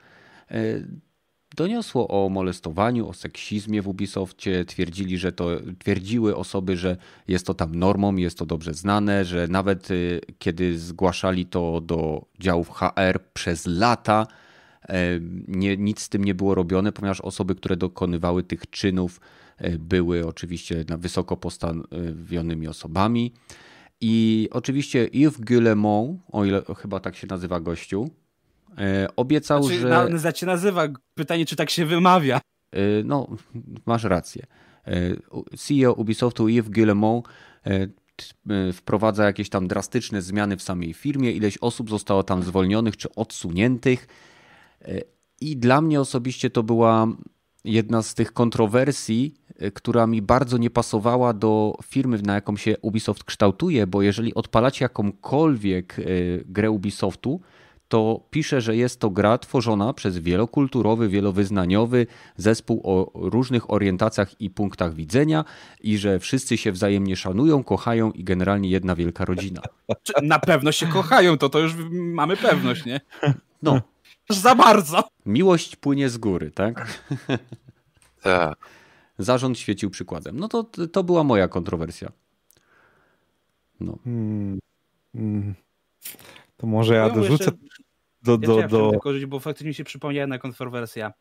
doniosło 1.55 2.07
o 2.07 2.29
molestowaniu, 2.29 3.09
o 3.09 3.13
seksizmie 3.13 3.81
w 3.81 3.87
Ubisoftie. 3.87 4.65
Twierdzili, 4.65 5.17
że 5.17 5.31
to, 5.31 5.49
twierdziły 5.79 6.35
osoby, 6.35 6.77
że 6.77 6.97
jest 7.27 7.45
to 7.45 7.53
tam 7.53 7.75
normą, 7.75 8.15
jest 8.15 8.37
to 8.37 8.45
dobrze 8.45 8.73
znane, 8.73 9.25
że 9.25 9.47
nawet 9.47 9.87
kiedy 10.39 10.79
zgłaszali 10.79 11.45
to 11.45 11.81
do 11.81 12.25
działów 12.39 12.69
HR 12.69 13.19
przez 13.33 13.65
lata, 13.65 14.27
e, 14.89 15.19
nie, 15.47 15.77
nic 15.77 16.01
z 16.01 16.09
tym 16.09 16.23
nie 16.23 16.35
było 16.35 16.55
robione, 16.55 16.91
ponieważ 16.91 17.21
osoby, 17.21 17.55
które 17.55 17.77
dokonywały 17.77 18.43
tych 18.43 18.69
czynów, 18.69 19.19
e, 19.19 19.38
były 19.79 20.27
oczywiście 20.27 20.85
wysoko 20.97 21.37
postawionymi 21.37 22.67
osobami. 22.67 23.33
I 24.01 24.47
oczywiście 24.51 25.09
Yves 25.13 25.37
Guillemot, 25.41 26.09
o 26.31 26.45
ile 26.45 26.61
chyba 26.77 26.99
tak 26.99 27.15
się 27.15 27.27
nazywa 27.27 27.59
gościu, 27.59 28.09
E, 28.77 29.07
obiecał, 29.15 29.63
znaczy, 29.63 29.79
że. 29.79 29.89
Na, 29.89 30.09
na 30.09 30.31
się 30.31 30.45
nazywa. 30.45 30.87
Pytanie, 31.15 31.45
czy 31.45 31.55
tak 31.55 31.69
się 31.69 31.85
wymawia. 31.85 32.41
E, 32.71 32.79
no, 33.03 33.27
masz 33.85 34.03
rację. 34.03 34.45
E, 34.87 35.15
CEO 35.57 35.93
Ubisoftu 35.93 36.47
Yves 36.47 36.69
Guillemot 36.69 37.27
wprowadza 38.73 39.25
jakieś 39.25 39.49
tam 39.49 39.67
drastyczne 39.67 40.21
zmiany 40.21 40.57
w 40.57 40.61
samej 40.61 40.93
firmie. 40.93 41.31
Ileś 41.31 41.57
osób 41.57 41.89
zostało 41.89 42.23
tam 42.23 42.43
zwolnionych 42.43 42.97
czy 42.97 43.15
odsuniętych. 43.15 44.07
I 45.41 45.57
dla 45.57 45.81
mnie 45.81 46.01
osobiście 46.01 46.49
to 46.49 46.63
była 46.63 47.07
jedna 47.63 48.01
z 48.01 48.13
tych 48.13 48.33
kontrowersji, 48.33 49.35
która 49.73 50.07
mi 50.07 50.21
bardzo 50.21 50.57
nie 50.57 50.69
pasowała 50.69 51.33
do 51.33 51.77
firmy, 51.83 52.21
na 52.21 52.33
jaką 52.33 52.57
się 52.57 52.75
Ubisoft 52.81 53.23
kształtuje, 53.23 53.87
bo 53.87 54.01
jeżeli 54.01 54.33
odpalacie 54.33 54.85
jakąkolwiek 54.85 55.95
grę 56.45 56.71
Ubisoftu, 56.71 57.41
to 57.87 58.27
pisze, 58.29 58.61
że 58.61 58.75
jest 58.75 58.99
to 58.99 59.09
gra 59.09 59.37
tworzona 59.37 59.93
przez 59.93 60.17
wielokulturowy, 60.17 61.09
wielowyznaniowy 61.09 62.07
zespół 62.37 62.81
o 62.83 63.11
różnych 63.13 63.71
orientacjach 63.71 64.41
i 64.41 64.49
punktach 64.49 64.93
widzenia 64.93 65.45
i 65.81 65.97
że 65.97 66.19
wszyscy 66.19 66.57
się 66.57 66.71
wzajemnie 66.71 67.15
szanują, 67.15 67.63
kochają 67.63 68.11
i 68.11 68.23
generalnie 68.23 68.69
jedna 68.69 68.95
wielka 68.95 69.25
rodzina. 69.25 69.61
Na 70.23 70.39
pewno 70.39 70.71
się 70.71 70.87
kochają, 70.87 71.37
to 71.37 71.49
to 71.49 71.59
już 71.59 71.73
mamy 71.91 72.37
pewność, 72.37 72.85
nie? 72.85 73.01
No. 73.63 73.81
Za 74.29 74.55
bardzo. 74.55 75.03
Miłość 75.25 75.75
płynie 75.75 76.09
z 76.09 76.17
góry, 76.17 76.51
tak? 76.51 77.03
Tak. 78.21 78.57
Zarząd 79.19 79.59
świecił 79.59 79.89
przykładem. 79.89 80.39
No 80.39 80.47
to, 80.47 80.63
to 80.63 81.03
była 81.03 81.23
moja 81.23 81.47
kontrowersja. 81.47 82.11
No. 83.79 83.97
Hmm. 84.03 84.59
Hmm. 85.13 85.55
To 86.57 86.67
może 86.67 86.95
ja 86.95 87.09
dorzucę 87.09 87.51
do... 88.23 88.37
do, 88.37 88.59
ja 88.59 88.67
do... 88.67 88.91
tylko 88.91 89.13
żyć, 89.13 89.25
bo 89.25 89.39
faktycznie 89.39 89.73
się 89.73 89.83
przypomniała 89.83 90.27
na 90.27 90.37
kontrowersja. 90.37 91.13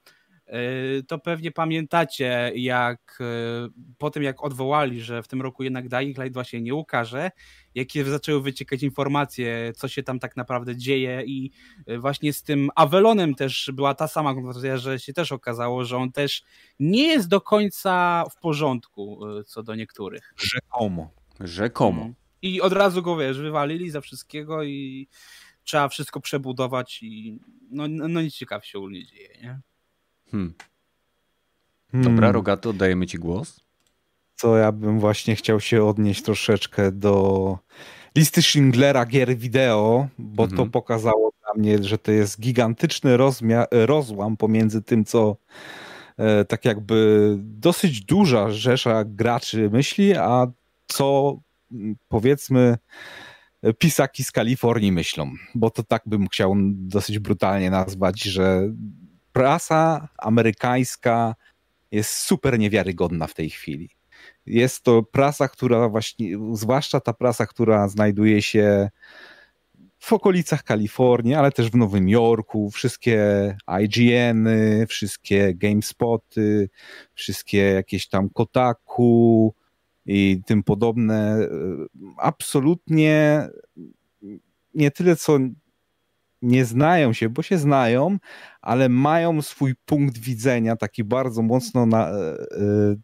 E, 0.49 1.03
to 1.03 1.19
pewnie 1.19 1.53
pamiętacie, 1.53 2.53
jak 2.55 3.19
e, 3.21 3.69
po 3.99 4.11
tym 4.11 4.23
jak 4.23 4.45
odwołali, 4.45 5.01
że 5.01 5.23
w 5.23 5.29
tym 5.29 5.43
roku 5.43 5.63
jednak 5.63 5.89
Dying 5.89 6.19
Light 6.19 6.35
właśnie 6.35 6.61
nie 6.61 6.75
ukaże, 6.75 7.31
jakie 7.75 8.05
zaczęły 8.05 8.43
wyciekać 8.43 8.83
informacje, 8.83 9.73
co 9.77 9.89
się 9.89 10.03
tam 10.03 10.19
tak 10.19 10.37
naprawdę 10.37 10.77
dzieje 10.77 11.23
i 11.27 11.51
e, 11.87 11.99
właśnie 11.99 12.33
z 12.33 12.43
tym 12.43 12.71
Avelonem 12.75 13.35
też 13.35 13.71
była 13.75 13.95
ta 13.95 14.09
sama 14.09 14.35
kontrowersja, 14.35 14.77
że 14.77 14.99
się 14.99 15.13
też 15.13 15.33
okazało, 15.33 15.85
że 15.85 15.97
on 15.97 16.13
też 16.13 16.43
nie 16.81 17.07
jest 17.07 17.29
do 17.29 17.41
końca 17.41 18.25
w 18.31 18.41
porządku 18.41 19.21
co 19.47 19.63
do 19.63 19.75
niektórych. 19.75 20.35
Rzekomo. 20.37 21.11
Rzekomo. 21.41 21.99
Mhm. 21.99 22.15
I 22.43 22.61
od 22.61 22.73
razu 22.73 23.03
go, 23.03 23.17
wiesz, 23.17 23.39
wywalili 23.39 23.91
za 23.91 24.01
wszystkiego 24.01 24.63
i 24.63 25.09
trzeba 25.65 25.89
wszystko 25.89 26.21
przebudować 26.21 27.03
i 27.03 27.39
no, 27.71 27.89
no 27.89 28.23
nic 28.23 28.35
ciekaw 28.35 28.67
się 28.67 28.79
u 28.79 28.89
nie 28.89 29.05
dzieje, 29.05 29.39
nie? 29.43 29.61
Hmm. 30.31 30.55
Dobra, 31.93 32.11
hmm. 32.11 32.35
Rogato, 32.35 32.71
oddajemy 32.71 33.07
ci 33.07 33.19
głos. 33.19 33.61
Co 34.35 34.57
ja 34.57 34.73
bym 34.73 35.01
właśnie 35.01 35.37
chciał 35.37 35.61
się 35.61 35.85
odnieść 35.85 36.23
troszeczkę 36.23 36.93
do 36.93 37.59
listy 38.17 38.43
Schindlera 38.43 39.07
gier 39.07 39.37
wideo, 39.37 40.09
bo 40.19 40.47
to 40.47 40.53
mhm. 40.53 40.71
pokazało 40.71 41.33
dla 41.43 41.63
mnie, 41.63 41.83
że 41.83 41.99
to 41.99 42.13
jest 42.13 42.41
gigantyczny 42.41 43.17
rozmiar, 43.17 43.67
rozłam 43.71 44.37
pomiędzy 44.37 44.83
tym, 44.83 45.05
co 45.05 45.37
e, 46.17 46.45
tak 46.45 46.65
jakby 46.65 47.37
dosyć 47.39 48.01
duża 48.01 48.51
rzesza 48.51 49.05
graczy 49.05 49.71
myśli, 49.71 50.15
a 50.15 50.47
co 50.87 51.39
powiedzmy 52.09 52.79
pisaki 53.79 54.25
z 54.25 54.33
Kalifornii 54.33 54.93
myślą, 54.93 55.33
bo 55.55 55.71
to 55.71 55.83
tak 55.83 56.03
bym 56.07 56.29
chciał 56.29 56.55
dosyć 56.73 57.19
brutalnie 57.19 57.71
nazwać, 57.71 58.23
że 58.23 58.73
prasa 59.39 60.09
amerykańska 60.19 61.35
jest 61.91 62.11
super 62.11 62.59
niewiarygodna 62.59 63.27
w 63.27 63.35
tej 63.35 63.51
chwili. 63.51 63.91
Jest 64.47 64.83
to 64.83 65.03
prasa, 65.03 65.49
która 65.49 65.89
właśnie, 65.89 66.39
zwłaszcza 66.53 67.01
ta 67.01 67.13
prasa, 67.13 67.47
która 67.47 67.89
znajduje 67.89 68.43
się 68.43 68.91
w 69.99 70.13
okolicach 70.13 70.63
Kalifornii, 70.63 71.35
ale 71.35 71.53
też 71.53 71.71
w 71.71 71.77
Nowym 71.77 72.09
Jorku, 72.09 72.71
wszystkie 72.71 73.21
IGN-y, 73.83 74.87
wszystkie 74.87 75.55
GameSpoty, 75.55 76.71
wszystkie 77.15 77.59
jakieś 77.59 78.09
tam 78.09 78.31
Kotaku 78.31 79.55
i 80.07 80.43
tym 80.47 80.63
podobne, 80.63 81.49
absolutnie 82.17 83.49
nie 84.75 84.91
tyle 84.91 85.17
co 85.17 85.39
nie 86.43 86.65
znają 86.65 87.13
się, 87.13 87.29
bo 87.29 87.43
się 87.43 87.59
znają, 87.59 88.19
ale 88.61 88.89
mają 88.89 89.43
swój 89.43 89.75
punkt 89.85 90.19
widzenia 90.19 90.77
taki 90.77 91.05
bardzo 91.05 91.43
mocno 91.43 91.87
na, 91.87 92.09
e, 92.09 92.13
e, 92.13 92.97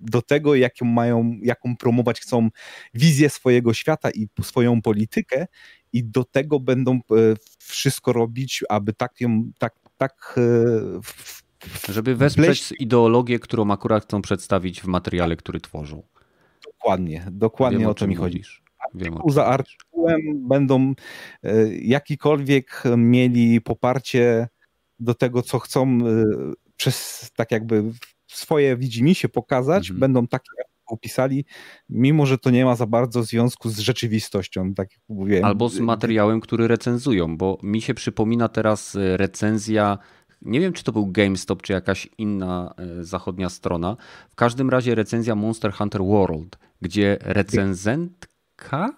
do 0.00 0.22
tego, 0.22 0.54
jaką 0.54 0.86
mają, 0.86 1.38
jaką 1.42 1.76
promować 1.76 2.20
chcą 2.20 2.48
wizję 2.94 3.30
swojego 3.30 3.74
świata 3.74 4.10
i 4.10 4.28
swoją 4.42 4.82
politykę 4.82 5.46
i 5.92 6.04
do 6.04 6.24
tego 6.24 6.60
będą 6.60 6.94
e, 6.94 7.00
wszystko 7.58 8.12
robić, 8.12 8.64
aby 8.68 8.92
tak 8.92 9.20
ją, 9.20 9.50
tak, 9.58 9.74
tak 9.96 10.40
żeby 11.88 12.16
wesprzeć 12.16 12.72
ideologię, 12.78 13.38
którą 13.38 13.70
akurat 13.70 14.04
chcą 14.04 14.22
przedstawić 14.22 14.80
w 14.80 14.86
materiale, 14.86 15.36
który 15.36 15.60
tworzą. 15.60 16.02
Dokładnie, 16.64 17.26
dokładnie 17.30 17.78
Wiem, 17.78 17.88
o, 17.88 17.90
o 17.90 17.94
to 17.94 18.06
mi 18.06 18.14
chodzi. 18.14 18.42
Wiem, 18.94 19.14
za 19.28 19.46
artykułem 19.46 20.20
będą 20.48 20.94
jakikolwiek 21.82 22.82
mieli 22.96 23.60
poparcie 23.60 24.48
do 24.98 25.14
tego, 25.14 25.42
co 25.42 25.58
chcą 25.58 25.82
e, 25.86 26.24
przez 26.76 27.30
tak 27.36 27.50
jakby 27.50 27.84
swoje 28.26 28.76
widzimisię 28.76 29.28
pokazać, 29.28 29.84
mhm. 29.84 30.00
będą 30.00 30.26
takie 30.26 30.50
opisali, 30.86 31.44
mimo 31.88 32.26
że 32.26 32.38
to 32.38 32.50
nie 32.50 32.64
ma 32.64 32.76
za 32.76 32.86
bardzo 32.86 33.22
związku 33.22 33.68
z 33.68 33.78
rzeczywistością, 33.78 34.74
tak 34.74 34.92
jak 34.92 35.00
mówiłem. 35.08 35.44
Albo 35.44 35.68
z 35.68 35.80
materiałem, 35.80 36.40
który 36.40 36.68
recenzują, 36.68 37.36
bo 37.36 37.58
mi 37.62 37.80
się 37.80 37.94
przypomina 37.94 38.48
teraz 38.48 38.96
e, 38.96 39.16
recenzja 39.16 39.98
nie 40.42 40.60
wiem, 40.60 40.72
czy 40.72 40.84
to 40.84 40.92
był 40.92 41.06
GameStop, 41.06 41.62
czy 41.62 41.72
jakaś 41.72 42.08
inna 42.18 42.74
e, 42.78 43.04
zachodnia 43.04 43.48
strona. 43.48 43.96
W 44.30 44.34
każdym 44.34 44.70
razie 44.70 44.94
recenzja 44.94 45.34
Monster 45.34 45.72
Hunter 45.72 46.02
World, 46.02 46.58
gdzie 46.80 47.18
recenzentka 48.60 48.92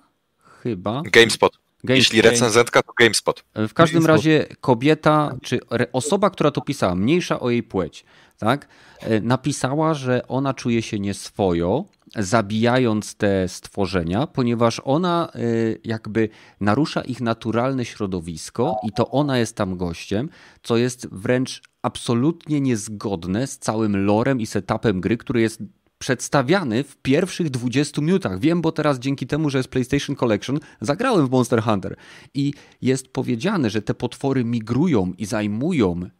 chyba. 0.62 1.02
GameSpot. 1.02 1.58
Game, 1.84 1.96
Jeśli 1.96 2.22
recenzentka, 2.22 2.82
to 2.82 2.92
GameSpot. 2.98 3.44
W 3.54 3.74
każdym 3.74 4.06
razie 4.06 4.46
kobieta, 4.60 5.34
czy 5.42 5.60
osoba, 5.92 6.30
która 6.30 6.50
to 6.50 6.60
pisała, 6.60 6.94
mniejsza 6.94 7.40
o 7.40 7.50
jej 7.50 7.62
płeć, 7.62 8.04
tak, 8.38 8.68
e, 9.00 9.20
napisała, 9.20 9.94
że 9.94 10.28
ona 10.28 10.54
czuje 10.54 10.82
się 10.82 11.00
nieswojo, 11.00 11.84
zabijając 12.16 13.14
te 13.14 13.48
stworzenia, 13.48 14.26
ponieważ 14.26 14.80
ona 14.84 15.28
e, 15.34 15.38
jakby 15.84 16.28
narusza 16.60 17.00
ich 17.00 17.20
naturalne 17.20 17.84
środowisko 17.84 18.76
i 18.84 18.92
to 18.92 19.10
ona 19.10 19.38
jest 19.38 19.56
tam 19.56 19.76
gościem, 19.76 20.28
co 20.62 20.76
jest 20.76 21.08
wręcz 21.08 21.62
absolutnie 21.82 22.60
niezgodne 22.60 23.46
z 23.46 23.58
całym 23.58 24.04
lorem 24.04 24.40
i 24.40 24.46
setupem 24.46 25.00
gry, 25.00 25.16
który 25.16 25.40
jest 25.40 25.62
przedstawiany 26.02 26.84
w 26.84 26.96
pierwszych 26.96 27.50
20 27.50 28.02
minutach. 28.02 28.40
Wiem, 28.40 28.62
bo 28.62 28.72
teraz 28.72 28.98
dzięki 28.98 29.26
temu, 29.26 29.50
że 29.50 29.58
jest 29.58 29.68
PlayStation 29.68 30.16
Collection, 30.16 30.58
zagrałem 30.80 31.26
w 31.26 31.30
Monster 31.30 31.62
Hunter 31.62 31.96
i 32.34 32.52
jest 32.80 33.08
powiedziane, 33.08 33.70
że 33.70 33.82
te 33.82 33.94
potwory 33.94 34.44
migrują 34.44 35.12
i 35.18 35.26
zajmują 35.26 36.00
e, 36.02 36.10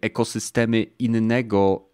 ekosystemy 0.00 0.82
innego, 0.98 1.88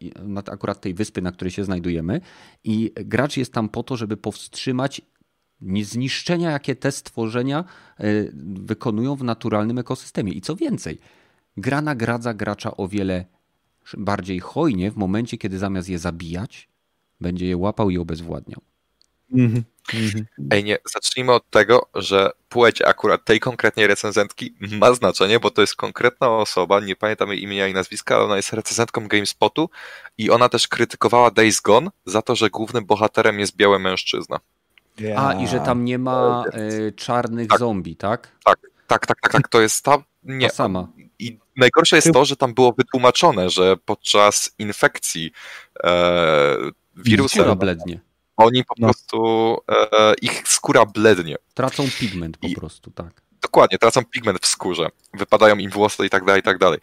akurat 0.46 0.80
tej 0.80 0.94
wyspy, 0.94 1.22
na 1.22 1.32
której 1.32 1.50
się 1.50 1.64
znajdujemy, 1.64 2.20
i 2.64 2.92
gracz 2.94 3.36
jest 3.36 3.52
tam 3.52 3.68
po 3.68 3.82
to, 3.82 3.96
żeby 3.96 4.16
powstrzymać 4.16 5.02
zniszczenia, 5.82 6.50
jakie 6.50 6.76
te 6.76 6.92
stworzenia 6.92 7.64
e, 7.98 8.04
wykonują 8.44 9.16
w 9.16 9.24
naturalnym 9.24 9.78
ekosystemie. 9.78 10.32
I 10.32 10.40
co 10.40 10.56
więcej, 10.56 10.98
gra 11.56 11.82
nagradza 11.82 12.34
gracza 12.34 12.76
o 12.76 12.88
wiele 12.88 13.24
bardziej 13.98 14.40
hojnie 14.40 14.90
w 14.90 14.96
momencie, 14.96 15.38
kiedy 15.38 15.58
zamiast 15.58 15.88
je 15.88 15.98
zabijać, 15.98 16.69
będzie 17.20 17.47
je 17.47 17.56
łapał 17.56 17.90
i 17.90 17.98
obezwładniał. 17.98 18.60
Mm 19.32 19.51
-hmm. 19.51 19.62
Ej, 20.51 20.64
nie, 20.64 20.78
zacznijmy 20.92 21.32
od 21.32 21.51
tego, 21.51 21.86
że 21.94 22.30
płeć 22.48 22.82
akurat 22.82 23.24
tej 23.24 23.40
konkretnej 23.40 23.86
recenzentki 23.86 24.55
ma 24.60 24.94
znaczenie, 24.94 25.40
bo 25.40 25.51
to 25.51 25.60
jest 25.60 25.76
konkretna 25.76 26.28
osoba, 26.28 26.80
nie 26.80 26.97
pamiętam 26.97 27.28
jej 27.28 27.42
imienia 27.42 27.68
i 27.68 27.74
nazwiska, 27.74 28.16
ale 28.16 28.24
ona 28.24 28.36
jest 28.36 28.52
recenzentką 28.52 29.09
GameSpotu 29.09 29.70
i 30.18 30.30
ona 30.30 30.48
też 30.48 30.68
krytykowała 30.68 31.30
Days 31.30 31.60
Gone 31.60 31.90
za 32.06 32.22
to, 32.22 32.36
że 32.36 32.51
głównym 32.51 32.86
bohaterem 32.86 33.40
jest 33.40 33.56
biały 33.56 33.78
mężczyzna. 33.78 34.40
Yeah. 34.98 35.24
A, 35.24 35.34
i 35.34 35.48
że 35.48 35.60
tam 35.60 35.84
nie 35.84 35.98
ma 35.98 36.44
y, 36.88 36.92
czarnych 36.92 37.48
tak. 37.48 37.59
zombie, 37.59 37.97
tak? 37.97 38.36
Tak, 38.44 38.59
tak, 38.86 39.06
tak, 39.06 39.20
tak, 39.20 39.32
tak, 39.32 39.48
to 39.48 39.60
jest 39.60 39.84
ta... 39.84 39.98
Nie, 40.22 40.48
ta 40.48 40.55
sama. 40.55 40.88
I 41.18 41.38
najgorsze 41.56 41.97
jest 41.97 42.12
to, 42.12 42.24
że 42.24 42.36
tam 42.36 42.55
było 42.55 42.72
wytłumaczone, 42.72 43.51
że 43.51 43.76
podczas 43.76 44.55
infekcji 44.59 45.32
e, 45.84 46.56
wirusem. 46.96 47.42
Skóra 47.42 47.54
blednie. 47.54 48.00
Oni 48.36 48.64
po 48.64 48.74
no. 48.78 48.86
prostu, 48.86 49.56
e, 49.68 50.14
ich 50.22 50.48
skóra 50.48 50.86
blednie. 50.86 51.36
Tracą 51.54 51.84
pigment 51.98 52.38
po 52.38 52.46
I, 52.46 52.54
prostu, 52.54 52.90
tak. 52.90 53.22
Dokładnie, 53.42 53.78
tracą 53.78 54.04
pigment 54.04 54.38
w 54.40 54.46
skórze. 54.46 54.88
Wypadają 55.14 55.56
im 55.56 55.70
włosy 55.70 56.06
i 56.06 56.10
tak 56.10 56.24
dalej, 56.24 56.40
i 56.40 56.42
tak 56.42 56.58
dalej. 56.58 56.78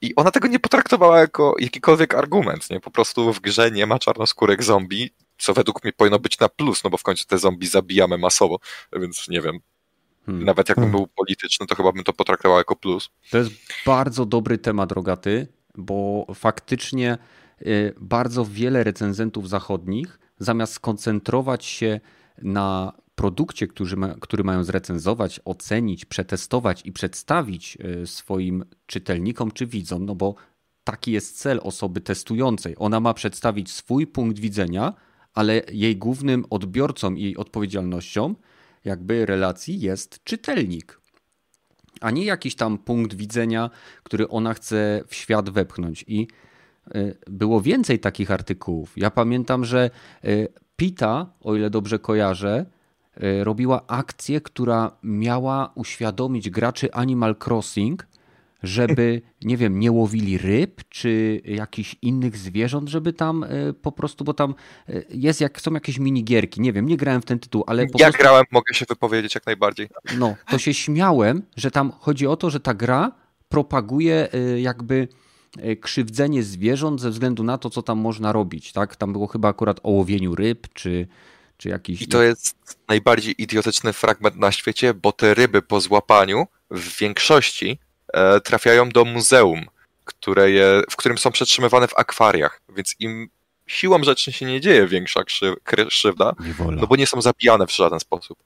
I 0.00 0.14
ona 0.14 0.30
tego 0.30 0.48
nie 0.48 0.58
potraktowała 0.58 1.20
jako 1.20 1.54
jakikolwiek 1.58 2.14
argument, 2.14 2.70
nie? 2.70 2.80
Po 2.80 2.90
prostu 2.90 3.32
w 3.32 3.40
grze 3.40 3.70
nie 3.70 3.86
ma 3.86 3.98
czarnoskórek 3.98 4.62
zombie, 4.62 5.10
co 5.38 5.54
według 5.54 5.84
mnie 5.84 5.92
powinno 5.92 6.18
być 6.18 6.38
na 6.38 6.48
plus, 6.48 6.84
no 6.84 6.90
bo 6.90 6.96
w 6.96 7.02
końcu 7.02 7.24
te 7.26 7.38
zombie 7.38 7.66
zabijamy 7.66 8.18
masowo, 8.18 8.58
więc 8.92 9.28
nie 9.28 9.40
wiem. 9.40 9.60
Hmm. 10.26 10.44
Nawet 10.44 10.68
jakbym 10.68 10.84
hmm. 10.84 11.00
był 11.00 11.06
polityczny, 11.06 11.66
to 11.66 11.74
chyba 11.74 11.92
bym 11.92 12.04
to 12.04 12.12
potraktował 12.12 12.58
jako 12.58 12.76
plus. 12.76 13.10
To 13.30 13.38
jest 13.38 13.50
bardzo 13.86 14.26
dobry 14.26 14.58
temat, 14.58 14.92
Rogaty, 14.92 15.48
bo 15.74 16.26
faktycznie 16.34 17.18
bardzo 18.00 18.44
wiele 18.44 18.84
recenzentów 18.84 19.48
zachodnich, 19.48 20.18
zamiast 20.38 20.72
skoncentrować 20.72 21.64
się 21.64 22.00
na 22.42 22.92
produkcie, 23.14 23.66
który, 23.66 23.96
ma, 23.96 24.14
który 24.20 24.44
mają 24.44 24.64
zrecenzować, 24.64 25.40
ocenić, 25.44 26.04
przetestować 26.04 26.82
i 26.84 26.92
przedstawić 26.92 27.78
y, 28.02 28.06
swoim 28.06 28.64
czytelnikom 28.86 29.50
czy 29.50 29.66
widzom, 29.66 30.06
no 30.06 30.14
bo 30.14 30.34
taki 30.84 31.12
jest 31.12 31.38
cel 31.38 31.60
osoby 31.62 32.00
testującej. 32.00 32.74
Ona 32.78 33.00
ma 33.00 33.14
przedstawić 33.14 33.72
swój 33.72 34.06
punkt 34.06 34.38
widzenia, 34.38 34.94
ale 35.34 35.62
jej 35.72 35.96
głównym 35.96 36.44
odbiorcą 36.50 37.14
i 37.14 37.22
jej 37.22 37.36
odpowiedzialnością 37.36 38.34
jakby 38.84 39.26
relacji 39.26 39.80
jest 39.80 40.24
czytelnik, 40.24 41.00
a 42.00 42.10
nie 42.10 42.24
jakiś 42.24 42.54
tam 42.54 42.78
punkt 42.78 43.14
widzenia, 43.14 43.70
który 44.02 44.28
ona 44.28 44.54
chce 44.54 45.04
w 45.08 45.14
świat 45.14 45.50
wepchnąć. 45.50 46.04
I 46.08 46.26
Y, 46.26 46.49
było 47.26 47.60
więcej 47.60 47.98
takich 47.98 48.30
artykułów. 48.30 48.92
Ja 48.96 49.10
pamiętam, 49.10 49.64
że 49.64 49.90
y, 50.24 50.48
Pita, 50.76 51.26
o 51.40 51.56
ile 51.56 51.70
dobrze 51.70 51.98
kojarzę, 51.98 52.66
y, 53.22 53.44
robiła 53.44 53.86
akcję, 53.86 54.40
która 54.40 54.90
miała 55.02 55.72
uświadomić 55.74 56.50
graczy 56.50 56.92
Animal 56.92 57.36
Crossing, 57.46 58.06
żeby, 58.62 59.22
nie 59.42 59.56
wiem, 59.56 59.80
nie 59.80 59.92
łowili 59.92 60.38
ryb 60.38 60.80
czy 60.88 61.40
jakichś 61.44 61.96
innych 62.02 62.36
zwierząt, 62.36 62.88
żeby 62.88 63.12
tam 63.12 63.44
po 63.82 63.92
prostu, 63.92 64.24
bo 64.24 64.34
tam 64.34 64.54
jest, 65.10 65.40
jak 65.40 65.60
są 65.60 65.72
jakieś 65.72 65.98
minigierki, 65.98 66.60
nie 66.60 66.72
wiem, 66.72 66.86
nie 66.86 66.96
grałem 66.96 67.22
w 67.22 67.24
ten 67.24 67.38
tytuł, 67.38 67.64
ale 67.66 67.86
po 67.86 67.98
Ja 67.98 68.06
prostu, 68.06 68.22
grałem, 68.22 68.44
mogę 68.50 68.74
się 68.74 68.84
wypowiedzieć 68.88 69.34
jak 69.34 69.46
najbardziej. 69.46 69.88
No, 70.18 70.36
to 70.50 70.58
się 70.58 70.74
śmiałem, 70.74 71.42
że 71.56 71.70
tam 71.70 71.92
chodzi 71.98 72.26
o 72.26 72.36
to, 72.36 72.50
że 72.50 72.60
ta 72.60 72.74
gra 72.74 73.12
propaguje 73.48 74.28
jakby 74.56 75.08
krzywdzenie 75.80 76.42
zwierząt 76.42 77.00
ze 77.00 77.10
względu 77.10 77.42
na 77.42 77.58
to, 77.58 77.70
co 77.70 77.82
tam 77.82 77.98
można 77.98 78.32
robić. 78.32 78.72
Tak? 78.72 78.96
Tam 78.96 79.12
było 79.12 79.26
chyba 79.26 79.48
akurat 79.48 79.80
o 79.82 79.90
łowieniu 79.90 80.34
ryb, 80.34 80.68
czy, 80.74 81.08
czy 81.56 81.68
jakiś... 81.68 82.02
I 82.02 82.08
to 82.08 82.22
jest 82.22 82.78
najbardziej 82.88 83.42
idiotyczny 83.42 83.92
fragment 83.92 84.36
na 84.36 84.52
świecie, 84.52 84.94
bo 84.94 85.12
te 85.12 85.34
ryby 85.34 85.62
po 85.62 85.80
złapaniu 85.80 86.46
w 86.70 86.98
większości 86.98 87.78
e, 88.12 88.40
trafiają 88.40 88.88
do 88.88 89.04
muzeum, 89.04 89.64
które 90.04 90.50
je, 90.50 90.82
w 90.90 90.96
którym 90.96 91.18
są 91.18 91.30
przetrzymywane 91.30 91.88
w 91.88 91.98
akwariach, 91.98 92.62
więc 92.76 92.94
im 92.98 93.28
siłą 93.66 94.04
rzeczy 94.04 94.32
się 94.32 94.46
nie 94.46 94.60
dzieje 94.60 94.86
większa 94.86 95.20
krzywda, 95.88 96.34
no 96.70 96.86
bo 96.86 96.96
nie 96.96 97.06
są 97.06 97.22
zabijane 97.22 97.66
w 97.66 97.74
żaden 97.74 98.00
sposób. 98.00 98.38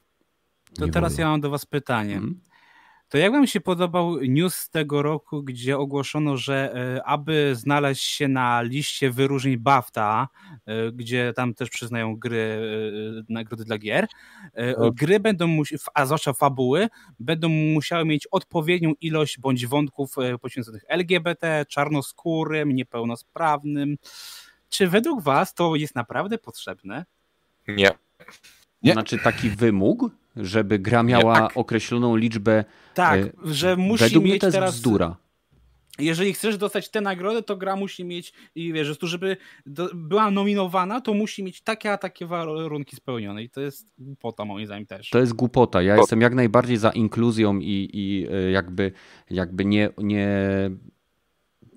To 0.78 0.89
teraz 0.89 1.18
ja 1.18 1.26
mam 1.28 1.40
do 1.40 1.51
was 1.51 1.66
pytanie. 1.66 2.14
Hmm? 2.14 2.40
To 3.09 3.18
jak 3.18 3.32
wam 3.32 3.47
się 3.47 3.60
podobał 3.60 4.20
news 4.20 4.55
z 4.55 4.70
tego 4.70 5.02
roku, 5.02 5.43
gdzie 5.43 5.78
ogłoszono, 5.78 6.36
że 6.36 6.74
e, 6.74 7.05
aby 7.06 7.51
znaleźć 7.56 8.05
się 8.05 8.28
na 8.28 8.62
liście 8.62 9.10
wyróżnień 9.10 9.56
BAFTA, 9.56 10.28
e, 10.66 10.93
gdzie 10.93 11.32
tam 11.36 11.55
też 11.55 11.70
przyznają 11.70 12.16
gry, 12.16 12.60
e, 13.20 13.32
nagrody 13.32 13.64
dla 13.64 13.78
gier, 13.78 14.06
gry 14.93 15.20
będą, 15.20 15.62
a 15.94 16.06
zwłaszcza 16.06 16.32
fabuły, 16.32 16.89
będą 17.20 17.48
musiały 17.48 18.05
mieć 18.05 18.26
odpowiednią 18.26 18.93
ilość 19.01 19.39
bądź 19.39 19.66
wątków 19.66 20.14
poświęconych 20.40 20.85
LGBT, 20.89 21.64
czarnoskórym, 21.68 22.72
niepełnosprawnym. 22.72 23.97
Czy 24.68 24.89
według 24.89 25.22
was 25.22 25.55
to 25.55 25.76
jest 25.76 25.94
naprawdę 25.94 26.39
potrzebne? 26.39 27.05
Nie. 27.68 27.90
Nie. 28.82 28.93
Znaczy 28.93 29.18
taki 29.18 29.51
wymóg? 29.51 30.10
Żeby 30.36 30.78
gra 30.78 31.02
miała 31.02 31.35
tak. 31.35 31.56
określoną 31.56 32.16
liczbę. 32.16 32.65
Tak, 32.94 33.20
e, 33.20 33.31
że 33.44 33.77
musi 33.77 34.05
według 34.05 34.24
mieć 34.24 34.32
mnie 34.32 34.40
to 34.40 34.47
jest 34.47 34.56
teraz. 34.56 34.74
Bzdura. 34.74 35.16
Jeżeli 35.98 36.32
chcesz 36.32 36.59
dostać 36.59 36.89
tę 36.89 37.01
nagrodę, 37.01 37.43
to 37.43 37.56
gra 37.56 37.77
musi 37.77 38.05
mieć, 38.05 38.32
i 38.55 38.73
wiesz, 38.73 38.98
tu, 38.98 39.06
żeby 39.06 39.36
do, 39.66 39.89
była 39.94 40.31
nominowana, 40.31 41.01
to 41.01 41.15
musi 41.15 41.43
mieć 41.44 41.61
takie 41.61 41.93
a 41.93 41.98
takie 41.98 42.27
warunki 42.27 42.97
spełnione. 42.97 43.43
I 43.43 43.51
to 43.51 43.61
jest 43.61 43.86
głupota, 43.98 44.44
moim 44.44 44.66
zdaniem 44.66 44.86
też. 44.86 45.11
To 45.11 45.19
jest 45.19 45.32
głupota. 45.32 45.82
Ja 45.82 45.97
jestem 45.97 46.20
jak 46.20 46.35
najbardziej 46.35 46.77
za 46.77 46.90
inkluzją 46.90 47.59
i, 47.59 47.90
i 47.93 48.27
e, 48.32 48.51
jakby, 48.51 48.93
jakby 49.31 49.65
nie, 49.65 49.90
nie, 49.98 50.39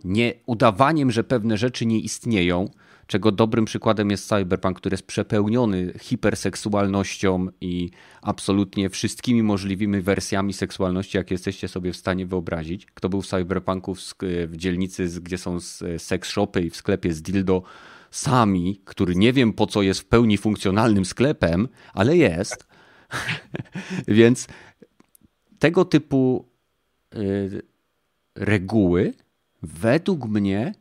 nie 0.03 0.33
udawaniem, 0.45 1.11
że 1.11 1.23
pewne 1.23 1.57
rzeczy 1.57 1.85
nie 1.85 1.99
istnieją 1.99 2.69
czego 3.07 3.31
dobrym 3.31 3.65
przykładem 3.65 4.11
jest 4.11 4.27
Cyberpunk, 4.27 4.77
który 4.77 4.93
jest 4.93 5.07
przepełniony 5.07 5.93
hiperseksualnością 5.99 7.47
i 7.61 7.89
absolutnie 8.21 8.89
wszystkimi 8.89 9.43
możliwymi 9.43 10.01
wersjami 10.01 10.53
seksualności, 10.53 11.17
jakie 11.17 11.33
jesteście 11.33 11.67
sobie 11.67 11.93
w 11.93 11.97
stanie 11.97 12.25
wyobrazić. 12.25 12.85
Kto 12.85 13.09
był 13.09 13.21
w 13.21 13.27
Cyberpunku 13.27 13.95
w, 13.95 14.13
w 14.47 14.57
dzielnicy, 14.57 15.21
gdzie 15.21 15.37
są 15.37 15.57
seks 15.97 16.29
shopy 16.29 16.61
i 16.61 16.69
w 16.69 16.75
sklepie 16.75 17.13
z 17.13 17.21
dildo 17.21 17.63
sami, 18.11 18.81
który 18.85 19.15
nie 19.15 19.33
wiem 19.33 19.53
po 19.53 19.67
co 19.67 19.81
jest 19.81 19.99
w 19.99 20.05
pełni 20.05 20.37
funkcjonalnym 20.37 21.05
sklepem, 21.05 21.67
ale 21.93 22.17
jest. 22.17 22.67
Więc 24.07 24.47
tego 25.59 25.85
typu 25.85 26.45
y, 27.15 27.61
reguły 28.35 29.13
według 29.63 30.25
mnie 30.25 30.73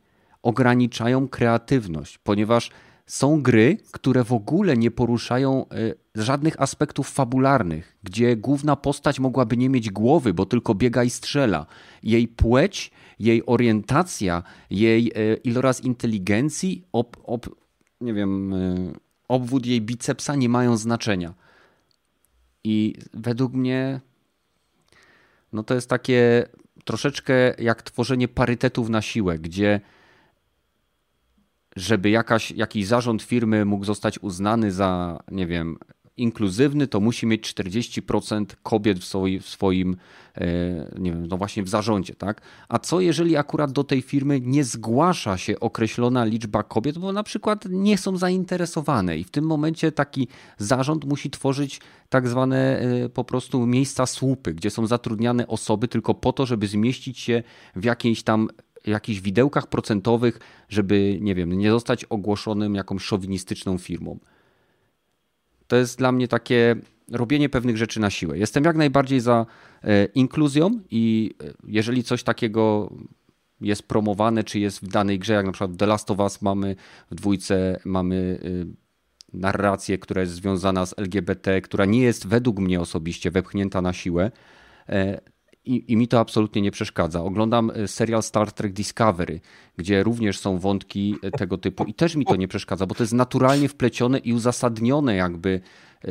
ograniczają 0.47 1.27
kreatywność, 1.27 2.17
ponieważ 2.17 2.71
są 3.05 3.41
gry, 3.41 3.77
które 3.91 4.23
w 4.23 4.33
ogóle 4.33 4.77
nie 4.77 4.91
poruszają 4.91 5.65
e, 5.69 5.75
żadnych 6.15 6.61
aspektów 6.61 7.09
fabularnych, 7.09 7.97
gdzie 8.03 8.35
główna 8.35 8.75
postać 8.75 9.19
mogłaby 9.19 9.57
nie 9.57 9.69
mieć 9.69 9.91
głowy, 9.91 10.33
bo 10.33 10.45
tylko 10.45 10.75
biega 10.75 11.03
i 11.03 11.09
strzela. 11.09 11.65
Jej 12.03 12.27
płeć, 12.27 12.91
jej 13.19 13.45
orientacja, 13.45 14.43
jej 14.69 15.11
e, 15.15 15.35
iloraz 15.35 15.83
inteligencji, 15.83 16.83
ob, 16.91 17.17
ob, 17.23 17.49
nie 18.01 18.13
wiem, 18.13 18.53
e, 18.53 18.93
obwód 19.27 19.65
jej 19.65 19.81
bicepsa 19.81 20.35
nie 20.35 20.49
mają 20.49 20.77
znaczenia. 20.77 21.33
I 22.63 22.95
według 23.13 23.53
mnie 23.53 24.01
no 25.53 25.63
to 25.63 25.75
jest 25.75 25.89
takie 25.89 26.47
troszeczkę 26.85 27.33
jak 27.59 27.81
tworzenie 27.81 28.27
parytetów 28.27 28.89
na 28.89 29.01
siłę, 29.01 29.39
gdzie 29.39 29.81
żeby 31.77 32.09
jakaś, 32.09 32.51
jakiś 32.51 32.87
zarząd 32.87 33.21
firmy 33.21 33.65
mógł 33.65 33.85
zostać 33.85 34.19
uznany 34.19 34.71
za, 34.71 35.19
nie 35.31 35.47
wiem, 35.47 35.77
inkluzywny, 36.17 36.87
to 36.87 36.99
musi 36.99 37.25
mieć 37.25 37.53
40% 37.53 38.45
kobiet 38.63 38.99
w, 38.99 39.03
swoim, 39.03 39.39
w 39.39 39.47
swoim 39.47 39.97
e, 40.35 40.45
nie 40.99 41.11
wiem, 41.11 41.27
no 41.27 41.37
właśnie 41.37 41.63
w 41.63 41.69
zarządzie, 41.69 42.15
tak? 42.15 42.41
A 42.69 42.79
co 42.79 43.01
jeżeli 43.01 43.37
akurat 43.37 43.71
do 43.71 43.83
tej 43.83 44.01
firmy 44.01 44.41
nie 44.41 44.63
zgłasza 44.63 45.37
się 45.37 45.59
określona 45.59 46.25
liczba 46.25 46.63
kobiet, 46.63 46.97
bo 46.97 47.13
na 47.13 47.23
przykład 47.23 47.65
nie 47.69 47.97
są 47.97 48.17
zainteresowane 48.17 49.17
i 49.17 49.23
w 49.23 49.31
tym 49.31 49.45
momencie 49.45 49.91
taki 49.91 50.27
zarząd 50.57 51.05
musi 51.05 51.29
tworzyć 51.29 51.81
tak 52.09 52.27
zwane 52.27 52.79
e, 52.79 53.09
po 53.09 53.23
prostu 53.23 53.65
miejsca 53.65 54.05
słupy, 54.05 54.53
gdzie 54.53 54.69
są 54.69 54.87
zatrudniane 54.87 55.47
osoby 55.47 55.87
tylko 55.87 56.13
po 56.13 56.33
to, 56.33 56.45
żeby 56.45 56.67
zmieścić 56.67 57.19
się 57.19 57.43
w 57.75 57.83
jakiejś 57.83 58.23
tam 58.23 58.47
jakichś 58.87 59.19
widełkach 59.19 59.67
procentowych, 59.67 60.39
żeby, 60.69 61.17
nie 61.21 61.35
wiem, 61.35 61.53
nie 61.53 61.71
zostać 61.71 62.05
ogłoszonym 62.05 62.75
jakąś 62.75 63.03
szowinistyczną 63.03 63.77
firmą. 63.77 64.19
To 65.67 65.75
jest 65.75 65.97
dla 65.97 66.11
mnie 66.11 66.27
takie 66.27 66.75
robienie 67.11 67.49
pewnych 67.49 67.77
rzeczy 67.77 67.99
na 67.99 68.09
siłę. 68.09 68.37
Jestem 68.37 68.63
jak 68.63 68.75
najbardziej 68.75 69.19
za 69.19 69.45
e, 69.83 70.05
inkluzją 70.05 70.79
i 70.91 71.35
e, 71.43 71.53
jeżeli 71.67 72.03
coś 72.03 72.23
takiego 72.23 72.93
jest 73.61 73.83
promowane, 73.83 74.43
czy 74.43 74.59
jest 74.59 74.79
w 74.85 74.87
danej 74.87 75.19
grze, 75.19 75.33
jak 75.33 75.45
na 75.45 75.51
przykład 75.51 75.71
w 75.71 75.77
The 75.77 75.85
Last 75.85 76.11
of 76.11 76.19
Us 76.19 76.41
mamy 76.41 76.75
w 77.11 77.15
dwójce, 77.15 77.79
mamy 77.85 78.39
e, 78.43 79.37
narrację, 79.37 79.97
która 79.97 80.21
jest 80.21 80.33
związana 80.33 80.85
z 80.85 80.99
LGBT, 80.99 81.61
która 81.61 81.85
nie 81.85 82.01
jest 82.01 82.27
według 82.27 82.59
mnie 82.59 82.81
osobiście 82.81 83.31
wepchnięta 83.31 83.81
na 83.81 83.93
siłę, 83.93 84.31
i, 85.67 85.91
i, 85.91 85.97
mi 85.97 86.07
to 86.07 86.19
absolutnie 86.19 86.61
nie 86.61 86.71
przeszkadza. 86.71 87.23
Oglądam 87.23 87.71
e, 87.75 87.87
serial 87.87 88.23
Star 88.23 88.51
Trek 88.51 88.73
Discovery, 88.73 89.39
gdzie 89.77 90.03
również 90.03 90.39
są 90.39 90.59
wątki 90.59 91.15
e, 91.23 91.31
tego 91.31 91.57
typu 91.57 91.83
i 91.83 91.93
też 91.93 92.15
mi 92.15 92.25
to 92.25 92.35
nie 92.35 92.47
przeszkadza, 92.47 92.85
bo 92.85 92.95
to 92.95 93.03
jest 93.03 93.13
naturalnie 93.13 93.69
wplecione 93.69 94.17
i 94.17 94.33
uzasadnione 94.33 95.15
jakby 95.15 95.61
e, 96.03 96.09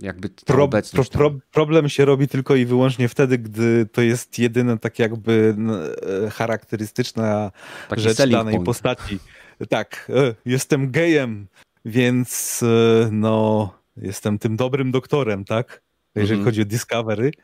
jakby 0.00 0.28
pro, 0.28 0.68
pro, 0.68 1.04
pro, 1.12 1.30
problem 1.52 1.88
się 1.88 2.04
robi 2.04 2.28
tylko 2.28 2.56
i 2.56 2.66
wyłącznie 2.66 3.08
wtedy, 3.08 3.38
gdy 3.38 3.86
to 3.92 4.02
jest 4.02 4.38
jedyna 4.38 4.76
tak 4.76 4.98
jakby 4.98 5.56
charakterystyczna 6.30 7.50
Taki 7.88 8.02
rzecz 8.02 8.16
danej 8.16 8.54
point. 8.54 8.66
postaci. 8.66 9.18
Tak, 9.68 10.10
jestem 10.44 10.90
gejem, 10.90 11.46
więc 11.84 12.64
no 13.12 13.70
jestem 13.96 14.38
tym 14.38 14.56
dobrym 14.56 14.90
doktorem, 14.90 15.44
tak? 15.44 15.82
Jeżeli 16.20 16.40
mm 16.40 16.42
-hmm. 16.42 16.48
chodzi 16.48 16.62
o 16.62 16.64
Discovery. 16.64 17.30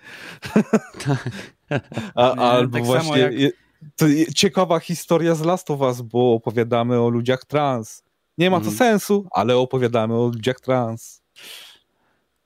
A, 2.14 2.34
albo 2.34 2.78
tak 2.78 2.86
właśnie 2.86 3.18
jak... 3.18 3.52
to 3.96 4.06
ciekawa 4.34 4.80
historia 4.80 5.34
z 5.34 5.44
Last 5.44 5.70
of 5.70 5.80
Us, 5.80 6.00
bo 6.00 6.34
opowiadamy 6.34 7.00
o 7.00 7.08
ludziach 7.08 7.44
trans. 7.44 8.02
Nie 8.38 8.50
ma 8.50 8.56
to 8.56 8.66
mm 8.66 8.74
-hmm. 8.74 8.78
sensu, 8.78 9.26
ale 9.30 9.56
opowiadamy 9.56 10.14
o 10.14 10.26
ludziach 10.26 10.60
trans. 10.60 11.22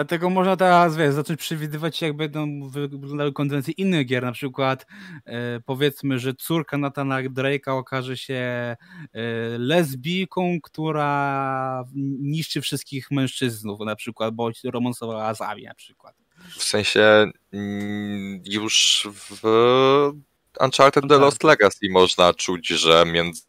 Dlatego 0.01 0.31
można 0.31 0.57
teraz, 0.57 0.97
wiesz, 0.97 1.15
zacząć 1.15 1.41
przewidywać, 1.41 2.03
jak 2.03 2.17
będą 2.17 2.69
wyglądały 2.71 3.33
konwencje 3.33 3.75
innych 3.77 4.07
gier, 4.07 4.23
na 4.23 4.33
przykład 4.33 4.87
e, 5.27 5.61
powiedzmy, 5.61 6.19
że 6.19 6.35
córka 6.35 6.79
Natana 6.79 7.23
Drake'a 7.23 7.71
okaże 7.71 8.17
się 8.17 8.35
e, 8.35 8.77
lesbijką, 9.59 10.59
która 10.63 11.85
niszczy 12.21 12.61
wszystkich 12.61 13.11
mężczyznów, 13.11 13.81
na 13.81 13.97
przykład, 13.97 14.35
bądź 14.35 14.65
romansowała 14.65 15.35
z 15.35 15.41
Abi 15.41 15.65
na 15.65 15.75
przykład. 15.75 16.15
W 16.59 16.63
sensie 16.65 17.31
mm, 17.53 18.43
już 18.45 19.09
w 19.13 20.13
Uncharted 20.61 21.05
The 21.09 21.19
Lost 21.19 21.45
Legacy 21.45 21.87
można 21.91 22.35
czuć, 22.35 22.69
że 22.69 23.05
między 23.07 23.45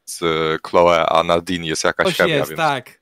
Chloe 0.67 1.09
a 1.09 1.23
Nadine 1.23 1.65
jest 1.65 1.83
jakaś 1.83 2.07
Coś 2.07 2.17
chemia. 2.17 2.35
Jest, 2.35 2.49
więc... 2.49 2.57
tak. 2.57 2.98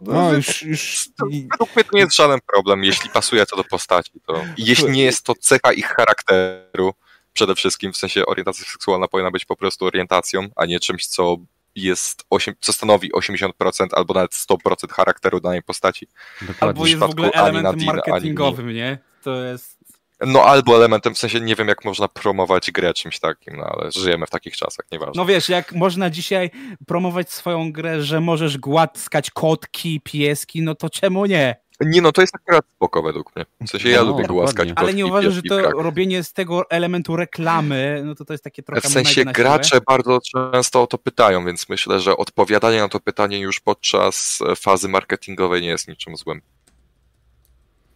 No, 0.00 0.12
no 0.12 0.32
już, 0.32 0.62
już... 0.62 1.08
Według 1.50 1.76
mnie 1.76 1.84
to 1.84 1.90
nie 1.92 2.00
jest 2.00 2.16
żaden 2.16 2.38
problem, 2.52 2.84
jeśli 2.84 3.10
pasuje 3.10 3.46
to 3.46 3.56
do 3.56 3.64
postaci. 3.64 4.12
To... 4.26 4.44
jeśli 4.58 4.90
nie 4.90 5.04
jest 5.04 5.22
to 5.22 5.34
cecha 5.34 5.72
ich 5.72 5.86
charakteru, 5.86 6.94
przede 7.32 7.54
wszystkim, 7.54 7.92
w 7.92 7.96
sensie 7.96 8.26
orientacja 8.26 8.64
seksualna 8.66 9.08
powinna 9.08 9.30
być 9.30 9.44
po 9.44 9.56
prostu 9.56 9.86
orientacją, 9.86 10.48
a 10.56 10.66
nie 10.66 10.80
czymś, 10.80 11.06
co 11.06 11.36
jest 11.74 12.24
8, 12.30 12.54
co 12.60 12.72
stanowi 12.72 13.12
80% 13.12 13.86
albo 13.92 14.14
nawet 14.14 14.32
100% 14.32 14.92
charakteru 14.92 15.40
danej 15.40 15.62
postaci. 15.62 16.06
Dokładnie. 16.40 16.68
Albo 16.68 16.86
jest 16.86 16.98
w 16.98 17.02
ogóle 17.02 17.30
elementem 17.30 17.86
marketingowym, 17.86 18.72
nie? 18.72 18.98
To 19.22 19.44
jest 19.44 19.75
no 20.20 20.44
albo 20.44 20.76
elementem, 20.76 21.14
w 21.14 21.18
sensie 21.18 21.40
nie 21.40 21.54
wiem 21.54 21.68
jak 21.68 21.84
można 21.84 22.08
promować 22.08 22.70
grę 22.70 22.94
czymś 22.94 23.20
takim, 23.20 23.56
no 23.56 23.64
ale 23.64 23.92
żyjemy 23.92 24.26
w 24.26 24.30
takich 24.30 24.56
czasach, 24.56 24.86
nieważne. 24.92 25.12
No 25.16 25.26
wiesz, 25.26 25.48
jak 25.48 25.72
można 25.72 26.10
dzisiaj 26.10 26.50
promować 26.86 27.32
swoją 27.32 27.72
grę, 27.72 28.02
że 28.02 28.20
możesz 28.20 28.58
głaskać 28.58 29.30
kotki, 29.30 30.00
pieski, 30.04 30.62
no 30.62 30.74
to 30.74 30.90
czemu 30.90 31.26
nie? 31.26 31.56
Nie 31.80 32.02
no, 32.02 32.12
to 32.12 32.20
jest 32.20 32.34
akurat 32.34 32.64
spoko 32.76 33.02
według 33.02 33.36
mnie. 33.36 33.44
W 33.60 33.70
sensie 33.70 33.88
ja 33.88 34.02
no, 34.02 34.04
lubię 34.04 34.24
głaskać 34.24 34.68
kotki, 34.68 34.82
Ale 34.84 34.94
nie 34.94 35.06
uważasz, 35.06 35.34
że 35.34 35.42
to 35.42 35.70
robienie 35.70 36.22
z 36.22 36.32
tego 36.32 36.70
elementu 36.70 37.16
reklamy, 37.16 38.02
no 38.04 38.14
to 38.14 38.24
to 38.24 38.34
jest 38.34 38.44
takie 38.44 38.62
trochę 38.62 38.88
W 38.88 38.92
sensie 38.92 39.24
gracze 39.24 39.80
bardzo 39.88 40.18
często 40.20 40.82
o 40.82 40.86
to 40.86 40.98
pytają, 40.98 41.44
więc 41.44 41.68
myślę, 41.68 42.00
że 42.00 42.16
odpowiadanie 42.16 42.80
na 42.80 42.88
to 42.88 43.00
pytanie 43.00 43.38
już 43.38 43.60
podczas 43.60 44.38
fazy 44.56 44.88
marketingowej 44.88 45.62
nie 45.62 45.68
jest 45.68 45.88
niczym 45.88 46.16
złym 46.16 46.40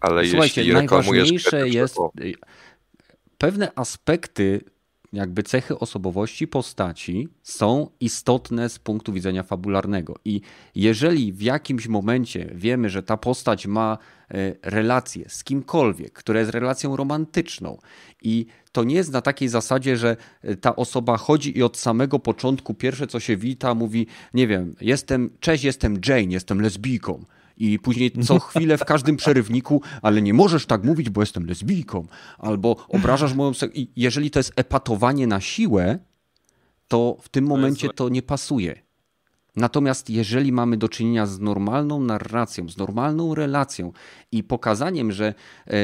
ale 0.00 0.26
Słuchajcie, 0.26 0.60
jeśli 0.60 0.74
najważniejsze 0.74 1.68
jest 1.68 1.96
y, 2.20 2.34
pewne 3.38 3.72
aspekty 3.76 4.60
jakby 5.12 5.42
cechy 5.42 5.78
osobowości 5.78 6.48
postaci 6.48 7.28
są 7.42 7.90
istotne 8.00 8.68
z 8.68 8.78
punktu 8.78 9.12
widzenia 9.12 9.42
fabularnego. 9.42 10.14
I 10.24 10.40
jeżeli 10.74 11.32
w 11.32 11.42
jakimś 11.42 11.86
momencie 11.86 12.50
wiemy, 12.54 12.90
że 12.90 13.02
ta 13.02 13.16
postać 13.16 13.66
ma 13.66 13.98
e, 14.30 14.54
relację 14.62 15.24
z 15.28 15.44
kimkolwiek, 15.44 16.12
która 16.12 16.40
jest 16.40 16.52
relacją 16.52 16.96
romantyczną, 16.96 17.78
i 18.22 18.46
to 18.72 18.84
nie 18.84 18.94
jest 18.94 19.12
na 19.12 19.20
takiej 19.20 19.48
zasadzie, 19.48 19.96
że 19.96 20.16
e, 20.42 20.56
ta 20.56 20.76
osoba 20.76 21.16
chodzi 21.16 21.58
i 21.58 21.62
od 21.62 21.76
samego 21.76 22.18
początku 22.18 22.74
pierwsze 22.74 23.06
co 23.06 23.20
się 23.20 23.36
wita, 23.36 23.74
mówi: 23.74 24.06
Nie 24.34 24.46
wiem, 24.46 24.74
jestem, 24.80 25.30
cześć, 25.40 25.64
jestem 25.64 26.00
Jane, 26.06 26.22
jestem 26.22 26.60
lesbijką 26.60 27.24
i 27.60 27.78
później 27.78 28.10
co 28.10 28.38
chwilę 28.38 28.78
w 28.78 28.84
każdym 28.84 29.16
przerywniku, 29.16 29.82
ale 30.02 30.22
nie 30.22 30.34
możesz 30.34 30.66
tak 30.66 30.84
mówić, 30.84 31.10
bo 31.10 31.20
jestem 31.20 31.46
lesbijką, 31.46 32.06
albo 32.38 32.86
obrażasz 32.88 33.34
moją... 33.34 33.52
I 33.74 33.90
jeżeli 33.96 34.30
to 34.30 34.38
jest 34.38 34.52
epatowanie 34.56 35.26
na 35.26 35.40
siłę, 35.40 35.98
to 36.88 37.16
w 37.20 37.28
tym 37.28 37.46
momencie 37.46 37.88
to 37.88 38.08
nie 38.08 38.22
pasuje. 38.22 38.82
Natomiast 39.56 40.10
jeżeli 40.10 40.52
mamy 40.52 40.76
do 40.76 40.88
czynienia 40.88 41.26
z 41.26 41.40
normalną 41.40 42.00
narracją, 42.00 42.68
z 42.68 42.76
normalną 42.76 43.34
relacją 43.34 43.92
i 44.32 44.44
pokazaniem, 44.44 45.12
że 45.12 45.34
e, 45.66 45.74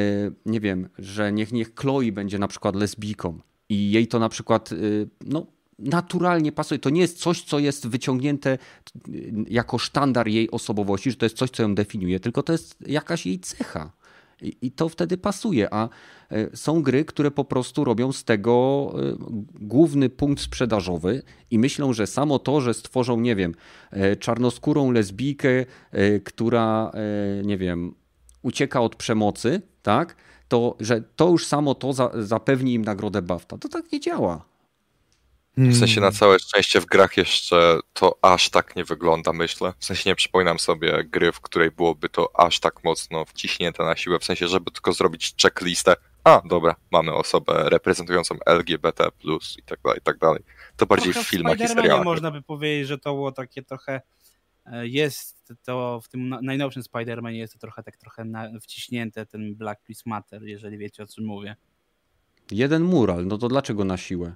nie 0.47 0.61
wiem, 0.61 0.89
że 0.99 1.33
niech, 1.33 1.53
niech 1.53 1.75
Chloe 1.75 2.13
będzie 2.13 2.39
na 2.39 2.49
przykład 2.49 2.77
lesbijką 2.77 3.39
i 3.69 3.91
jej 3.91 4.07
to 4.07 4.19
na 4.19 4.29
przykład 4.29 4.73
e, 4.73 4.77
no, 5.21 5.47
naturalnie 5.79 6.53
pasuje. 6.53 6.79
To 6.79 6.91
nie 6.91 7.01
jest 7.01 7.19
coś, 7.19 7.43
co 7.43 7.59
jest 7.59 7.89
wyciągnięte 7.89 8.59
jako 9.49 9.79
sztandar 9.79 10.29
jej 10.29 10.51
osobowości, 10.51 11.11
że 11.11 11.17
to 11.17 11.27
jest 11.27 11.37
coś, 11.37 11.51
co 11.51 11.63
ją 11.63 11.75
definiuje, 11.75 12.21
tylko 12.21 12.43
to 12.43 12.53
jest 12.53 12.77
jakaś 12.87 13.27
jej 13.27 13.41
cecha. 13.41 13.93
I, 14.63 14.71
to 14.71 14.89
wtedy 14.89 15.19
pasuje, 15.19 15.75
a 15.75 15.89
e, 16.31 16.57
są 16.57 16.83
gry, 16.83 17.05
które 17.05 17.31
po 17.31 17.45
prostu 17.45 17.85
robią 17.85 18.13
z 18.13 18.25
tego 18.25 18.93
e, 18.95 19.17
główny 19.61 20.09
punkt 20.09 20.43
sprzedażowy 20.43 21.23
i 21.51 21.59
myślą, 21.59 21.93
że 21.93 22.07
samo 22.07 22.39
to, 22.39 22.61
że 22.61 22.75
stworzą, 22.75 23.21
nie 23.21 23.37
wiem, 23.37 23.55
czarnoskórą 24.21 24.91
lesbijkę, 24.91 25.49
która, 26.25 26.93
nie 27.45 27.59
wiem, 27.59 27.95
ucieka 28.43 28.81
od 28.81 28.97
przemocy, 28.97 29.63
tak, 29.83 30.17
to 30.49 30.77
że 30.81 31.03
to 31.17 31.29
już 31.29 31.47
samo 31.47 31.75
to 31.75 31.93
zapewni 32.23 32.75
im 32.75 32.85
nagrodę 32.85 33.23
BAFTA. 33.23 33.59
To 33.59 33.69
tak 33.69 33.93
nie 33.93 34.01
działa. 34.01 34.45
W 35.57 35.79
sensie 35.79 36.01
na 36.01 36.07
hmm. 36.07 36.19
całe 36.19 36.39
szczęście 36.39 36.81
w 36.81 36.87
grach 36.87 37.17
jeszcze 37.17 37.79
to 37.93 38.19
aż 38.23 38.51
tak 38.51 38.77
nie 38.77 38.85
wygląda, 38.85 39.33
myślę. 39.33 39.73
W 39.79 39.85
sensie 39.85 40.11
nie 40.11 40.15
przypominam 40.15 40.59
sobie 40.59 41.05
gry, 41.05 41.33
w 41.33 41.41
której 41.41 41.71
byłoby 41.71 42.09
to 42.09 42.41
aż 42.41 42.61
tak 42.61 42.85
mocno 42.85 43.25
wciśnięte 43.25 43.85
na 43.85 43.97
siłę, 43.97 44.19
w 44.19 44.25
sensie, 44.25 44.49
żeby 44.49 44.71
tylko 44.71 44.93
zrobić 44.93 45.35
checklistę. 45.43 45.95
A, 46.25 46.43
dobra, 46.45 46.77
mamy 46.91 47.15
osobę 47.15 47.71
reprezentującą 47.71 48.35
LGBT, 48.47 49.09
i 49.59 49.63
tak 49.63 49.81
dalej, 49.85 49.99
i 49.99 50.03
tak 50.03 50.19
dalej. 50.19 50.43
To 50.77 50.87
bardziej 50.87 51.13
Trochę 51.13 51.27
w 51.27 51.31
filmach 51.31 51.61
i 51.61 51.69
serialach. 51.69 52.05
można 52.05 52.31
by 52.31 52.43
powiedzieć, 52.43 52.89
że 52.89 52.99
to 52.99 53.15
było 53.15 53.33
takie 53.33 53.63
trochę. 53.63 54.01
E, 54.67 54.87
jest 54.87 55.53
to 55.65 56.01
w 56.01 56.09
tym 56.09 56.29
najnowszym 56.43 56.83
Spider-Manie 56.83 57.39
jest 57.39 57.53
to 57.53 57.59
trochę 57.59 57.83
tak 57.83 57.97
trochę 57.97 58.25
wciśnięte 58.63 59.27
ten 59.27 59.55
Black 59.55 59.89
Lives 59.89 60.07
Matter, 60.07 60.43
jeżeli 60.43 60.79
wiecie 60.79 61.03
o 61.03 61.07
czym 61.07 61.25
mówię. 61.25 61.57
Jeden 62.51 62.83
mural, 62.83 63.27
no 63.27 63.39
to 63.39 63.49
dlaczego 63.49 63.85
na 63.85 63.97
siłę? 63.97 64.35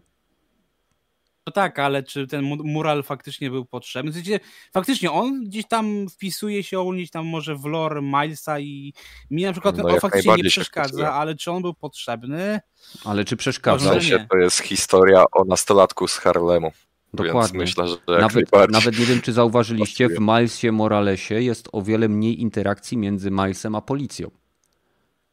No 1.47 1.53
tak, 1.53 1.79
ale 1.79 2.03
czy 2.03 2.27
ten 2.27 2.45
mural 2.65 3.03
faktycznie 3.03 3.51
był 3.51 3.65
potrzebny? 3.65 4.13
Znaczy, 4.13 4.41
faktycznie 4.73 5.13
on 5.13 5.45
gdzieś 5.45 5.69
tam 5.69 6.09
wpisuje 6.09 6.63
się 6.63 6.95
gdzieś 6.95 7.11
tam 7.11 7.27
może 7.27 7.57
w 7.57 7.65
lore 7.65 8.03
Milesa 8.03 8.61
i 8.61 8.93
mi 9.31 9.43
na 9.43 9.53
przykład 9.53 9.77
no, 9.77 9.89
on 9.89 10.01
faktycznie 10.01 10.35
nie 10.35 10.51
przeszkadza, 10.51 11.13
ale 11.13 11.35
czy 11.35 11.51
on 11.51 11.63
był 11.63 11.75
potrzebny? 11.75 12.61
Ale 13.05 13.25
czy 13.25 13.37
przeszkadza? 13.37 13.91
W 13.91 13.93
sensie 13.93 14.27
to 14.31 14.37
jest 14.37 14.59
historia 14.59 15.25
o 15.33 15.45
nastolatku 15.45 16.09
z 16.09 16.17
Harlemu. 16.17 16.73
Dokładnie. 17.15 17.59
Więc 17.59 17.77
myślę, 17.77 17.89
że 17.89 17.97
nawet, 18.21 18.71
nawet 18.71 18.99
nie 18.99 19.07
wiem, 19.07 19.21
czy 19.21 19.33
zauważyliście, 19.33 20.09
w 20.09 20.21
Milesie 20.21 20.73
Moralesie 20.73 21.35
jest 21.43 21.69
o 21.73 21.83
wiele 21.83 22.09
mniej 22.09 22.41
interakcji 22.41 22.99
między 22.99 23.31
Milesem 23.31 23.75
a 23.75 23.81
policją. 23.81 24.31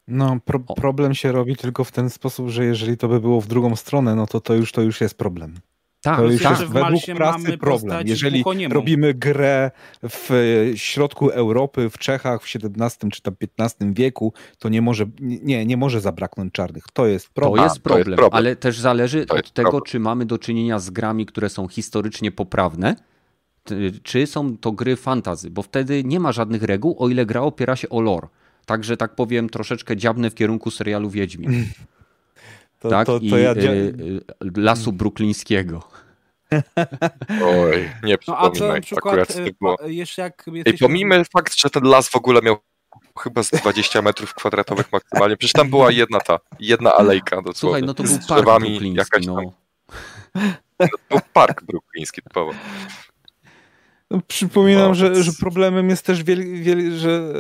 No, 0.08 0.38
pro 0.46 0.60
problem 0.60 1.16
się 1.16 1.32
robi 1.32 1.56
tylko 1.56 1.84
w 1.84 1.92
ten 1.92 2.10
sposób, 2.10 2.50
że 2.50 2.66
jeżeli 2.66 2.98
to 2.98 3.08
by 3.08 3.20
było 3.20 3.42
w 3.42 3.48
drugą 3.48 3.76
stronę, 3.76 4.16
no 4.16 4.28
to 4.28 4.42
to 4.42 4.54
już, 4.54 4.72
to 4.72 4.82
już 4.82 5.02
jest 5.02 5.18
problem. 5.18 5.60
Tak, 6.08 6.18
to 6.18 6.26
już 6.26 6.44
tak. 6.44 6.60
jest 6.60 6.72
według 6.72 7.04
prasy 7.16 7.58
problem. 7.58 8.08
Jeżeli 8.08 8.44
robimy 8.70 9.14
grę 9.14 9.72
w 10.10 10.30
środku 10.76 11.30
Europy, 11.30 11.90
w 11.90 11.98
Czechach 11.98 12.44
w 12.44 12.56
XVII 12.56 13.12
czy 13.12 13.22
tam 13.22 13.36
XV 13.60 13.94
wieku, 13.94 14.34
to 14.60 14.70
nie 14.70 14.82
może, 14.82 15.06
nie, 15.20 15.66
nie 15.66 15.78
może 15.78 16.02
zabraknąć 16.02 16.54
czarnych. 16.54 16.84
To 16.94 17.06
jest 17.06 17.30
problem. 17.30 17.60
To 17.60 17.64
jest 17.64 17.80
problem, 17.80 18.04
to 18.04 18.10
jest 18.10 18.20
problem. 18.20 18.38
ale 18.38 18.56
też 18.56 18.80
zależy 18.80 19.26
od 19.30 19.52
tego, 19.52 19.70
problem. 19.70 19.92
czy 19.92 20.00
mamy 20.00 20.26
do 20.26 20.38
czynienia 20.38 20.80
z 20.80 20.90
grami, 20.90 21.26
które 21.26 21.50
są 21.50 21.68
historycznie 21.68 22.32
poprawne, 22.32 22.96
czy 24.04 24.28
są 24.28 24.58
to 24.58 24.72
gry 24.72 24.96
fantazy, 24.96 25.50
bo 25.50 25.62
wtedy 25.62 26.04
nie 26.04 26.20
ma 26.20 26.32
żadnych 26.32 26.64
reguł, 26.64 26.96
o 27.00 27.10
ile 27.10 27.26
gra 27.26 27.42
opiera 27.42 27.76
się 27.76 27.90
o 27.90 28.02
lore. 28.02 28.28
Także 28.66 28.98
tak 28.98 29.16
powiem, 29.16 29.50
troszeczkę 29.50 29.98
dziabnę 29.98 30.30
w 30.30 30.36
kierunku 30.36 30.72
serialu 30.72 31.10
Wiedźmin. 31.10 31.66
To, 32.88 32.96
tak? 32.96 33.06
To, 33.06 33.20
to 33.20 33.38
I 33.38 33.44
ja... 33.44 33.52
y, 33.52 34.22
lasu 34.58 34.92
bruklińskiego. 34.92 35.84
Oj, 37.44 37.90
nie 38.04 38.18
no, 38.28 38.38
a 38.38 38.52
akurat 38.98 39.36
y, 39.36 39.56
było. 39.62 39.78
jeszcze 39.86 40.22
jak 40.22 40.46
Ej, 40.66 40.78
pomijmy 40.78 41.26
fakt, 41.26 41.56
że 41.58 41.70
ten 41.70 41.84
las 41.84 42.10
w 42.10 42.16
ogóle 42.16 42.42
miał 42.42 42.58
chyba 43.20 43.44
z 43.44 43.50
20 43.50 44.02
metrów 44.02 44.34
kwadratowych 44.34 44.92
maksymalnie. 44.92 45.38
Przecież 45.38 45.54
tam 45.54 45.70
była 45.70 45.92
jedna 45.92 46.20
ta, 46.20 46.40
jedna 46.60 46.94
alejka 46.94 47.36
dosłownie. 47.36 47.56
Słuchaj, 47.56 47.84
no 47.84 47.94
to 47.94 48.04
był 48.04 48.18
park 48.28 48.46
brukliński, 48.46 48.94
jakaś 48.98 49.26
tam... 49.26 49.36
no. 49.36 49.42
no. 50.80 50.88
To 50.88 50.98
był 51.10 51.20
park 51.34 51.64
brukliński 51.64 52.22
typowo. 52.22 52.52
No, 54.12 54.22
przypominam, 54.28 54.96
że, 54.96 55.24
że 55.24 55.32
problemem 55.40 55.90
jest 55.90 56.06
też, 56.06 56.24
wiel, 56.24 56.62
wiel, 56.62 56.92
że 56.92 57.34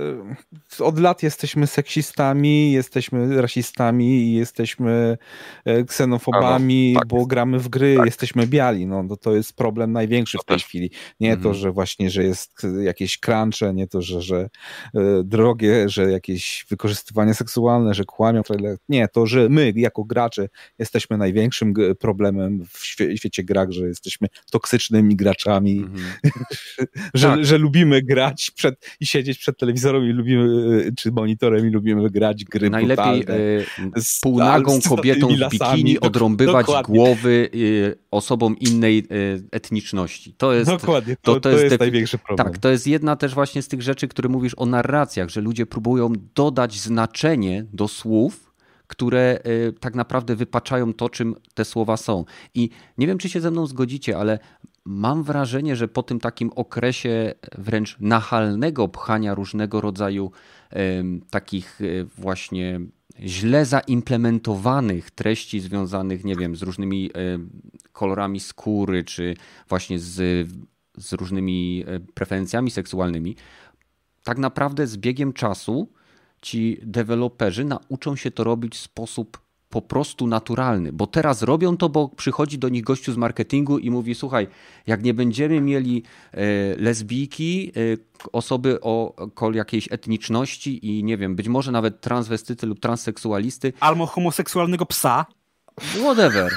od 0.79 0.99
lat 0.99 1.23
jesteśmy 1.23 1.67
seksistami, 1.67 2.71
jesteśmy 2.71 3.41
rasistami, 3.41 4.33
jesteśmy 4.33 5.17
e, 5.65 5.83
ksenofobami, 5.83 6.93
no, 6.93 6.99
tak. 6.99 7.07
bo 7.09 7.25
gramy 7.25 7.59
w 7.59 7.69
gry, 7.69 7.95
tak. 7.95 8.05
jesteśmy 8.05 8.47
biali. 8.47 8.87
No, 8.87 9.07
to, 9.07 9.17
to 9.17 9.35
jest 9.35 9.53
problem 9.53 9.91
największy 9.91 10.37
w 10.37 10.45
tej 10.45 10.59
chwili. 10.59 10.91
Nie 11.19 11.33
mhm. 11.33 11.43
to, 11.43 11.59
że 11.59 11.71
właśnie, 11.71 12.09
że 12.09 12.23
jest 12.23 12.51
jakieś 12.83 13.19
crunche, 13.19 13.73
nie 13.73 13.87
to, 13.87 14.01
że, 14.01 14.21
że 14.21 14.49
e, 14.95 14.99
drogie, 15.23 15.89
że 15.89 16.11
jakieś 16.11 16.65
wykorzystywanie 16.69 17.33
seksualne, 17.33 17.93
że 17.93 18.05
kłamią. 18.05 18.41
Nie, 18.89 19.07
to, 19.07 19.25
że 19.25 19.49
my 19.49 19.73
jako 19.75 20.03
gracze 20.03 20.49
jesteśmy 20.79 21.17
największym 21.17 21.73
problemem 21.99 22.65
w 22.71 22.85
świecie 23.15 23.43
grach, 23.43 23.71
że 23.71 23.87
jesteśmy 23.87 24.27
toksycznymi 24.51 25.15
graczami. 25.15 25.77
Mhm. 25.79 26.05
że, 27.13 27.27
tak. 27.27 27.45
że 27.45 27.57
lubimy 27.57 28.01
grać 28.01 28.51
przed, 28.51 28.75
i 28.99 29.05
siedzieć 29.05 29.37
przed 29.37 29.57
telewizorem 29.57 30.03
i 30.09 30.13
lubimy, 30.13 30.91
czy 30.97 31.11
monitorem 31.11 31.67
i 31.67 31.69
lubimy 31.69 32.09
grać 32.09 32.45
gry 32.45 32.69
Najlepiej 32.69 33.21
y, 33.21 33.65
półnagą 34.21 34.79
kobietą 34.89 35.27
w 35.27 35.49
bikini 35.49 35.99
odrąbywać 35.99 36.65
dokładnie. 36.65 36.95
głowy 36.95 37.49
y, 37.55 37.95
osobom 38.11 38.57
innej 38.59 38.99
y, 38.99 39.43
etniczności. 39.51 40.33
To 40.37 40.53
jest, 40.53 40.69
dokładnie, 40.69 41.15
to, 41.15 41.33
to, 41.33 41.39
to 41.39 41.49
jest, 41.49 41.63
jest 41.63 41.79
największy 41.79 42.17
problem. 42.17 42.47
Tak, 42.47 42.57
to 42.57 42.69
jest 42.69 42.87
jedna 42.87 43.15
też 43.15 43.33
właśnie 43.33 43.61
z 43.61 43.67
tych 43.67 43.81
rzeczy, 43.81 44.07
które 44.07 44.29
mówisz 44.29 44.53
o 44.57 44.65
narracjach, 44.65 45.29
że 45.29 45.41
ludzie 45.41 45.65
próbują 45.65 46.13
dodać 46.35 46.79
znaczenie 46.79 47.65
do 47.73 47.87
słów, 47.87 48.53
które 48.87 49.39
tak 49.79 49.95
naprawdę 49.95 50.35
wypaczają 50.35 50.93
to, 50.93 51.09
czym 51.09 51.35
te 51.53 51.65
słowa 51.65 51.97
są. 51.97 52.25
I 52.53 52.69
nie 52.97 53.07
wiem, 53.07 53.17
czy 53.17 53.29
się 53.29 53.41
ze 53.41 53.51
mną 53.51 53.67
zgodzicie, 53.67 54.17
ale 54.17 54.39
mam 54.87 55.23
wrażenie, 55.23 55.75
że 55.75 55.87
po 55.87 56.03
tym 56.03 56.19
takim 56.19 56.51
okresie 56.55 57.33
wręcz 57.57 57.97
nachalnego 57.99 58.87
pchania 58.87 59.35
różnego 59.35 59.81
rodzaju 59.81 60.31
takich 61.29 61.81
e, 61.81 62.03
właśnie 62.03 62.79
źle 63.19 63.65
zaimplementowanych 63.65 65.11
treści 65.11 65.59
związanych, 65.59 66.23
nie 66.23 66.35
wiem, 66.35 66.55
z 66.55 66.61
różnymi 66.61 67.11
kolorami 67.91 68.39
skóry, 68.39 69.03
czy 69.03 69.35
właśnie 69.69 69.99
z, 69.99 70.47
z 70.97 71.13
różnymi 71.13 71.83
e, 71.87 71.99
preferencjami 71.99 72.71
seksualnymi, 72.71 73.35
tak 74.23 74.37
naprawdę 74.37 74.87
z 74.87 74.97
biegiem 74.97 75.33
czasu 75.33 75.91
ci 76.41 76.79
deweloperzy 76.83 77.65
nauczą 77.65 78.15
się 78.15 78.31
to 78.31 78.43
robić 78.43 78.75
w 78.75 78.79
sposób 78.79 79.46
po 79.69 79.81
prostu 79.81 80.27
naturalny, 80.27 80.91
bo 80.91 81.07
teraz 81.07 81.41
robią 81.41 81.77
to, 81.77 81.89
bo 81.89 82.09
przychodzi 82.09 82.59
do 82.59 82.69
nich 82.69 82.83
gościu 82.83 83.13
z 83.13 83.17
marketingu 83.17 83.77
i 83.77 83.91
mówi: 83.91 84.15
Słuchaj, 84.15 84.47
jak 84.87 85.03
nie 85.03 85.13
będziemy 85.13 85.61
mieli 85.61 86.03
e, 86.31 86.39
lesbijki, 86.75 87.71
e, 87.75 88.31
osoby 88.31 88.81
o 88.81 89.13
jakiejś 89.53 89.91
etniczności 89.91 90.85
i 90.87 91.03
nie 91.03 91.17
wiem, 91.17 91.35
być 91.35 91.47
może 91.47 91.71
nawet 91.71 92.01
transwestyty 92.01 92.67
lub 92.67 92.79
transseksualisty. 92.79 93.73
Albo 93.79 94.05
homoseksualnego 94.05 94.85
psa. 94.85 95.25
Whatever. 95.79 96.51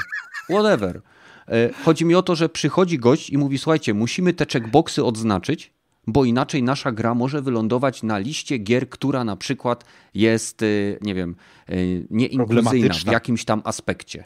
Whatever. 0.49 1.01
E, 1.47 1.69
chodzi 1.85 2.05
mi 2.05 2.15
o 2.15 2.21
to, 2.21 2.35
że 2.35 2.49
przychodzi 2.49 2.99
gość 2.99 3.29
i 3.29 3.37
mówi: 3.37 3.57
Słuchajcie, 3.57 3.93
musimy 3.93 4.33
te 4.33 4.45
checkboxy 4.45 5.03
odznaczyć 5.03 5.73
bo 6.07 6.25
inaczej 6.25 6.63
nasza 6.63 6.91
gra 6.91 7.15
może 7.15 7.41
wylądować 7.41 8.03
na 8.03 8.17
liście 8.17 8.57
gier, 8.57 8.89
która 8.89 9.23
na 9.23 9.35
przykład 9.35 9.85
jest, 10.13 10.61
y, 10.61 10.99
nie 11.01 11.15
wiem, 11.15 11.35
y, 11.69 12.07
nieinkluzyjna 12.09 12.93
w 12.93 13.11
jakimś 13.11 13.45
tam 13.45 13.61
aspekcie. 13.65 14.23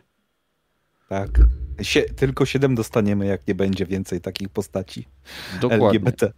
Tak. 1.10 1.30
Sie 1.82 2.02
tylko 2.02 2.46
7 2.46 2.76
dostaniemy, 2.76 3.26
jak 3.26 3.48
nie 3.48 3.56
będzie 3.56 3.86
więcej 3.86 4.22
takich 4.22 4.50
postaci 4.50 5.08
Dokładnie. 5.62 5.86
LGBT. 5.86 6.32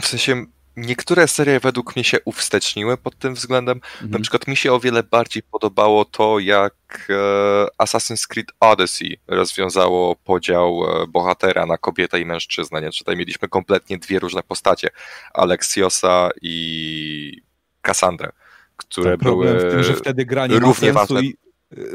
W 0.00 0.06
sensie 0.06 0.44
niektóre 0.76 1.28
serie 1.28 1.60
według 1.60 1.96
mnie 1.96 2.04
się 2.04 2.18
uwsteczniły 2.24 2.96
pod 2.96 3.18
tym 3.18 3.34
względem. 3.34 3.80
Na 4.00 4.04
Mhm. 4.06 4.22
przykład 4.22 4.46
mi 4.46 4.56
się 4.56 4.72
o 4.72 4.80
wiele 4.80 5.02
bardziej 5.02 5.42
podobało 5.42 6.04
to, 6.04 6.38
jak 6.38 6.74
e, 7.10 7.84
Assassin's 7.84 8.26
Creed 8.26 8.46
Odyssey 8.60 9.20
rozwiązało 9.28 10.16
podział 10.16 10.84
e, 11.02 11.06
bohatera 11.06 11.66
na 11.66 11.78
kobietę 11.78 12.20
i 12.20 12.24
mężczyznę. 12.24 12.80
Nie? 12.82 12.90
Tutaj 12.90 13.16
mieliśmy 13.16 13.48
kompletnie 13.48 13.98
dwie 13.98 14.18
różne 14.18 14.42
postacie. 14.42 14.88
Aleksiosa 15.34 16.30
i 16.42 17.42
Cassandrę, 17.82 18.30
które 18.76 19.18
problem 19.18 19.56
były... 19.56 19.68
w 19.70 19.72
tym, 19.72 19.82
że 19.82 19.94
wtedy 19.94 20.24
gra 20.24 20.46
nie 20.46 20.60
ma 20.60 20.74
sensu 20.74 21.20
i 21.20 21.36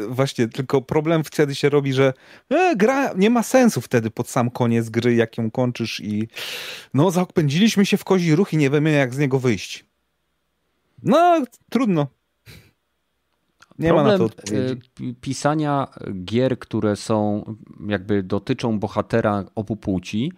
właśnie, 0.09 0.47
tylko 0.47 0.81
problem 0.81 1.23
wtedy 1.23 1.55
się 1.55 1.69
robi, 1.69 1.93
że 1.93 2.13
e, 2.49 2.75
gra 2.75 3.13
nie 3.13 3.29
ma 3.29 3.43
sensu 3.43 3.81
wtedy 3.81 4.11
pod 4.11 4.29
sam 4.29 4.49
koniec 4.49 4.89
gry, 4.89 5.15
jak 5.15 5.37
ją 5.37 5.51
kończysz 5.51 5.99
i 5.99 6.27
no 6.93 7.11
zapędziliśmy 7.11 7.85
się 7.85 7.97
w 7.97 8.03
kozi 8.03 8.35
ruch 8.35 8.53
i 8.53 8.57
nie 8.57 8.69
wiemy 8.69 8.91
jak 8.91 9.13
z 9.13 9.17
niego 9.17 9.39
wyjść. 9.39 9.85
No, 11.03 11.43
trudno. 11.69 12.07
Nie 13.79 13.93
ma 13.93 14.03
na 14.03 14.17
to 14.17 14.23
odpowiedzi. 14.23 14.73
y, 14.73 14.77
pi- 14.95 15.15
pisania 15.21 15.87
gier, 16.25 16.59
które 16.59 16.95
są 16.95 17.43
jakby 17.87 18.23
dotyczą 18.23 18.79
bohatera 18.79 19.43
obu 19.55 19.75
płci, 19.75 20.31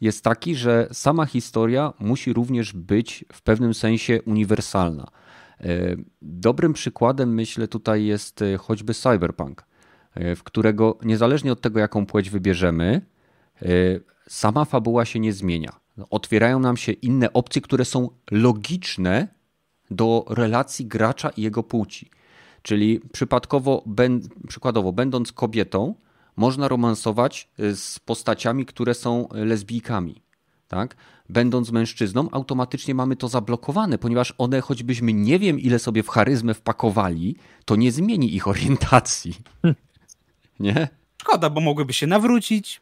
jest 0.00 0.24
taki, 0.24 0.54
że 0.54 0.88
sama 0.92 1.26
historia 1.26 1.92
musi 1.98 2.32
również 2.32 2.72
być 2.72 3.24
w 3.32 3.42
pewnym 3.42 3.74
sensie 3.74 4.22
uniwersalna. 4.22 5.06
Y, 5.64 6.04
Dobrym 6.22 6.72
przykładem, 6.72 7.34
myślę, 7.34 7.68
tutaj 7.68 8.04
jest 8.04 8.42
y, 8.42 8.58
choćby 8.58 8.94
Cyberpunk, 8.94 9.64
y, 10.16 10.36
w 10.36 10.42
którego 10.42 10.98
niezależnie 11.02 11.52
od 11.52 11.60
tego, 11.60 11.80
jaką 11.80 12.06
płeć 12.06 12.30
wybierzemy, 12.30 13.00
sama 14.28 14.64
fabuła 14.64 15.04
się 15.04 15.20
nie 15.20 15.32
zmienia. 15.32 15.72
Otwierają 16.10 16.58
nam 16.60 16.76
się 16.76 16.92
inne 16.92 17.32
opcje, 17.32 17.62
które 17.62 17.84
są 17.84 18.10
logiczne 18.30 19.28
do 19.90 20.24
relacji 20.28 20.86
gracza 20.86 21.28
i 21.28 21.42
jego 21.42 21.62
płci. 21.62 22.10
Czyli 22.62 23.00
przypadkowo, 23.12 23.84
przykładowo, 24.48 24.92
będąc 24.92 25.32
kobietą, 25.32 25.94
można 26.36 26.68
romansować 26.68 27.50
z 27.74 27.98
postaciami, 27.98 28.66
które 28.66 28.94
są 28.94 29.28
lesbijkami. 29.32 30.22
Tak? 30.68 30.96
Będąc 31.28 31.70
mężczyzną, 31.70 32.28
automatycznie 32.32 32.94
mamy 32.94 33.16
to 33.16 33.28
zablokowane, 33.28 33.98
ponieważ 33.98 34.34
one, 34.38 34.60
choćbyśmy 34.60 35.12
nie 35.12 35.38
wiem, 35.38 35.60
ile 35.60 35.78
sobie 35.78 36.02
w 36.02 36.08
charyzmę 36.08 36.54
wpakowali, 36.54 37.36
to 37.64 37.76
nie 37.76 37.92
zmieni 37.92 38.34
ich 38.34 38.48
orientacji. 38.48 39.34
Nie? 40.60 40.88
Szkoda, 41.20 41.50
bo 41.50 41.60
mogłyby 41.60 41.92
się 41.92 42.06
nawrócić. 42.06 42.80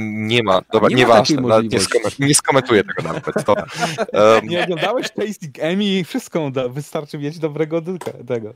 Nie 0.00 0.42
ma, 0.42 0.60
dobra, 0.72 0.88
Nie 0.88 0.94
ma 0.96 0.98
nieważne, 1.00 1.40
nawet 1.40 1.72
nie, 1.72 1.78
skoment- 1.78 2.20
nie 2.26 2.34
skomentuję 2.34 2.84
tego 2.84 3.02
nawet. 3.12 3.24
To, 3.46 3.54
em, 4.38 4.48
Nie 4.48 4.64
oglądałeś 4.64 5.06
Tasting 5.10 5.54
Emmy, 5.58 6.04
wszystko 6.04 6.50
da, 6.50 6.68
wystarczy 6.68 7.18
mieć 7.18 7.38
dobrego 7.38 7.80
dylka 7.80 8.10
tego. 8.28 8.54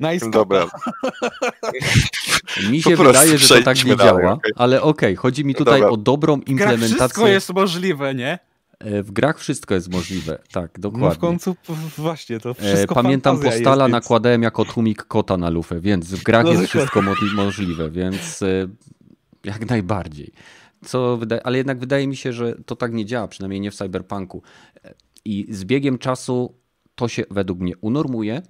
Nice 0.00 0.30
dobra, 0.30 0.66
Mi 2.70 2.82
się 2.82 2.96
wydaje, 2.96 3.38
że 3.38 3.48
to 3.58 3.62
tak 3.62 3.84
nie 3.84 3.96
dalej, 3.96 4.22
działa, 4.22 4.32
okej. 4.32 4.52
ale 4.56 4.82
okej, 4.82 5.16
chodzi 5.16 5.44
mi 5.44 5.54
tutaj 5.54 5.80
Dobra. 5.80 5.88
o 5.90 5.96
dobrą 5.96 6.36
W 6.36 6.44
grach 6.44 6.46
wszystko 6.56 6.74
implementację. 6.84 7.28
jest 7.28 7.52
możliwe, 7.54 8.14
nie? 8.14 8.38
E, 8.78 9.02
W 9.02 9.10
grach 9.12 9.38
wszystko 9.38 9.74
jest 9.74 9.92
możliwe, 9.92 10.38
tak, 10.52 10.70
No 10.78 10.90
w 10.90 10.92
dokładnie. 10.92 11.20
końcu 11.20 11.56
właśnie 11.98 12.40
to 12.40 12.50
E, 12.50 12.54
wszystko 12.54 12.94
Pamiętam 12.94 13.36
postala 13.40 13.84
jest, 13.84 13.92
więc- 13.92 14.04
nakładałem 14.04 14.42
jako 14.42 14.64
tłumik 14.64 15.02
kota 15.04 15.36
na 15.36 15.50
lufę, 15.50 15.80
więc 15.80 16.14
w 16.14 16.22
grach 16.22 16.44
No 16.44 16.50
jest 16.50 16.62
dokładnie. 16.74 16.80
wszystko 16.80 17.02
mo- 17.36 17.42
możliwe, 17.44 17.90
więc 17.90 18.42
e, 18.42 18.46
jak 19.46 19.70
najbardziej. 19.70 20.32
Co 20.84 21.18
ale 21.44 21.58
jednak 21.58 21.78
wydaje 21.78 22.06
mi 22.08 22.16
się, 22.16 22.32
że 22.32 22.54
to 22.66 22.76
tak 22.76 22.92
nie 22.92 23.04
działa, 23.04 23.28
przynajmniej 23.28 23.60
nie 23.60 23.70
w 23.70 23.74
cyberpunku. 23.74 24.42
I 25.24 25.46
z 25.50 25.64
biegiem 25.64 25.98
czasu 25.98 26.54
to 26.94 27.08
się 27.08 27.24
według 27.30 27.60
mnie 27.60 27.76
unormuje, 27.76 28.42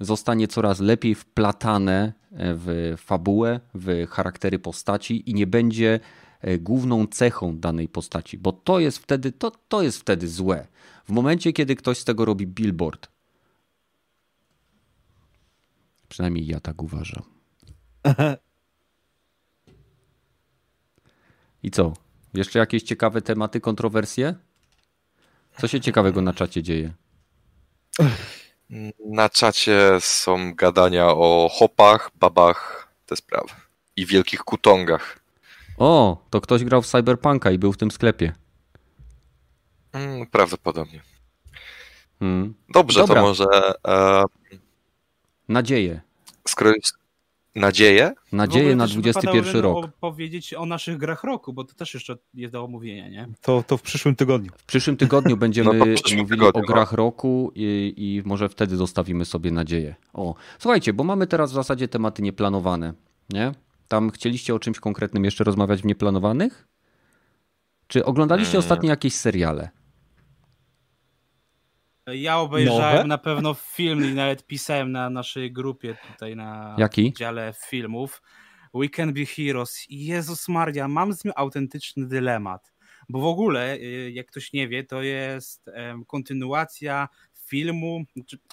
zostanie 0.00 0.48
coraz 0.48 0.80
lepiej 0.80 1.14
wplatane 1.14 2.12
e, 2.32 2.54
w 2.54 2.94
fabułę, 2.96 3.60
w 3.74 4.06
charaktery 4.10 4.58
postaci 4.58 5.30
i 5.30 5.34
nie 5.34 5.46
będzie 5.46 6.00
e, 6.40 6.58
główną 6.58 7.06
cechą 7.06 7.58
danej 7.58 7.88
postaci, 7.88 8.38
bo 8.38 8.52
to 8.52 8.78
jest 8.78 8.98
wtedy, 8.98 9.32
to, 9.32 9.50
to 9.68 9.82
jest 9.82 9.98
wtedy 9.98 10.28
złe. 10.28 10.66
W 11.04 11.10
momencie, 11.10 11.52
kiedy 11.52 11.76
ktoś 11.76 11.98
z 11.98 12.04
tego 12.04 12.24
robi 12.24 12.46
billboard, 12.46 13.08
przynajmniej 16.08 16.46
ja 16.46 16.60
tak 16.60 16.82
uważam. 16.82 17.22
I 21.62 21.70
co? 21.70 21.92
Jeszcze 22.34 22.58
jakieś 22.58 22.82
ciekawe 22.82 23.22
tematy, 23.22 23.60
kontrowersje? 23.60 24.34
Co 25.58 25.68
się 25.68 25.80
ciekawego 25.80 26.22
na 26.22 26.32
czacie 26.32 26.62
dzieje? 26.62 26.92
na 29.06 29.28
czacie 29.28 29.90
są 30.00 30.54
gadania 30.54 31.06
o 31.08 31.50
hopach, 31.52 32.10
babach, 32.14 32.88
te 33.06 33.16
sprawy. 33.16 33.48
I 33.96 34.06
wielkich 34.06 34.40
kutongach. 34.40 35.18
O, 35.78 36.24
to 36.30 36.40
ktoś 36.40 36.64
grał 36.64 36.82
w 36.82 36.86
Cyberpunka 36.86 37.50
i 37.50 37.58
był 37.58 37.72
w 37.72 37.76
tym 37.76 37.90
sklepie. 37.90 38.32
Mm, 39.92 40.26
prawdopodobnie. 40.26 41.02
Hmm. 42.18 42.54
Dobrze, 42.68 43.00
Dobra. 43.00 43.14
to 43.14 43.28
może 43.28 43.46
e, 43.88 44.24
Nadzieję. 45.48 46.00
skoro 46.48 46.72
nadzieję, 47.58 48.12
Nadzieję 48.32 48.76
na 48.76 48.86
W 48.86 48.90
ogóle 48.90 49.02
też 49.12 49.16
XXI 49.24 49.38
wypadało 49.40 49.82
rok. 49.82 49.90
powiedzieć 50.00 50.54
o 50.54 50.66
naszych 50.66 50.96
grach 50.96 51.24
roku, 51.24 51.52
bo 51.52 51.64
to 51.64 51.74
też 51.74 51.94
jeszcze 51.94 52.16
jest 52.34 52.52
do 52.52 52.64
omówienia, 52.64 53.08
nie? 53.08 53.28
To, 53.40 53.64
to 53.66 53.76
w 53.76 53.82
przyszłym 53.82 54.16
tygodniu. 54.16 54.50
W 54.56 54.64
przyszłym 54.64 54.96
tygodniu 54.96 55.36
będziemy 55.46 55.78
No 55.78 55.84
przyszłym 55.96 56.20
mówili 56.20 56.38
tygodniu, 56.40 56.58
o 56.64 56.66
no. 56.68 56.74
grach 56.74 56.92
roku 56.92 57.52
i, 57.54 57.94
i 57.96 58.22
może 58.28 58.48
wtedy 58.48 58.76
zostawimy 58.76 59.24
sobie 59.24 59.50
nadzieję. 59.50 59.94
O, 60.12 60.34
słuchajcie, 60.58 60.92
bo 60.92 61.04
mamy 61.04 61.26
teraz 61.26 61.50
w 61.50 61.54
zasadzie 61.54 61.88
tematy 61.88 62.22
nieplanowane, 62.22 62.92
nie? 63.30 63.52
Tam 63.88 64.10
chcieliście 64.10 64.54
o 64.54 64.58
czymś 64.58 64.80
konkretnym 64.80 65.24
jeszcze 65.24 65.44
rozmawiać 65.44 65.82
w 65.82 65.84
nieplanowanych? 65.86 66.68
Czy 67.86 68.04
oglądaliście 68.04 68.52
Hmm. 68.52 68.64
ostatnio 68.64 68.90
jakieś 68.90 69.14
seriale? 69.14 69.68
Ja 72.12 72.38
obejrzałem 72.38 72.96
Nowe? 72.96 73.08
na 73.08 73.18
pewno 73.18 73.54
film 73.54 74.04
i 74.04 74.14
nawet 74.14 74.46
pisałem 74.46 74.92
na 74.92 75.10
naszej 75.10 75.52
grupie 75.52 75.96
tutaj 76.12 76.36
na 76.36 76.76
Jaki? 76.78 77.12
dziale 77.12 77.54
filmów. 77.66 78.22
We 78.74 78.88
Can 78.88 79.12
Be 79.12 79.26
Heroes. 79.26 79.86
Jezus 79.88 80.48
Maria, 80.48 80.88
mam 80.88 81.12
z 81.12 81.24
nim 81.24 81.32
autentyczny 81.36 82.06
dylemat. 82.06 82.72
Bo 83.08 83.20
w 83.20 83.24
ogóle, 83.24 83.76
y, 83.76 84.10
jak 84.14 84.26
ktoś 84.26 84.52
nie 84.52 84.68
wie, 84.68 84.84
to 84.84 85.02
jest 85.02 85.70
kontynuacja 86.06 87.08
filmu, 87.48 88.04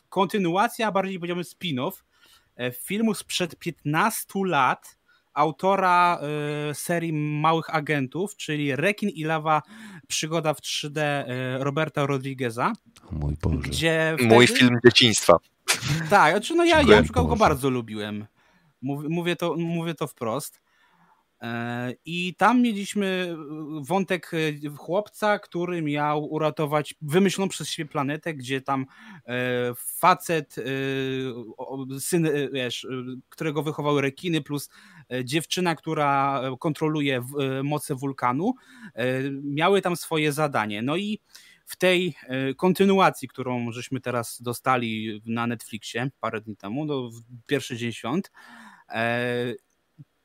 kontynuacja, 0.09 0.87
a 0.87 0.91
bardziej 0.91 1.19
powiedziałbym 1.19 1.43
spin-off 1.45 2.03
e, 2.55 2.71
filmu 2.71 3.13
sprzed 3.13 3.55
15 3.55 4.25
lat 4.45 4.97
autora 5.33 6.19
e, 6.19 6.73
serii 6.75 7.13
Małych 7.13 7.75
Agentów, 7.75 8.35
czyli 8.35 8.75
Rekin 8.75 9.09
i 9.09 9.23
Lawa 9.23 9.61
Przygoda 10.07 10.53
w 10.53 10.61
3D 10.61 10.99
e, 10.99 11.25
Roberta 11.63 12.05
Rodrigueza, 12.05 12.73
O 13.11 13.15
mój 13.15 13.35
Boże. 13.41 13.57
gdzie 13.57 14.17
mój 14.21 14.47
wtedy- 14.47 14.59
film 14.59 14.79
dzieciństwa. 14.85 15.37
tak, 16.09 16.31
znaczy 16.33 16.55
no 16.55 16.65
ja, 16.65 16.81
ja 16.81 16.95
na 16.97 17.03
przykład 17.03 17.27
go 17.27 17.35
bardzo 17.35 17.69
lubiłem. 17.69 18.25
Mów, 18.81 19.03
mówię, 19.09 19.35
to, 19.35 19.55
mówię 19.57 19.93
to 19.95 20.07
wprost. 20.07 20.61
E, 21.41 21.93
I 22.05 22.35
tam 22.35 22.61
mieliśmy 22.61 23.35
wątek 23.81 24.31
e, 24.33 24.69
chłopca, 24.77 25.39
który 25.39 25.81
miał 25.81 26.25
uratować 26.25 26.95
wymyśloną 27.01 27.49
przez 27.49 27.69
siebie 27.69 27.89
planetę, 27.89 28.33
gdzie 28.33 28.61
tam 28.61 28.85
facet, 29.75 30.55
syn, 31.99 32.27
wiesz, 32.53 32.87
którego 33.29 33.63
wychowały 33.63 34.01
rekiny, 34.01 34.41
plus 34.41 34.69
dziewczyna, 35.23 35.75
która 35.75 36.41
e, 36.41 36.57
kontroluje 36.59 37.17
e, 37.17 37.63
moce 37.63 37.95
wulkanu, 37.95 38.53
e, 38.93 39.05
miały 39.43 39.81
tam 39.81 39.95
swoje 39.95 40.31
zadanie. 40.31 40.81
No 40.81 40.95
i 40.95 41.19
w 41.65 41.75
tej 41.75 42.15
e, 42.27 42.53
kontynuacji, 42.53 43.27
którą 43.27 43.71
żeśmy 43.71 44.01
teraz 44.01 44.41
dostali 44.41 45.21
na 45.25 45.47
Netflixie 45.47 46.11
parę 46.19 46.41
dni 46.41 46.57
temu, 46.57 46.85
no, 46.85 47.09
pierwszy 47.45 47.77
dzień 47.77 47.91
świąt, 47.91 48.31
e, 48.89 49.53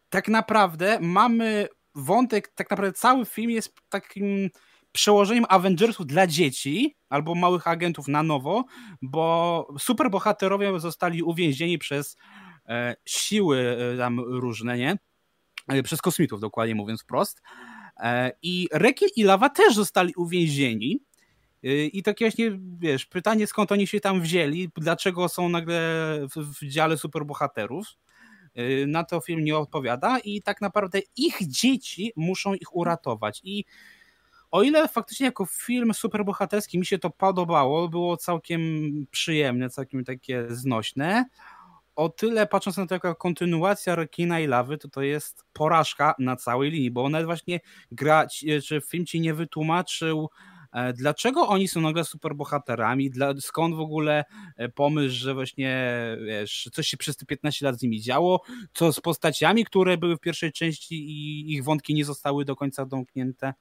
tak 0.09 0.29
naprawdę 0.29 0.99
mamy 1.01 1.69
wątek, 1.95 2.49
tak 2.49 2.71
naprawdę 2.71 2.93
cały 2.93 3.27
film 3.27 3.51
jest 3.51 3.75
takim 3.89 4.51
przełożeniem 4.93 5.45
Avengersów 5.49 6.07
dla 6.07 6.27
dzieci 6.27 6.97
albo 7.09 7.35
małych 7.35 7.67
agentów 7.67 8.09
na 8.09 8.23
nowo, 8.23 8.65
bo 9.03 9.69
superbohaterowie 9.79 10.81
zostali 10.81 11.23
uwięzieni 11.23 11.79
przez 11.79 12.17
e, 12.17 12.40
siły 13.05 13.59
e, 13.59 13.99
tam 13.99 14.21
różne, 14.21 14.79
nie? 14.79 14.99
E, 15.69 15.83
Przez 15.83 16.03
kosmitów, 16.03 16.41
dokładnie 16.41 16.75
mówiąc 16.75 17.03
wprost. 17.03 17.43
E, 17.97 18.33
I 18.43 18.69
Rekin 18.73 19.09
i 19.17 19.23
Lawa 19.23 19.49
też 19.49 19.75
zostali 19.75 20.15
uwięzieni. 20.15 21.01
I 21.93 22.03
takie 22.03 22.25
właśnie, 22.25 22.59
wiesz, 22.79 23.07
pytanie 23.07 23.47
skąd 23.47 23.73
oni 23.73 23.87
się 23.87 24.01
tam 24.01 24.21
wzięli, 24.21 24.71
dlaczego 24.77 25.29
są 25.29 25.49
nagle 25.49 25.81
w, 26.37 26.61
w 26.61 26.69
dziale 26.69 26.99
superbohaterów. 26.99 27.87
na 28.87 29.05
to 29.05 29.21
film 29.21 29.45
nie 29.45 29.57
odpowiada 29.57 30.19
i 30.19 30.43
tak 30.43 30.61
naprawdę 30.61 30.99
ich 31.17 31.37
dzieci 31.41 32.13
muszą 32.17 32.55
ich 32.55 32.77
uratować. 32.77 33.41
I 33.45 33.65
o 34.51 34.63
ile 34.63 34.89
faktycznie 34.89 35.27
jako 35.27 35.47
film 35.47 35.95
superbohaterski 35.95 36.79
mi 36.79 36.87
się 36.87 36.99
to 36.99 37.11
podobało, 37.11 37.89
było 37.89 38.17
całkiem 38.17 38.63
przyjemne, 39.11 39.71
całkiem 39.71 40.05
takie 40.05 40.47
znośne, 40.49 41.25
o 42.01 42.09
tyle 42.09 42.47
patrząc 42.47 42.77
na 42.77 42.87
to 42.87 42.95
jako 42.95 43.15
kontynuacja 43.15 43.95
Rekina 43.95 44.41
i 44.41 44.47
Lawy, 44.47 44.79
to 44.79 44.89
to 44.89 45.03
jest 45.03 45.45
porażka 45.53 46.15
na 46.19 46.37
całej 46.37 46.71
linii, 46.71 46.91
bo 46.91 47.05
one 47.05 47.25
właśnie 47.25 47.61
gra, 47.93 48.27
czy 48.67 48.81
film 48.81 49.07
ci 49.07 49.21
nie 49.21 49.35
wytłumaczył 49.35 50.29
E, 50.73 50.93
dlaczego 50.93 51.49
oni 51.49 51.69
są 51.69 51.81
nagle 51.81 52.05
superbohaterami? 52.05 53.11
Dla, 53.11 53.35
skąd 53.41 53.75
w 53.75 53.81
ogóle 53.81 54.25
e, 54.57 54.69
pomysł, 54.69 55.15
że 55.15 55.35
właśnie 55.35 55.97
wiesz, 56.27 56.69
coś 56.73 56.87
się 56.87 56.97
przez 56.97 57.17
te 57.17 57.27
15 57.27 57.67
lat 57.67 57.79
z 57.79 57.83
nimi 57.83 58.01
działo? 58.01 58.43
Co 58.75 58.93
z 58.93 59.01
postaciami, 59.01 59.65
które 59.65 59.99
były 59.99 60.17
w 60.17 60.21
pierwszej 60.21 60.53
części 60.53 60.95
i 60.95 61.53
ich 61.53 61.65
wątki 61.65 61.95
nie 61.95 62.05
zostały 62.05 62.45
do 62.45 62.57
końca 62.57 62.87
domknięte? 62.87 63.55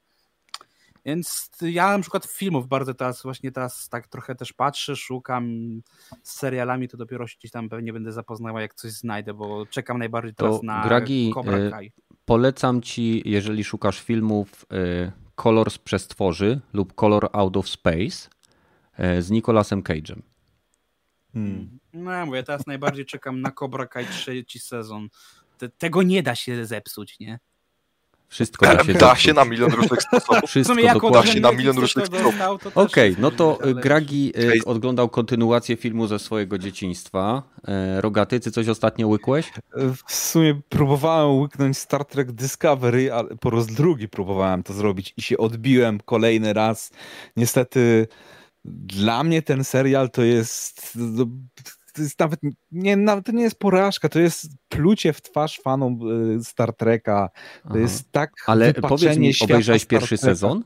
Więc 1.10 1.50
ja 1.62 1.98
na 1.98 2.02
przykład 2.02 2.26
filmów 2.26 2.68
bardzo 2.68 2.94
teraz 2.94 3.24
właśnie 3.24 3.52
teraz 3.52 3.90
tak 3.90 4.08
trochę 4.08 4.36
też 4.36 4.54
patrzę, 4.54 4.96
szukam 4.96 5.82
z 6.24 6.32
serialami, 6.32 6.88
to 6.88 6.98
dopiero 6.98 7.28
się 7.28 7.36
gdzieś 7.40 7.52
tam 7.52 7.70
pewnie 7.70 7.94
będę 7.94 8.12
zapoznawał, 8.12 8.62
jak 8.62 8.74
coś 8.74 8.92
znajdę, 8.92 9.34
bo 9.34 9.66
czekam 9.66 9.98
najbardziej 9.98 10.36
teraz 10.36 10.60
to 10.60 10.66
na 10.66 10.84
Gragi, 10.84 11.32
Cobra 11.34 11.70
Kai. 11.70 11.92
Polecam 12.26 12.82
ci, 12.82 13.22
jeżeli 13.26 13.64
szukasz 13.64 14.02
filmów, 14.02 14.66
Color 15.36 15.72
z 15.72 15.78
Przestworzy 15.78 16.62
lub 16.74 16.96
Color 16.96 17.30
Out 17.34 17.58
of 17.58 17.70
Space 17.70 18.30
e, 18.98 19.22
z 19.22 19.32
Nicolasem 19.32 19.84
Cage'em. 19.84 20.22
Hmm. 21.34 21.80
No 21.94 22.12
ja 22.12 22.26
mówię, 22.26 22.44
teraz 22.44 22.68
najbardziej 22.68 23.06
czekam 23.06 23.42
na 23.42 23.52
Cobra 23.52 23.88
Kai 23.88 24.06
trzeci 24.06 24.60
sezon. 24.60 25.10
Te, 25.58 25.70
tego 25.70 26.04
nie 26.04 26.24
da 26.24 26.36
się 26.36 26.66
zepsuć, 26.66 27.20
nie? 27.20 27.40
Wszystko 28.30 28.66
da 28.66 28.84
się, 28.86 28.94
da 29.08 29.16
się 29.16 29.34
na 29.34 29.46
milion 29.46 29.72
różnych 29.72 30.02
sposobów. 30.02 30.50
Wszystko 30.50 31.12
da 31.12 31.26
się 31.26 31.40
na 31.40 31.52
milion 31.52 31.78
różnych 31.78 32.06
sposobów. 32.06 32.36
Okej, 32.76 33.12
okay, 33.12 33.16
no 33.22 33.32
to 33.32 33.60
Gragi 33.76 34.34
e, 34.36 34.66
oglądał 34.66 35.10
kontynuację 35.10 35.78
filmu 35.78 36.08
ze 36.08 36.20
swojego 36.20 36.58
dzieciństwa. 36.58 37.44
E, 37.68 38.02
Rogaty, 38.02 38.40
ty 38.40 38.52
coś 38.52 38.68
ostatnio 38.68 39.08
łykłeś? 39.08 39.52
W 40.06 40.16
sumie 40.16 40.62
próbowałem 40.70 41.40
łyknąć 41.40 41.78
Star 41.78 42.06
Trek 42.06 42.32
Discovery, 42.32 43.14
ale 43.14 43.30
po 43.38 43.50
raz 43.50 43.68
drugi 43.68 44.08
próbowałem 44.08 44.64
to 44.64 44.74
zrobić 44.74 45.14
i 45.18 45.22
się 45.22 45.38
odbiłem 45.38 46.00
kolejny 46.06 46.54
raz. 46.54 46.92
Niestety 47.38 48.08
dla 48.66 49.24
mnie 49.24 49.42
ten 49.42 49.64
serial 49.64 50.10
to 50.10 50.24
jest 50.24 50.98
to 51.94 52.02
jest 52.02 52.20
nawet 52.20 52.40
nie, 52.72 52.98
nawet 52.98 53.26
to 53.26 53.32
nie 53.32 53.44
jest 53.44 53.60
porażka, 53.60 54.10
to 54.10 54.20
jest 54.20 54.48
plucie 54.70 55.14
w 55.14 55.22
twarz 55.22 55.60
fanom 55.64 56.00
y, 56.38 56.44
Star 56.44 56.76
Treka. 56.76 57.30
To 57.64 57.70
Aha. 57.70 57.80
jest 57.80 58.12
tak 58.12 58.32
Ale 58.48 58.74
powiedz 58.74 59.18
mi, 59.18 59.34
obejrzałeś 59.42 59.86
pierwszy 59.86 60.18
sezon? 60.18 60.64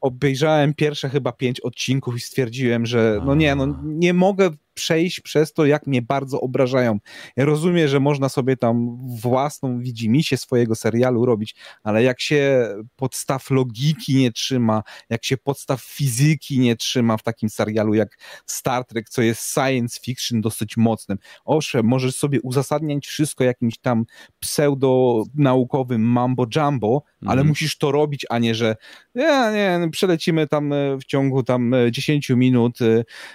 Obejrzałem 0.00 0.74
pierwsze 0.74 1.08
chyba 1.08 1.32
pięć 1.32 1.60
odcinków 1.60 2.16
i 2.16 2.20
stwierdziłem, 2.20 2.86
że 2.86 3.20
no 3.24 3.34
nie, 3.34 3.54
no 3.54 3.66
nie 3.84 4.14
mogę 4.14 4.50
przejść 4.78 5.20
przez 5.20 5.52
to, 5.52 5.66
jak 5.66 5.86
mnie 5.86 6.02
bardzo 6.02 6.40
obrażają. 6.40 6.98
Ja 7.36 7.44
rozumiem, 7.44 7.88
że 7.88 8.00
można 8.00 8.28
sobie 8.28 8.56
tam 8.56 8.98
własną 9.20 9.78
widzimisię 9.80 10.36
swojego 10.36 10.74
serialu 10.74 11.24
robić, 11.24 11.54
ale 11.82 12.02
jak 12.02 12.20
się 12.20 12.68
podstaw 12.96 13.50
logiki 13.50 14.14
nie 14.14 14.32
trzyma, 14.32 14.82
jak 15.10 15.24
się 15.24 15.36
podstaw 15.36 15.82
fizyki 15.82 16.58
nie 16.58 16.76
trzyma 16.76 17.16
w 17.16 17.22
takim 17.22 17.48
serialu 17.48 17.94
jak 17.94 18.18
Star 18.46 18.84
Trek, 18.84 19.08
co 19.08 19.22
jest 19.22 19.54
science 19.54 20.00
fiction 20.00 20.40
dosyć 20.40 20.76
mocnym. 20.76 21.18
Owszem, 21.44 21.86
możesz 21.86 22.16
sobie 22.16 22.40
uzasadniać 22.42 23.06
wszystko 23.06 23.44
jakimś 23.44 23.78
tam 23.78 24.04
pseudo-naukowym 24.40 26.02
mambo-jumbo, 26.02 27.02
ale 27.22 27.32
mhm. 27.32 27.48
musisz 27.48 27.78
to 27.78 27.92
robić, 27.92 28.26
a 28.30 28.38
nie, 28.38 28.54
że 28.54 28.76
nie, 29.14 29.52
nie, 29.52 29.90
przelecimy 29.90 30.46
tam 30.46 30.72
e, 30.72 30.98
w 30.98 31.04
ciągu 31.04 31.42
tam 31.42 31.74
10 31.90 32.30
e, 32.30 32.36
minut 32.36 32.78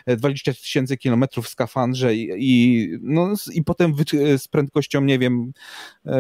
20 0.08 0.52
e, 0.52 0.54
tysięcy 0.54 0.98
kilometrów 0.98 1.33
w 1.42 1.48
skafandrze 1.48 2.16
i, 2.16 2.30
i, 2.38 2.90
no, 3.02 3.34
i 3.54 3.64
potem 3.64 3.96
z 4.38 4.48
prędkością, 4.48 5.02
nie 5.02 5.20
wiem, 5.20 5.54
e, 6.06 6.12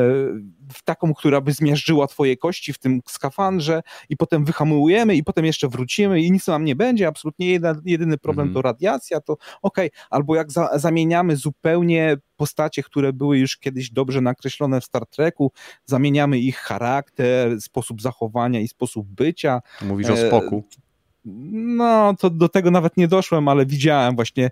w 0.73 0.83
taką, 0.83 1.13
która 1.13 1.41
by 1.41 1.53
zmiażdżyła 1.53 2.07
twoje 2.07 2.37
kości 2.37 2.73
w 2.73 2.77
tym 2.77 3.01
skafandrze 3.07 3.81
i 4.09 4.17
potem 4.17 4.45
wyhamujemy 4.45 5.15
i 5.15 5.23
potem 5.23 5.45
jeszcze 5.45 5.67
wrócimy 5.67 6.21
i 6.21 6.31
nic 6.31 6.47
nam 6.47 6.65
nie 6.65 6.75
będzie, 6.75 7.07
absolutnie 7.07 7.47
jedyny, 7.47 7.81
jedyny 7.85 8.17
problem 8.17 8.47
mm. 8.47 8.53
to 8.53 8.61
radiacja, 8.61 9.21
to 9.21 9.33
okej, 9.61 9.87
okay. 9.87 10.07
albo 10.09 10.35
jak 10.35 10.51
za, 10.51 10.79
zamieniamy 10.79 11.35
zupełnie 11.35 12.17
postacie, 12.35 12.83
które 12.83 13.13
były 13.13 13.37
już 13.37 13.57
kiedyś 13.57 13.91
dobrze 13.91 14.21
nakreślone 14.21 14.81
w 14.81 14.85
Star 14.85 15.05
Treku, 15.05 15.51
zamieniamy 15.85 16.39
ich 16.39 16.57
charakter, 16.57 17.61
sposób 17.61 18.01
zachowania 18.01 18.59
i 18.59 18.67
sposób 18.67 19.07
bycia. 19.07 19.61
Mówisz 19.81 20.09
o 20.09 20.17
spoku. 20.17 20.63
No, 21.25 22.13
to 22.19 22.29
do 22.29 22.49
tego 22.49 22.71
nawet 22.71 22.97
nie 22.97 23.07
doszłem, 23.07 23.47
ale 23.47 23.65
widziałem 23.65 24.15
właśnie 24.15 24.51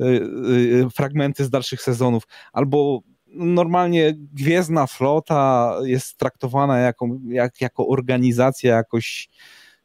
y, 0.00 0.04
y, 0.04 0.86
fragmenty 0.94 1.44
z 1.44 1.50
dalszych 1.50 1.82
sezonów. 1.82 2.22
Albo 2.52 3.00
normalnie 3.26 4.14
Gwiezdna 4.16 4.86
Flota 4.86 5.74
jest 5.82 6.16
traktowana 6.18 6.78
jako, 6.78 7.08
jak, 7.28 7.60
jako 7.60 7.88
organizacja 7.88 8.76
jakoś 8.76 9.28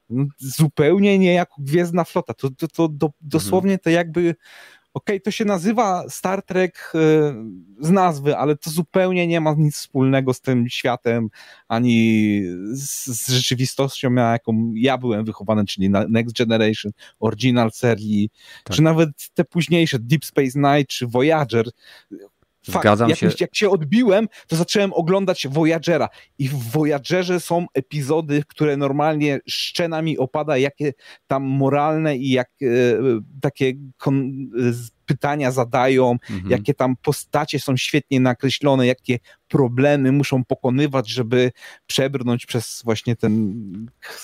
no, 0.09 0.25
zupełnie 0.37 1.19
nie 1.19 1.33
jako 1.33 1.55
Gwiezdna 1.59 2.03
Flota. 2.03 2.33
To, 2.33 2.49
to, 2.49 2.67
to 2.67 2.87
do, 2.87 3.09
dosłownie 3.21 3.77
to 3.77 3.89
jakby 3.89 4.35
okej, 4.93 5.15
okay, 5.15 5.19
to 5.19 5.31
się 5.31 5.45
nazywa 5.45 6.03
Star 6.09 6.43
Trek 6.43 6.91
y, 6.95 6.99
z 7.79 7.89
nazwy, 7.89 8.37
ale 8.37 8.55
to 8.55 8.69
zupełnie 8.69 9.27
nie 9.27 9.41
ma 9.41 9.55
nic 9.57 9.75
wspólnego 9.75 10.33
z 10.33 10.41
tym 10.41 10.69
światem, 10.69 11.29
ani 11.67 12.41
z, 12.71 13.05
z 13.05 13.29
rzeczywistością, 13.29 14.13
jaką 14.13 14.71
ja 14.75 14.97
byłem 14.97 15.25
wychowany, 15.25 15.65
czyli 15.65 15.89
Next 15.89 16.37
Generation, 16.37 16.91
Original 17.19 17.71
Serii, 17.71 18.29
tak. 18.63 18.75
czy 18.75 18.81
nawet 18.81 19.09
te 19.33 19.43
późniejsze 19.43 19.99
Deep 19.99 20.25
Space 20.25 20.59
Nine, 20.59 20.85
czy 20.87 21.07
Voyager. 21.07 21.69
Fakt, 22.69 22.83
Zgadzam 22.83 23.09
jak, 23.09 23.19
się. 23.19 23.29
Jak 23.39 23.55
się 23.55 23.69
odbiłem, 23.69 24.27
to 24.47 24.55
zacząłem 24.55 24.93
oglądać 24.93 25.47
Voyagera 25.47 26.09
i 26.39 26.49
w 26.49 26.71
Voyagerze 26.71 27.39
są 27.39 27.65
epizody, 27.73 28.43
które 28.47 28.77
normalnie 28.77 29.39
szczena 29.47 30.01
mi 30.01 30.17
opada, 30.17 30.57
jakie 30.57 30.93
tam 31.27 31.43
moralne 31.43 32.17
i 32.17 32.29
jak 32.29 32.49
e, 32.61 32.65
takie 33.41 33.73
kon, 33.97 34.31
pytania 35.09 35.51
zadają, 35.51 36.11
mhm. 36.11 36.49
jakie 36.49 36.73
tam 36.73 36.95
postacie 37.01 37.59
są 37.59 37.77
świetnie 37.77 38.19
nakreślone, 38.19 38.87
jakie 38.87 39.19
problemy 39.47 40.11
muszą 40.11 40.45
pokonywać, 40.45 41.09
żeby 41.09 41.51
przebrnąć 41.87 42.45
przez 42.45 42.81
właśnie 42.85 43.15
ten 43.15 43.63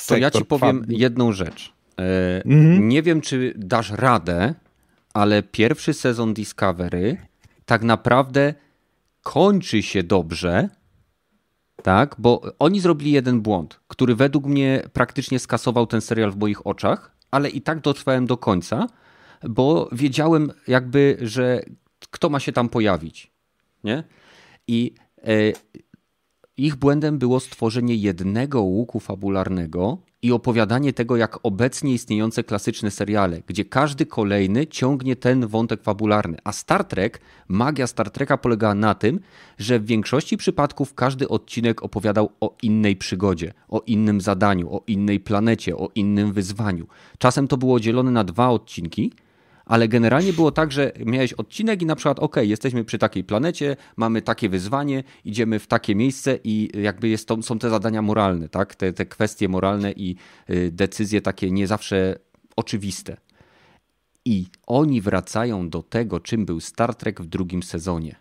To 0.07 0.17
ja 0.17 0.31
ci 0.31 0.45
powiem 0.45 0.85
jedną 0.89 1.31
rzecz. 1.31 1.73
E, 1.99 2.45
mhm. 2.45 2.87
Nie 2.87 3.03
wiem, 3.03 3.21
czy 3.21 3.53
dasz 3.57 3.91
radę, 3.91 4.53
ale 5.13 5.43
pierwszy 5.43 5.93
sezon 5.93 6.33
Discovery 6.33 7.17
tak 7.65 7.83
naprawdę 7.83 8.53
kończy 9.23 9.83
się 9.83 10.03
dobrze, 10.03 10.69
tak? 11.83 12.15
Bo 12.19 12.41
oni 12.59 12.79
zrobili 12.79 13.11
jeden 13.11 13.41
błąd, 13.41 13.79
który 13.87 14.15
według 14.15 14.45
mnie 14.45 14.89
praktycznie 14.93 15.39
skasował 15.39 15.87
ten 15.87 16.01
serial 16.01 16.31
w 16.31 16.37
moich 16.37 16.67
oczach, 16.67 17.15
ale 17.31 17.49
i 17.49 17.61
tak 17.61 17.81
dotrwałem 17.81 18.25
do 18.25 18.37
końca, 18.37 18.87
bo 19.49 19.89
wiedziałem 19.91 20.51
jakby, 20.67 21.17
że 21.21 21.61
kto 22.11 22.29
ma 22.29 22.39
się 22.39 22.51
tam 22.51 22.69
pojawić, 22.69 23.31
nie? 23.83 24.03
I 24.67 24.93
e, 25.17 25.53
ich 26.57 26.75
błędem 26.75 27.17
było 27.19 27.39
stworzenie 27.39 27.95
jednego 27.95 28.61
łuku 28.61 28.99
fabularnego, 28.99 29.97
i 30.25 30.31
opowiadanie 30.31 30.93
tego 30.93 31.17
jak 31.17 31.39
obecnie 31.43 31.93
istniejące 31.93 32.43
klasyczne 32.43 32.91
seriale, 32.91 33.41
gdzie 33.47 33.65
każdy 33.65 34.05
kolejny 34.05 34.67
ciągnie 34.67 35.15
ten 35.15 35.47
wątek 35.47 35.83
fabularny. 35.83 36.37
A 36.43 36.51
Star 36.51 36.83
Trek, 36.83 37.21
magia 37.47 37.87
Star 37.87 38.09
Treka 38.11 38.37
polegała 38.37 38.75
na 38.75 38.95
tym, 38.95 39.19
że 39.57 39.79
w 39.79 39.85
większości 39.85 40.37
przypadków 40.37 40.93
każdy 40.93 41.27
odcinek 41.27 41.83
opowiadał 41.83 42.29
o 42.41 42.55
innej 42.61 42.95
przygodzie, 42.95 43.53
o 43.69 43.79
innym 43.79 44.21
zadaniu, 44.21 44.75
o 44.75 44.83
innej 44.87 45.19
planecie, 45.19 45.77
o 45.77 45.89
innym 45.95 46.33
wyzwaniu. 46.33 46.87
Czasem 47.17 47.47
to 47.47 47.57
było 47.57 47.79
dzielone 47.79 48.11
na 48.11 48.23
dwa 48.23 48.49
odcinki, 48.49 49.11
ale 49.65 49.87
generalnie 49.87 50.33
było 50.33 50.51
tak, 50.51 50.71
że 50.71 50.91
miałeś 51.05 51.33
odcinek 51.33 51.81
i 51.81 51.85
na 51.85 51.95
przykład, 51.95 52.19
ok, 52.19 52.35
jesteśmy 52.41 52.83
przy 52.83 52.97
takiej 52.97 53.23
planecie, 53.23 53.75
mamy 53.97 54.21
takie 54.21 54.49
wyzwanie, 54.49 55.03
idziemy 55.25 55.59
w 55.59 55.67
takie 55.67 55.95
miejsce 55.95 56.39
i 56.43 56.69
jakby 56.81 57.07
jest 57.07 57.27
to, 57.27 57.43
są 57.43 57.59
te 57.59 57.69
zadania 57.69 58.01
moralne, 58.01 58.49
tak? 58.49 58.75
Te, 58.75 58.93
te 58.93 59.05
kwestie 59.05 59.49
moralne 59.49 59.91
i 59.91 60.15
y, 60.49 60.71
decyzje 60.71 61.21
takie 61.21 61.51
nie 61.51 61.67
zawsze 61.67 62.19
oczywiste. 62.55 63.17
I 64.25 64.45
oni 64.67 65.01
wracają 65.01 65.69
do 65.69 65.83
tego, 65.83 66.19
czym 66.19 66.45
był 66.45 66.59
Star 66.59 66.95
Trek 66.95 67.21
w 67.21 67.25
drugim 67.25 67.63
sezonie. 67.63 68.15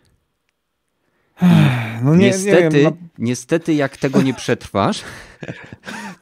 No 2.03 2.15
nie, 2.15 2.25
niestety, 2.25 2.63
nie 2.63 2.69
wiem, 2.69 2.83
no... 2.83 3.07
niestety, 3.17 3.73
jak 3.73 3.97
tego 3.97 4.21
nie 4.21 4.33
przetrwasz, 4.33 5.03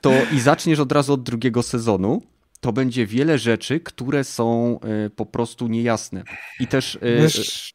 to 0.01 0.11
i 0.31 0.39
zaczniesz 0.39 0.79
od 0.79 0.91
razu 0.91 1.13
od 1.13 1.23
drugiego 1.23 1.63
sezonu, 1.63 2.21
to 2.63 2.73
będzie 2.73 3.05
wiele 3.05 3.37
rzeczy, 3.37 3.79
które 3.79 4.23
są 4.23 4.79
e, 4.79 5.09
po 5.09 5.25
prostu 5.25 5.67
niejasne. 5.67 6.23
I 6.59 6.67
też. 6.67 6.95
E, 7.01 7.21
Wiesz... 7.21 7.73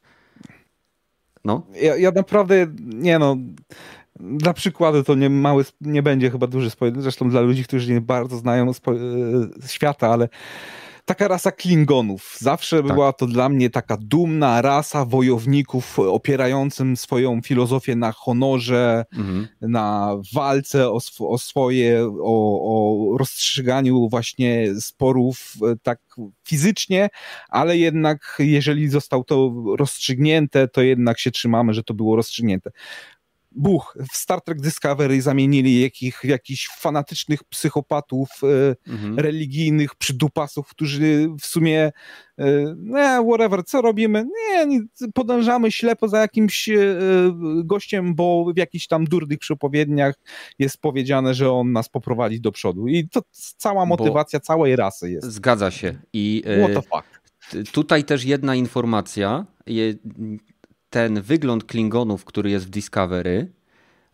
No. 1.45 1.67
Ja, 1.83 1.97
ja 1.97 2.11
naprawdę, 2.11 2.67
nie 2.81 3.19
no, 3.19 3.37
dla 4.21 4.53
przykładu 4.53 5.05
to 5.05 5.15
nie 5.15 5.31
mały, 5.31 5.65
nie 5.81 6.03
będzie 6.03 6.31
chyba 6.31 6.47
duży 6.47 6.71
spoiler, 6.71 7.03
zresztą 7.03 7.31
dla 7.31 7.41
ludzi, 7.41 7.65
którzy 7.65 7.93
nie 7.93 8.01
bardzo 8.01 8.37
znają 8.37 8.71
e, 8.71 8.73
świata, 9.69 10.09
ale 10.09 10.29
taka 11.09 11.29
rasa 11.29 11.53
Klingonów. 11.53 12.37
Zawsze 12.39 12.83
tak. 12.83 12.93
była 12.93 13.13
to 13.13 13.27
dla 13.27 13.49
mnie 13.49 13.71
taka 13.71 13.97
dumna 14.01 14.63
rasa 14.63 15.05
wojowników 15.05 15.99
opierającym 15.99 16.97
swoją 16.97 17.41
filozofię 17.43 17.97
na 17.97 18.13
honorze, 18.13 19.05
mhm. 19.13 19.49
na 19.61 20.17
walce 20.35 20.91
o, 20.91 20.97
sw 20.97 21.29
o 21.29 21.39
swoje, 21.39 22.07
o, 22.23 22.61
o, 22.63 23.19
rozstrzyganiu 23.19 24.09
właśnie 24.09 24.81
sporów 24.81 25.55
e, 25.63 25.77
tak 25.83 26.01
fizycznie, 26.45 27.09
ale 27.49 27.79
jednak 27.79 28.37
jeżeli 28.39 28.89
zostało 28.89 29.25
to 29.25 29.55
rozstrzygnięte, 29.79 30.69
to 30.69 30.83
jednak 30.83 31.19
się 31.19 31.31
trzymamy, 31.31 31.75
że 31.75 31.83
to 31.83 31.95
było 31.95 32.17
rozstrzygnięte 32.17 32.71
buch, 33.51 33.97
w 34.13 34.17
Star 34.17 34.41
Trek 34.41 34.61
Discovery 34.61 35.23
zamienili 35.23 35.81
jakich, 35.81 36.21
jakichś 36.25 36.69
fanatycznych 36.69 37.45
psychopatów 37.45 38.29
e, 38.43 38.91
mhm. 38.93 39.19
religijnych, 39.19 39.95
przydupasów, 39.95 40.69
którzy 40.69 41.29
w 41.41 41.47
sumie 41.47 41.93
e, 42.39 42.75
nie, 42.79 43.21
whatever, 43.29 43.65
co 43.65 43.83
robimy? 43.83 44.25
Nie, 44.25 44.81
podążamy 45.15 45.73
ślepo 45.73 46.09
za 46.09 46.19
jakimś 46.19 46.69
e, 46.69 46.77
gościem, 47.65 48.15
bo 48.15 48.53
w 48.55 48.57
jakichś 48.57 48.87
tam 48.87 49.05
durnych 49.05 49.39
przepowiedniach 49.39 50.15
jest 50.59 50.81
powiedziane, 50.81 51.35
że 51.35 51.53
on 51.53 51.73
nas 51.73 51.89
poprowadzi 51.89 52.41
do 52.41 52.53
przodu. 52.53 52.87
I 52.87 53.09
to 53.09 53.23
cała 53.57 53.87
motywacja 53.87 54.39
bo 54.39 54.45
całej 54.45 54.77
rasy 54.77 55.11
jest. 55.11 55.33
Zgadza 55.33 55.71
się. 55.71 55.99
I 56.13 56.43
What 56.63 56.75
the 56.75 56.83
fuck? 56.83 57.19
Tutaj 57.73 58.05
też 58.05 58.25
jedna 58.25 58.55
informacja 58.55 59.47
ten 60.91 61.23
wygląd 61.23 61.65
Klingonów, 61.65 62.25
który 62.25 62.51
jest 62.51 62.67
w 62.67 62.71
Discovery, 62.71 63.53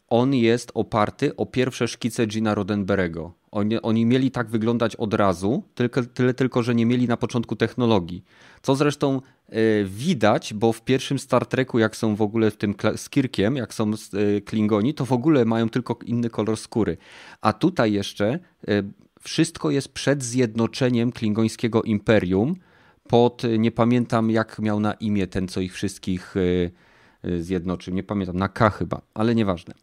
on 0.09 0.35
jest 0.35 0.71
oparty 0.75 1.37
o 1.37 1.47
pierwsze 1.47 1.89
szkice 1.89 2.27
Gina 2.27 2.55
Roddenberry'ego. 2.55 3.31
Oni, 3.51 3.83
oni 3.83 4.07
mieli 4.07 4.31
tak 4.31 4.51
wyglądać 4.51 4.97
od 4.97 5.15
razu, 5.15 5.63
tylko, 5.75 6.03
tyle 6.03 6.35
tylko, 6.35 6.63
że 6.63 6.75
nie 6.75 6.87
mieli 6.87 7.09
na 7.09 7.17
początku 7.17 7.57
technologii. 7.57 8.25
Co 8.63 8.77
zresztą 8.77 9.21
y, 9.53 9.85
widać, 9.89 10.55
bo 10.55 10.73
w 10.73 10.83
pierwszym 10.83 11.19
Star 11.19 11.47
Treku, 11.47 11.79
jak 11.79 11.97
są 11.97 12.17
w 12.17 12.23
ogóle 12.23 12.51
w 12.51 12.57
tym 12.57 12.75
z 12.97 13.11
Kirkiem, 13.11 13.57
jak 13.57 13.75
są 13.75 13.93
y, 14.15 14.41
Klingoni, 14.41 14.95
to 14.95 15.05
w 15.05 15.13
ogóle 15.13 15.45
mają 15.45 15.69
tylko 15.69 15.99
inny 16.07 16.31
kolor 16.31 16.57
skóry. 16.57 16.97
A 17.41 17.53
tutaj 17.53 17.93
jeszcze 17.93 18.39
y, 18.69 18.85
wszystko 19.21 19.71
jest 19.71 19.89
przed 19.89 20.23
zjednoczeniem 20.23 21.13
klingońskiego 21.13 21.83
imperium, 21.83 22.55
pod, 23.09 23.43
nie 23.59 23.71
pamiętam 23.71 24.31
jak 24.31 24.59
miał 24.59 24.81
na 24.81 24.93
imię 24.93 25.27
ten, 25.27 25.49
co 25.49 25.61
ich 25.61 25.75
wszystkich 25.75 26.37
y, 26.37 26.71
y, 27.25 27.43
zjednoczył, 27.43 27.95
nie 27.95 28.03
pamiętam, 28.03 28.37
na 28.37 28.49
K 28.49 28.71
chyba, 28.71 29.01
ale 29.15 29.35
nieważne. 29.35 29.75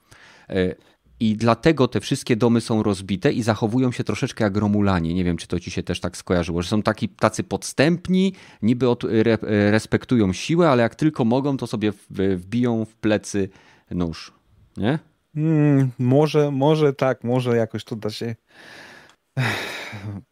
Y, 0.49 0.75
I 1.19 1.37
dlatego 1.37 1.87
te 1.87 1.99
wszystkie 1.99 2.35
domy 2.35 2.61
są 2.61 2.83
rozbite 2.83 3.31
i 3.31 3.43
zachowują 3.43 3.91
się 3.91 4.03
troszeczkę 4.03 4.43
jak 4.43 4.57
Romulanie. 4.57 5.13
Nie 5.13 5.23
wiem, 5.23 5.37
czy 5.37 5.47
to 5.47 5.59
ci 5.59 5.71
się 5.71 5.83
też 5.83 5.99
tak 5.99 6.17
skojarzyło, 6.17 6.61
że 6.61 6.69
są 6.69 6.81
taki, 6.81 7.09
tacy 7.09 7.43
podstępni, 7.43 8.33
niby 8.61 8.89
od, 8.89 9.03
re, 9.03 9.37
respektują 9.71 10.33
siłę, 10.33 10.69
ale 10.69 10.83
jak 10.83 10.95
tylko 10.95 11.25
mogą, 11.25 11.57
to 11.57 11.67
sobie 11.67 11.93
wbiją 12.35 12.85
w 12.85 12.95
plecy 12.95 13.49
nóż. 13.91 14.33
Nie? 14.77 14.99
Hmm, 15.35 15.91
może, 15.99 16.51
może 16.51 16.93
tak, 16.93 17.23
może 17.23 17.57
jakoś 17.57 17.83
to 17.83 17.95
da 17.95 18.09
się. 18.09 18.35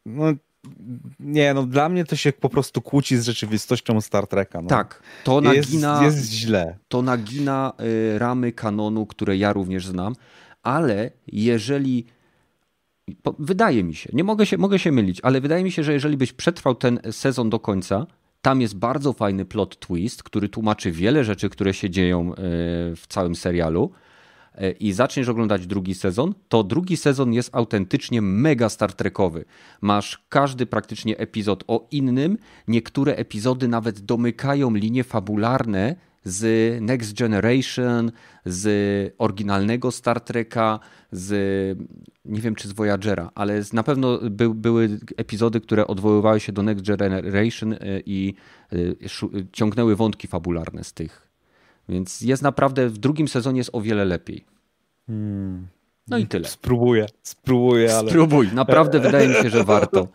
No, 0.05 0.33
nie, 1.19 1.53
no 1.53 1.63
dla 1.63 1.89
mnie 1.89 2.05
to 2.05 2.15
się 2.15 2.33
po 2.33 2.49
prostu 2.49 2.81
kłóci 2.81 3.17
z 3.17 3.25
rzeczywistością 3.25 4.01
Star 4.01 4.27
Treka. 4.27 4.61
No. 4.61 4.67
Tak, 4.67 5.03
to 5.23 5.41
nagina, 5.41 6.03
jest, 6.03 6.17
jest 6.17 6.31
źle. 6.31 6.77
To 6.87 7.01
nagina 7.01 7.73
y, 7.81 8.19
ramy 8.19 8.51
kanonu, 8.51 9.05
które 9.05 9.37
ja 9.37 9.53
również 9.53 9.87
znam, 9.87 10.15
ale 10.63 11.11
jeżeli 11.27 12.05
wydaje 13.39 13.83
mi 13.83 13.95
się, 13.95 14.09
nie 14.13 14.23
mogę 14.23 14.45
się, 14.45 14.57
mogę 14.57 14.79
się 14.79 14.91
mylić, 14.91 15.19
ale 15.23 15.41
wydaje 15.41 15.63
mi 15.63 15.71
się, 15.71 15.83
że 15.83 15.93
jeżeli 15.93 16.17
byś 16.17 16.33
przetrwał 16.33 16.75
ten 16.75 16.99
sezon 17.11 17.49
do 17.49 17.59
końca, 17.59 18.07
tam 18.41 18.61
jest 18.61 18.75
bardzo 18.75 19.13
fajny 19.13 19.45
plot 19.45 19.79
twist, 19.79 20.23
który 20.23 20.49
tłumaczy 20.49 20.91
wiele 20.91 21.23
rzeczy, 21.23 21.49
które 21.49 21.73
się 21.73 21.89
dzieją 21.89 22.33
y, 22.33 22.35
w 22.95 23.03
całym 23.07 23.35
serialu 23.35 23.91
i 24.79 24.93
zaczniesz 24.93 25.29
oglądać 25.29 25.67
drugi 25.67 25.95
sezon, 25.95 26.33
to 26.49 26.63
drugi 26.63 26.97
sezon 26.97 27.33
jest 27.33 27.55
autentycznie 27.55 28.21
mega 28.21 28.69
Star 28.69 28.93
Trekowy. 28.93 29.45
Masz 29.81 30.25
każdy 30.29 30.65
praktycznie 30.65 31.17
epizod 31.17 31.63
o 31.67 31.87
innym, 31.91 32.37
niektóre 32.67 33.15
epizody 33.15 33.67
nawet 33.67 33.99
domykają 33.99 34.73
linie 34.73 35.03
fabularne 35.03 35.95
z 36.23 36.81
Next 36.81 37.13
Generation, 37.13 38.11
z 38.45 39.13
oryginalnego 39.17 39.91
Star 39.91 40.21
Treka, 40.21 40.79
z 41.11 41.77
nie 42.25 42.41
wiem 42.41 42.55
czy 42.55 42.67
z 42.67 42.71
Voyagera, 42.71 43.31
ale 43.35 43.61
na 43.73 43.83
pewno 43.83 44.17
by, 44.17 44.49
były 44.49 44.99
epizody, 45.17 45.61
które 45.61 45.87
odwoływały 45.87 46.39
się 46.39 46.51
do 46.51 46.63
Next 46.63 46.85
Generation 46.85 47.73
e, 47.73 47.77
i 48.05 48.33
e, 48.73 48.77
ciągnęły 49.51 49.95
wątki 49.95 50.27
fabularne 50.27 50.83
z 50.83 50.93
tych 50.93 51.28
więc 51.89 52.21
jest 52.21 52.43
naprawdę, 52.43 52.89
w 52.89 52.97
drugim 52.97 53.27
sezonie 53.27 53.57
jest 53.57 53.69
o 53.73 53.81
wiele 53.81 54.05
lepiej. 54.05 54.45
Hmm. 55.07 55.67
No 56.07 56.17
i 56.17 56.27
tyle. 56.27 56.47
Spróbuję, 56.47 57.05
spróbuję, 57.23 57.97
ale... 57.97 58.09
Spróbuj, 58.09 58.49
naprawdę 58.53 58.99
wydaje 58.99 59.27
mi 59.27 59.35
się, 59.35 59.49
że 59.49 59.63
warto. 59.63 60.07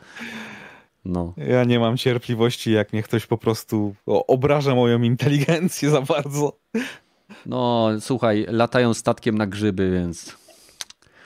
No. 1.05 1.35
Ja 1.37 1.65
nie 1.65 1.81
mam 1.81 1.97
cierpliwości, 1.97 2.73
jak 2.73 2.93
mnie 2.93 3.03
ktoś 3.03 3.27
po 3.27 3.39
prostu 3.39 3.95
obraża 4.07 4.75
moją 4.75 5.03
inteligencję 5.03 5.91
za 5.91 6.01
bardzo. 6.01 6.59
No, 7.47 7.89
słuchaj, 8.01 8.47
latają 8.49 8.95
statkiem 8.95 9.39
na 9.39 9.47
grzyby, 9.47 9.91
więc... 9.91 10.37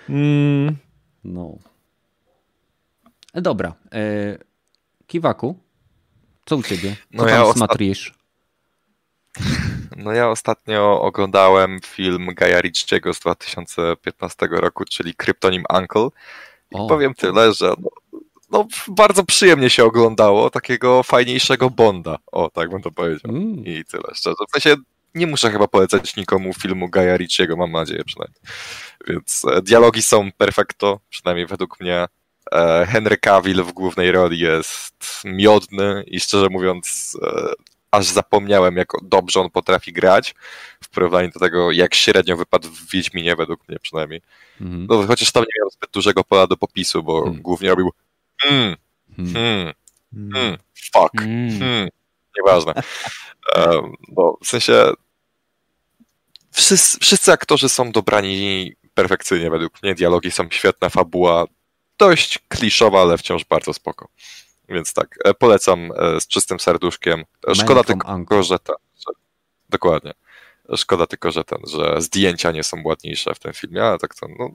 Mm. 0.08 0.76
No. 1.24 1.58
E, 3.34 3.42
dobra. 3.42 3.74
E, 3.92 4.38
Kiwaku, 5.06 5.58
co 6.46 6.56
u 6.56 6.62
ciebie? 6.62 6.96
Co 6.96 7.06
no 7.12 7.24
tam 7.24 7.46
ja 7.46 7.52
smatrujesz? 7.52 8.17
No 9.98 10.12
ja 10.12 10.28
ostatnio 10.28 11.00
oglądałem 11.02 11.80
film 11.80 12.28
Gaja 12.34 12.60
Ritchiego 12.60 13.14
z 13.14 13.20
2015 13.20 14.48
roku, 14.50 14.84
czyli 14.84 15.14
Kryptonim 15.14 15.64
Uncle. 15.78 16.08
I 16.70 16.76
o. 16.76 16.86
powiem 16.86 17.14
tyle, 17.14 17.52
że 17.52 17.72
no, 17.82 17.90
no, 18.50 18.66
bardzo 18.88 19.24
przyjemnie 19.24 19.70
się 19.70 19.84
oglądało 19.84 20.50
takiego 20.50 21.02
fajniejszego 21.02 21.70
Bonda. 21.70 22.18
O, 22.32 22.50
tak 22.50 22.70
bym 22.70 22.82
to 22.82 22.90
powiedział. 22.90 23.30
Mm. 23.30 23.64
I 23.64 23.84
tyle, 23.84 24.14
szczerze. 24.14 24.36
W 24.48 24.60
sensie 24.60 24.82
nie 25.14 25.26
muszę 25.26 25.50
chyba 25.50 25.68
polecać 25.68 26.16
nikomu 26.16 26.54
filmu 26.54 26.88
Gaja 26.88 27.16
Ritchiego, 27.16 27.56
mam 27.56 27.72
nadzieję 27.72 28.04
przynajmniej. 28.04 28.40
Więc 29.06 29.42
e, 29.50 29.62
dialogi 29.62 30.02
są 30.02 30.32
perfekto, 30.32 31.00
przynajmniej 31.08 31.46
według 31.46 31.80
mnie. 31.80 32.06
E, 32.52 32.86
Henry 32.86 33.16
Cavill 33.16 33.62
w 33.62 33.72
głównej 33.72 34.12
roli 34.12 34.38
jest 34.38 35.22
miodny 35.24 36.04
i 36.06 36.20
szczerze 36.20 36.48
mówiąc 36.50 37.16
e, 37.22 37.52
aż 37.90 38.06
zapomniałem, 38.06 38.76
jak 38.76 38.88
dobrze 39.02 39.40
on 39.40 39.50
potrafi 39.50 39.92
grać 39.92 40.34
w 40.82 40.88
porównaniu 40.88 41.30
do 41.30 41.40
tego, 41.40 41.72
jak 41.72 41.94
średnio 41.94 42.36
wypadł 42.36 42.68
w 42.68 42.90
Wiedźminie, 42.90 43.36
według 43.36 43.68
mnie 43.68 43.78
przynajmniej. 43.78 44.20
Mhm. 44.60 44.86
No, 44.90 45.06
chociaż 45.06 45.32
tam 45.32 45.42
nie 45.42 45.62
miał 45.62 45.70
zbyt 45.70 45.90
dużego 45.90 46.24
pola 46.24 46.46
do 46.46 46.56
popisu, 46.56 47.02
bo 47.02 47.22
hmm. 47.22 47.42
głównie 47.42 47.70
robił 47.70 47.90
hmm, 48.42 48.76
hmm, 49.16 49.34
hmm, 49.34 49.74
hmm 50.32 50.58
fuck, 50.92 51.12
hmm. 51.18 51.58
hmm, 51.58 51.88
nieważne. 52.36 52.74
Um, 53.56 53.94
no, 54.16 54.36
w 54.44 54.48
sensie 54.48 54.92
wszyscy, 56.52 56.98
wszyscy 57.00 57.32
aktorzy 57.32 57.68
są 57.68 57.92
dobrani 57.92 58.72
perfekcyjnie 58.94 59.50
według 59.50 59.82
mnie, 59.82 59.94
dialogi 59.94 60.30
są 60.30 60.50
świetne, 60.50 60.90
fabuła 60.90 61.44
dość 61.98 62.38
kliszowa, 62.48 63.02
ale 63.02 63.18
wciąż 63.18 63.44
bardzo 63.44 63.72
spoko. 63.72 64.08
Więc 64.68 64.94
tak, 64.94 65.18
e, 65.24 65.34
polecam 65.34 65.90
e, 65.96 66.20
z 66.20 66.26
czystym 66.26 66.60
serduszkiem. 66.60 67.24
Szkoda 67.54 67.84
tylko, 67.84 68.42
że 68.42 68.58
ten, 68.58 68.76
że, 68.96 69.12
dokładnie. 69.68 70.14
Szkoda 70.76 71.06
tylko, 71.06 71.30
że 71.30 71.44
ten, 71.44 71.58
że 71.66 72.02
zdjęcia 72.02 72.52
nie 72.52 72.64
są 72.64 72.76
ładniejsze 72.84 73.34
w 73.34 73.38
tym 73.38 73.52
filmie, 73.52 73.84
ale 73.84 73.98
tak 73.98 74.14
to 74.14 74.26
no, 74.38 74.50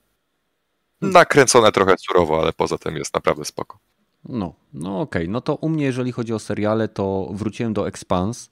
nakręcone 1.02 1.72
trochę 1.72 1.96
surowo, 1.98 2.42
ale 2.42 2.54
poza 2.54 2.78
tym 2.78 2.96
jest 2.96 3.14
naprawdę 3.14 3.46
spoko. 3.46 3.80
No, 4.26 4.54
no 4.74 5.02
okej. 5.02 5.22
Okay. 5.22 5.34
No 5.34 5.42
to 5.42 5.56
u 5.56 5.70
mnie, 5.70 5.86
jeżeli 5.86 6.12
chodzi 6.12 6.34
o 6.34 6.40
seriale, 6.40 6.88
to 6.88 7.30
wróciłem 7.32 7.74
do 7.74 7.88
Expans. 7.88 8.50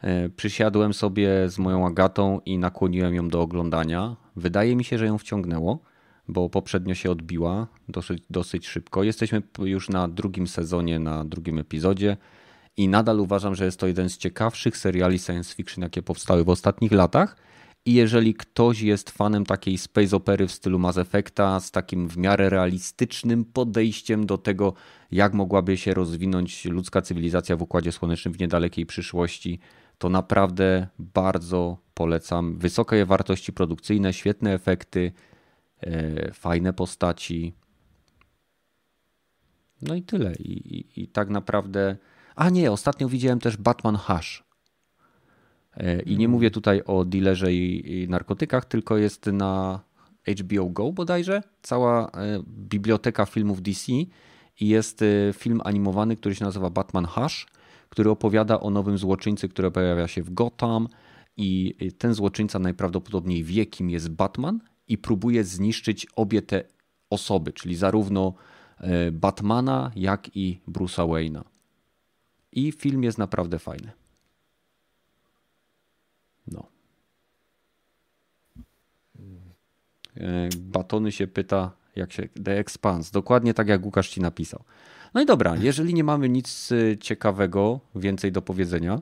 E, 0.00 0.28
przysiadłem 0.28 0.94
sobie 0.94 1.48
z 1.48 1.58
moją 1.58 1.86
Agatą 1.86 2.40
i 2.44 2.58
nakłoniłem 2.58 3.14
ją 3.14 3.28
do 3.28 3.40
oglądania. 3.40 4.16
Wydaje 4.36 4.76
mi 4.76 4.84
się, 4.84 4.98
że 4.98 5.06
ją 5.06 5.18
wciągnęło 5.18 5.78
bo 6.28 6.50
poprzednio 6.50 6.94
się 6.94 7.10
odbiła 7.10 7.66
dosyć, 7.88 8.22
dosyć 8.30 8.68
szybko. 8.68 9.02
Jesteśmy 9.02 9.42
już 9.58 9.88
na 9.88 10.08
drugim 10.08 10.46
sezonie, 10.46 10.98
na 10.98 11.24
drugim 11.24 11.58
epizodzie 11.58 12.16
i 12.76 12.88
nadal 12.88 13.20
uważam, 13.20 13.54
że 13.54 13.64
jest 13.64 13.80
to 13.80 13.86
jeden 13.86 14.08
z 14.08 14.18
ciekawszych 14.18 14.76
seriali 14.76 15.18
science 15.18 15.54
fiction, 15.54 15.82
jakie 15.82 16.02
powstały 16.02 16.44
w 16.44 16.48
ostatnich 16.48 16.92
latach. 16.92 17.36
I 17.84 17.94
jeżeli 17.94 18.34
ktoś 18.34 18.80
jest 18.80 19.10
fanem 19.10 19.46
takiej 19.46 19.78
space 19.78 20.16
opery 20.16 20.46
w 20.46 20.52
stylu 20.52 20.78
Mass 20.78 20.98
Effecta, 20.98 21.60
z 21.60 21.70
takim 21.70 22.08
w 22.08 22.16
miarę 22.16 22.50
realistycznym 22.50 23.44
podejściem 23.44 24.26
do 24.26 24.38
tego, 24.38 24.74
jak 25.10 25.34
mogłaby 25.34 25.76
się 25.76 25.94
rozwinąć 25.94 26.64
ludzka 26.64 27.02
cywilizacja 27.02 27.56
w 27.56 27.62
Układzie 27.62 27.92
Słonecznym 27.92 28.34
w 28.34 28.40
niedalekiej 28.40 28.86
przyszłości, 28.86 29.58
to 29.98 30.08
naprawdę 30.08 30.86
bardzo 30.98 31.78
polecam. 31.94 32.58
Wysokie 32.58 33.06
wartości 33.06 33.52
produkcyjne, 33.52 34.12
świetne 34.12 34.54
efekty, 34.54 35.12
fajne 36.32 36.72
postaci. 36.72 37.54
No 39.82 39.94
i 39.94 40.02
tyle. 40.02 40.34
I, 40.34 40.76
i, 40.78 41.02
I, 41.02 41.08
tak 41.08 41.28
naprawdę. 41.28 41.96
A 42.36 42.50
nie, 42.50 42.72
ostatnio 42.72 43.08
widziałem 43.08 43.40
też 43.40 43.56
Batman 43.56 43.96
Hush. 43.96 44.44
E, 45.76 46.02
I 46.02 46.16
nie 46.16 46.28
mówię 46.28 46.50
tutaj 46.50 46.82
o 46.86 47.04
dealerze 47.04 47.52
i, 47.52 48.02
i 48.02 48.08
narkotykach, 48.08 48.64
tylko 48.64 48.96
jest 48.96 49.26
na 49.26 49.80
HBO 50.40 50.66
Go 50.66 50.92
bodajże 50.92 51.42
cała 51.62 52.10
e, 52.10 52.42
biblioteka 52.48 53.26
filmów 53.26 53.62
DC 53.62 53.92
i 54.60 54.68
jest 54.68 55.04
film 55.32 55.60
animowany, 55.64 56.16
który 56.16 56.34
się 56.34 56.44
nazywa 56.44 56.70
Batman 56.70 57.06
Hush 57.06 57.46
który 57.92 58.10
opowiada 58.10 58.60
o 58.60 58.70
nowym 58.70 58.98
złoczyńcy, 58.98 59.48
który 59.48 59.70
pojawia 59.70 60.08
się 60.08 60.22
w 60.22 60.34
Gotham 60.34 60.88
i 61.36 61.74
ten 61.98 62.14
złoczyńca 62.14 62.58
najprawdopodobniej 62.58 63.44
wie, 63.44 63.66
kim 63.66 63.90
jest 63.90 64.08
Batman 64.08 64.60
i 64.92 64.98
próbuje 64.98 65.44
zniszczyć 65.44 66.06
obie 66.16 66.42
te 66.42 66.64
osoby, 67.10 67.52
czyli 67.52 67.76
zarówno 67.76 68.34
e, 68.78 69.12
Batmana, 69.12 69.90
jak 69.96 70.36
i 70.36 70.60
Bruce'a 70.68 71.08
Wayne'a. 71.08 71.44
I 72.52 72.72
film 72.72 73.02
jest 73.02 73.18
naprawdę 73.18 73.58
fajny. 73.58 73.92
No. 76.46 76.66
E, 80.16 80.48
Batony 80.58 81.12
się 81.12 81.26
pyta, 81.26 81.72
jak 81.96 82.12
się. 82.12 82.28
The 82.44 82.58
Expanse. 82.58 83.12
Dokładnie 83.12 83.54
tak, 83.54 83.68
jak 83.68 83.84
Łukasz 83.84 84.08
ci 84.08 84.20
napisał. 84.20 84.64
No 85.14 85.22
i 85.22 85.26
dobra, 85.26 85.56
jeżeli 85.68 85.94
nie 85.94 86.04
mamy 86.04 86.28
nic 86.28 86.72
y, 86.72 86.98
ciekawego, 87.00 87.80
więcej 87.94 88.32
do 88.32 88.42
powiedzenia, 88.42 89.00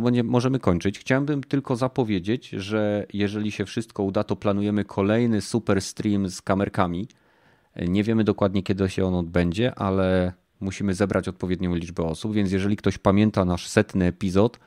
to 0.00 0.10
nie 0.10 0.24
możemy 0.24 0.58
kończyć. 0.58 0.98
Chciałbym 0.98 1.42
tylko 1.42 1.76
zapowiedzieć, 1.76 2.48
że 2.48 3.06
jeżeli 3.12 3.52
się 3.52 3.64
wszystko 3.64 4.02
uda, 4.02 4.24
to 4.24 4.36
planujemy 4.36 4.84
kolejny 4.84 5.40
super 5.40 5.82
stream 5.82 6.28
z 6.28 6.42
kamerkami. 6.42 7.08
Nie 7.76 8.02
wiemy 8.02 8.24
dokładnie, 8.24 8.62
kiedy 8.62 8.88
się 8.88 9.04
on 9.06 9.14
odbędzie, 9.14 9.74
ale 9.74 10.32
musimy 10.60 10.94
zebrać 10.94 11.28
odpowiednią 11.28 11.74
liczbę 11.74 12.04
osób, 12.04 12.32
więc 12.32 12.52
jeżeli 12.52 12.76
ktoś 12.76 12.98
pamięta 12.98 13.44
nasz 13.44 13.68
setny 13.68 14.04
epizod, 14.04 14.58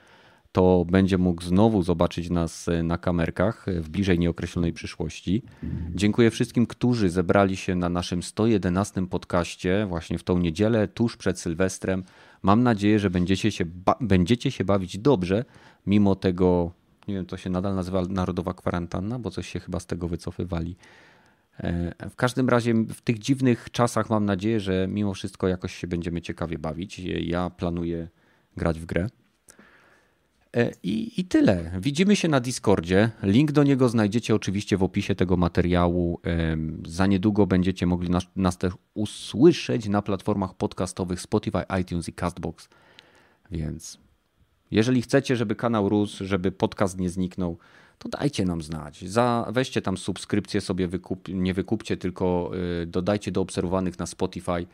to 0.51 0.85
będzie 0.91 1.17
mógł 1.17 1.41
znowu 1.41 1.83
zobaczyć 1.83 2.29
nas 2.29 2.67
e, 2.67 2.83
na 2.83 2.97
kamerkach 2.97 3.67
e, 3.67 3.81
w 3.81 3.89
bliżej 3.89 4.19
nieokreślonej 4.19 4.73
przyszłości. 4.73 5.43
Dziękuję 5.95 6.31
wszystkim, 6.31 6.65
którzy 6.65 7.09
zebrali 7.09 7.57
się 7.57 7.75
na 7.75 7.89
naszym 7.89 8.23
111 8.23 9.07
podcaście 9.07 9.85
właśnie 9.89 10.17
w 10.17 10.23
tą 10.23 10.37
niedzielę, 10.37 10.87
tuż 10.87 11.17
przed 11.17 11.39
Sylwestrem. 11.39 12.03
Mam 12.41 12.63
nadzieję, 12.63 12.99
że 12.99 13.09
będziecie 13.09 13.51
się, 13.51 13.65
będziecie 14.01 14.51
się 14.51 14.63
bawić 14.63 14.97
dobrze, 14.97 15.45
mimo 15.87 16.15
tego, 16.15 16.71
nie 17.07 17.15
wiem, 17.15 17.25
to 17.25 17.37
się 17.37 17.49
nadal 17.49 17.75
nazywa 17.75 18.01
narodowa 18.01 18.53
kwarantanna, 18.53 19.19
bo 19.19 19.31
coś 19.31 19.49
się 19.49 19.59
chyba 19.59 19.79
z 19.79 19.85
tego 19.85 20.07
wycofywali. 20.07 20.75
E, 21.59 22.09
w 22.09 22.15
każdym 22.15 22.49
razie 22.49 22.73
w 22.73 23.01
tych 23.01 23.19
dziwnych 23.19 23.71
czasach 23.71 24.09
mam 24.09 24.25
nadzieję, 24.25 24.59
że 24.59 24.87
mimo 24.87 25.13
wszystko 25.13 25.47
jakoś 25.47 25.75
się 25.75 25.87
będziemy 25.87 26.21
ciekawie 26.21 26.57
bawić. 26.57 26.99
Ja 27.21 27.49
planuję 27.49 28.07
grać 28.57 28.79
w 28.79 28.85
grę. 28.85 29.09
E, 30.57 30.71
I, 30.83 31.19
I 31.21 31.25
tyle. 31.25 31.71
Widzimy 31.79 32.15
się 32.15 32.27
na 32.27 32.39
Discordzie. 32.39 33.11
Link 33.23 33.51
do 33.51 33.63
niego 33.63 33.89
znajdziecie 33.89 34.35
oczywiście 34.35 34.77
w 34.77 34.83
opisie 34.83 35.15
tego 35.15 35.37
materiału. 35.37 36.19
Za 36.87 37.07
niedługo 37.07 37.47
będziecie 37.47 37.85
mogli 37.85 38.09
nas, 38.09 38.23
nas 38.35 38.57
też 38.57 38.73
usłyszeć 38.93 39.87
na 39.87 40.01
platformach 40.01 40.53
podcastowych 40.53 41.21
Spotify, 41.21 41.61
iTunes 41.81 42.09
i 42.09 42.13
Castbox. 42.13 42.69
Więc 43.51 43.99
jeżeli 44.71 45.01
chcecie, 45.01 45.35
żeby 45.35 45.55
kanał 45.55 45.89
rósł, 45.89 46.25
żeby 46.25 46.51
podcast 46.51 46.99
nie 46.99 47.09
zniknął, 47.09 47.57
to 47.97 48.09
dajcie 48.09 48.45
nam 48.45 48.61
znać. 48.61 49.09
Za, 49.09 49.47
weźcie 49.51 49.81
tam 49.81 49.97
subskrypcję 49.97 50.61
sobie, 50.61 50.87
wykup, 50.87 51.27
nie 51.27 51.53
wykupcie, 51.53 51.97
tylko 51.97 52.51
y, 52.81 52.85
dodajcie 52.85 53.31
do 53.31 53.41
obserwowanych 53.41 53.99
na 53.99 54.05
Spotify. 54.05 54.65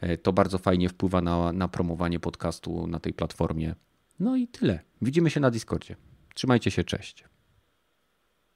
E, 0.00 0.16
to 0.16 0.32
bardzo 0.32 0.58
fajnie 0.58 0.88
wpływa 0.88 1.20
na, 1.20 1.52
na 1.52 1.68
promowanie 1.68 2.20
podcastu 2.20 2.86
na 2.86 3.00
tej 3.00 3.12
platformie. 3.12 3.74
No 4.22 4.36
i 4.36 4.48
tyle. 4.48 4.78
Widzimy 5.02 5.30
się 5.30 5.40
na 5.40 5.50
Discordzie. 5.50 5.96
Trzymajcie 6.34 6.70
się, 6.70 6.84
cześć. 6.84 7.24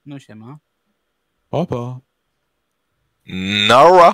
No 0.05 0.19
siema. 0.19 0.57
Papa. 1.49 1.99
Nara. 3.67 4.13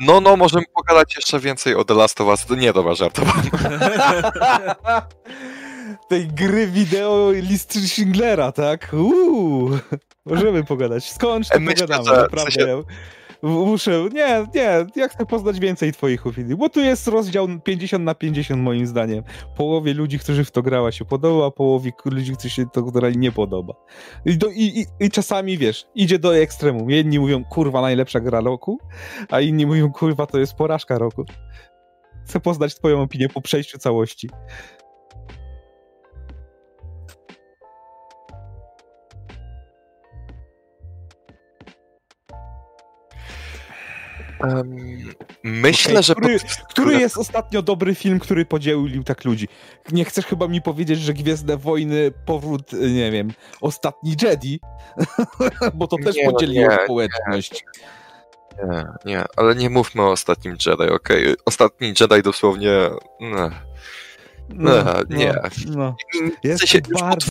No, 0.00 0.20
no, 0.20 0.36
możemy 0.36 0.64
pogadać 0.74 1.16
jeszcze 1.16 1.40
więcej 1.40 1.74
o 1.74 1.84
The 1.84 1.94
Last 1.94 2.20
of 2.20 2.28
Us. 2.28 2.58
Nie, 2.58 2.72
dobra, 2.72 2.94
żartowałem. 2.94 3.50
Tej 6.08 6.28
gry 6.28 6.66
wideo 6.66 7.30
listy 7.32 7.88
Schindlera, 7.88 8.52
tak? 8.52 8.90
Uuu, 8.92 9.78
możemy 10.24 10.64
pogadać. 10.64 11.12
Skąd 11.12 11.48
to 11.48 11.60
Myślę, 11.60 11.86
pogadamy, 11.86 12.04
że, 12.04 12.22
naprawdę. 12.22 12.50
W 12.50 12.54
sensie, 12.54 12.82
Muszę, 13.42 14.08
nie, 14.12 14.46
nie, 14.54 14.86
ja 14.96 15.08
chcę 15.08 15.26
poznać 15.26 15.60
więcej 15.60 15.92
twoich 15.92 16.26
opinii, 16.26 16.56
bo 16.56 16.68
tu 16.68 16.80
jest 16.80 17.08
rozdział 17.08 17.48
50 17.64 18.04
na 18.04 18.14
50 18.14 18.62
moim 18.62 18.86
zdaniem. 18.86 19.24
Połowie 19.56 19.94
ludzi, 19.94 20.18
którzy 20.18 20.44
w 20.44 20.50
to 20.50 20.62
grała 20.62 20.92
się 20.92 21.04
podoba, 21.04 21.50
połowie 21.50 21.92
ludzi, 22.04 22.32
którzy 22.32 22.50
się 22.50 22.66
to 22.72 22.82
grali 22.82 23.18
nie 23.18 23.32
podoba. 23.32 23.74
I, 24.24 24.38
do, 24.38 24.48
i, 24.48 24.62
i, 24.62 24.86
I, 25.00 25.10
czasami, 25.10 25.58
wiesz, 25.58 25.86
idzie 25.94 26.18
do 26.18 26.36
ekstremum. 26.36 26.90
Jedni 26.90 27.18
mówią, 27.18 27.44
kurwa, 27.44 27.80
najlepsza 27.80 28.20
gra 28.20 28.40
roku, 28.40 28.78
a 29.30 29.40
inni 29.40 29.66
mówią, 29.66 29.92
kurwa, 29.92 30.26
to 30.26 30.38
jest 30.38 30.54
porażka 30.54 30.98
roku. 30.98 31.24
Chcę 32.24 32.40
poznać 32.40 32.74
twoją 32.74 33.02
opinię 33.02 33.28
po 33.28 33.40
przejściu 33.40 33.78
całości. 33.78 34.28
Um, 44.40 44.76
myślę, 45.42 45.92
okay, 45.92 46.02
że. 46.02 46.14
Który, 46.14 46.38
pod... 46.38 46.48
który, 46.68 47.00
jest 47.00 47.18
ostatnio 47.18 47.62
dobry 47.62 47.94
film, 47.94 48.18
który 48.18 48.44
podzielił 48.44 49.04
tak 49.04 49.24
ludzi? 49.24 49.48
Nie 49.92 50.04
chcesz 50.04 50.26
chyba 50.26 50.48
mi 50.48 50.62
powiedzieć, 50.62 50.98
że 50.98 51.14
Gwiezdne 51.14 51.56
Wojny, 51.56 52.12
powrót, 52.26 52.72
nie 52.72 53.10
wiem, 53.10 53.32
ostatni 53.60 54.16
Jedi? 54.22 54.60
Bo 55.74 55.86
to 55.86 55.96
też 56.04 56.16
nie, 56.16 56.26
no 56.26 56.32
podzieliło 56.32 56.70
nie, 56.70 56.78
społeczność. 56.84 57.64
Nie, 58.58 58.68
nie, 58.68 58.84
nie, 59.04 59.24
ale 59.36 59.54
nie 59.54 59.70
mówmy 59.70 60.02
o 60.02 60.10
ostatnim 60.10 60.52
Jedi, 60.66 60.82
okej? 60.82 61.22
Okay? 61.22 61.36
Ostatni 61.44 61.94
Jedi 62.00 62.22
dosłownie. 62.22 62.72
No, 63.20 63.50
no, 64.48 64.84
no 64.84 65.16
nie. 65.16 65.34
No, 65.66 65.74
no. 65.76 65.96
Jest 66.44 66.64
w 66.64 66.68
sensie, 66.68 66.80
bardzo 67.00 67.16